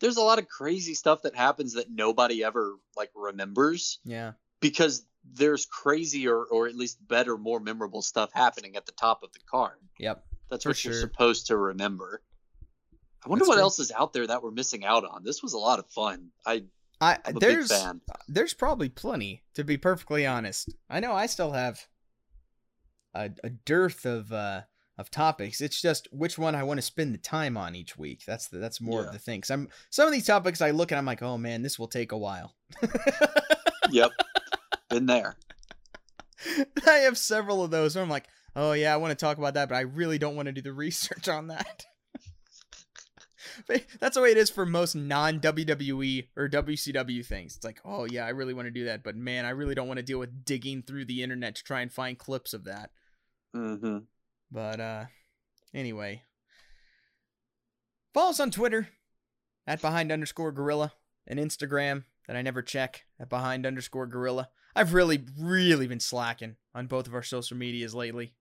There's 0.05 0.19
a 0.19 0.23
lot 0.23 0.39
of 0.39 0.47
crazy 0.49 0.93
stuff 0.93 1.23
that 1.23 1.35
happens 1.35 1.73
that 1.73 1.91
nobody 1.91 2.45
ever 2.45 2.77
like 2.95 3.11
remembers 3.15 4.01
yeah. 4.05 4.33
because 4.61 5.07
there's 5.33 5.65
crazier 5.65 6.45
or 6.45 6.69
at 6.69 6.77
least 6.77 6.99
better, 7.09 7.39
more 7.39 7.59
memorable 7.59 8.03
stuff 8.03 8.29
happening 8.35 8.77
at 8.77 8.85
the 8.85 8.93
top 8.93 9.23
of 9.23 9.33
the 9.33 9.39
card. 9.51 9.79
Yep. 9.99 10.23
That's 10.51 10.67
what 10.67 10.85
you're 10.85 10.93
supposed 10.93 11.47
to 11.47 11.57
remember. 11.57 12.21
I 13.25 13.31
wonder 13.31 13.45
That's 13.45 13.49
what 13.49 13.55
true. 13.55 13.63
else 13.63 13.79
is 13.79 13.93
out 13.93 14.13
there 14.13 14.27
that 14.27 14.43
we're 14.43 14.51
missing 14.51 14.85
out 14.85 15.07
on. 15.07 15.25
This 15.25 15.43
was 15.43 15.55
a 15.55 15.59
lot 15.59 15.79
of 15.79 15.87
fun. 15.87 16.29
I, 16.47 16.65
I 17.01 17.17
there's 17.41 17.73
there's 18.29 18.53
probably 18.53 18.91
plenty 18.91 19.43
to 19.55 19.65
be 19.65 19.79
perfectly 19.79 20.27
honest. 20.27 20.69
I 20.91 21.01
know 21.01 21.15
I 21.15 21.25
still 21.25 21.53
have 21.53 21.81
a, 23.15 23.31
a 23.43 23.49
dearth 23.49 24.05
of 24.05 24.31
uh 24.33 24.65
of 24.97 25.11
topics. 25.11 25.61
It's 25.61 25.81
just 25.83 26.07
which 26.13 26.39
one 26.39 26.55
I 26.55 26.63
want 26.63 26.79
to 26.79 26.83
spend 26.83 27.13
the 27.15 27.19
time 27.19 27.57
on 27.57 27.75
each 27.75 27.97
week. 27.99 28.23
That's 28.27 28.49
the, 28.49 28.59
that's 28.59 28.81
more 28.81 29.01
Yeah. 29.01 29.07
of 29.09 29.13
the 29.13 29.19
thing. 29.19 29.43
I'm 29.51 29.69
some 29.91 30.07
of 30.07 30.13
these 30.13 30.27
topics 30.27 30.61
I 30.61 30.71
look 30.71 30.93
and 30.93 30.99
I'm 30.99 31.05
like, 31.07 31.23
oh 31.23 31.37
man, 31.39 31.63
this 31.63 31.79
will 31.79 31.89
take 31.89 32.13
a 32.13 32.19
while. 32.19 32.55
Yep, 33.91 34.11
been 34.91 35.07
there. 35.07 35.37
I 36.87 36.91
have 36.99 37.19
several 37.19 37.63
of 37.65 37.71
those 37.71 37.95
where 37.97 38.05
I'm 38.05 38.11
like, 38.11 38.27
oh 38.55 38.73
yeah, 38.73 38.93
I 38.95 38.99
want 38.99 39.11
to 39.19 39.25
talk 39.25 39.39
about 39.39 39.55
that, 39.55 39.69
but 39.69 39.75
I 39.77 39.81
really 39.81 40.19
don't 40.19 40.37
want 40.37 40.47
to 40.47 40.53
do 40.53 40.63
the 40.63 40.73
research 40.85 41.29
on 41.29 41.49
that. 41.49 41.85
That's 44.01 44.15
the 44.17 44.23
way 44.23 44.31
it 44.31 44.37
is 44.37 44.51
for 44.51 44.67
most 44.67 44.95
non 44.95 45.39
WWE 45.41 46.29
or 46.37 46.49
WCW 46.49 47.25
things. 47.25 47.57
It's 47.57 47.65
like, 47.65 47.81
oh 47.85 48.05
yeah, 48.05 48.27
I 48.27 48.31
really 48.31 48.55
want 48.55 48.67
to 48.67 48.71
do 48.73 48.87
that, 48.87 49.03
but 49.05 49.17
man, 49.17 49.45
I 49.45 49.51
really 49.51 49.75
don't 49.75 49.87
want 49.89 49.99
to 49.99 50.03
deal 50.05 50.19
with 50.19 50.45
digging 50.45 50.83
through 50.83 51.05
the 51.07 51.23
internet 51.23 51.55
to 51.57 51.63
try 51.65 51.81
and 51.81 51.93
find 51.93 52.19
clips 52.19 52.53
of 52.55 52.65
that. 52.65 52.91
hmm 53.53 53.99
But 54.51 54.81
uh 54.81 55.05
anyway. 55.73 56.23
Follow 58.13 58.31
us 58.31 58.41
on 58.41 58.51
Twitter 58.51 58.89
at 59.67 59.81
behind 59.81 60.13
underscore 60.13 60.53
gorilla 60.53 60.93
and 61.27 61.39
Instagram 61.39 62.05
that 62.27 62.37
I 62.37 62.43
never 62.43 62.63
check 62.63 63.05
at 63.19 63.29
behind 63.29 63.67
underscore 63.67 64.07
gorilla. 64.07 64.51
I've 64.77 64.95
really, 64.95 65.25
really 65.39 65.87
been 65.87 66.01
slacking 66.01 66.57
on 66.75 66.87
both 66.87 67.07
of 67.07 67.15
our 67.15 67.23
social 67.23 67.57
medias 67.57 67.95
lately. 67.95 68.35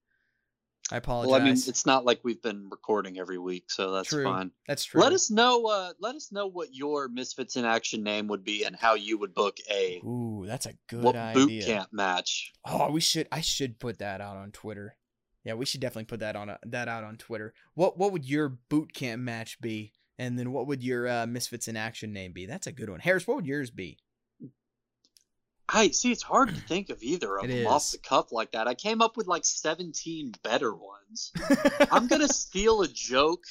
I 0.92 0.98
apologize. 0.98 1.32
Well, 1.32 1.42
I 1.42 1.44
mean, 1.44 1.54
it's 1.54 1.86
not 1.86 2.04
like 2.06 2.20
we've 2.24 2.42
been 2.42 2.68
recording 2.70 3.18
every 3.18 3.38
week, 3.38 3.72
so 3.72 3.92
that's 3.92 4.10
True. 4.10 4.26
fine. 4.26 4.52
That's 4.68 4.84
true. 4.84 5.02
Let 5.02 5.14
us 5.14 5.32
know. 5.32 5.66
Uh, 5.66 5.94
let 6.00 6.16
us 6.16 6.32
know 6.32 6.48
what 6.48 6.76
your 6.76 7.08
Misfits 7.08 7.56
in 7.56 7.64
Action 7.64 8.04
name 8.04 8.28
would 8.28 8.44
be 8.44 8.66
and 8.66 8.76
how 8.76 8.96
you 8.96 9.18
would 9.18 9.34
book 9.34 9.58
a 9.72 10.02
Ooh, 10.06 10.44
that's 10.46 10.66
a 10.66 10.74
good 10.90 11.04
what 11.04 11.16
idea. 11.16 11.46
boot 11.46 11.66
camp 11.66 11.90
match. 11.94 12.52
Oh, 12.66 12.92
we 12.92 13.00
should. 13.00 13.28
I 13.32 13.40
should 13.42 13.80
put 13.80 14.00
that 14.00 14.20
out 14.20 14.36
on 14.36 14.52
Twitter. 14.52 14.98
Yeah, 15.44 15.56
we 15.56 15.66
should 15.66 15.82
definitely 15.82 16.06
put 16.06 16.22
that 16.22 16.36
on 16.36 16.50
a, 16.50 16.60
that 16.66 16.88
out 16.88 17.04
on 17.04 17.18
Twitter. 17.18 17.54
What 17.74 17.98
what 17.98 18.12
would 18.12 18.26
your 18.26 18.50
boot 18.50 18.94
camp 18.94 19.22
match 19.22 19.60
be? 19.60 19.92
And 20.20 20.38
then 20.38 20.52
what 20.52 20.68
would 20.68 20.84
your 20.84 21.08
uh, 21.08 21.26
Misfits 21.26 21.68
in 21.68 21.76
Action 21.76 22.14
name 22.14 22.34
be? 22.34 22.46
That's 22.46 22.68
a 22.68 22.72
good 22.72 22.90
one. 22.90 23.00
Harris, 23.00 23.28
what 23.28 23.36
would 23.36 23.48
yours 23.48 23.72
be? 23.72 23.98
I 25.68 25.90
see. 25.90 26.12
It's 26.12 26.24
hard 26.24 26.50
to 26.50 26.56
think 26.56 26.90
of 26.90 27.02
either 27.02 27.38
of 27.38 27.46
It 27.46 27.48
them 27.48 27.68
off 27.68 27.84
is. 27.86 27.92
the 27.92 27.98
cuff 27.98 28.32
like 28.32 28.52
that. 28.52 28.68
I 28.68 28.74
came 28.76 29.02
up 29.02 29.18
with 29.18 29.28
like 29.28 29.46
17 29.46 30.34
better 30.44 30.74
ones. 30.74 31.32
I'm 31.92 32.08
gonna 32.08 32.28
steal 32.28 32.82
a 32.82 32.88
joke. 32.88 33.46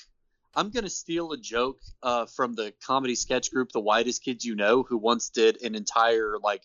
I'm 0.55 0.71
gonna 0.71 0.91
steal 0.91 1.33
a 1.33 1.39
joke 1.39 1.81
uh, 2.03 2.27
from 2.27 2.55
the 2.55 2.73
comedy 2.87 3.15
sketch 3.15 3.51
group, 3.51 3.73
The 3.73 3.81
Whitest 3.81 4.23
Kids 4.23 4.45
You 4.45 4.55
Know, 4.55 4.83
who 4.83 4.99
once 4.99 5.31
did 5.31 5.63
an 5.63 5.75
entire 5.75 6.37
like 6.43 6.63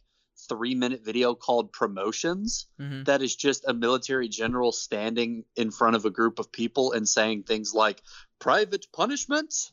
three 0.49 0.75
minute 0.75 1.03
video 1.03 1.33
called 1.35 1.71
Promotions. 1.73 2.67
Mhm. 2.79 3.05
That 3.05 3.21
is 3.21 3.35
just 3.35 3.65
a 3.67 3.73
military 3.73 4.27
general 4.29 4.71
standing 4.71 5.45
in 5.55 5.71
front 5.71 5.95
of 5.95 6.05
a 6.05 6.09
group 6.09 6.39
of 6.39 6.51
people 6.51 6.91
and 6.93 7.07
saying 7.07 7.43
things 7.43 7.73
like, 7.73 8.01
"Private 8.39 8.85
punishment, 8.91 9.71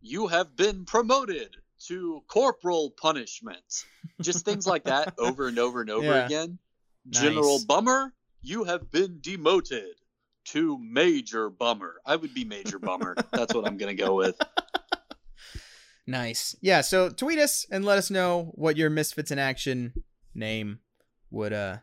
you 0.00 0.26
have 0.28 0.56
been 0.56 0.84
promoted." 0.84 1.56
To 1.88 2.22
corporal 2.26 2.90
punishment, 2.90 3.84
just 4.22 4.46
things 4.46 4.66
like 4.66 4.84
that 4.84 5.12
over 5.18 5.46
and 5.46 5.58
over 5.58 5.82
and 5.82 5.90
over 5.90 6.06
Yeah. 6.06 6.24
again. 6.24 6.58
General 7.10 7.60
Bummer, 7.66 8.14
you 8.42 8.64
have 8.64 8.90
been 8.90 9.20
demoted 9.20 9.94
to 10.46 10.78
Major 10.78 11.50
Bummer. 11.50 12.00
I 12.06 12.16
would 12.16 12.32
be 12.32 12.44
Major 12.44 12.78
Bummer. 12.78 13.14
That's 13.34 13.52
what 13.52 13.66
I'm 13.66 13.76
going 13.76 13.94
to 13.94 14.02
go 14.02 14.14
with. 14.14 14.40
Nice. 16.06 16.54
Yeah, 16.60 16.82
so 16.82 17.10
tweet 17.10 17.38
us 17.38 17.66
and 17.70 17.84
let 17.84 17.98
us 17.98 18.10
know 18.10 18.52
what 18.54 18.76
your 18.76 18.90
Misfits 18.90 19.30
in 19.30 19.38
Action 19.38 19.92
name 20.34 20.78
would 21.30 21.52
uh 21.52 21.78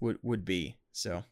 would 0.00 0.18
would 0.22 0.44
be. 0.44 0.76
So 0.92 1.24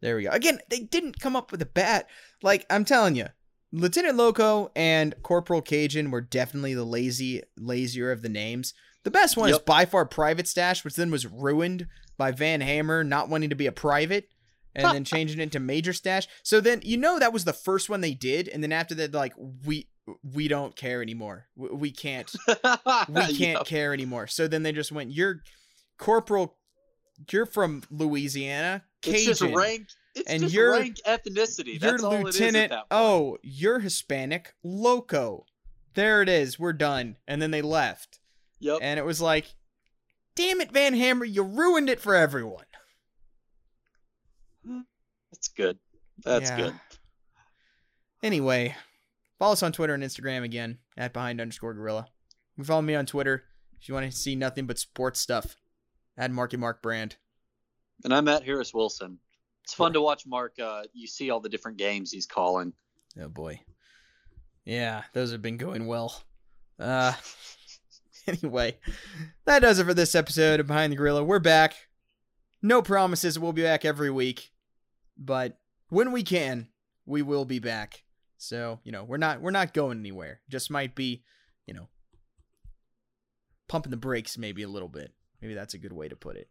there 0.00 0.16
we 0.16 0.24
go. 0.24 0.30
Again, 0.30 0.60
they 0.68 0.80
didn't 0.80 1.20
come 1.20 1.34
up 1.34 1.50
with 1.50 1.62
a 1.62 1.66
bat. 1.66 2.08
Like 2.42 2.66
I'm 2.70 2.84
telling 2.84 3.16
you, 3.16 3.26
Lieutenant 3.72 4.16
Loco 4.16 4.70
and 4.76 5.14
Corporal 5.22 5.62
Cajun 5.62 6.10
were 6.10 6.20
definitely 6.20 6.74
the 6.74 6.84
lazy 6.84 7.42
lazier 7.56 8.12
of 8.12 8.22
the 8.22 8.28
names. 8.28 8.72
The 9.02 9.10
best 9.10 9.36
one 9.36 9.50
is 9.50 9.58
by 9.58 9.84
far 9.84 10.04
Private 10.04 10.48
Stash, 10.48 10.84
which 10.84 10.96
then 10.96 11.10
was 11.10 11.26
ruined 11.26 11.86
by 12.16 12.32
Van 12.32 12.60
Hammer 12.60 13.04
not 13.04 13.28
wanting 13.28 13.50
to 13.50 13.56
be 13.56 13.66
a 13.66 13.72
private 13.72 14.28
and 14.74 14.94
then 14.94 15.04
changing 15.04 15.40
it 15.40 15.52
to 15.52 15.60
Major 15.60 15.92
Stash. 15.92 16.26
So 16.42 16.60
then 16.60 16.80
you 16.84 16.96
know 16.96 17.18
that 17.18 17.32
was 17.32 17.44
the 17.44 17.52
first 17.52 17.88
one 17.88 18.00
they 18.00 18.14
did, 18.14 18.48
and 18.48 18.62
then 18.62 18.72
after 18.72 18.94
that, 18.96 19.14
like 19.14 19.34
we 19.64 19.88
we 20.22 20.48
don't 20.48 20.76
care 20.76 21.02
anymore. 21.02 21.46
We, 21.56 21.90
can't 21.90 22.32
we 22.48 22.54
can't 23.36 23.38
Yep. 23.38 23.66
care 23.66 23.92
anymore. 23.92 24.26
So 24.28 24.46
then 24.48 24.62
they 24.62 24.72
just 24.72 24.92
went, 24.92 25.10
"You're 25.12 25.42
Corporal, 25.98 26.56
you're 27.32 27.46
from 27.46 27.82
Louisiana, 27.90 28.84
It's 29.02 29.10
Cajun, 29.12 29.26
just 29.48 29.56
rank. 29.56 29.88
It's 30.14 30.28
And 30.28 30.42
just 30.42 30.54
you're- 30.54 30.78
rank 30.78 30.96
ethnicity. 31.06 31.80
you're 31.80 31.90
That's 31.92 32.02
all 32.04 32.12
it 32.12 32.28
is 32.28 32.40
at 32.40 32.54
Lieutenant. 32.54 32.72
oh, 32.90 33.38
you're 33.42 33.80
Hispanic, 33.80 34.54
Loco. 34.62 35.44
There 35.94 36.22
it 36.22 36.28
is. 36.28 36.58
We're 36.58 36.72
done." 36.74 37.16
And 37.26 37.40
then 37.42 37.50
they 37.50 37.62
left, 37.62 38.18
Yep. 38.60 38.78
and 38.82 38.98
it 38.98 39.04
was 39.04 39.20
like, 39.20 39.54
"Damn 40.34 40.60
it, 40.60 40.70
Van 40.72 40.94
Hammer, 40.94 41.24
you 41.24 41.42
ruined 41.42 41.88
it 41.90 42.00
for 42.00 42.14
everyone." 42.14 42.64
That's 45.32 45.48
good. 45.48 45.78
That's 46.24 46.50
Yeah. 46.50 46.56
good. 46.56 46.80
Anyway, 48.22 48.74
follow 49.38 49.52
us 49.52 49.62
on 49.62 49.72
Twitter 49.72 49.94
and 49.94 50.02
Instagram 50.02 50.44
again 50.44 50.78
at 50.96 51.12
behind 51.12 51.40
underscore 51.40 51.74
gorilla. 51.74 52.06
You 52.56 52.62
can 52.62 52.64
follow 52.64 52.82
me 52.82 52.94
on 52.94 53.06
Twitter 53.06 53.44
if 53.80 53.88
you 53.88 53.94
want 53.94 54.10
to 54.10 54.16
see 54.16 54.34
nothing 54.34 54.66
but 54.66 54.78
sports 54.78 55.20
stuff 55.20 55.56
at 56.16 56.30
Marky 56.30 56.56
Mark 56.56 56.82
Brand. 56.82 57.16
And 58.04 58.14
I'm 58.14 58.28
at 58.28 58.44
Harris 58.44 58.72
Wilson. 58.74 59.18
It's 59.64 59.74
fun 59.74 59.92
to 59.94 60.00
watch 60.00 60.26
Mark. 60.26 60.54
Uh, 60.62 60.82
you 60.92 61.06
see 61.06 61.30
all 61.30 61.40
the 61.40 61.48
different 61.48 61.76
games 61.76 62.12
he's 62.12 62.26
calling. 62.26 62.72
Oh 63.20 63.28
boy. 63.28 63.60
Yeah, 64.64 65.02
those 65.12 65.32
have 65.32 65.42
been 65.42 65.56
going 65.56 65.86
well. 65.86 66.22
Uh 66.78 67.12
anyway, 68.26 68.76
that 69.44 69.60
does 69.60 69.78
it 69.78 69.84
for 69.84 69.94
this 69.94 70.14
episode 70.14 70.60
of 70.60 70.66
Behind 70.66 70.92
the 70.92 70.96
Gorilla. 70.96 71.24
We're 71.24 71.38
back. 71.38 71.74
No 72.62 72.82
promises 72.82 73.38
we'll 73.38 73.52
be 73.52 73.62
back 73.62 73.84
every 73.84 74.10
week, 74.10 74.50
but 75.16 75.58
when 75.88 76.10
we 76.10 76.22
can, 76.22 76.68
we 77.04 77.22
will 77.22 77.44
be 77.44 77.58
back. 77.58 78.02
So, 78.38 78.80
you 78.84 78.92
know, 78.92 79.04
we're 79.04 79.16
not 79.16 79.40
we're 79.40 79.50
not 79.50 79.74
going 79.74 79.98
anywhere. 79.98 80.40
Just 80.48 80.70
might 80.70 80.94
be, 80.94 81.22
you 81.66 81.74
know, 81.74 81.88
pumping 83.68 83.90
the 83.90 83.96
brakes 83.96 84.38
maybe 84.38 84.62
a 84.62 84.68
little 84.68 84.88
bit. 84.88 85.12
Maybe 85.40 85.54
that's 85.54 85.74
a 85.74 85.78
good 85.78 85.92
way 85.92 86.08
to 86.08 86.16
put 86.16 86.36
it. 86.36 86.48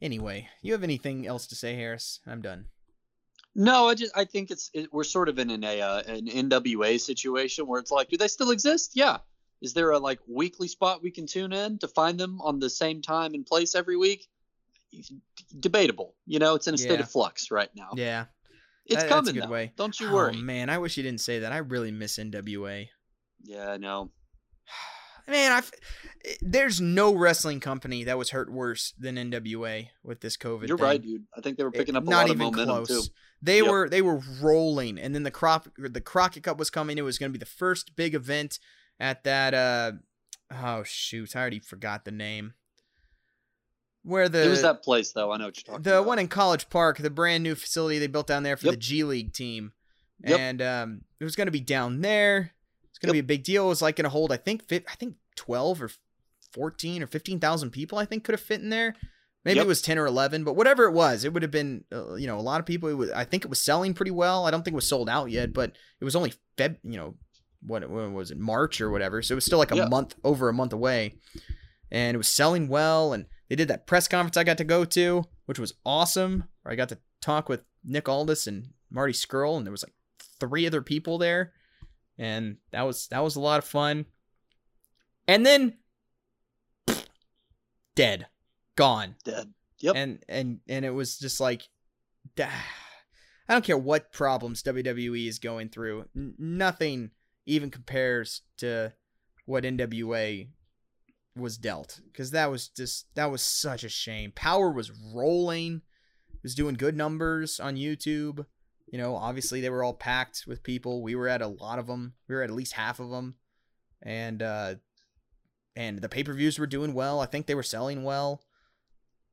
Anyway, 0.00 0.48
you 0.62 0.72
have 0.72 0.82
anything 0.82 1.26
else 1.26 1.46
to 1.48 1.54
say, 1.54 1.74
Harris? 1.74 2.20
I'm 2.26 2.42
done. 2.42 2.66
No, 3.54 3.88
I 3.88 3.94
just 3.94 4.16
I 4.16 4.24
think 4.24 4.50
it's 4.50 4.70
it, 4.74 4.92
we're 4.92 5.04
sort 5.04 5.30
of 5.30 5.38
in 5.38 5.50
an 5.50 5.64
a 5.64 5.80
uh, 5.80 6.02
an 6.06 6.26
NWA 6.26 7.00
situation 7.00 7.66
where 7.66 7.80
it's 7.80 7.90
like, 7.90 8.10
do 8.10 8.18
they 8.18 8.28
still 8.28 8.50
exist? 8.50 8.92
Yeah. 8.94 9.18
Is 9.62 9.72
there 9.72 9.90
a 9.92 9.98
like 9.98 10.20
weekly 10.28 10.68
spot 10.68 11.02
we 11.02 11.10
can 11.10 11.26
tune 11.26 11.54
in 11.54 11.78
to 11.78 11.88
find 11.88 12.20
them 12.20 12.40
on 12.42 12.60
the 12.60 12.68
same 12.68 13.00
time 13.00 13.32
and 13.32 13.46
place 13.46 13.74
every 13.74 13.96
week? 13.96 14.28
Debatable. 15.58 16.14
You 16.26 16.38
know, 16.38 16.54
it's 16.54 16.66
in 16.66 16.74
a 16.74 16.78
state 16.78 17.00
of 17.00 17.10
flux 17.10 17.50
right 17.50 17.70
now. 17.74 17.92
Yeah. 17.96 18.26
It's 18.86 18.94
that- 18.94 19.00
that's 19.02 19.02
a 19.04 19.08
coming 19.08 19.34
good 19.34 19.44
though. 19.44 19.48
way. 19.52 19.72
Don't 19.76 19.98
you 20.00 20.06
worry. 20.12 20.32
Oh 20.34 20.36
worry. 20.36 20.42
man, 20.42 20.70
I 20.70 20.78
wish 20.78 20.96
you 20.96 21.02
didn't 21.02 21.20
say 21.20 21.40
that. 21.40 21.52
I 21.52 21.58
really 21.58 21.90
miss 21.90 22.18
NWA. 22.18 22.88
Yeah, 23.42 23.70
I 23.70 23.76
know. 23.76 24.10
Man, 25.28 25.50
I 25.52 25.62
there's 26.40 26.80
no 26.80 27.12
wrestling 27.14 27.58
company 27.60 28.04
that 28.04 28.16
was 28.16 28.30
hurt 28.30 28.50
worse 28.50 28.94
than 28.98 29.16
NWA 29.16 29.88
with 30.04 30.20
this 30.20 30.36
COVID. 30.36 30.68
You're 30.68 30.78
thing. 30.78 30.86
right, 30.86 31.02
dude. 31.02 31.24
I 31.36 31.40
think 31.40 31.56
they 31.58 31.64
were 31.64 31.70
It- 31.70 31.74
picking 31.78 31.96
up 31.96 32.04
a 32.06 32.10
not 32.10 32.16
lot 32.16 32.24
of 32.30 32.36
even 32.36 32.38
momentum 32.38 32.84
close. 32.84 32.88
too. 33.08 33.12
They 33.42 33.58
Yep. 33.58 33.68
were 33.70 33.88
they 33.88 34.02
were 34.02 34.20
rolling, 34.40 34.98
and 34.98 35.14
then 35.14 35.24
the 35.24 35.30
crop 35.32 35.68
the 35.76 36.00
Crockett 36.00 36.44
Cup 36.44 36.58
was 36.58 36.70
coming. 36.70 36.96
It 36.96 37.02
was 37.02 37.18
going 37.18 37.30
to 37.32 37.38
be 37.38 37.40
the 37.40 37.44
first 37.50 37.96
big 37.96 38.14
event 38.14 38.58
at 39.00 39.24
that. 39.24 39.52
uh 39.52 39.92
Oh 40.50 40.84
shoot, 40.84 41.34
I 41.34 41.40
already 41.40 41.58
forgot 41.58 42.04
the 42.04 42.12
name. 42.12 42.54
Where 44.06 44.28
the 44.28 44.44
it 44.44 44.48
was 44.48 44.62
that 44.62 44.82
place 44.84 45.12
though. 45.12 45.32
I 45.32 45.36
know 45.38 45.46
what 45.46 45.56
you're 45.56 45.62
talking 45.64 45.74
about. 45.74 45.84
the 45.84 45.96
about. 45.98 46.06
one 46.06 46.18
in 46.20 46.28
College 46.28 46.70
Park, 46.70 46.98
the 46.98 47.10
brand 47.10 47.42
new 47.42 47.54
facility 47.56 47.98
they 47.98 48.06
built 48.06 48.28
down 48.28 48.42
there 48.44 48.56
for 48.56 48.70
the 48.70 48.76
G 48.76 49.02
League 49.02 49.32
team, 49.32 49.72
Yep. 50.24 50.38
and 50.38 50.62
um, 50.62 51.00
it 51.20 51.24
was 51.24 51.34
going 51.34 51.48
to 51.48 51.52
be 51.52 51.60
down 51.60 52.00
there. 52.02 52.52
It's 52.90 52.98
going 52.98 53.12
to 53.12 53.16
Yep. 53.16 53.26
be 53.26 53.34
a 53.34 53.36
big 53.36 53.44
deal. 53.44 53.66
It 53.66 53.68
was 53.70 53.82
like 53.82 53.96
going 53.96 54.04
to 54.04 54.08
hold, 54.10 54.32
I 54.32 54.36
think, 54.36 54.64
fit, 54.68 54.84
I 54.90 54.94
think 54.94 55.16
twelve 55.34 55.82
or 55.82 55.90
fourteen 56.52 57.02
or 57.02 57.06
fifteen 57.06 57.40
thousand 57.40 57.70
people. 57.70 57.98
I 57.98 58.04
think 58.04 58.22
could 58.24 58.32
have 58.34 58.40
fit 58.40 58.60
in 58.60 58.70
there. 58.70 58.94
Maybe 59.44 59.56
Yep. 59.56 59.64
it 59.66 59.68
was 59.68 59.82
ten 59.82 59.98
or 59.98 60.06
eleven, 60.06 60.44
but 60.44 60.54
whatever 60.54 60.84
it 60.84 60.92
was, 60.92 61.24
it 61.24 61.32
would 61.32 61.42
have 61.42 61.50
been, 61.52 61.84
uh, 61.92 62.14
you 62.14 62.26
know, 62.28 62.38
a 62.38 62.40
lot 62.40 62.60
of 62.60 62.66
people. 62.66 62.88
It 62.88 62.94
was, 62.94 63.10
I 63.10 63.24
think 63.24 63.44
it 63.44 63.48
was 63.48 63.60
selling 63.60 63.92
pretty 63.92 64.10
well. 64.12 64.46
I 64.46 64.50
don't 64.52 64.62
think 64.64 64.72
it 64.74 64.76
was 64.76 64.88
sold 64.88 65.08
out 65.08 65.30
yet, 65.30 65.52
but 65.52 65.72
it 66.00 66.04
was 66.04 66.14
only 66.16 66.32
Feb, 66.56 66.76
you 66.84 66.96
know, 66.96 67.14
what 67.66 67.88
when 67.90 68.14
was 68.14 68.30
it 68.30 68.38
March 68.38 68.80
or 68.80 68.90
whatever. 68.90 69.20
So 69.22 69.34
it 69.34 69.36
was 69.36 69.44
still 69.44 69.58
like 69.58 69.70
a 69.72 69.88
month 69.88 70.14
over 70.24 70.48
a 70.48 70.52
month 70.52 70.72
away, 70.72 71.14
and 71.90 72.14
it 72.14 72.18
was 72.18 72.28
selling 72.28 72.68
well. 72.68 73.12
And 73.12 73.26
they 73.48 73.56
did 73.56 73.68
that 73.68 73.86
press 73.86 74.08
conference 74.08 74.36
I 74.36 74.44
got 74.44 74.58
to 74.58 74.64
go 74.64 74.84
to, 74.84 75.24
which 75.46 75.58
was 75.58 75.74
awesome. 75.84 76.44
Where 76.62 76.72
I 76.72 76.76
got 76.76 76.88
to 76.90 76.98
talk 77.20 77.48
with 77.48 77.62
Nick 77.84 78.08
Aldis 78.08 78.46
and 78.46 78.70
Marty 78.90 79.12
Scurll, 79.12 79.56
and 79.56 79.66
there 79.66 79.72
was 79.72 79.84
like 79.84 79.94
three 80.40 80.66
other 80.66 80.82
people 80.82 81.18
there, 81.18 81.52
and 82.18 82.56
that 82.72 82.82
was 82.82 83.08
that 83.08 83.22
was 83.22 83.36
a 83.36 83.40
lot 83.40 83.58
of 83.58 83.64
fun. 83.64 84.06
And 85.28 85.44
then 85.44 85.78
dead, 87.94 88.26
gone 88.76 89.16
Dead. 89.24 89.52
Yep. 89.80 89.94
and 89.96 90.24
and 90.28 90.60
and 90.68 90.84
it 90.84 90.94
was 90.94 91.18
just 91.18 91.40
like 91.40 91.62
I 92.38 93.52
don't 93.52 93.64
care 93.64 93.78
what 93.78 94.12
problems 94.12 94.62
WWE 94.64 95.28
is 95.28 95.38
going 95.38 95.68
through. 95.68 96.06
N- 96.16 96.34
nothing 96.38 97.10
even 97.46 97.70
compares 97.70 98.42
to 98.58 98.92
what 99.44 99.62
NWA 99.62 100.48
was 101.36 101.58
dealt 101.58 102.00
because 102.10 102.30
that 102.30 102.50
was 102.50 102.68
just 102.68 103.06
that 103.14 103.30
was 103.30 103.42
such 103.42 103.84
a 103.84 103.88
shame. 103.88 104.32
Power 104.34 104.70
was 104.70 104.90
rolling, 105.14 105.82
was 106.42 106.54
doing 106.54 106.74
good 106.74 106.96
numbers 106.96 107.60
on 107.60 107.76
YouTube. 107.76 108.46
You 108.90 108.98
know, 108.98 109.16
obviously 109.16 109.60
they 109.60 109.70
were 109.70 109.82
all 109.84 109.94
packed 109.94 110.44
with 110.46 110.62
people. 110.62 111.02
We 111.02 111.14
were 111.14 111.28
at 111.28 111.42
a 111.42 111.48
lot 111.48 111.78
of 111.78 111.86
them. 111.86 112.14
We 112.28 112.34
were 112.34 112.42
at 112.42 112.50
at 112.50 112.56
least 112.56 112.72
half 112.74 113.00
of 113.00 113.10
them, 113.10 113.34
and 114.02 114.42
uh, 114.42 114.74
and 115.74 116.00
the 116.00 116.08
pay 116.08 116.22
per 116.24 116.32
views 116.32 116.58
were 116.58 116.66
doing 116.66 116.94
well. 116.94 117.20
I 117.20 117.26
think 117.26 117.46
they 117.46 117.54
were 117.54 117.62
selling 117.62 118.02
well. 118.04 118.42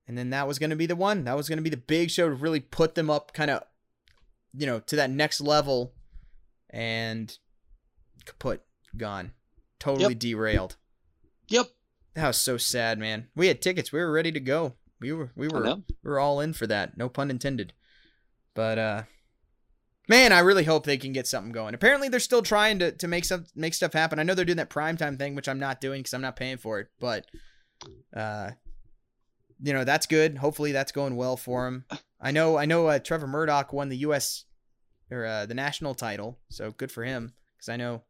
And 0.05 0.17
then 0.17 0.31
that 0.31 0.47
was 0.49 0.59
going 0.59 0.71
to 0.71 0.75
be 0.75 0.85
the 0.85 0.97
one. 0.97 1.23
That 1.23 1.38
was 1.38 1.47
going 1.47 1.57
to 1.59 1.63
be 1.63 1.69
the 1.69 1.77
big 1.77 2.11
show 2.11 2.27
to 2.27 2.35
really 2.35 2.59
put 2.59 2.93
them 2.95 3.09
up, 3.09 3.31
kind 3.31 3.49
of, 3.49 3.63
you 4.53 4.65
know, 4.65 4.81
to 4.81 4.97
that 4.97 5.09
next 5.09 5.39
level. 5.39 5.93
And 6.69 7.38
kaput, 8.25 8.61
gone, 8.97 9.31
totally 9.80 10.13
Yep. 10.13 10.19
derailed. 10.19 10.75
Yep. 11.47 11.67
That 12.15 12.27
was 12.27 12.38
so 12.38 12.57
sad, 12.57 12.99
man. 12.99 13.27
We 13.35 13.48
had 13.48 13.61
tickets. 13.61 13.91
We 13.91 13.99
were 13.99 14.11
ready 14.11 14.31
to 14.31 14.40
go. 14.40 14.73
We 14.99 15.11
were 15.11 15.31
we 15.35 15.48
were 15.48 15.61
we 16.03 16.10
were 16.10 16.19
all 16.19 16.40
in 16.40 16.53
for 16.53 16.68
that. 16.68 16.98
No 16.98 17.10
pun 17.10 17.30
intended. 17.30 17.73
But 18.53 18.77
uh 18.77 19.03
man, 20.07 20.31
I 20.31 20.40
really 20.40 20.64
hope 20.64 20.85
they 20.85 20.98
can 20.98 21.11
get 21.11 21.27
something 21.27 21.52
going. 21.52 21.73
Apparently 21.73 22.10
they're 22.10 22.19
still 22.19 22.41
trying 22.41 22.80
to 22.80 22.91
to 22.91 23.07
make 23.07 23.26
some 23.26 23.45
make 23.56 23.73
stuff 23.73 23.94
happen. 23.94 24.19
I 24.19 24.23
know 24.23 24.35
they're 24.35 24.45
doing 24.45 24.57
that 24.57 24.69
primetime 24.69 25.18
thing, 25.18 25.35
which 25.35 25.49
I'm 25.49 25.60
not 25.60 25.81
doing 25.81 26.03
cuz 26.03 26.14
I'm 26.14 26.22
not 26.22 26.35
paying 26.35 26.57
for 26.57 26.80
it, 26.80 26.88
but 26.99 27.26
uh 28.15 28.52
you 29.61 29.72
know, 29.73 29.84
that's 29.84 30.06
good. 30.06 30.38
Hopefully 30.38 30.72
that's 30.72 30.91
going 30.91 31.15
well 31.15 31.38
for 31.38 31.68
him. 31.68 31.85
I 32.22 32.31
know 32.31 32.57
I 32.57 32.65
know 32.65 32.88
uh, 32.88 32.99
Trevor 32.99 33.27
Murdoch 33.27 33.73
won 33.73 33.90
the 33.90 33.98
US 33.98 34.45
or 35.10 35.26
uh, 35.26 35.45
the 35.45 35.53
national 35.53 35.95
title, 35.95 36.40
so 36.49 36.72
good 36.72 36.91
for 36.91 37.03
him 37.03 37.34
cuz 37.60 37.69
I 37.69 37.77
know 37.77 38.03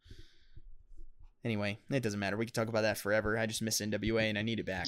Anyway, 1.45 1.77
it 1.89 2.01
doesn't 2.01 2.19
matter. 2.19 2.37
We 2.37 2.45
could 2.45 2.53
talk 2.53 2.69
about 2.69 2.81
that 2.83 2.97
forever. 2.97 3.37
I 3.37 3.45
just 3.45 3.61
miss 3.61 3.81
NWA 3.81 4.29
and 4.29 4.37
I 4.37 4.41
need 4.43 4.59
it 4.59 4.65
back. 4.65 4.87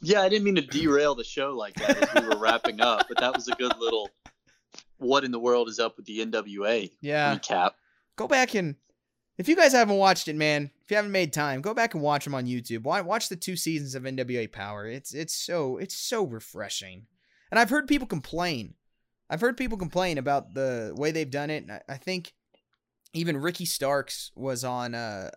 Yeah, 0.00 0.20
I 0.22 0.28
didn't 0.28 0.44
mean 0.44 0.56
to 0.56 0.62
derail 0.62 1.14
the 1.14 1.22
show 1.22 1.52
like 1.56 1.74
that 1.74 1.96
as 2.16 2.22
we 2.22 2.28
were 2.28 2.36
wrapping 2.40 2.80
up, 2.80 3.06
but 3.08 3.18
that 3.20 3.34
was 3.34 3.46
a 3.48 3.52
good 3.54 3.76
little 3.78 4.10
what 4.98 5.24
in 5.24 5.30
the 5.30 5.38
world 5.38 5.68
is 5.68 5.78
up 5.78 5.96
with 5.96 6.06
the 6.06 6.18
NWA 6.24 6.90
Yeah. 7.00 7.36
recap. 7.36 7.72
go 8.16 8.26
back 8.26 8.54
and 8.54 8.76
if 9.38 9.48
you 9.48 9.56
guys 9.56 9.72
haven't 9.72 9.96
watched 9.96 10.28
it, 10.28 10.36
man, 10.36 10.70
if 10.84 10.90
you 10.90 10.96
haven't 10.96 11.10
made 11.12 11.32
time, 11.32 11.62
go 11.62 11.72
back 11.72 11.94
and 11.94 12.02
watch 12.02 12.24
them 12.24 12.34
on 12.34 12.46
YouTube. 12.46 12.82
Watch, 12.82 13.04
watch 13.04 13.28
the 13.28 13.36
two 13.36 13.56
seasons 13.56 13.94
of 13.94 14.02
NWA 14.02 14.46
Power. 14.50 14.86
It's 14.86 15.14
it's 15.14 15.34
so 15.34 15.78
it's 15.78 15.94
so 15.96 16.24
refreshing. 16.24 17.06
And 17.50 17.58
I've 17.58 17.70
heard 17.70 17.88
people 17.88 18.06
complain. 18.06 18.74
I've 19.30 19.40
heard 19.40 19.56
people 19.56 19.78
complain 19.78 20.18
about 20.18 20.52
the 20.54 20.92
way 20.96 21.10
they've 21.12 21.30
done 21.30 21.48
it. 21.50 21.62
And 21.62 21.72
I, 21.72 21.80
I 21.88 21.96
think 21.96 22.34
even 23.14 23.36
Ricky 23.38 23.64
Starks 23.64 24.30
was 24.36 24.64
on 24.64 24.94
uh 24.94 25.30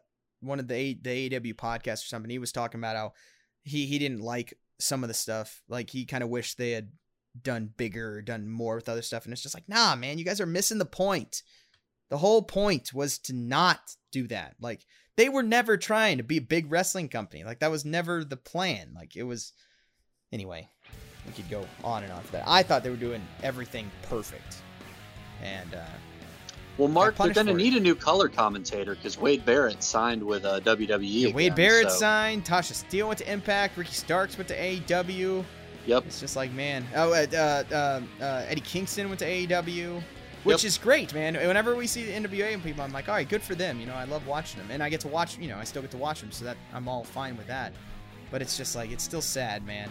one 0.46 0.60
of 0.60 0.68
the 0.68 0.76
A- 0.76 0.94
the 0.94 1.30
AEW 1.30 1.56
podcasts 1.56 2.04
or 2.04 2.08
something. 2.08 2.30
He 2.30 2.40
was 2.40 2.52
talking 2.52 2.80
about 2.80 2.96
how 2.96 3.14
he 3.64 3.86
he 3.86 4.00
didn't 4.00 4.22
like 4.22 4.54
some 4.80 5.04
of 5.04 5.08
the 5.08 5.14
stuff. 5.14 5.62
Like 5.68 5.90
he 5.90 6.06
kind 6.06 6.24
of 6.24 6.30
wished 6.30 6.58
they 6.58 6.72
had 6.72 6.90
done 7.42 7.70
bigger 7.78 8.22
done 8.22 8.48
more 8.48 8.76
with 8.76 8.90
other 8.90 9.02
stuff. 9.02 9.26
And 9.26 9.34
it's 9.34 9.44
just 9.44 9.56
like, 9.56 9.68
nah, 9.68 9.96
man, 9.96 10.18
you 10.18 10.26
guys 10.26 10.42
are 10.42 10.46
missing 10.46 10.78
the 10.78 10.86
point. 10.86 11.44
The 12.10 12.18
whole 12.18 12.42
point 12.42 12.94
was 12.94 13.18
to 13.20 13.34
not 13.34 13.80
do 14.12 14.28
that. 14.28 14.56
Like 14.60 14.86
they 15.18 15.30
were 15.30 15.44
never 15.44 15.78
trying 15.78 16.18
to 16.18 16.24
be 16.24 16.38
a 16.38 16.42
big 16.42 16.72
wrestling 16.72 17.10
company. 17.10 17.44
Like 17.44 17.60
that 17.60 17.72
was 17.72 17.86
never 17.86 18.24
the 18.24 18.38
plan. 18.38 18.94
Like 18.96 19.16
it 19.16 19.24
was 19.24 19.54
anyway, 20.32 20.70
we 21.26 21.34
could 21.34 21.50
go 21.50 21.66
on 21.84 22.04
and 22.04 22.12
on 22.12 22.22
for 22.24 22.34
that. 22.34 22.48
I 22.48 22.64
thought 22.64 22.84
they 22.84 22.90
were 22.90 22.96
doing 22.96 23.26
everything 23.44 23.90
perfect. 24.04 24.58
And 25.42 25.74
uh 25.76 25.86
Well, 26.78 26.90
Mark, 26.90 27.16
they're 27.16 27.30
going 27.34 27.48
to 27.48 27.54
need 27.54 27.74
a 27.76 27.80
new 27.80 27.96
color 27.96 28.28
commentator 28.28 28.96
because 28.96 29.18
Wade 29.18 29.46
Barrett 29.46 29.82
signed 29.82 30.22
with 30.22 30.44
uh, 30.44 30.60
WWE. 30.60 31.00
yeah, 31.02 31.34
Wade 31.34 31.54
again, 31.54 31.56
Barrett 31.56 31.92
so- 31.92 31.98
signed, 32.00 32.44
Tasha 32.46 32.74
Steele 32.74 33.08
went 33.08 33.20
to 33.20 33.32
Impact, 33.32 33.78
Ricky 33.78 33.94
Starks 33.94 34.38
went 34.38 34.48
to 34.50 34.58
AEW. 34.58 35.46
Yep. 35.86 36.04
It's 36.08 36.20
just 36.20 36.36
like, 36.36 36.52
man. 36.52 36.86
Oh, 36.96 37.14
uh, 37.14 37.26
uh, 37.34 37.64
uh, 37.74 38.02
uh, 38.24 38.46
Eddie 38.48 38.62
Kingston 38.62 39.08
went 39.08 39.20
to 39.20 39.26
AEW, 39.26 40.02
which 40.44 40.64
Yep. 40.64 40.68
is 40.68 40.78
great, 40.78 41.14
man. 41.14 41.36
Whenever 41.36 41.76
we 41.76 41.88
see 41.88 42.04
the 42.04 42.12
NWA 42.12 42.54
and 42.54 42.64
people, 42.64 42.84
I'm 42.84 42.92
like, 42.92 43.08
all 43.08 43.16
right, 43.16 43.30
good 43.30 43.42
for 43.44 43.56
them. 43.56 43.80
You 43.80 43.86
know, 43.86 43.94
I 43.94 44.04
love 44.06 44.26
watching 44.28 44.60
them, 44.60 44.70
and 44.72 44.82
I 44.84 44.90
get 44.90 45.00
to 45.02 45.08
watch. 45.08 45.38
You 45.38 45.48
know, 45.48 45.58
I 45.58 45.64
still 45.64 45.82
get 45.84 45.92
to 45.92 45.98
watch 45.98 46.22
them, 46.22 46.32
so 46.32 46.44
that 46.44 46.58
I'm 46.74 46.88
all 46.88 47.04
fine 47.04 47.38
with 47.38 47.48
that. 47.48 47.72
But 48.32 48.42
it's 48.42 48.58
just 48.58 48.76
like 48.76 48.92
it's 48.92 49.04
still 49.04 49.22
sad, 49.22 49.66
man. 49.66 49.90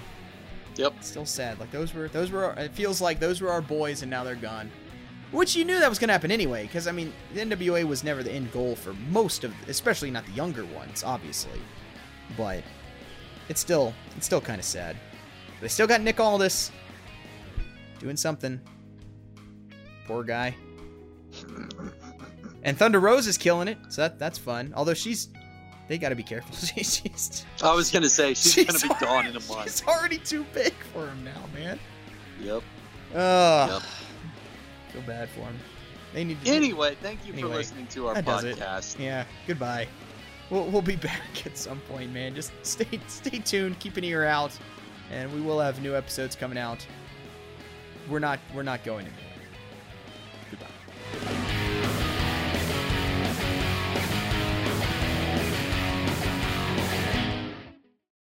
Yep. 0.77 0.94
It's 0.98 1.09
still 1.09 1.24
sad. 1.27 1.61
Like 1.61 1.70
those 1.70 1.94
were 1.94 2.09
those 2.09 2.31
were. 2.32 2.52
It 2.59 2.73
feels 2.73 3.01
like 3.01 3.20
those 3.20 3.40
were 3.40 3.51
our 3.52 3.62
boys, 3.62 4.02
and 4.02 4.11
now 4.11 4.24
they're 4.24 4.35
gone. 4.35 4.70
Which 5.32 5.56
you 5.56 5.64
knew 5.64 5.80
that 5.80 5.88
was 5.88 5.98
gonna 5.98 6.12
happen 6.12 6.30
anyway, 6.30 6.62
because 6.62 6.86
I 6.86 6.92
mean, 6.92 7.12
the 7.34 7.40
NWA 7.40 7.84
was 7.84 8.05
never 8.05 8.22
the 8.22 8.30
end 8.32 8.52
goal 8.52 8.76
for 8.76 8.92
most 9.10 9.42
of, 9.44 9.52
especially 9.68 10.10
not 10.10 10.24
the 10.26 10.32
younger 10.32 10.64
ones, 10.66 11.02
obviously. 11.02 11.60
But 12.36 12.62
it's 13.48 13.60
still 13.60 13.92
it's 14.16 14.26
still 14.26 14.40
kind 14.40 14.59
of 14.60 14.64
sad. 14.64 14.96
They 15.60 15.68
still 15.68 15.86
got 15.86 16.01
Nick 16.02 16.20
Aldis 16.20 16.70
doing 17.98 18.16
something. 18.16 18.60
Poor 20.06 20.22
guy. 20.22 20.55
And 22.66 22.78
Thunder 22.78 22.98
Rosa 22.98 23.28
is 23.28 23.36
killing 23.36 23.68
it, 23.68 23.76
so 23.90 24.01
that 24.01 24.18
that's 24.18 24.38
fun. 24.38 24.72
Although 24.74 24.94
she's, 24.94 25.28
they 25.86 25.98
got 25.98 26.09
to 26.09 26.14
be 26.14 26.22
careful. 26.22 26.56
She's 26.56 26.96
she's, 26.96 27.44
I 27.62 27.74
was 27.74 27.90
going 27.90 28.05
to 28.05 28.09
say 28.09 28.30
she's, 28.32 28.55
she's 28.55 28.64
going 28.64 28.80
to 28.80 28.88
be 28.88 28.94
gone 29.05 29.26
in 29.26 29.36
a 29.36 29.40
She's 29.40 29.51
month. 29.51 29.86
already 29.86 30.16
too 30.16 30.46
big 30.55 30.72
for 30.94 31.06
him 31.06 31.22
now, 31.24 31.42
man. 31.52 31.78
Yep. 32.40 32.62
Oh, 33.14 33.66
Yep. 33.74 33.82
Feel 34.95 35.03
bad 35.03 35.29
for 35.29 35.41
them. 35.41 35.59
They 36.12 36.23
need. 36.23 36.43
To 36.45 36.51
anyway, 36.51 36.97
thank 37.03 37.27
you 37.27 37.33
anyway, 37.33 37.51
for 37.51 37.57
listening 37.57 37.89
to 37.89 38.07
our 38.07 38.15
podcast. 38.15 38.97
Yeah. 39.01 39.25
Goodbye. 39.49 39.89
We'll, 40.51 40.66
we'll 40.66 40.83
be 40.83 40.95
back 41.11 41.45
at 41.45 41.59
some 41.59 41.81
point, 41.81 42.12
man. 42.12 42.33
Just 42.33 42.53
stay 42.62 43.01
stay 43.09 43.41
tuned. 43.41 43.81
Keep 43.81 43.97
an 43.97 44.05
ear 44.05 44.25
out, 44.25 44.57
and 45.11 45.35
we 45.35 45.41
will 45.41 45.59
have 45.59 45.83
new 45.83 45.97
episodes 45.97 46.37
coming 46.37 46.59
out. 46.59 46.87
We're 48.09 48.21
not 48.21 48.39
we're 48.55 48.62
not 48.62 48.85
going 48.85 49.07
anywhere. 49.07 49.49
Goodbye. 50.51 51.41